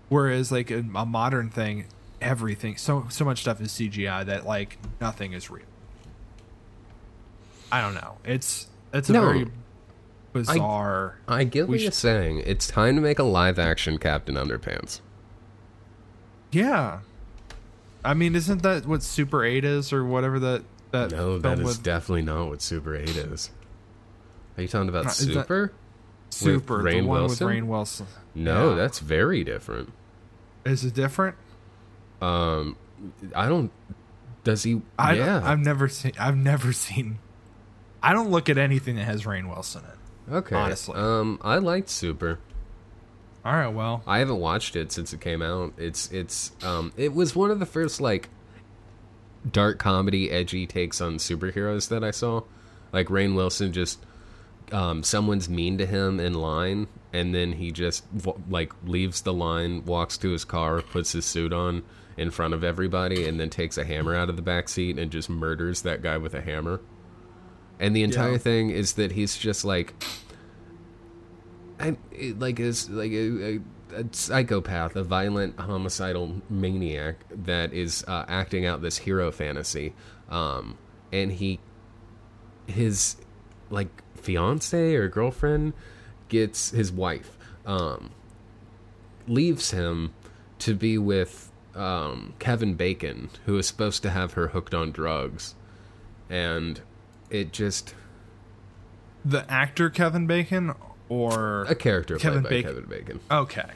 Whereas 0.09 0.51
like 0.51 0.71
a, 0.71 0.79
a 0.79 1.05
modern 1.07 1.51
thing, 1.51 1.85
everything 2.21 2.77
so 2.77 3.07
so 3.11 3.25
much 3.25 3.41
stuff 3.43 3.61
is 3.61 3.71
CGI 3.73 4.25
that 4.27 4.47
like 4.47 4.79
nothing 5.01 5.33
is 5.35 5.51
real. 5.51 5.65
I 7.71 7.81
don't 7.81 7.95
know. 7.95 8.17
It's 8.25 8.67
it's 8.93 9.09
a 9.11 9.13
No. 9.13 9.21
very 9.23 9.47
bizarre 10.33 11.17
I 11.29 11.45
get 11.45 11.67
We 11.69 11.77
what 11.77 11.81
you're 11.83 11.93
saying. 11.93 12.43
It's 12.47 12.67
time 12.67 12.97
to 12.97 13.03
make 13.03 13.19
a 13.19 13.25
live 13.25 13.59
action 13.59 13.99
Captain 13.99 14.35
Underpants. 14.37 15.01
Yeah. 16.53 17.01
I 18.05 18.15
mean, 18.15 18.35
isn't 18.35 18.63
that 18.63 18.87
what 18.87 19.03
Super 19.03 19.45
8 19.45 19.65
is 19.65 19.93
or 19.93 20.05
whatever 20.05 20.39
that 20.41 20.63
that 20.93 21.11
No, 21.13 21.39
that 21.39 21.59
is 21.59 21.65
with 21.65 21.83
definitely 21.83 22.23
not 22.23 22.49
what 22.49 22.63
Super 22.63 22.97
8 22.97 23.09
is. 23.11 23.51
Are 24.57 24.63
you 24.63 24.69
talking 24.69 24.89
about 24.89 25.07
Uh, 25.07 25.11
Super? 25.11 25.73
Super, 26.31 26.83
the 26.83 27.01
one 27.03 27.07
Wilson? 27.23 27.47
with 27.47 27.55
Rainn 27.57 27.67
Wilson. 27.67 28.07
No, 28.35 28.71
Yeah. 28.71 28.77
that's 28.77 28.99
very 29.01 29.43
different. 29.45 29.93
Is 30.65 30.85
it 30.85 30.95
different? 30.95 31.37
Um, 32.21 32.77
I 33.35 33.49
don't. 33.49 33.71
Does 34.45 34.63
he? 34.63 34.83
I 34.99 35.15
yeah. 35.15 35.41
I've 35.43 35.59
never 35.59 35.89
seen 35.89 36.13
I've 36.19 36.37
never 36.37 36.73
seen 36.73 37.19
I 38.03 38.13
don't 38.13 38.31
look 38.31 38.49
at 38.49 38.57
anything 38.59 38.97
that 38.97 39.05
has 39.05 39.25
Rainn 39.25 39.49
Wilson 39.49 39.83
in. 39.85 40.33
It. 40.35 40.37
Okay. 40.39 40.57
honestly. 40.57 40.95
Um, 40.97 41.39
I 41.43 41.57
liked 41.59 41.89
Super. 41.89 42.39
All 43.45 43.55
right, 43.55 43.69
well, 43.69 44.03
I 44.07 44.19
haven't 44.19 44.39
watched 44.39 44.77
it 44.77 44.93
since 44.93 45.13
it 45.15 45.21
came 45.21 45.41
out. 45.43 45.73
It's 45.79 46.11
it's 46.13 46.53
um 46.63 46.93
it 46.97 47.15
was 47.15 47.35
one 47.35 47.51
of 47.51 47.59
the 47.59 47.67
first 47.67 48.01
like 48.01 48.29
dark 49.51 49.79
comedy 49.79 50.31
edgy 50.31 50.67
takes 50.67 51.01
on 51.01 51.17
superheroes 51.17 51.89
that 51.89 52.03
I 52.05 52.11
saw. 52.11 52.43
Like 52.93 53.07
Rainn 53.09 53.35
Wilson 53.35 53.73
just 53.73 54.05
um 54.73 55.03
someone's 55.03 55.49
mean 55.49 55.79
to 55.79 55.87
him 55.87 56.21
in 56.21 56.35
line 56.35 56.87
and 57.13 57.35
then 57.35 57.53
he 57.53 57.73
just 57.73 58.05
like 58.49 58.73
leaves 58.85 59.23
the 59.23 59.33
line, 59.33 59.85
walks 59.85 60.17
to 60.19 60.31
his 60.31 60.45
car, 60.45 60.81
puts 60.83 61.13
his 61.13 61.25
suit 61.25 61.53
on 61.53 61.83
in 62.17 62.31
front 62.31 62.53
of 62.55 62.63
everybody 62.63 63.27
and 63.27 63.41
then 63.41 63.49
takes 63.51 63.79
a 63.79 63.85
hammer 63.85 64.15
out 64.15 64.29
of 64.29 64.37
the 64.37 64.43
back 64.43 64.69
seat 64.69 64.99
and 64.99 65.11
just 65.11 65.31
murders 65.31 65.83
that 65.83 66.03
guy 66.03 66.17
with 66.19 66.35
a 66.35 66.41
hammer. 66.41 66.81
And 67.79 67.97
the 67.97 68.03
entire 68.03 68.33
Yeah. 68.33 68.39
thing 68.39 68.71
is 68.71 68.93
that 68.95 69.13
he's 69.13 69.37
just 69.39 69.65
like 69.65 69.95
I 71.79 71.97
it, 72.13 72.39
like 72.39 72.61
is 72.61 72.91
like 72.91 73.11
a, 73.13 73.55
a, 73.57 73.61
a 73.93 74.07
psychopath, 74.13 74.97
a 74.97 75.03
violent 75.03 75.59
homicidal 75.59 76.43
maniac 76.49 77.17
that 77.31 77.73
is 77.73 78.05
uh, 78.07 78.25
acting 78.29 78.67
out 78.67 78.83
this 78.83 78.99
hero 78.99 79.31
fantasy, 79.31 79.95
um, 80.29 80.79
and 81.13 81.33
he 81.33 81.61
his 82.67 83.17
like 83.71 83.89
fiance 84.15 84.95
or 84.95 85.09
girlfriend 85.09 85.73
gets 86.29 86.71
his 86.71 86.93
wife 86.93 87.37
um, 87.67 88.11
leaves 89.27 89.71
him 89.71 90.15
to 90.59 90.75
be 90.75 90.99
with 90.99 91.51
um, 91.75 92.35
Kevin 92.39 92.75
Bacon, 92.75 93.31
who 93.47 93.57
is 93.59 93.67
supposed 93.67 94.03
to 94.03 94.11
have 94.11 94.35
her 94.35 94.49
hooked 94.49 94.75
on 94.75 94.91
drugs, 94.91 95.55
and 96.29 96.81
it 97.31 97.53
just 97.53 97.95
the 99.25 99.51
actor 99.51 99.91
Kevin 99.91 100.27
Bacon 100.27 100.75
or 101.09 101.65
a 101.65 101.75
character 101.75 102.17
Kevin 102.17 102.43
played 102.43 102.65
by 102.65 102.71
Bacon. 102.71 102.85
Kevin 102.85 102.91
Bacon. 102.91 103.21
okay. 103.31 103.71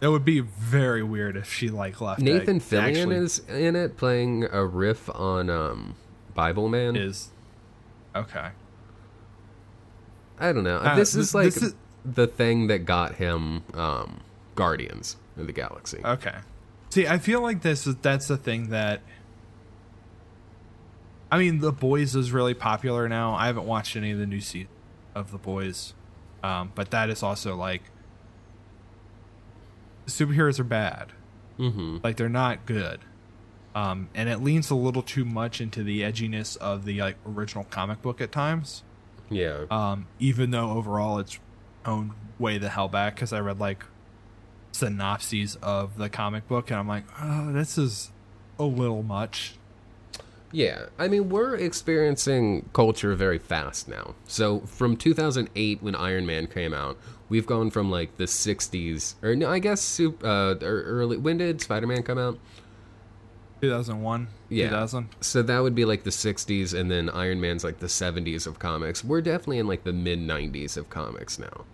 It 0.00 0.08
would 0.08 0.24
be 0.24 0.40
very 0.40 1.02
weird 1.02 1.36
if 1.36 1.52
she 1.52 1.68
like 1.70 2.00
left. 2.00 2.20
Nathan 2.20 2.60
Fillion 2.60 2.82
actually 2.88 3.16
is 3.16 3.40
in 3.48 3.74
it 3.74 3.96
playing 3.96 4.44
a 4.44 4.64
riff 4.64 5.10
on 5.10 5.50
um, 5.50 5.96
Bible 6.34 6.68
Man. 6.68 6.94
is 6.96 7.30
okay. 8.14 8.50
I 10.38 10.52
don't 10.52 10.62
know. 10.64 10.76
Uh, 10.76 10.94
this 10.94 11.12
th- 11.12 11.22
is 11.22 11.34
like 11.34 11.44
this 11.46 11.62
is- 11.62 11.74
the 12.04 12.26
thing 12.28 12.68
that 12.68 12.84
got 12.84 13.16
him 13.16 13.64
um, 13.74 14.20
Guardians 14.54 15.16
of 15.36 15.46
the 15.48 15.52
Galaxy. 15.52 16.00
Okay. 16.04 16.36
See, 16.90 17.06
I 17.06 17.18
feel 17.18 17.40
like 17.42 17.62
this 17.62 17.86
is 17.86 17.96
that's 17.96 18.28
the 18.28 18.36
thing 18.36 18.70
that 18.70 19.02
I 21.30 21.38
mean, 21.38 21.58
The 21.58 21.72
Boys 21.72 22.16
is 22.16 22.32
really 22.32 22.54
popular 22.54 23.08
now. 23.08 23.34
I 23.34 23.46
haven't 23.46 23.66
watched 23.66 23.96
any 23.96 24.12
of 24.12 24.18
the 24.18 24.26
new 24.26 24.40
season 24.40 24.68
of 25.14 25.30
The 25.30 25.38
Boys. 25.38 25.92
Um, 26.42 26.72
but 26.74 26.90
that 26.92 27.10
is 27.10 27.22
also 27.22 27.54
like 27.56 27.82
superheroes 30.08 30.58
are 30.58 30.64
bad. 30.64 31.12
mm-hmm. 31.58 31.98
Like 32.02 32.16
they're 32.16 32.28
not 32.28 32.66
good. 32.66 33.00
Um, 33.74 34.08
and 34.14 34.28
it 34.28 34.42
leans 34.42 34.70
a 34.70 34.74
little 34.74 35.02
too 35.02 35.24
much 35.24 35.60
into 35.60 35.84
the 35.84 36.02
edginess 36.02 36.56
of 36.56 36.84
the 36.84 37.00
like 37.00 37.16
original 37.26 37.64
comic 37.64 38.02
book 38.02 38.20
at 38.20 38.32
times. 38.32 38.82
Yeah. 39.30 39.66
Um, 39.70 40.06
even 40.18 40.50
though 40.50 40.70
overall 40.70 41.18
it's 41.18 41.38
owned 41.84 42.12
way 42.38 42.58
the 42.58 42.70
hell 42.70 42.88
back 42.88 43.14
because 43.14 43.32
I 43.32 43.40
read 43.40 43.60
like 43.60 43.84
synopses 44.72 45.56
of 45.56 45.96
the 45.98 46.08
comic 46.08 46.48
book 46.48 46.70
and 46.70 46.80
I'm 46.80 46.88
like, 46.88 47.04
oh, 47.20 47.52
this 47.52 47.78
is 47.78 48.10
a 48.58 48.64
little 48.64 49.02
much. 49.02 49.54
Yeah, 50.50 50.86
I 50.98 51.08
mean, 51.08 51.28
we're 51.28 51.56
experiencing 51.56 52.70
culture 52.72 53.14
very 53.14 53.38
fast 53.38 53.86
now. 53.86 54.14
So, 54.26 54.60
from 54.60 54.96
2008, 54.96 55.82
when 55.82 55.94
Iron 55.94 56.24
Man 56.24 56.46
came 56.46 56.72
out, 56.72 56.96
we've 57.28 57.46
gone 57.46 57.70
from 57.70 57.90
like 57.90 58.16
the 58.16 58.24
60s, 58.24 59.14
or 59.22 59.34
no, 59.36 59.50
I 59.50 59.58
guess 59.58 60.00
uh, 60.00 60.54
early. 60.62 61.16
When 61.16 61.38
did 61.38 61.60
Spider 61.60 61.86
Man 61.86 62.02
come 62.02 62.18
out? 62.18 62.38
2001, 63.60 64.28
Yeah. 64.50 64.68
2000. 64.70 65.08
So 65.20 65.42
that 65.42 65.58
would 65.60 65.74
be 65.74 65.84
like 65.84 66.04
the 66.04 66.10
60s, 66.10 66.78
and 66.78 66.90
then 66.90 67.10
Iron 67.10 67.40
Man's 67.40 67.64
like 67.64 67.80
the 67.80 67.86
70s 67.88 68.46
of 68.46 68.58
comics. 68.58 69.02
We're 69.02 69.20
definitely 69.20 69.58
in 69.58 69.66
like 69.66 69.82
the 69.84 69.92
mid 69.92 70.20
90s 70.20 70.76
of 70.76 70.88
comics 70.90 71.38
now, 71.40 71.64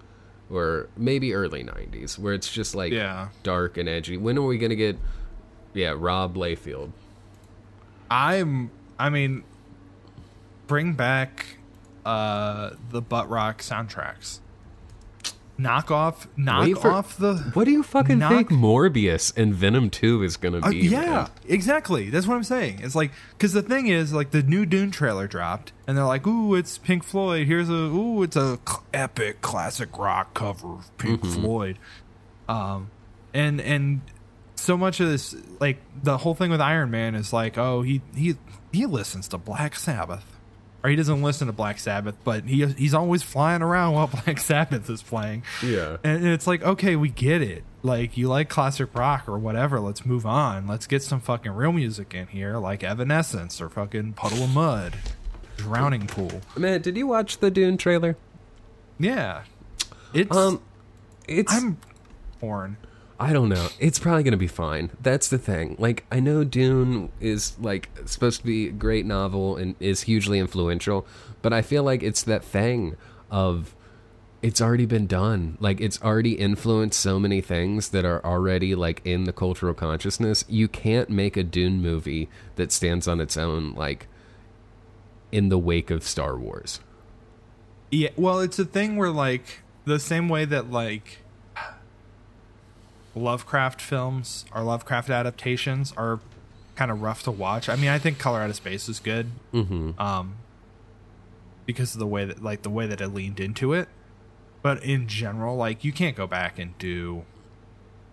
or 0.50 0.88
maybe 0.96 1.34
early 1.34 1.62
90s, 1.62 2.18
where 2.18 2.32
it's 2.32 2.50
just 2.50 2.74
like 2.74 2.92
Yeah. 2.92 3.28
dark 3.42 3.76
and 3.76 3.88
edgy. 3.88 4.16
When 4.16 4.38
are 4.38 4.42
we 4.46 4.56
gonna 4.56 4.76
get? 4.76 4.96
Yeah, 5.74 5.94
Rob 5.98 6.36
Liefeld. 6.36 6.92
I'm, 8.10 8.70
I 8.98 9.10
mean, 9.10 9.42
bring 10.66 10.94
back 10.94 11.58
uh 12.06 12.70
the 12.90 13.00
butt 13.02 13.28
rock 13.28 13.60
soundtracks. 13.60 14.40
Knock 15.56 15.92
off, 15.92 16.26
knock 16.36 16.64
Wait 16.64 16.78
for- 16.78 16.90
off 16.90 17.16
the. 17.16 17.36
What 17.54 17.64
do 17.64 17.70
you 17.70 17.84
fucking 17.84 18.18
Knock- 18.18 18.32
think 18.32 18.50
Morbius 18.50 19.32
and 19.36 19.54
Venom 19.54 19.88
2 19.88 20.24
is 20.24 20.36
gonna 20.36 20.58
Uh, 20.58 20.70
be? 20.70 20.78
yeah, 20.78 21.00
man? 21.00 21.28
exactly. 21.46 22.10
That's 22.10 22.26
what 22.26 22.34
I'm 22.34 22.42
saying. 22.42 22.80
It's 22.82 22.96
like 22.96 23.12
because 23.38 23.52
the 23.52 23.62
thing 23.62 23.86
is, 23.86 24.12
like 24.12 24.32
the 24.32 24.42
new 24.42 24.66
Dune 24.66 24.90
trailer 24.90 25.28
dropped, 25.28 25.72
and 25.86 25.96
they're 25.96 26.04
like, 26.06 26.26
"Ooh, 26.26 26.56
it's 26.56 26.76
Pink 26.78 27.04
Floyd. 27.04 27.46
Here's 27.46 27.68
a 27.68 27.72
ooh, 27.72 28.24
it's 28.24 28.34
a 28.36 28.58
epic 28.92 29.42
classic 29.42 29.96
rock 29.96 30.34
cover 30.34 30.72
of 30.74 30.98
Pink 30.98 31.20
Mm-hmm. 31.20 31.40
Floyd." 31.42 31.78
Um, 32.48 32.90
and 33.32 33.60
and 33.60 34.00
so 34.56 34.76
much 34.76 34.98
of 34.98 35.08
this, 35.08 35.36
like 35.60 35.78
the 36.02 36.18
whole 36.18 36.34
thing 36.34 36.50
with 36.50 36.60
Iron 36.60 36.90
Man, 36.90 37.14
is 37.14 37.32
like, 37.32 37.56
oh, 37.56 37.82
he 37.82 38.02
he 38.16 38.34
he 38.72 38.86
listens 38.86 39.28
to 39.28 39.38
Black 39.38 39.76
Sabbath. 39.76 40.33
Or 40.84 40.90
he 40.90 40.96
doesn't 40.96 41.22
listen 41.22 41.46
to 41.46 41.52
Black 41.54 41.78
Sabbath, 41.78 42.14
but 42.24 42.44
he 42.44 42.66
he's 42.66 42.92
always 42.92 43.22
flying 43.22 43.62
around 43.62 43.94
while 43.94 44.06
Black 44.24 44.38
Sabbath 44.38 44.88
is 44.90 45.02
playing. 45.02 45.42
Yeah. 45.62 45.96
And 46.04 46.26
it's 46.26 46.46
like, 46.46 46.62
okay, 46.62 46.94
we 46.94 47.08
get 47.08 47.40
it. 47.40 47.64
Like, 47.82 48.18
you 48.18 48.28
like 48.28 48.50
classic 48.50 48.94
rock 48.94 49.26
or 49.26 49.38
whatever. 49.38 49.80
Let's 49.80 50.04
move 50.04 50.26
on. 50.26 50.66
Let's 50.66 50.86
get 50.86 51.02
some 51.02 51.20
fucking 51.20 51.52
real 51.52 51.72
music 51.72 52.12
in 52.12 52.26
here, 52.26 52.58
like 52.58 52.84
Evanescence 52.84 53.62
or 53.62 53.70
fucking 53.70 54.12
Puddle 54.12 54.44
of 54.44 54.54
Mudd, 54.54 54.94
Drowning 55.56 56.06
Pool. 56.06 56.42
Man, 56.54 56.82
did 56.82 56.98
you 56.98 57.06
watch 57.06 57.38
the 57.38 57.50
Dune 57.50 57.78
trailer? 57.78 58.18
Yeah. 58.98 59.44
It's. 60.12 60.36
Um, 60.36 60.60
it's 61.26 61.52
I'm 61.52 61.78
torn. 62.40 62.76
I 63.24 63.32
don't 63.32 63.48
know. 63.48 63.68
It's 63.78 63.98
probably 63.98 64.22
gonna 64.22 64.36
be 64.36 64.46
fine. 64.46 64.90
That's 65.00 65.28
the 65.28 65.38
thing. 65.38 65.76
Like 65.78 66.04
I 66.12 66.20
know 66.20 66.44
Dune 66.44 67.10
is 67.20 67.58
like 67.58 67.88
supposed 68.04 68.40
to 68.40 68.46
be 68.46 68.68
a 68.68 68.72
great 68.72 69.06
novel 69.06 69.56
and 69.56 69.76
is 69.80 70.02
hugely 70.02 70.38
influential, 70.38 71.06
but 71.40 71.50
I 71.50 71.62
feel 71.62 71.82
like 71.82 72.02
it's 72.02 72.22
that 72.24 72.44
thing 72.44 72.96
of 73.30 73.74
it's 74.42 74.60
already 74.60 74.84
been 74.84 75.06
done. 75.06 75.56
Like 75.58 75.80
it's 75.80 76.02
already 76.02 76.34
influenced 76.34 77.00
so 77.00 77.18
many 77.18 77.40
things 77.40 77.88
that 77.88 78.04
are 78.04 78.22
already 78.22 78.74
like 78.74 79.00
in 79.06 79.24
the 79.24 79.32
cultural 79.32 79.72
consciousness. 79.72 80.44
You 80.46 80.68
can't 80.68 81.08
make 81.08 81.38
a 81.38 81.42
Dune 81.42 81.80
movie 81.80 82.28
that 82.56 82.72
stands 82.72 83.08
on 83.08 83.22
its 83.22 83.38
own 83.38 83.72
like 83.72 84.06
in 85.32 85.48
the 85.48 85.58
wake 85.58 85.90
of 85.90 86.02
Star 86.04 86.36
Wars. 86.36 86.80
Yeah, 87.90 88.10
well, 88.16 88.40
it's 88.40 88.58
a 88.58 88.66
thing 88.66 88.96
where 88.96 89.10
like 89.10 89.62
the 89.86 89.98
same 89.98 90.28
way 90.28 90.44
that 90.44 90.70
like 90.70 91.23
Lovecraft 93.14 93.80
films 93.80 94.44
or 94.54 94.62
Lovecraft 94.62 95.10
adaptations 95.10 95.92
are 95.96 96.20
kind 96.74 96.90
of 96.90 97.02
rough 97.02 97.22
to 97.24 97.30
watch. 97.30 97.68
I 97.68 97.76
mean, 97.76 97.88
I 97.88 97.98
think 97.98 98.18
Color 98.18 98.40
Out 98.40 98.50
of 98.50 98.56
Space 98.56 98.88
is 98.88 99.00
good. 99.00 99.30
Mm-hmm. 99.52 100.00
Um 100.00 100.36
because 101.66 101.94
of 101.94 101.98
the 101.98 102.06
way 102.06 102.24
that 102.24 102.42
like 102.42 102.62
the 102.62 102.70
way 102.70 102.86
that 102.86 103.00
it 103.00 103.08
leaned 103.08 103.40
into 103.40 103.72
it. 103.72 103.88
But 104.62 104.82
in 104.82 105.06
general, 105.08 105.56
like 105.56 105.84
you 105.84 105.92
can't 105.92 106.16
go 106.16 106.26
back 106.26 106.58
and 106.58 106.76
do 106.78 107.24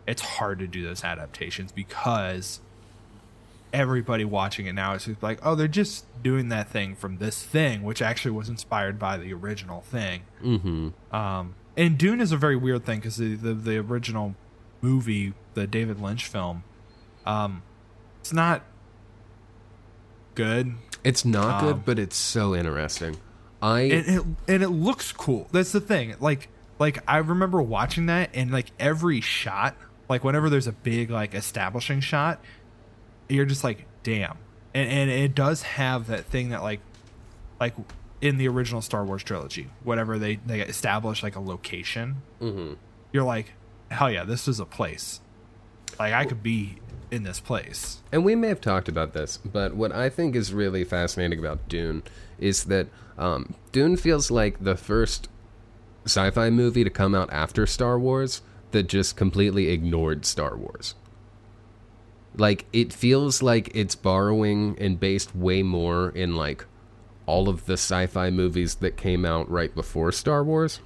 it's 0.08 0.22
hard 0.22 0.60
to 0.60 0.68
do 0.68 0.84
those 0.84 1.04
adaptations 1.04 1.72
because 1.72 2.60
everybody 3.74 4.26
watching 4.26 4.66
it 4.66 4.74
now 4.74 4.94
is 4.94 5.06
just 5.06 5.24
like, 5.24 5.40
oh, 5.44 5.56
they're 5.56 5.68
just 5.68 6.06
doing 6.22 6.50
that 6.50 6.70
thing 6.70 6.96
from 6.96 7.18
this 7.18 7.42
thing, 7.42 7.84
which 7.84 8.02
actually 8.02 8.32
was 8.32 8.50
inspired 8.50 9.00
by 9.00 9.18
the 9.18 9.34
original 9.34 9.82
thing. 9.82 10.24
Mm-hmm. 10.44 11.16
Um, 11.16 11.56
and 11.78 11.98
Dune 11.98 12.20
is 12.20 12.32
a 12.32 12.38
very 12.38 12.56
weird 12.56 12.86
thing 12.86 13.00
because 13.00 13.18
the, 13.18 13.36
the 13.36 13.54
the 13.54 13.78
original 13.78 14.36
movie, 14.82 15.34
the 15.54 15.68
David 15.68 16.02
Lynch 16.02 16.26
film, 16.28 16.64
um, 17.26 17.64
it's 18.20 18.34
not 18.34 18.64
good. 20.36 20.74
It's 21.04 21.26
not 21.26 21.62
Um, 21.64 21.68
good, 21.68 21.86
but 21.86 22.00
it's 22.00 22.16
so 22.16 22.56
interesting. 22.56 23.18
I 23.62 23.82
and 23.82 24.08
it 24.08 24.24
and 24.48 24.64
it 24.64 24.70
looks 24.70 25.12
cool. 25.12 25.48
That's 25.52 25.72
the 25.72 25.82
thing. 25.82 26.16
Like 26.20 26.50
like 26.80 27.00
I 27.08 27.18
remember 27.18 27.62
watching 27.62 28.08
that 28.08 28.32
and 28.34 28.52
like 28.52 28.72
every 28.80 29.22
shot, 29.22 29.76
like 30.10 30.24
whenever 30.24 30.50
there's 30.50 30.68
a 30.68 30.72
big 30.72 31.10
like 31.12 31.34
establishing 31.36 32.00
shot, 32.00 32.40
you're 33.30 33.46
just 33.46 33.64
like, 33.64 33.86
damn. 34.04 34.38
And 34.74 34.90
and 34.90 35.10
it 35.12 35.36
does 35.36 35.62
have 35.64 36.08
that 36.08 36.26
thing 36.26 36.50
that 36.50 36.64
like 36.64 36.80
like 37.60 37.76
in 38.20 38.38
the 38.38 38.48
original 38.48 38.82
Star 38.82 39.04
Wars 39.06 39.24
trilogy, 39.24 39.70
whenever 39.84 40.18
they 40.18 40.38
they 40.38 40.62
establish 40.62 41.22
like 41.22 41.36
a 41.36 41.40
location, 41.40 42.22
mm-hmm. 42.42 42.74
you're 43.12 43.24
like, 43.24 43.54
hell 43.92 44.12
yeah, 44.12 44.24
this 44.24 44.48
is 44.48 44.60
a 44.60 44.66
place. 44.66 45.20
Like 46.00 46.14
I 46.14 46.26
could 46.26 46.42
be 46.42 46.78
in 47.12 47.24
this 47.24 47.40
place. 47.40 48.02
And 48.12 48.24
we 48.24 48.36
may 48.36 48.48
have 48.48 48.62
talked 48.62 48.88
about 48.88 49.14
this, 49.14 49.38
but 49.38 49.76
what 49.76 49.92
I 49.92 50.10
think 50.10 50.36
is 50.36 50.54
really 50.54 50.84
fascinating 50.84 51.40
about 51.40 51.68
Dune 51.68 52.04
is 52.40 52.64
that 52.66 52.88
um, 53.18 53.54
Dune 53.72 53.98
feels 53.98 54.32
like 54.32 54.64
the 54.64 54.76
first 54.78 55.28
sci 56.06 56.32
fi 56.32 56.50
movie 56.50 56.84
to 56.84 56.90
come 56.90 57.14
out 57.14 57.32
after 57.32 57.68
Star 57.68 58.00
Wars 58.00 58.42
that 58.72 58.88
just 58.88 59.18
completely 59.18 59.68
ignored 59.68 60.26
Star 60.26 60.56
Wars. 60.56 60.96
Like, 62.38 62.66
it 62.72 62.94
feels 62.94 63.44
like 63.44 63.70
it's 63.76 63.96
borrowing 63.96 64.78
and 64.80 64.98
based 64.98 65.36
way 65.36 65.64
more 65.64 66.12
in, 66.12 66.34
like, 66.34 66.66
all 67.26 67.50
of 67.50 67.66
the 67.66 67.74
sci 67.74 68.08
fi 68.08 68.30
movies 68.30 68.76
that 68.76 68.96
came 68.96 69.26
out 69.26 69.52
right 69.52 69.76
before 69.76 70.14
Star 70.14 70.42
Wars. 70.42 70.80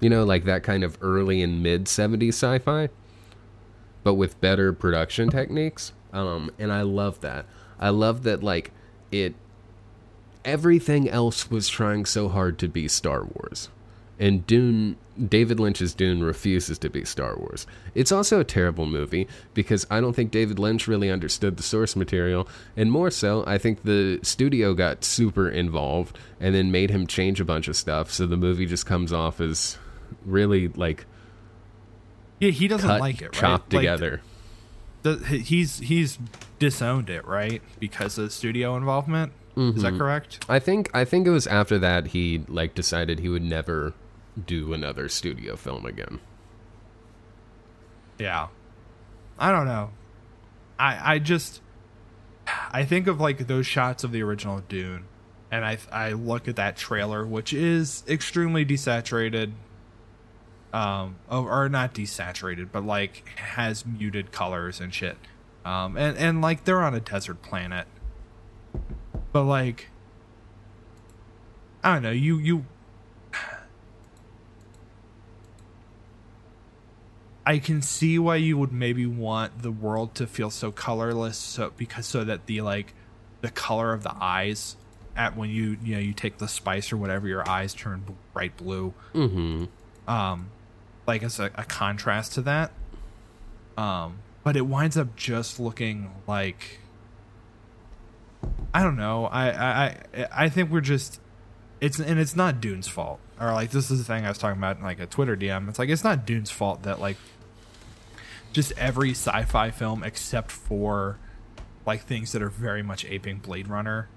You 0.00 0.10
know, 0.10 0.24
like 0.24 0.44
that 0.44 0.62
kind 0.62 0.84
of 0.84 0.96
early 1.00 1.42
and 1.42 1.62
mid 1.62 1.86
70s 1.86 2.28
sci 2.28 2.58
fi 2.60 2.88
but 4.08 4.14
with 4.14 4.40
better 4.40 4.72
production 4.72 5.28
techniques. 5.28 5.92
Um, 6.14 6.50
and 6.58 6.72
I 6.72 6.80
love 6.80 7.20
that. 7.20 7.44
I 7.78 7.90
love 7.90 8.22
that 8.22 8.42
like 8.42 8.70
it. 9.12 9.34
Everything 10.46 11.10
else 11.10 11.50
was 11.50 11.68
trying 11.68 12.06
so 12.06 12.28
hard 12.30 12.58
to 12.60 12.68
be 12.68 12.88
Star 12.88 13.24
Wars, 13.24 13.68
and 14.18 14.46
Dune. 14.46 14.96
David 15.28 15.60
Lynch's 15.60 15.94
Dune 15.94 16.22
refuses 16.22 16.78
to 16.78 16.88
be 16.88 17.04
Star 17.04 17.36
Wars. 17.36 17.66
It's 17.94 18.12
also 18.12 18.40
a 18.40 18.44
terrible 18.44 18.86
movie 18.86 19.26
because 19.52 19.84
I 19.90 20.00
don't 20.00 20.14
think 20.14 20.30
David 20.30 20.60
Lynch 20.60 20.86
really 20.86 21.10
understood 21.10 21.56
the 21.58 21.62
source 21.62 21.96
material, 21.96 22.48
and 22.76 22.90
more 22.90 23.10
so, 23.10 23.44
I 23.46 23.58
think 23.58 23.82
the 23.82 24.20
studio 24.22 24.72
got 24.72 25.04
super 25.04 25.50
involved 25.50 26.16
and 26.40 26.54
then 26.54 26.70
made 26.70 26.90
him 26.90 27.06
change 27.06 27.40
a 27.40 27.44
bunch 27.44 27.68
of 27.68 27.76
stuff, 27.76 28.10
so 28.10 28.26
the 28.26 28.36
movie 28.38 28.64
just 28.64 28.86
comes 28.86 29.12
off 29.12 29.40
as 29.40 29.76
really 30.24 30.68
like 30.68 31.06
Yeah, 32.40 32.50
he 32.50 32.68
doesn't 32.68 32.88
cut, 32.88 33.00
like 33.00 33.20
it, 33.22 33.26
right? 33.26 33.32
chopped 33.34 33.72
Like, 33.72 33.80
together. 33.82 34.20
the, 35.02 35.16
he's 35.18 35.78
he's 35.78 36.18
disowned 36.58 37.08
it 37.10 37.24
right 37.26 37.62
because 37.78 38.18
of 38.18 38.32
studio 38.32 38.76
involvement 38.76 39.32
is 39.56 39.82
that 39.82 39.88
mm-hmm. 39.88 39.98
correct 39.98 40.44
I 40.48 40.58
think 40.60 40.88
I 40.94 41.04
think 41.04 41.26
it 41.26 41.30
was 41.30 41.46
after 41.48 41.78
that 41.80 42.08
he 42.08 42.44
like 42.48 42.74
decided 42.76 43.18
he 43.18 43.28
would 43.28 43.42
never 43.42 43.92
do 44.46 44.72
another 44.72 45.08
studio 45.08 45.56
film 45.56 45.84
again. 45.84 46.20
yeah 48.18 48.48
i 49.38 49.50
don't 49.50 49.66
know 49.66 49.90
i 50.78 51.14
i 51.14 51.18
just 51.18 51.60
i 52.72 52.84
think 52.84 53.06
of 53.06 53.20
like 53.20 53.46
those 53.46 53.66
shots 53.66 54.04
of 54.04 54.12
the 54.12 54.22
original 54.22 54.60
dune 54.68 55.04
and 55.50 55.64
i 55.64 55.78
i 55.92 56.10
look 56.12 56.48
at 56.48 56.56
that 56.56 56.76
trailer 56.76 57.26
which 57.26 57.52
is 57.52 58.02
extremely 58.08 58.64
desaturated 58.64 59.52
um 60.72 61.16
or, 61.30 61.64
or 61.64 61.68
not 61.68 61.94
desaturated 61.94 62.68
but 62.70 62.84
like 62.84 63.26
has 63.36 63.86
muted 63.86 64.32
colors 64.32 64.80
and 64.80 64.92
shit 64.92 65.16
um 65.64 65.96
and 65.96 66.16
and 66.18 66.42
like 66.42 66.64
they're 66.64 66.82
on 66.82 66.94
a 66.94 67.00
desert 67.00 67.40
planet 67.42 67.86
but 69.32 69.44
like 69.44 69.88
i 71.82 71.94
don't 71.94 72.02
know 72.02 72.10
you 72.10 72.38
you 72.38 72.64
I 77.48 77.60
can 77.60 77.80
see 77.80 78.18
why 78.18 78.36
you 78.36 78.58
would 78.58 78.72
maybe 78.72 79.06
want 79.06 79.62
the 79.62 79.70
world 79.70 80.14
to 80.16 80.26
feel 80.26 80.50
so 80.50 80.70
colorless, 80.70 81.38
so 81.38 81.72
because 81.78 82.04
so 82.04 82.22
that 82.22 82.44
the 82.44 82.60
like 82.60 82.92
the 83.40 83.48
color 83.50 83.94
of 83.94 84.02
the 84.02 84.14
eyes 84.20 84.76
at 85.16 85.34
when 85.34 85.48
you 85.48 85.78
you 85.82 85.94
know 85.94 86.00
you 86.00 86.12
take 86.12 86.36
the 86.36 86.46
spice 86.46 86.92
or 86.92 86.98
whatever, 86.98 87.26
your 87.26 87.48
eyes 87.48 87.72
turn 87.72 88.04
bright 88.34 88.54
blue. 88.58 88.92
Mm-hmm. 89.14 89.64
Um, 90.06 90.50
like 91.08 91.22
as 91.22 91.40
a, 91.40 91.50
a 91.56 91.64
contrast 91.64 92.34
to 92.34 92.42
that. 92.42 92.70
Um, 93.76 94.18
but 94.44 94.56
it 94.56 94.66
winds 94.66 94.96
up 94.96 95.16
just 95.16 95.58
looking 95.58 96.10
like 96.26 96.80
I 98.72 98.82
don't 98.82 98.96
know. 98.96 99.26
I 99.26 99.50
I 99.50 100.28
I, 100.32 100.48
think 100.48 100.70
we're 100.70 100.80
just 100.80 101.20
it's 101.80 101.98
and 101.98 102.20
it's 102.20 102.36
not 102.36 102.60
Dune's 102.60 102.86
fault. 102.86 103.18
Or 103.40 103.52
like 103.52 103.70
this 103.70 103.90
is 103.90 103.98
the 103.98 104.04
thing 104.04 104.24
I 104.24 104.28
was 104.28 104.38
talking 104.38 104.58
about 104.58 104.76
in 104.76 104.82
like 104.82 105.00
a 105.00 105.06
Twitter 105.06 105.36
DM. 105.36 105.68
It's 105.68 105.78
like 105.78 105.88
it's 105.88 106.04
not 106.04 106.26
Dune's 106.26 106.50
fault 106.50 106.82
that 106.82 107.00
like 107.00 107.16
just 108.52 108.72
every 108.76 109.10
sci-fi 109.10 109.70
film 109.70 110.04
except 110.04 110.50
for 110.50 111.18
like 111.86 112.02
things 112.02 112.32
that 112.32 112.42
are 112.42 112.50
very 112.50 112.82
much 112.82 113.04
aping 113.06 113.38
Blade 113.38 113.68
Runner 113.68 114.08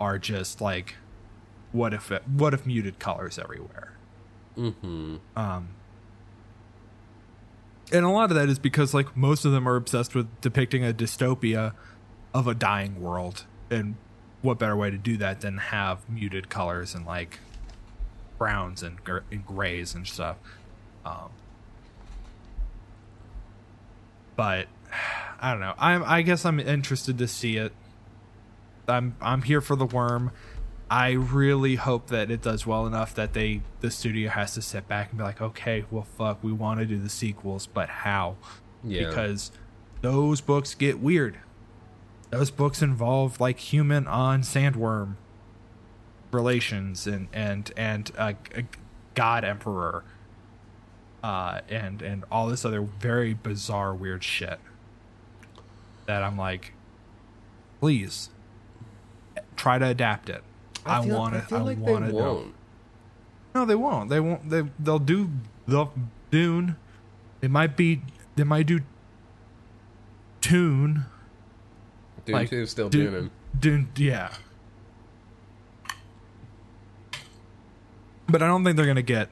are 0.00 0.18
just 0.18 0.60
like 0.60 0.96
what 1.72 1.94
if 1.94 2.10
it, 2.10 2.26
what 2.26 2.52
if 2.52 2.66
muted 2.66 2.98
colors 2.98 3.38
everywhere. 3.38 3.94
Mm-hmm. 4.56 5.16
Um, 5.36 5.68
and 7.92 8.04
a 8.04 8.10
lot 8.10 8.30
of 8.30 8.36
that 8.36 8.48
is 8.48 8.58
because 8.58 8.94
like 8.94 9.16
most 9.16 9.44
of 9.44 9.52
them 9.52 9.68
are 9.68 9.76
obsessed 9.76 10.14
with 10.14 10.40
depicting 10.40 10.84
a 10.84 10.92
dystopia 10.92 11.72
of 12.32 12.46
a 12.46 12.54
dying 12.54 13.00
world, 13.00 13.44
and 13.70 13.96
what 14.42 14.58
better 14.58 14.76
way 14.76 14.90
to 14.90 14.98
do 14.98 15.16
that 15.18 15.40
than 15.40 15.58
have 15.58 16.08
muted 16.08 16.48
colors 16.48 16.94
and 16.94 17.04
like 17.04 17.38
browns 18.38 18.82
and, 18.82 19.02
gr- 19.04 19.18
and 19.30 19.44
grays 19.44 19.94
and 19.94 20.06
stuff. 20.06 20.36
Um, 21.04 21.30
but 24.36 24.66
I 25.40 25.50
don't 25.52 25.60
know. 25.60 25.74
I'm 25.78 26.02
I 26.04 26.22
guess 26.22 26.44
I'm 26.44 26.58
interested 26.60 27.18
to 27.18 27.28
see 27.28 27.56
it. 27.56 27.72
I'm 28.88 29.16
I'm 29.20 29.42
here 29.42 29.60
for 29.60 29.76
the 29.76 29.86
worm. 29.86 30.30
I 30.90 31.12
really 31.12 31.76
hope 31.76 32.08
that 32.08 32.32
it 32.32 32.42
does 32.42 32.66
well 32.66 32.84
enough 32.84 33.14
that 33.14 33.32
they 33.32 33.62
the 33.80 33.92
studio 33.92 34.28
has 34.28 34.54
to 34.54 34.62
sit 34.62 34.88
back 34.88 35.10
and 35.10 35.18
be 35.18 35.24
like, 35.24 35.40
okay, 35.40 35.84
well, 35.88 36.02
fuck, 36.18 36.42
we 36.42 36.50
want 36.50 36.80
to 36.80 36.86
do 36.86 36.98
the 36.98 37.08
sequels, 37.08 37.66
but 37.68 37.88
how? 37.88 38.36
Yeah. 38.82 39.08
Because 39.08 39.52
those 40.00 40.40
books 40.40 40.74
get 40.74 40.98
weird. 40.98 41.38
Those 42.30 42.50
books 42.50 42.82
involve 42.82 43.40
like 43.40 43.58
human 43.58 44.08
on 44.08 44.42
sandworm 44.42 45.14
relations 46.32 47.06
and 47.06 47.28
and 47.32 47.72
and 47.76 48.10
uh, 48.18 48.32
a 48.56 48.64
god 49.14 49.44
emperor, 49.44 50.02
uh, 51.22 51.60
and 51.68 52.02
and 52.02 52.24
all 52.32 52.48
this 52.48 52.64
other 52.64 52.80
very 52.80 53.32
bizarre 53.34 53.94
weird 53.94 54.24
shit. 54.24 54.58
That 56.06 56.24
I'm 56.24 56.36
like, 56.36 56.72
please 57.78 58.30
try 59.54 59.78
to 59.78 59.86
adapt 59.86 60.28
it. 60.28 60.42
I, 60.86 61.00
want 61.00 61.34
to. 61.34 61.40
I 61.40 61.42
feel 61.42 61.58
I 61.58 61.62
like 61.62 61.78
want 61.78 62.04
they 62.04 62.10
to 62.10 62.16
know. 62.16 62.24
won't. 62.34 62.54
No, 63.54 63.64
they 63.64 63.74
won't. 63.74 64.10
They 64.10 64.20
won't. 64.20 64.48
They 64.50 64.62
they'll 64.78 64.98
do 64.98 65.30
they'll 65.66 65.92
Dune. 66.30 66.76
They 67.40 67.48
might 67.48 67.76
be. 67.76 68.02
They 68.36 68.44
might 68.44 68.66
do 68.66 68.80
Tune. 70.40 71.04
Dune 72.24 72.34
like, 72.34 72.50
2 72.50 72.66
still 72.66 72.88
Dune- 72.88 73.12
Dune. 73.12 73.30
Dune. 73.58 73.88
Yeah. 73.96 74.30
but 78.30 78.42
I 78.42 78.46
don't 78.46 78.64
think 78.64 78.76
they're 78.76 78.86
gonna 78.86 79.02
get. 79.02 79.28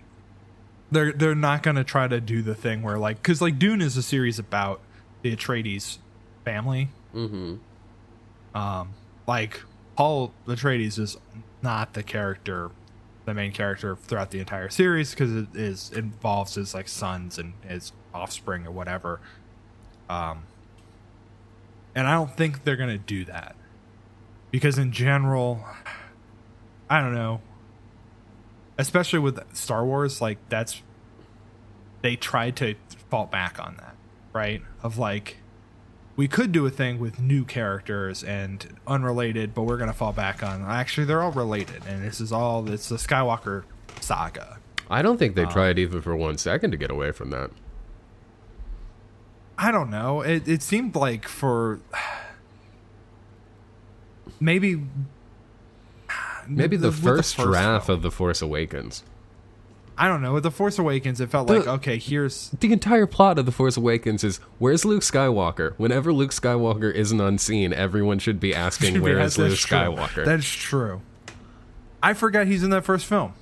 They're 0.91 1.13
they're 1.13 1.35
not 1.35 1.63
gonna 1.63 1.85
try 1.85 2.09
to 2.09 2.21
do 2.21 2.43
the 2.43 2.55
thing 2.55 2.83
where 2.83 2.99
like 2.99 3.23
because 3.23 3.41
like 3.41 3.59
Dune 3.59 3.81
is 3.81 3.97
a 3.97 4.03
series 4.03 4.39
about 4.39 4.81
the 5.23 5.35
Atreides 5.35 5.99
family. 6.45 6.89
Mm-hmm. 7.15 7.57
Um, 8.57 8.95
like 9.27 9.61
Paul 9.99 10.33
Atreides 10.47 10.97
is 10.97 11.17
not 11.61 11.95
the 11.95 12.05
character, 12.05 12.71
the 13.25 13.35
main 13.35 13.51
character 13.51 13.97
throughout 13.97 14.31
the 14.31 14.39
entire 14.39 14.69
series 14.69 15.11
because 15.11 15.35
it 15.35 15.49
is 15.57 15.91
involves 15.91 16.55
his 16.55 16.73
like 16.73 16.87
sons 16.87 17.37
and 17.37 17.55
his 17.67 17.91
offspring 18.15 18.65
or 18.65 18.71
whatever. 18.71 19.19
Um, 20.09 20.45
and 21.97 22.07
I 22.07 22.15
don't 22.15 22.31
think 22.37 22.63
they're 22.63 22.77
gonna 22.77 22.97
do 22.97 23.25
that 23.25 23.57
because 24.53 24.79
in 24.79 24.93
general, 24.93 25.65
I 26.89 27.01
don't 27.01 27.13
know. 27.13 27.41
Especially 28.79 29.19
with 29.19 29.41
Star 29.53 29.85
Wars, 29.85 30.21
like 30.21 30.39
that's 30.49 30.81
they 32.03 32.15
tried 32.15 32.55
to 32.59 32.77
fall 33.11 33.27
back 33.27 33.59
on 33.59 33.75
that, 33.79 33.97
right? 34.33 34.63
Of 34.81 34.97
like 34.97 35.39
we 36.19 36.27
could 36.27 36.51
do 36.51 36.67
a 36.67 36.71
thing 36.71 36.99
with 36.99 37.21
new 37.21 37.45
characters 37.45 38.25
and 38.25 38.77
unrelated, 38.89 39.55
but 39.55 39.63
we're 39.63 39.77
gonna 39.77 39.93
fall 39.93 40.13
back 40.13 40.43
on 40.43 40.63
actually 40.63 41.05
they're 41.05 41.23
all 41.23 41.31
related, 41.31 41.81
and 41.87 42.05
this 42.05 42.21
is 42.21 42.33
all 42.33 42.69
it's 42.69 42.89
the 42.89 42.97
Skywalker 42.97 43.63
saga. 44.01 44.59
I 44.91 45.01
don't 45.01 45.17
think 45.17 45.37
they 45.37 45.45
uh, 45.45 45.51
tried 45.51 45.79
even 45.79 46.03
for 46.03 46.17
one 46.17 46.37
second 46.37 46.73
to 46.73 46.77
get 46.77 46.91
away 46.91 47.13
from 47.13 47.31
that. 47.31 47.53
I 49.57 49.71
don't 49.71 49.91
know. 49.91 50.23
It 50.23 50.49
it 50.49 50.61
seemed 50.61 50.97
like 50.97 51.29
for 51.29 51.79
maybe 54.41 54.83
Maybe 56.49 56.77
the, 56.77 56.89
with 56.89 57.01
first, 57.01 57.37
draft 57.37 57.87
film. 57.87 57.99
of 57.99 58.03
The 58.03 58.11
Force 58.11 58.43
Awakens. 58.43 59.05
I 60.01 60.07
don't 60.09 60.23
know. 60.23 60.33
With 60.33 60.45
the 60.45 60.51
Force 60.51 60.79
Awakens, 60.79 61.21
it 61.21 61.29
felt 61.29 61.49
The- 61.49 61.59
like 61.59 61.67
okay, 61.67 61.99
here's 61.99 62.51
The 62.61 62.73
entire 62.73 63.07
plot 63.07 63.39
of 63.39 63.47
The 63.47 63.53
Force 63.53 63.77
Awakens 63.77 64.23
is 64.23 64.39
where's 64.59 64.85
Luke 64.85 65.03
Skywalker? 65.03 65.75
Whenever 65.77 66.13
Luke 66.13 66.31
Skywalker 66.31 66.93
isn't 66.95 67.21
on 67.21 67.39
scene, 67.39 67.73
everyone 67.73 68.19
should 68.19 68.39
be 68.39 68.55
asking 68.67 69.01
where 69.03 69.19
is 69.19 69.35
That's 69.37 69.39
Luke 69.39 69.59
true. 69.59 69.77
Skywalker. 69.79 70.25
That's 70.25 70.47
true. 70.49 71.01
I 72.03 72.15
forgot 72.15 72.47
he's 72.47 72.63
in 72.63 72.71
that 72.71 72.85
first 72.85 73.07
film. 73.07 73.33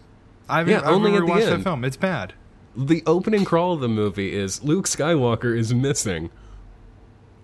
I've 0.49 0.69
Yeah, 0.69 0.79
I've 0.79 0.87
only 0.87 1.13
at 1.15 1.21
the 1.21 1.27
watched 1.27 1.47
that 1.47 1.63
film. 1.63 1.85
It's 1.85 1.97
bad. 1.99 2.33
the 2.75 3.03
opening 3.07 3.45
crawl 3.45 3.75
of 3.75 3.81
the 3.81 3.89
movie 3.89 4.35
is 4.35 4.63
Luke 4.65 4.87
Skywalker 4.87 5.55
is 5.57 5.75
missing. 5.75 6.31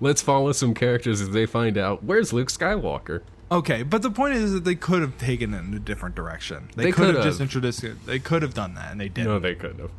Let's 0.01 0.22
follow 0.22 0.52
some 0.52 0.72
characters 0.74 1.20
as 1.20 1.30
they 1.30 1.47
find 1.47 1.76
out 1.78 2.02
where's 2.02 2.32
Luke 2.32 2.48
Skywalker. 2.48 3.22
Okay, 3.52 3.82
but 3.82 4.00
the 4.02 4.10
point 4.10 4.34
is 4.34 4.52
that 4.54 4.64
they 4.64 4.74
could 4.74 5.02
have 5.02 5.18
taken 5.18 5.52
it 5.52 5.58
in 5.58 5.74
a 5.74 5.78
different 5.78 6.14
direction. 6.14 6.70
They, 6.74 6.84
They 6.84 6.92
could 6.92 7.06
have 7.08 7.16
could've. 7.16 7.24
just 7.24 7.40
introduced 7.40 7.84
it. 7.84 8.06
They 8.06 8.18
could 8.18 8.40
have 8.42 8.54
done 8.54 8.74
that, 8.76 8.90
and 8.92 9.00
they 9.00 9.08
didn't. 9.10 9.28
No, 9.28 9.38
they 9.38 9.54
couldn't 9.54 9.78
have. 9.80 9.90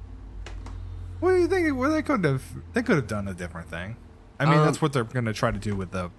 What 1.20 1.34
do 1.34 1.38
you 1.40 1.48
think? 1.48 1.78
Well, 1.78 1.92
they 1.92 2.02
could 2.02 2.24
have. 2.26 2.44
They 2.74 2.82
could 2.82 2.96
have 2.96 3.08
done 3.08 3.28
a 3.28 3.34
different 3.34 3.70
thing. 3.70 3.96
I 4.40 4.46
mean, 4.46 4.60
Um, 4.60 4.66
that's 4.66 4.82
what 4.82 4.92
they're 4.92 5.04
going 5.04 5.26
to 5.26 5.34
try 5.34 5.52
to 5.52 5.60
do 5.60 5.76
with 5.76 5.92
the 5.92 6.10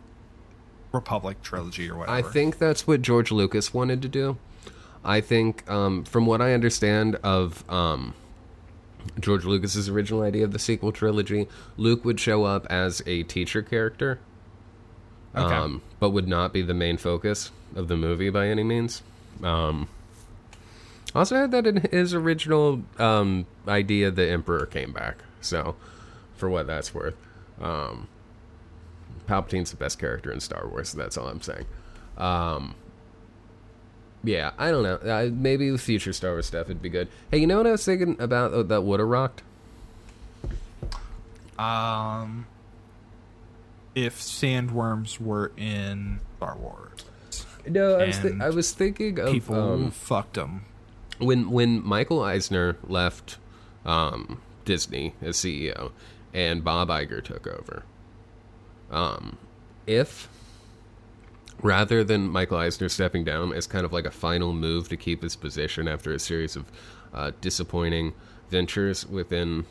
Republic 0.93 1.43
trilogy 1.43 1.91
or 1.91 1.97
whatever. 1.99 2.17
I 2.17 2.23
think 2.23 2.59
that's 2.59 2.87
what 2.87 3.03
George 3.03 3.33
Lucas 3.33 3.75
wanted 3.75 4.01
to 4.03 4.09
do. 4.09 4.39
I 5.05 5.21
think, 5.21 5.69
um, 5.69 6.05
from 6.05 6.25
what 6.27 6.41
I 6.41 6.55
understand 6.55 7.17
of 7.17 7.69
um, 7.69 8.15
George 9.21 9.45
Lucas's 9.45 9.89
original 9.89 10.23
idea 10.23 10.45
of 10.45 10.53
the 10.53 10.59
sequel 10.59 10.93
trilogy, 10.93 11.49
Luke 11.77 12.05
would 12.05 12.19
show 12.21 12.45
up 12.45 12.65
as 12.71 13.03
a 13.07 13.25
teacher 13.25 13.61
character, 13.61 14.21
Okay. 15.37 15.55
um, 15.55 15.83
but 15.99 16.11
would 16.11 16.29
not 16.29 16.53
be 16.53 16.63
the 16.63 16.75
main 16.75 16.97
focus 16.97 17.51
of 17.75 17.89
the 17.89 17.97
movie 17.97 18.31
by 18.31 18.49
any 18.49 18.63
means. 18.63 19.03
Um, 19.43 19.89
also 21.15 21.37
had 21.37 21.51
that 21.53 21.67
in 21.67 21.89
his 21.91 22.15
original 22.15 22.83
um, 22.99 23.47
idea, 23.67 24.11
the 24.11 24.29
Emperor 24.29 24.67
came 24.67 24.93
back. 24.93 25.19
So, 25.41 25.77
for 26.37 26.49
what 26.49 26.67
that's 26.67 26.95
worth, 26.95 27.17
um, 27.61 28.09
Palpatine's 29.27 29.71
the 29.71 29.77
best 29.77 29.99
character 29.99 30.31
in 30.33 30.41
Star 30.41 30.67
Wars. 30.69 30.93
That's 30.93 31.17
all 31.17 31.29
I'm 31.29 31.43
saying. 31.43 31.67
Um, 32.17 32.75
yeah, 34.23 34.53
I 34.59 34.71
don't 34.71 34.83
know. 34.83 34.97
Uh, 34.97 35.31
maybe 35.33 35.71
the 35.71 35.79
future 35.79 36.13
Star 36.13 36.33
Wars 36.33 36.47
stuff, 36.47 36.67
it'd 36.67 36.81
be 36.83 36.89
good. 36.89 37.09
Hey, 37.31 37.39
you 37.39 37.47
know 37.47 37.59
what 37.59 37.67
I 37.67 37.73
was 37.73 37.85
thinking 37.85 38.17
about 38.21 38.53
uh, 38.53 38.63
that 38.65 38.83
would 38.83 39.01
have 39.01 39.09
rocked? 39.09 39.43
um, 41.59 42.47
if 43.95 44.19
sandworms 44.21 45.21
were 45.21 45.53
in 45.57 46.21
Star 46.37 46.57
Wars, 46.57 47.05
No, 47.69 47.99
I 47.99 48.07
was, 48.07 48.19
th- 48.19 48.35
I 48.41 48.51
was 48.51 48.73
thinking 48.73 49.19
of 49.21 49.31
people 49.33 49.55
um, 49.57 49.91
fucked 49.91 50.35
them. 50.35 50.65
when 51.19 51.51
when 51.51 51.85
Michael 51.87 52.23
Eisner 52.23 52.77
left 52.87 53.39
um, 53.85 54.41
Disney 54.65 55.15
as 55.23 55.37
CEO 55.37 55.93
and 56.33 56.65
Bob 56.65 56.89
Iger 56.89 57.23
took 57.23 57.47
over. 57.47 57.85
Um, 58.91 59.37
if 59.87 60.29
rather 61.63 62.03
than 62.05 62.29
Michael 62.29 62.59
Eisner 62.59 62.89
stepping 62.89 63.25
down 63.25 63.53
as 63.53 63.67
kind 63.67 63.85
of 63.85 63.93
like 63.93 64.05
a 64.05 64.11
final 64.11 64.53
move 64.53 64.89
to 64.89 64.97
keep 64.97 65.23
his 65.23 65.37
position 65.37 65.87
after 65.89 66.13
a 66.13 66.19
series 66.19 66.57
of 66.57 66.65
uh, 67.13 67.31
disappointing 67.41 68.13
ventures 68.51 69.07
within, 69.07 69.65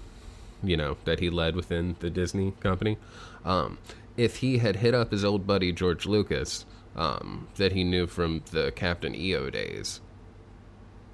you 0.63 0.77
know, 0.77 0.97
that 1.05 1.19
he 1.19 1.29
led 1.29 1.55
within 1.55 1.95
the 1.99 2.09
Disney 2.09 2.51
company, 2.61 2.97
um, 3.45 3.77
if 4.17 4.37
he 4.37 4.59
had 4.59 4.77
hit 4.77 4.93
up 4.93 5.11
his 5.11 5.25
old 5.25 5.47
buddy 5.47 5.71
George 5.71 6.05
Lucas, 6.05 6.65
um, 6.95 7.47
that 7.55 7.71
he 7.71 7.83
knew 7.83 8.07
from 8.07 8.43
the 8.51 8.71
Captain 8.71 9.15
EO 9.15 9.49
days, 9.49 10.01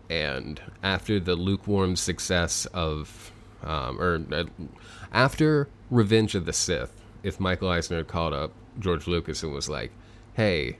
and 0.09 0.61
after 0.83 1.19
the 1.19 1.35
lukewarm 1.35 1.95
success 1.95 2.65
of, 2.67 3.31
um, 3.63 3.99
or 4.01 4.21
uh, 4.31 4.43
after 5.13 5.69
Revenge 5.89 6.35
of 6.35 6.45
the 6.45 6.53
Sith, 6.53 6.93
if 7.23 7.39
Michael 7.39 7.69
Eisner 7.69 7.97
had 7.97 8.07
called 8.07 8.33
up 8.33 8.51
George 8.79 9.07
Lucas 9.07 9.43
and 9.43 9.53
was 9.53 9.69
like, 9.69 9.91
"Hey, 10.33 10.77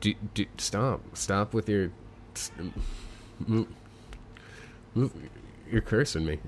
do, 0.00 0.14
do, 0.34 0.46
stop, 0.58 1.16
stop 1.16 1.54
with 1.54 1.68
your, 1.68 1.90
mm, 3.42 3.66
you're 5.70 5.82
cursing 5.82 6.24
me." 6.24 6.38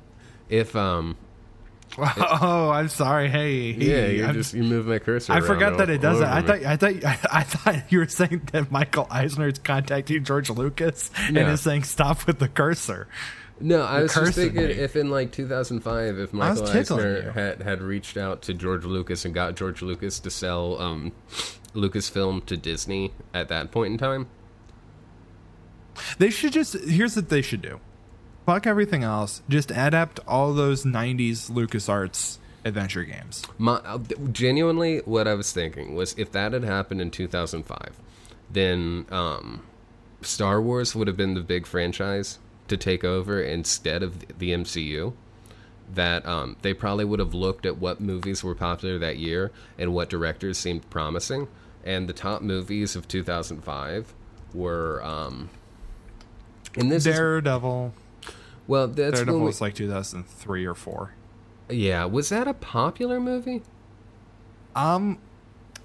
If 0.49 0.75
um, 0.75 1.17
Oh, 1.99 2.71
I'm 2.71 2.89
sorry. 2.89 3.29
Hey, 3.29 3.71
yeah, 3.71 4.27
I'm- 4.27 4.35
just 4.35 4.53
you 4.55 4.63
move 4.63 4.87
my 4.87 4.99
cursor. 4.99 5.33
I 5.33 5.41
forgot 5.41 5.79
that 5.79 5.89
it 5.89 6.01
does 6.01 6.19
that. 6.21 6.33
I 6.33 6.43
thought, 6.43 6.65
I 6.65 6.77
thought, 6.77 7.25
I 7.33 7.43
thought 7.43 7.91
you 7.93 8.01
were 8.01 8.09
saying 8.09 8.49
that 8.53 8.71
Michael 8.71 9.07
Eisner 9.11 9.49
is 9.49 9.59
contacting 9.59 10.25
George 10.25 10.51
Lucas 10.51 11.11
No. 11.31 11.41
and 11.41 11.51
is 11.51 11.61
saying 11.63 11.85
stop 11.85 12.27
with 12.27 12.39
the 12.39 12.49
cursor. 12.49 13.09
No, 13.59 13.81
I 13.83 14.03
was 14.03 14.13
just 14.13 14.35
thinking 14.35 14.67
me. 14.67 14.73
if 14.73 14.97
in 14.97 15.09
like 15.09 15.33
2005, 15.33 16.19
if 16.19 16.33
Michael 16.35 16.69
Eisner 16.69 17.23
you. 17.23 17.31
had, 17.31 17.63
had 17.63 17.81
reached 17.81 18.19
out 18.19 18.43
to 18.43 18.53
George 18.53 18.85
Lucas 18.85 19.25
and 19.25 19.33
got 19.33 19.57
George 19.57 19.81
Lucas 19.81 20.21
to 20.21 20.31
sell 20.31 20.79
um, 20.79 21.13
Lucasfilm 21.75 22.45
to 22.47 22.59
Disney 22.59 23.13
at 23.33 23.49
that 23.49 23.71
point 23.71 23.93
in 23.93 23.99
time. 23.99 24.27
They 26.19 26.29
should 26.29 26.53
just 26.53 26.75
here's 26.75 27.17
what 27.17 27.31
they 27.31 27.41
should 27.41 27.63
do. 27.63 27.81
Fuck 28.47 28.67
everything 28.67 29.03
else. 29.03 29.43
Just 29.49 29.71
adapt 29.73 30.21
all 30.27 30.55
those 30.55 30.85
'90s 30.85 31.51
LucasArts 31.51 32.39
adventure 32.65 33.05
games. 33.05 33.45
My, 33.59 33.75
uh, 33.75 33.99
genuinely, 34.33 34.99
what 34.99 35.29
I 35.29 35.35
was 35.35 35.53
thinking 35.53 35.95
was 35.95 36.15
if 36.19 36.33
that 36.33 36.53
had 36.53 36.65
happened 36.65 37.01
in 37.01 37.11
2005, 37.11 37.97
then 38.51 39.07
um, 39.11 39.63
Star 40.21 40.61
Wars 40.61 40.95
would 40.95 41.07
have 41.09 41.17
been 41.17 41.35
the 41.35 41.41
big 41.41 41.67
franchise 41.67 42.39
to 42.69 42.77
take 42.77 43.05
over 43.05 43.43
instead 43.43 44.03
of 44.03 44.21
the 44.39 44.51
MCU. 44.51 45.13
That 45.95 46.27
um, 46.27 46.57
they 46.63 46.75
probably 46.75 47.05
would 47.05 47.21
have 47.21 47.33
looked 47.33 47.65
at 47.65 47.79
what 47.79 48.01
movies 48.01 48.43
were 48.43 48.57
popular 48.57 48.99
that 48.99 49.19
year 49.19 49.53
and 49.79 49.95
what 49.95 50.09
directors 50.09 50.59
seemed 50.59 50.89
promising. 50.91 51.47
And 51.85 52.09
the 52.09 52.13
top 52.13 52.43
movies 52.43 52.97
of 52.97 53.07
2005 53.07 54.13
were. 54.53 55.01
Um, 55.05 55.49
and 56.77 56.91
this 56.91 57.07
is, 57.07 57.15
Daredevil. 57.15 57.93
Well, 58.67 58.89
that's 58.89 59.15
Daredevil 59.17 59.41
we- 59.41 59.47
was 59.47 59.61
like 59.61 59.75
2003 59.75 60.65
or 60.67 60.75
four. 60.75 61.13
yeah. 61.69 62.05
Was 62.05 62.29
that 62.31 62.47
a 62.49 62.55
popular 62.55 63.21
movie? 63.21 63.63
Um, 64.75 65.19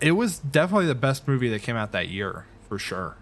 it 0.02 0.12
was 0.14 0.40
definitely 0.40 0.88
the 0.88 0.95
best 0.95 1.28
movie 1.28 1.49
that 1.49 1.62
came 1.62 1.76
out 1.76 1.91
that 1.94 2.10
year 2.10 2.45
for 2.68 2.78
sure. 2.80 3.16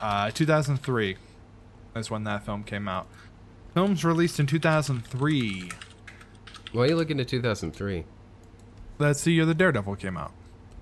Uh, 0.00 0.30
2003 0.30 1.16
is 1.94 2.10
when 2.10 2.24
that 2.24 2.44
film 2.44 2.62
came 2.62 2.86
out. 2.88 3.06
Films 3.74 4.04
released 4.04 4.38
in 4.38 4.46
2003. 4.46 5.70
Why 6.72 6.82
are 6.82 6.86
you 6.88 6.96
looking 6.96 7.20
at 7.20 7.28
2003? 7.28 8.04
That's 8.98 9.24
the 9.24 9.32
year 9.32 9.44
the 9.44 9.54
Daredevil 9.54 9.96
came 9.96 10.16
out. 10.16 10.32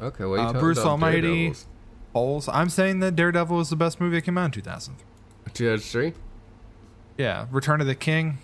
Okay, 0.01 0.25
well, 0.25 0.39
you 0.41 0.59
Uh, 0.59 0.61
Bruce 0.61 0.79
Almighty. 0.79 1.21
Daredevils. 1.21 1.67
Polls. 2.15 2.49
I'm 2.49 2.71
saying 2.71 3.01
that 3.01 3.17
Daredevil 3.17 3.57
was 3.57 3.71
the 3.71 3.77
best 3.77 4.01
movie 4.01 4.17
that 4.17 4.23
came 4.23 4.39
out 4.39 4.47
in 4.47 4.51
2003. 4.53 5.05
2003? 5.53 6.13
Yeah, 7.19 7.47
Return 7.51 7.81
of 7.81 7.87
the 7.87 7.95
King. 7.95 8.39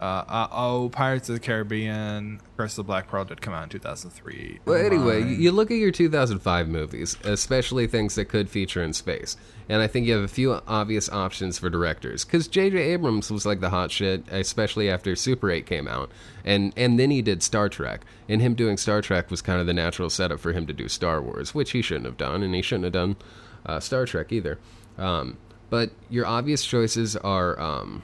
Uh, 0.00 0.24
uh, 0.28 0.48
oh, 0.50 0.88
Pirates 0.90 1.28
of 1.28 1.36
the 1.36 1.40
Caribbean, 1.40 2.40
Curse 2.56 2.72
of 2.72 2.76
the 2.76 2.82
Black 2.84 3.08
Pearl 3.08 3.24
did 3.24 3.40
come 3.40 3.54
out 3.54 3.62
in 3.62 3.68
2003. 3.68 4.60
Well, 4.64 4.84
anyway, 4.84 5.22
Mine. 5.22 5.40
you 5.40 5.52
look 5.52 5.70
at 5.70 5.76
your 5.76 5.92
2005 5.92 6.68
movies, 6.68 7.16
especially 7.24 7.86
things 7.86 8.16
that 8.16 8.26
could 8.26 8.50
feature 8.50 8.82
in 8.82 8.92
space, 8.92 9.36
and 9.68 9.80
I 9.80 9.86
think 9.86 10.06
you 10.06 10.14
have 10.14 10.24
a 10.24 10.28
few 10.28 10.60
obvious 10.66 11.08
options 11.08 11.58
for 11.58 11.70
directors. 11.70 12.24
Because 12.24 12.48
J.J. 12.48 12.76
Abrams 12.76 13.30
was 13.30 13.46
like 13.46 13.60
the 13.60 13.70
hot 13.70 13.92
shit, 13.92 14.24
especially 14.30 14.90
after 14.90 15.14
Super 15.14 15.50
8 15.50 15.64
came 15.64 15.86
out, 15.86 16.10
and 16.44 16.72
and 16.76 16.98
then 16.98 17.10
he 17.10 17.22
did 17.22 17.42
Star 17.42 17.68
Trek, 17.68 18.02
and 18.28 18.42
him 18.42 18.54
doing 18.54 18.76
Star 18.76 19.00
Trek 19.00 19.30
was 19.30 19.40
kind 19.40 19.60
of 19.60 19.66
the 19.66 19.72
natural 19.74 20.10
setup 20.10 20.40
for 20.40 20.52
him 20.52 20.66
to 20.66 20.72
do 20.72 20.88
Star 20.88 21.22
Wars, 21.22 21.54
which 21.54 21.70
he 21.70 21.82
shouldn't 21.82 22.06
have 22.06 22.16
done, 22.16 22.42
and 22.42 22.54
he 22.54 22.62
shouldn't 22.62 22.84
have 22.84 22.92
done 22.92 23.16
uh, 23.64 23.80
Star 23.80 24.06
Trek 24.06 24.32
either. 24.32 24.58
Um, 24.98 25.38
but 25.70 25.92
your 26.10 26.26
obvious 26.26 26.64
choices 26.64 27.16
are. 27.16 27.58
Um, 27.60 28.02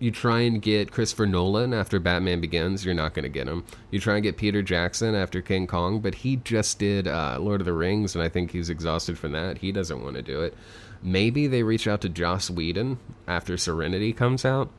you 0.00 0.10
try 0.10 0.40
and 0.40 0.60
get 0.60 0.90
Christopher 0.90 1.26
Nolan 1.26 1.74
after 1.74 2.00
Batman 2.00 2.40
Begins, 2.40 2.84
you're 2.84 2.94
not 2.94 3.12
going 3.12 3.24
to 3.24 3.28
get 3.28 3.46
him. 3.46 3.64
You 3.90 4.00
try 4.00 4.14
and 4.14 4.22
get 4.22 4.38
Peter 4.38 4.62
Jackson 4.62 5.14
after 5.14 5.42
King 5.42 5.66
Kong, 5.66 6.00
but 6.00 6.16
he 6.16 6.36
just 6.36 6.78
did 6.78 7.06
uh, 7.06 7.36
Lord 7.38 7.60
of 7.60 7.66
the 7.66 7.74
Rings, 7.74 8.14
and 8.14 8.24
I 8.24 8.30
think 8.30 8.50
he's 8.50 8.70
exhausted 8.70 9.18
from 9.18 9.32
that. 9.32 9.58
He 9.58 9.70
doesn't 9.70 10.02
want 10.02 10.16
to 10.16 10.22
do 10.22 10.40
it. 10.40 10.56
Maybe 11.02 11.46
they 11.46 11.62
reach 11.62 11.86
out 11.86 12.00
to 12.00 12.08
Joss 12.08 12.50
Whedon 12.50 12.98
after 13.28 13.58
Serenity 13.58 14.14
comes 14.14 14.46
out, 14.46 14.70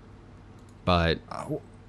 but 0.86 1.20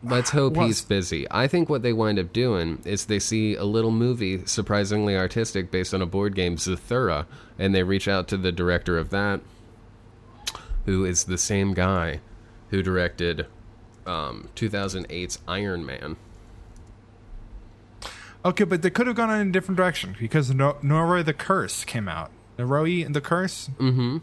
let's 0.02 0.30
hope 0.30 0.56
he's 0.56 0.82
busy. 0.82 1.26
I 1.30 1.48
think 1.48 1.70
what 1.70 1.82
they 1.82 1.94
wind 1.94 2.18
up 2.18 2.34
doing 2.34 2.82
is 2.84 3.06
they 3.06 3.18
see 3.18 3.54
a 3.54 3.64
little 3.64 3.90
movie, 3.90 4.44
surprisingly 4.44 5.16
artistic, 5.16 5.70
based 5.70 5.94
on 5.94 6.02
a 6.02 6.06
board 6.06 6.34
game, 6.34 6.56
Zathura, 6.56 7.24
and 7.59 7.74
they 7.74 7.82
reach 7.82 8.09
out 8.09 8.28
to 8.28 8.36
the 8.36 8.52
director 8.52 8.98
of 8.98 9.09
that, 9.09 9.40
who 10.84 11.06
is 11.06 11.24
the 11.24 11.38
same 11.38 11.72
guy 11.72 12.20
who 12.73 12.82
directed 12.82 13.47
um, 14.07 14.49
2008's 14.57 15.39
Iron 15.47 15.86
Man. 15.86 16.16
Okay, 18.44 18.65
but 18.65 18.82
they 18.82 18.90
could 18.90 19.07
have 19.07 19.15
gone 19.15 19.31
in 19.31 19.49
a 19.49 19.53
different 19.53 19.77
direction 19.77 20.16
because 20.19 20.53
no- 20.53 20.78
Noroi 20.82 21.24
the 21.24 21.35
Curse 21.35 21.85
came 21.85 22.09
out. 22.09 22.32
Noroi 22.59 23.12
the 23.12 23.20
Curse? 23.20 23.70
Mm-hmm. 23.78 24.19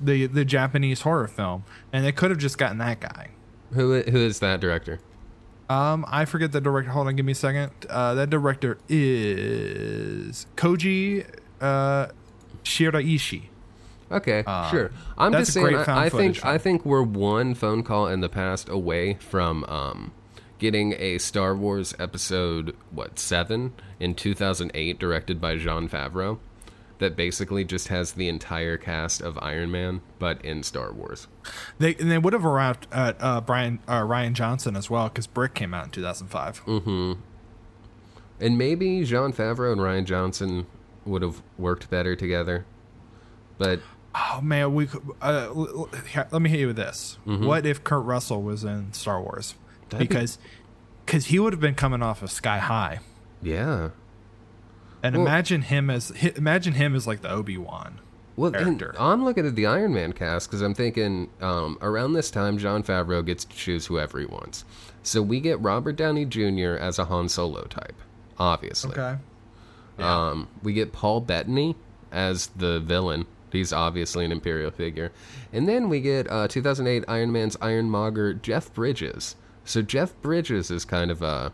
The, 0.00 0.26
the 0.26 0.44
Japanese 0.44 1.00
horror 1.00 1.26
film. 1.26 1.64
And 1.92 2.04
they 2.04 2.12
could 2.12 2.30
have 2.30 2.38
just 2.38 2.58
gotten 2.58 2.78
that 2.78 3.00
guy. 3.00 3.30
Who 3.72 4.00
who 4.02 4.18
is 4.18 4.38
that 4.38 4.60
director? 4.60 5.00
Um, 5.68 6.04
I 6.08 6.26
forget 6.26 6.52
the 6.52 6.60
director. 6.60 6.90
Hold 6.92 7.08
on, 7.08 7.16
give 7.16 7.26
me 7.26 7.32
a 7.32 7.34
second. 7.34 7.72
Uh, 7.88 8.14
that 8.14 8.30
director 8.30 8.78
is 8.88 10.46
Koji 10.56 11.26
uh, 11.60 12.08
Shiraishi. 12.62 13.44
Okay, 14.14 14.44
sure. 14.70 14.92
I'm 15.18 15.32
that's 15.32 15.48
just 15.48 15.54
saying. 15.54 15.74
I, 15.74 16.04
I 16.04 16.08
think 16.08 16.44
I 16.44 16.56
think 16.56 16.84
we're 16.84 17.02
one 17.02 17.54
phone 17.54 17.82
call 17.82 18.06
in 18.06 18.20
the 18.20 18.28
past 18.28 18.68
away 18.68 19.14
from 19.14 19.64
um, 19.64 20.12
getting 20.58 20.94
a 20.98 21.18
Star 21.18 21.56
Wars 21.56 21.94
episode 21.98 22.76
what 22.90 23.18
seven 23.18 23.72
in 23.98 24.14
2008, 24.14 24.98
directed 24.98 25.40
by 25.40 25.56
Jon 25.56 25.88
Favreau, 25.88 26.38
that 26.98 27.16
basically 27.16 27.64
just 27.64 27.88
has 27.88 28.12
the 28.12 28.28
entire 28.28 28.76
cast 28.76 29.20
of 29.20 29.36
Iron 29.42 29.70
Man, 29.70 30.00
but 30.18 30.42
in 30.44 30.62
Star 30.62 30.92
Wars. 30.92 31.26
They 31.78 31.96
and 31.96 32.10
they 32.10 32.18
would 32.18 32.32
have 32.32 32.46
arrived 32.46 32.86
at 32.92 33.16
uh, 33.20 33.40
Brian 33.40 33.80
uh, 33.88 34.02
Rian 34.02 34.32
Johnson 34.34 34.76
as 34.76 34.88
well 34.88 35.08
because 35.08 35.26
Brick 35.26 35.54
came 35.54 35.74
out 35.74 35.86
in 35.86 35.90
2005. 35.90 36.64
Mm-hmm. 36.64 37.20
And 38.40 38.58
maybe 38.58 39.04
Jon 39.04 39.32
Favreau 39.32 39.72
and 39.72 39.80
Rian 39.80 40.04
Johnson 40.04 40.66
would 41.04 41.22
have 41.22 41.42
worked 41.58 41.90
better 41.90 42.16
together. 42.16 42.64
But 43.58 43.80
Oh 44.14 44.40
man, 44.42 44.74
we 44.74 44.86
could, 44.86 45.02
uh, 45.20 45.48
l- 45.54 45.68
l- 45.92 46.00
here, 46.12 46.26
let 46.30 46.40
me 46.40 46.48
hit 46.50 46.60
you 46.60 46.68
with 46.68 46.76
this. 46.76 47.18
What 47.24 47.66
if 47.66 47.82
Kurt 47.82 48.04
Russell 48.04 48.42
was 48.42 48.62
in 48.64 48.92
Star 48.92 49.20
Wars? 49.20 49.54
That'd 49.90 50.08
be- 50.08 50.14
because 50.14 50.38
because 51.04 51.26
he 51.26 51.38
would 51.38 51.52
have 51.52 51.60
been 51.60 51.74
coming 51.74 52.02
off 52.02 52.22
of 52.22 52.30
Sky 52.30 52.58
High, 52.58 53.00
yeah. 53.42 53.90
and 55.02 55.16
Well- 55.16 55.26
imagine 55.26 55.62
him 55.62 55.90
as 55.90 56.10
imagine 56.36 56.74
him 56.74 56.94
as 56.94 57.06
like 57.06 57.22
the 57.22 57.30
Obi 57.30 57.58
Wan. 57.58 58.00
Well, 58.36 58.50
character. 58.50 58.94
I'm 58.98 59.24
looking 59.24 59.46
at 59.46 59.54
the 59.54 59.66
Iron 59.66 59.94
Man 59.94 60.12
cast 60.12 60.48
because 60.48 60.60
I'm 60.60 60.74
thinking 60.74 61.30
um, 61.40 61.78
around 61.80 62.14
this 62.14 62.30
time, 62.32 62.58
Jon 62.58 62.82
Favreau 62.82 63.24
gets 63.24 63.44
to 63.44 63.56
choose 63.56 63.86
whoever 63.86 64.18
he 64.18 64.26
wants. 64.26 64.64
So 65.04 65.22
we 65.22 65.38
get 65.40 65.60
Robert 65.60 65.94
Downey 65.96 66.24
Jr. 66.24 66.74
as 66.80 66.98
a 66.98 67.04
Han 67.04 67.28
Solo 67.28 67.62
type, 67.64 67.94
obviously. 68.38 68.92
Okay. 68.92 69.16
Um, 69.98 70.48
we 70.64 70.72
get 70.72 70.92
Paul 70.92 71.20
Bettany 71.20 71.76
as 72.10 72.48
the 72.56 72.80
villain. 72.80 73.26
He's 73.54 73.72
obviously 73.72 74.24
an 74.24 74.32
Imperial 74.32 74.70
figure. 74.70 75.12
And 75.52 75.68
then 75.68 75.88
we 75.88 76.00
get 76.00 76.30
uh, 76.30 76.48
2008 76.48 77.04
Iron 77.08 77.32
Man's 77.32 77.56
Ironmonger, 77.60 78.34
Jeff 78.34 78.72
Bridges. 78.74 79.36
So 79.64 79.80
Jeff 79.80 80.12
Bridges 80.20 80.70
is 80.70 80.84
kind 80.84 81.10
of 81.10 81.22
a 81.22 81.52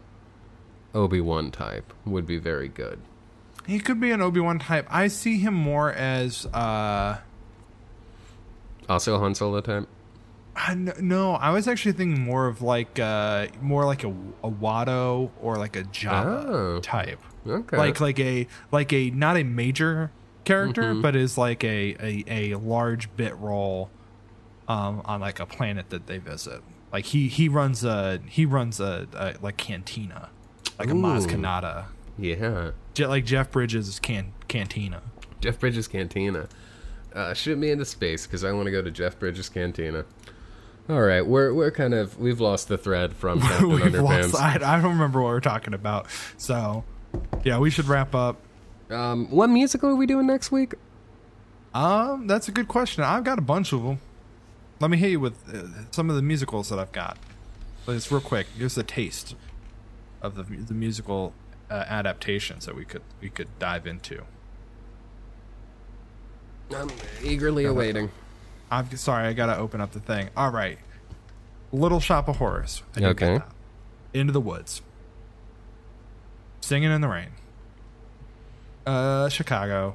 Obi 0.94 1.20
Wan 1.20 1.50
type. 1.50 1.92
Would 2.04 2.26
be 2.26 2.38
very 2.38 2.68
good. 2.68 3.00
He 3.66 3.78
could 3.78 4.00
be 4.00 4.10
an 4.10 4.20
Obi 4.22 4.40
Wan 4.40 4.58
type. 4.58 4.86
I 4.90 5.06
see 5.08 5.38
him 5.38 5.54
more 5.54 5.92
as 5.92 6.46
uh, 6.46 7.18
Also 8.88 9.14
a 9.14 9.18
Han 9.18 9.34
Solo 9.34 9.60
type. 9.60 9.86
I 10.56 10.74
no. 10.74 11.34
I 11.34 11.50
was 11.50 11.68
actually 11.68 11.92
thinking 11.92 12.24
more 12.24 12.48
of 12.48 12.60
like 12.62 12.98
uh, 12.98 13.46
more 13.62 13.84
like 13.84 14.02
a, 14.02 14.08
a 14.42 14.50
Watto 14.50 15.30
or 15.40 15.56
like 15.56 15.76
a 15.76 15.84
Jabba 15.84 16.44
Oh. 16.48 16.80
type. 16.80 17.20
Okay. 17.46 17.76
like 17.76 18.00
like 18.00 18.18
a 18.18 18.46
like 18.72 18.92
a 18.92 19.10
not 19.10 19.36
a 19.36 19.44
major 19.44 20.10
character 20.44 20.82
Mm-hmm. 20.82 21.02
but 21.02 21.14
is 21.16 21.36
like 21.38 21.62
a, 21.64 21.96
a 22.00 22.24
a 22.52 22.58
large 22.58 23.14
bit 23.16 23.36
role 23.36 23.90
um 24.68 25.02
on 25.04 25.20
like 25.20 25.38
a 25.40 25.46
planet 25.46 25.90
that 25.90 26.06
they 26.06 26.18
visit 26.18 26.62
like 26.92 27.04
he 27.06 27.28
he 27.28 27.48
runs 27.48 27.84
a 27.84 28.20
he 28.26 28.44
runs 28.46 28.80
a, 28.80 29.06
a 29.14 29.34
like 29.42 29.56
cantina 29.56 30.30
like 30.78 30.88
a 30.88 30.92
Maz 30.94 31.26
Kanata 31.26 31.86
Yeah. 32.18 32.70
Je- 32.94 33.06
like 33.06 33.24
Jeff 33.24 33.50
Bridges 33.50 33.98
can 34.00 34.32
cantina 34.48 35.02
Jeff 35.40 35.58
Bridges 35.58 35.88
Cantina. 35.88 36.48
Uh, 37.14 37.32
shoot 37.34 37.56
me 37.58 37.70
into 37.70 37.84
space 37.84 38.26
because 38.26 38.44
I 38.44 38.52
want 38.52 38.66
to 38.66 38.70
go 38.70 38.82
to 38.82 38.90
Jeff 38.90 39.18
Bridges 39.18 39.48
Cantina. 39.48 40.04
All 40.88 41.00
right, 41.00 41.22
we're 41.26 41.52
we're 41.54 41.70
kind 41.70 41.94
of 41.94 42.18
we've 42.18 42.40
lost 42.40 42.68
the 42.68 42.76
thread 42.78 43.14
from 43.14 43.40
Captain 43.42 43.70
Underpants. 43.70 44.32
lost, 44.32 44.34
I, 44.62 44.76
I 44.76 44.80
don't 44.80 44.92
remember 44.92 45.20
what 45.22 45.28
we're 45.28 45.40
talking 45.40 45.72
about 45.74 46.06
so 46.36 46.84
yeah 47.44 47.58
we 47.58 47.70
should 47.70 47.86
wrap 47.88 48.14
up 48.14 48.36
Um, 48.90 49.30
what 49.30 49.48
musical 49.48 49.90
are 49.90 49.94
we 49.96 50.06
doing 50.06 50.26
next 50.26 50.50
week? 50.50 50.74
Um, 51.74 52.26
that's 52.26 52.48
a 52.48 52.52
good 52.52 52.68
question. 52.68 53.04
I've 53.04 53.24
got 53.24 53.38
a 53.38 53.42
bunch 53.42 53.72
of 53.72 53.82
them. 53.82 54.00
Let 54.80 54.90
me 54.90 54.96
hit 54.96 55.10
you 55.10 55.20
with 55.20 55.34
uh, 55.54 55.84
some 55.92 56.10
of 56.10 56.16
the 56.16 56.22
musicals 56.22 56.68
that 56.70 56.78
I've 56.78 56.92
got. 56.92 57.16
But 57.86 57.94
it's 57.96 58.10
real 58.10 58.20
quick. 58.20 58.46
Here's 58.56 58.76
a 58.76 58.82
taste 58.82 59.34
of 60.22 60.34
the 60.34 60.42
the 60.42 60.74
musical 60.74 61.32
uh, 61.70 61.84
adaptations 61.88 62.66
that 62.66 62.74
we 62.74 62.84
could 62.84 63.02
we 63.20 63.30
could 63.30 63.48
dive 63.58 63.86
into. 63.86 64.22
I'm 66.74 66.90
eagerly 67.22 67.64
awaiting. 67.64 68.10
I'm 68.70 68.94
sorry, 68.96 69.26
I 69.26 69.32
gotta 69.32 69.56
open 69.56 69.80
up 69.80 69.92
the 69.92 70.00
thing. 70.00 70.30
All 70.36 70.50
right, 70.50 70.78
Little 71.72 72.00
Shop 72.00 72.28
of 72.28 72.36
Horrors. 72.36 72.82
I 72.96 73.00
did 73.00 73.16
get 73.16 73.28
Okay. 73.30 73.44
Into 74.14 74.32
the 74.32 74.40
Woods. 74.40 74.82
Singing 76.60 76.90
in 76.90 77.00
the 77.00 77.08
Rain. 77.08 77.30
Uh, 78.90 79.28
Chicago. 79.28 79.94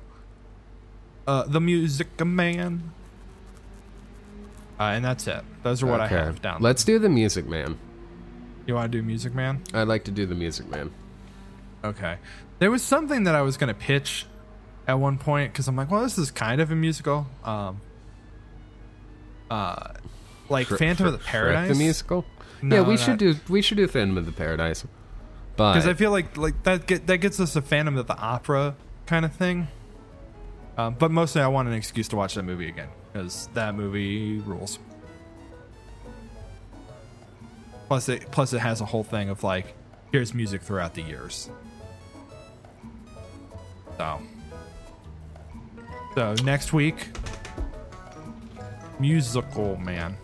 Uh, 1.28 1.44
The 1.44 1.60
Music 1.60 2.24
Man. 2.24 2.92
Uh, 4.80 4.84
and 4.84 5.04
that's 5.04 5.28
it. 5.28 5.44
Those 5.64 5.82
are 5.84 5.88
what 5.88 6.02
I 6.02 6.08
have 6.08 6.42
down. 6.42 6.62
Let's 6.62 6.84
do 6.84 7.00
the 7.00 7.10
Music 7.10 7.48
Man. 7.48 7.78
You 8.68 8.76
want 8.76 8.92
to 8.92 8.98
do 8.98 9.04
Music 9.04 9.34
Man? 9.34 9.62
I'd 9.74 9.88
like 9.88 10.04
to 10.06 10.12
do 10.12 10.26
the 10.26 10.36
Music 10.36 10.68
Man. 10.70 10.92
Okay. 11.84 12.18
There 12.60 12.72
was 12.72 12.84
something 12.84 13.24
that 13.26 13.36
I 13.36 13.42
was 13.42 13.58
going 13.58 13.68
to 13.68 13.80
pitch 13.80 14.26
at 14.88 14.96
one 15.00 15.18
point 15.18 15.52
because 15.52 15.68
I'm 15.68 15.76
like, 15.76 15.92
well, 15.92 16.04
this 16.04 16.18
is 16.18 16.32
kind 16.32 16.62
of 16.62 16.72
a 16.72 16.76
musical. 16.76 17.28
Um, 17.44 17.82
uh, 19.50 19.94
like 20.50 20.68
Phantom 20.68 21.08
of 21.08 21.14
the 21.14 21.20
Fr- 21.20 21.26
Shrek 21.26 21.32
Paradise. 21.32 21.70
the 21.70 21.76
musical. 21.76 22.26
No, 22.62 22.78
yeah, 22.78 22.82
we 22.84 22.96
not- 22.96 23.00
should 23.00 23.18
do 23.18 23.36
we 23.50 23.62
should 23.62 23.78
do 23.78 23.88
Phantom 23.88 24.18
of 24.18 24.26
the 24.26 24.32
Paradise. 24.32 24.86
But 25.58 25.74
because 25.74 25.88
I 25.88 25.94
feel 25.94 26.12
like 26.12 26.38
like 26.38 26.64
that 26.64 26.86
get, 26.88 27.08
that 27.08 27.18
gets 27.20 27.40
us 27.40 27.56
a 27.56 27.62
Phantom 27.62 27.98
of 27.98 28.08
the 28.08 28.18
Opera 28.18 28.76
kind 29.06 29.26
of 29.26 29.34
thing. 29.34 29.68
Um, 30.78 30.96
but 31.00 31.12
mostly, 31.12 31.42
I 31.42 31.48
want 31.48 31.68
an 31.68 31.74
excuse 31.74 32.08
to 32.10 32.16
watch 32.16 32.36
that 32.36 32.44
movie 32.44 32.68
again 32.68 32.90
because 33.12 33.48
that 33.54 33.76
movie 33.76 34.40
rules. 34.40 34.80
Plus, 37.88 38.10
it 38.10 38.30
plus 38.32 38.52
it 38.52 38.60
has 38.60 38.82
a 38.82 38.86
whole 38.86 39.04
thing 39.04 39.30
of 39.30 39.44
like, 39.44 39.74
here's 40.12 40.34
music 40.34 40.62
throughout 40.62 40.96
the 40.96 41.02
years. 41.02 41.50
So, 43.98 44.22
so 46.16 46.34
next 46.44 46.74
week, 46.74 47.08
musical 49.00 49.78
man. 49.78 50.18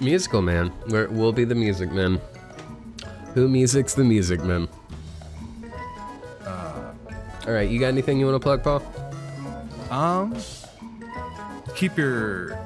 musical 0.00 0.40
man, 0.40 0.72
We're, 0.88 1.08
we'll 1.08 1.32
be 1.32 1.44
the 1.44 1.54
Music 1.54 1.92
Man. 1.92 2.20
Who 3.34 3.48
music's 3.48 3.92
the 3.92 4.04
Music 4.04 4.42
Man? 4.42 4.68
Uh, 7.46 7.50
All 7.50 7.54
right, 7.54 7.68
you 7.68 7.78
got 7.78 7.88
anything 7.88 8.18
you 8.18 8.26
want 8.26 8.36
to 8.36 8.40
plug, 8.40 8.62
Paul? 8.62 8.82
Um, 9.90 10.36
keep 11.74 11.96
your. 11.96 12.58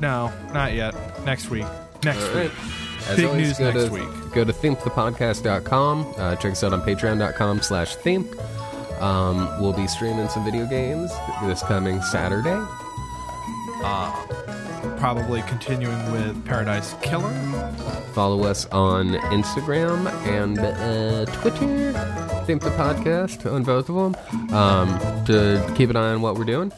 No, 0.00 0.32
not 0.52 0.72
yet. 0.74 0.94
Next 1.24 1.50
week. 1.50 1.66
Next 2.02 2.22
All 2.22 2.34
week. 2.34 2.52
right. 2.52 3.16
Big 3.16 3.26
always, 3.26 3.46
news 3.46 3.58
go 3.58 3.70
next 3.70 3.84
to, 3.84 3.92
week. 3.92 4.32
Go 4.32 4.44
to 4.44 4.52
thinkthepodcast.com. 4.52 6.14
Uh, 6.16 6.36
check 6.36 6.52
us 6.52 6.64
out 6.64 6.72
on 6.72 6.80
patreon.com 6.82 7.60
slash 7.60 7.94
think. 7.96 8.26
Um, 9.00 9.60
we'll 9.60 9.74
be 9.74 9.86
streaming 9.86 10.28
some 10.28 10.44
video 10.44 10.66
games 10.66 11.12
this 11.42 11.62
coming 11.62 12.00
Saturday. 12.02 12.64
Probably 14.98 15.42
continuing 15.42 16.12
with 16.12 16.44
Paradise 16.44 16.94
Killer. 17.02 17.32
Follow 18.14 18.44
us 18.44 18.66
on 18.66 19.08
Instagram 19.08 20.06
and 20.26 20.58
uh, 20.58 21.24
Twitter. 21.40 21.92
Think 22.46 22.62
the 22.62 22.70
podcast 22.70 23.50
on 23.50 23.64
both 23.64 23.88
of 23.88 23.94
them 23.94 24.54
um, 24.54 25.24
to 25.26 25.72
keep 25.76 25.90
an 25.90 25.96
eye 25.96 26.12
on 26.12 26.22
what 26.22 26.36
we're 26.36 26.44
doing. 26.44 26.72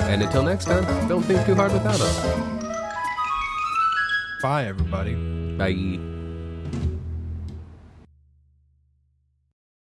And 0.00 0.22
until 0.22 0.42
next 0.42 0.66
time, 0.66 0.84
don't 1.08 1.22
think 1.22 1.44
too 1.46 1.54
hard 1.54 1.72
without 1.72 2.00
us. 2.00 2.46
Bye, 4.42 4.66
everybody. 4.66 5.14
Bye. 5.56 6.15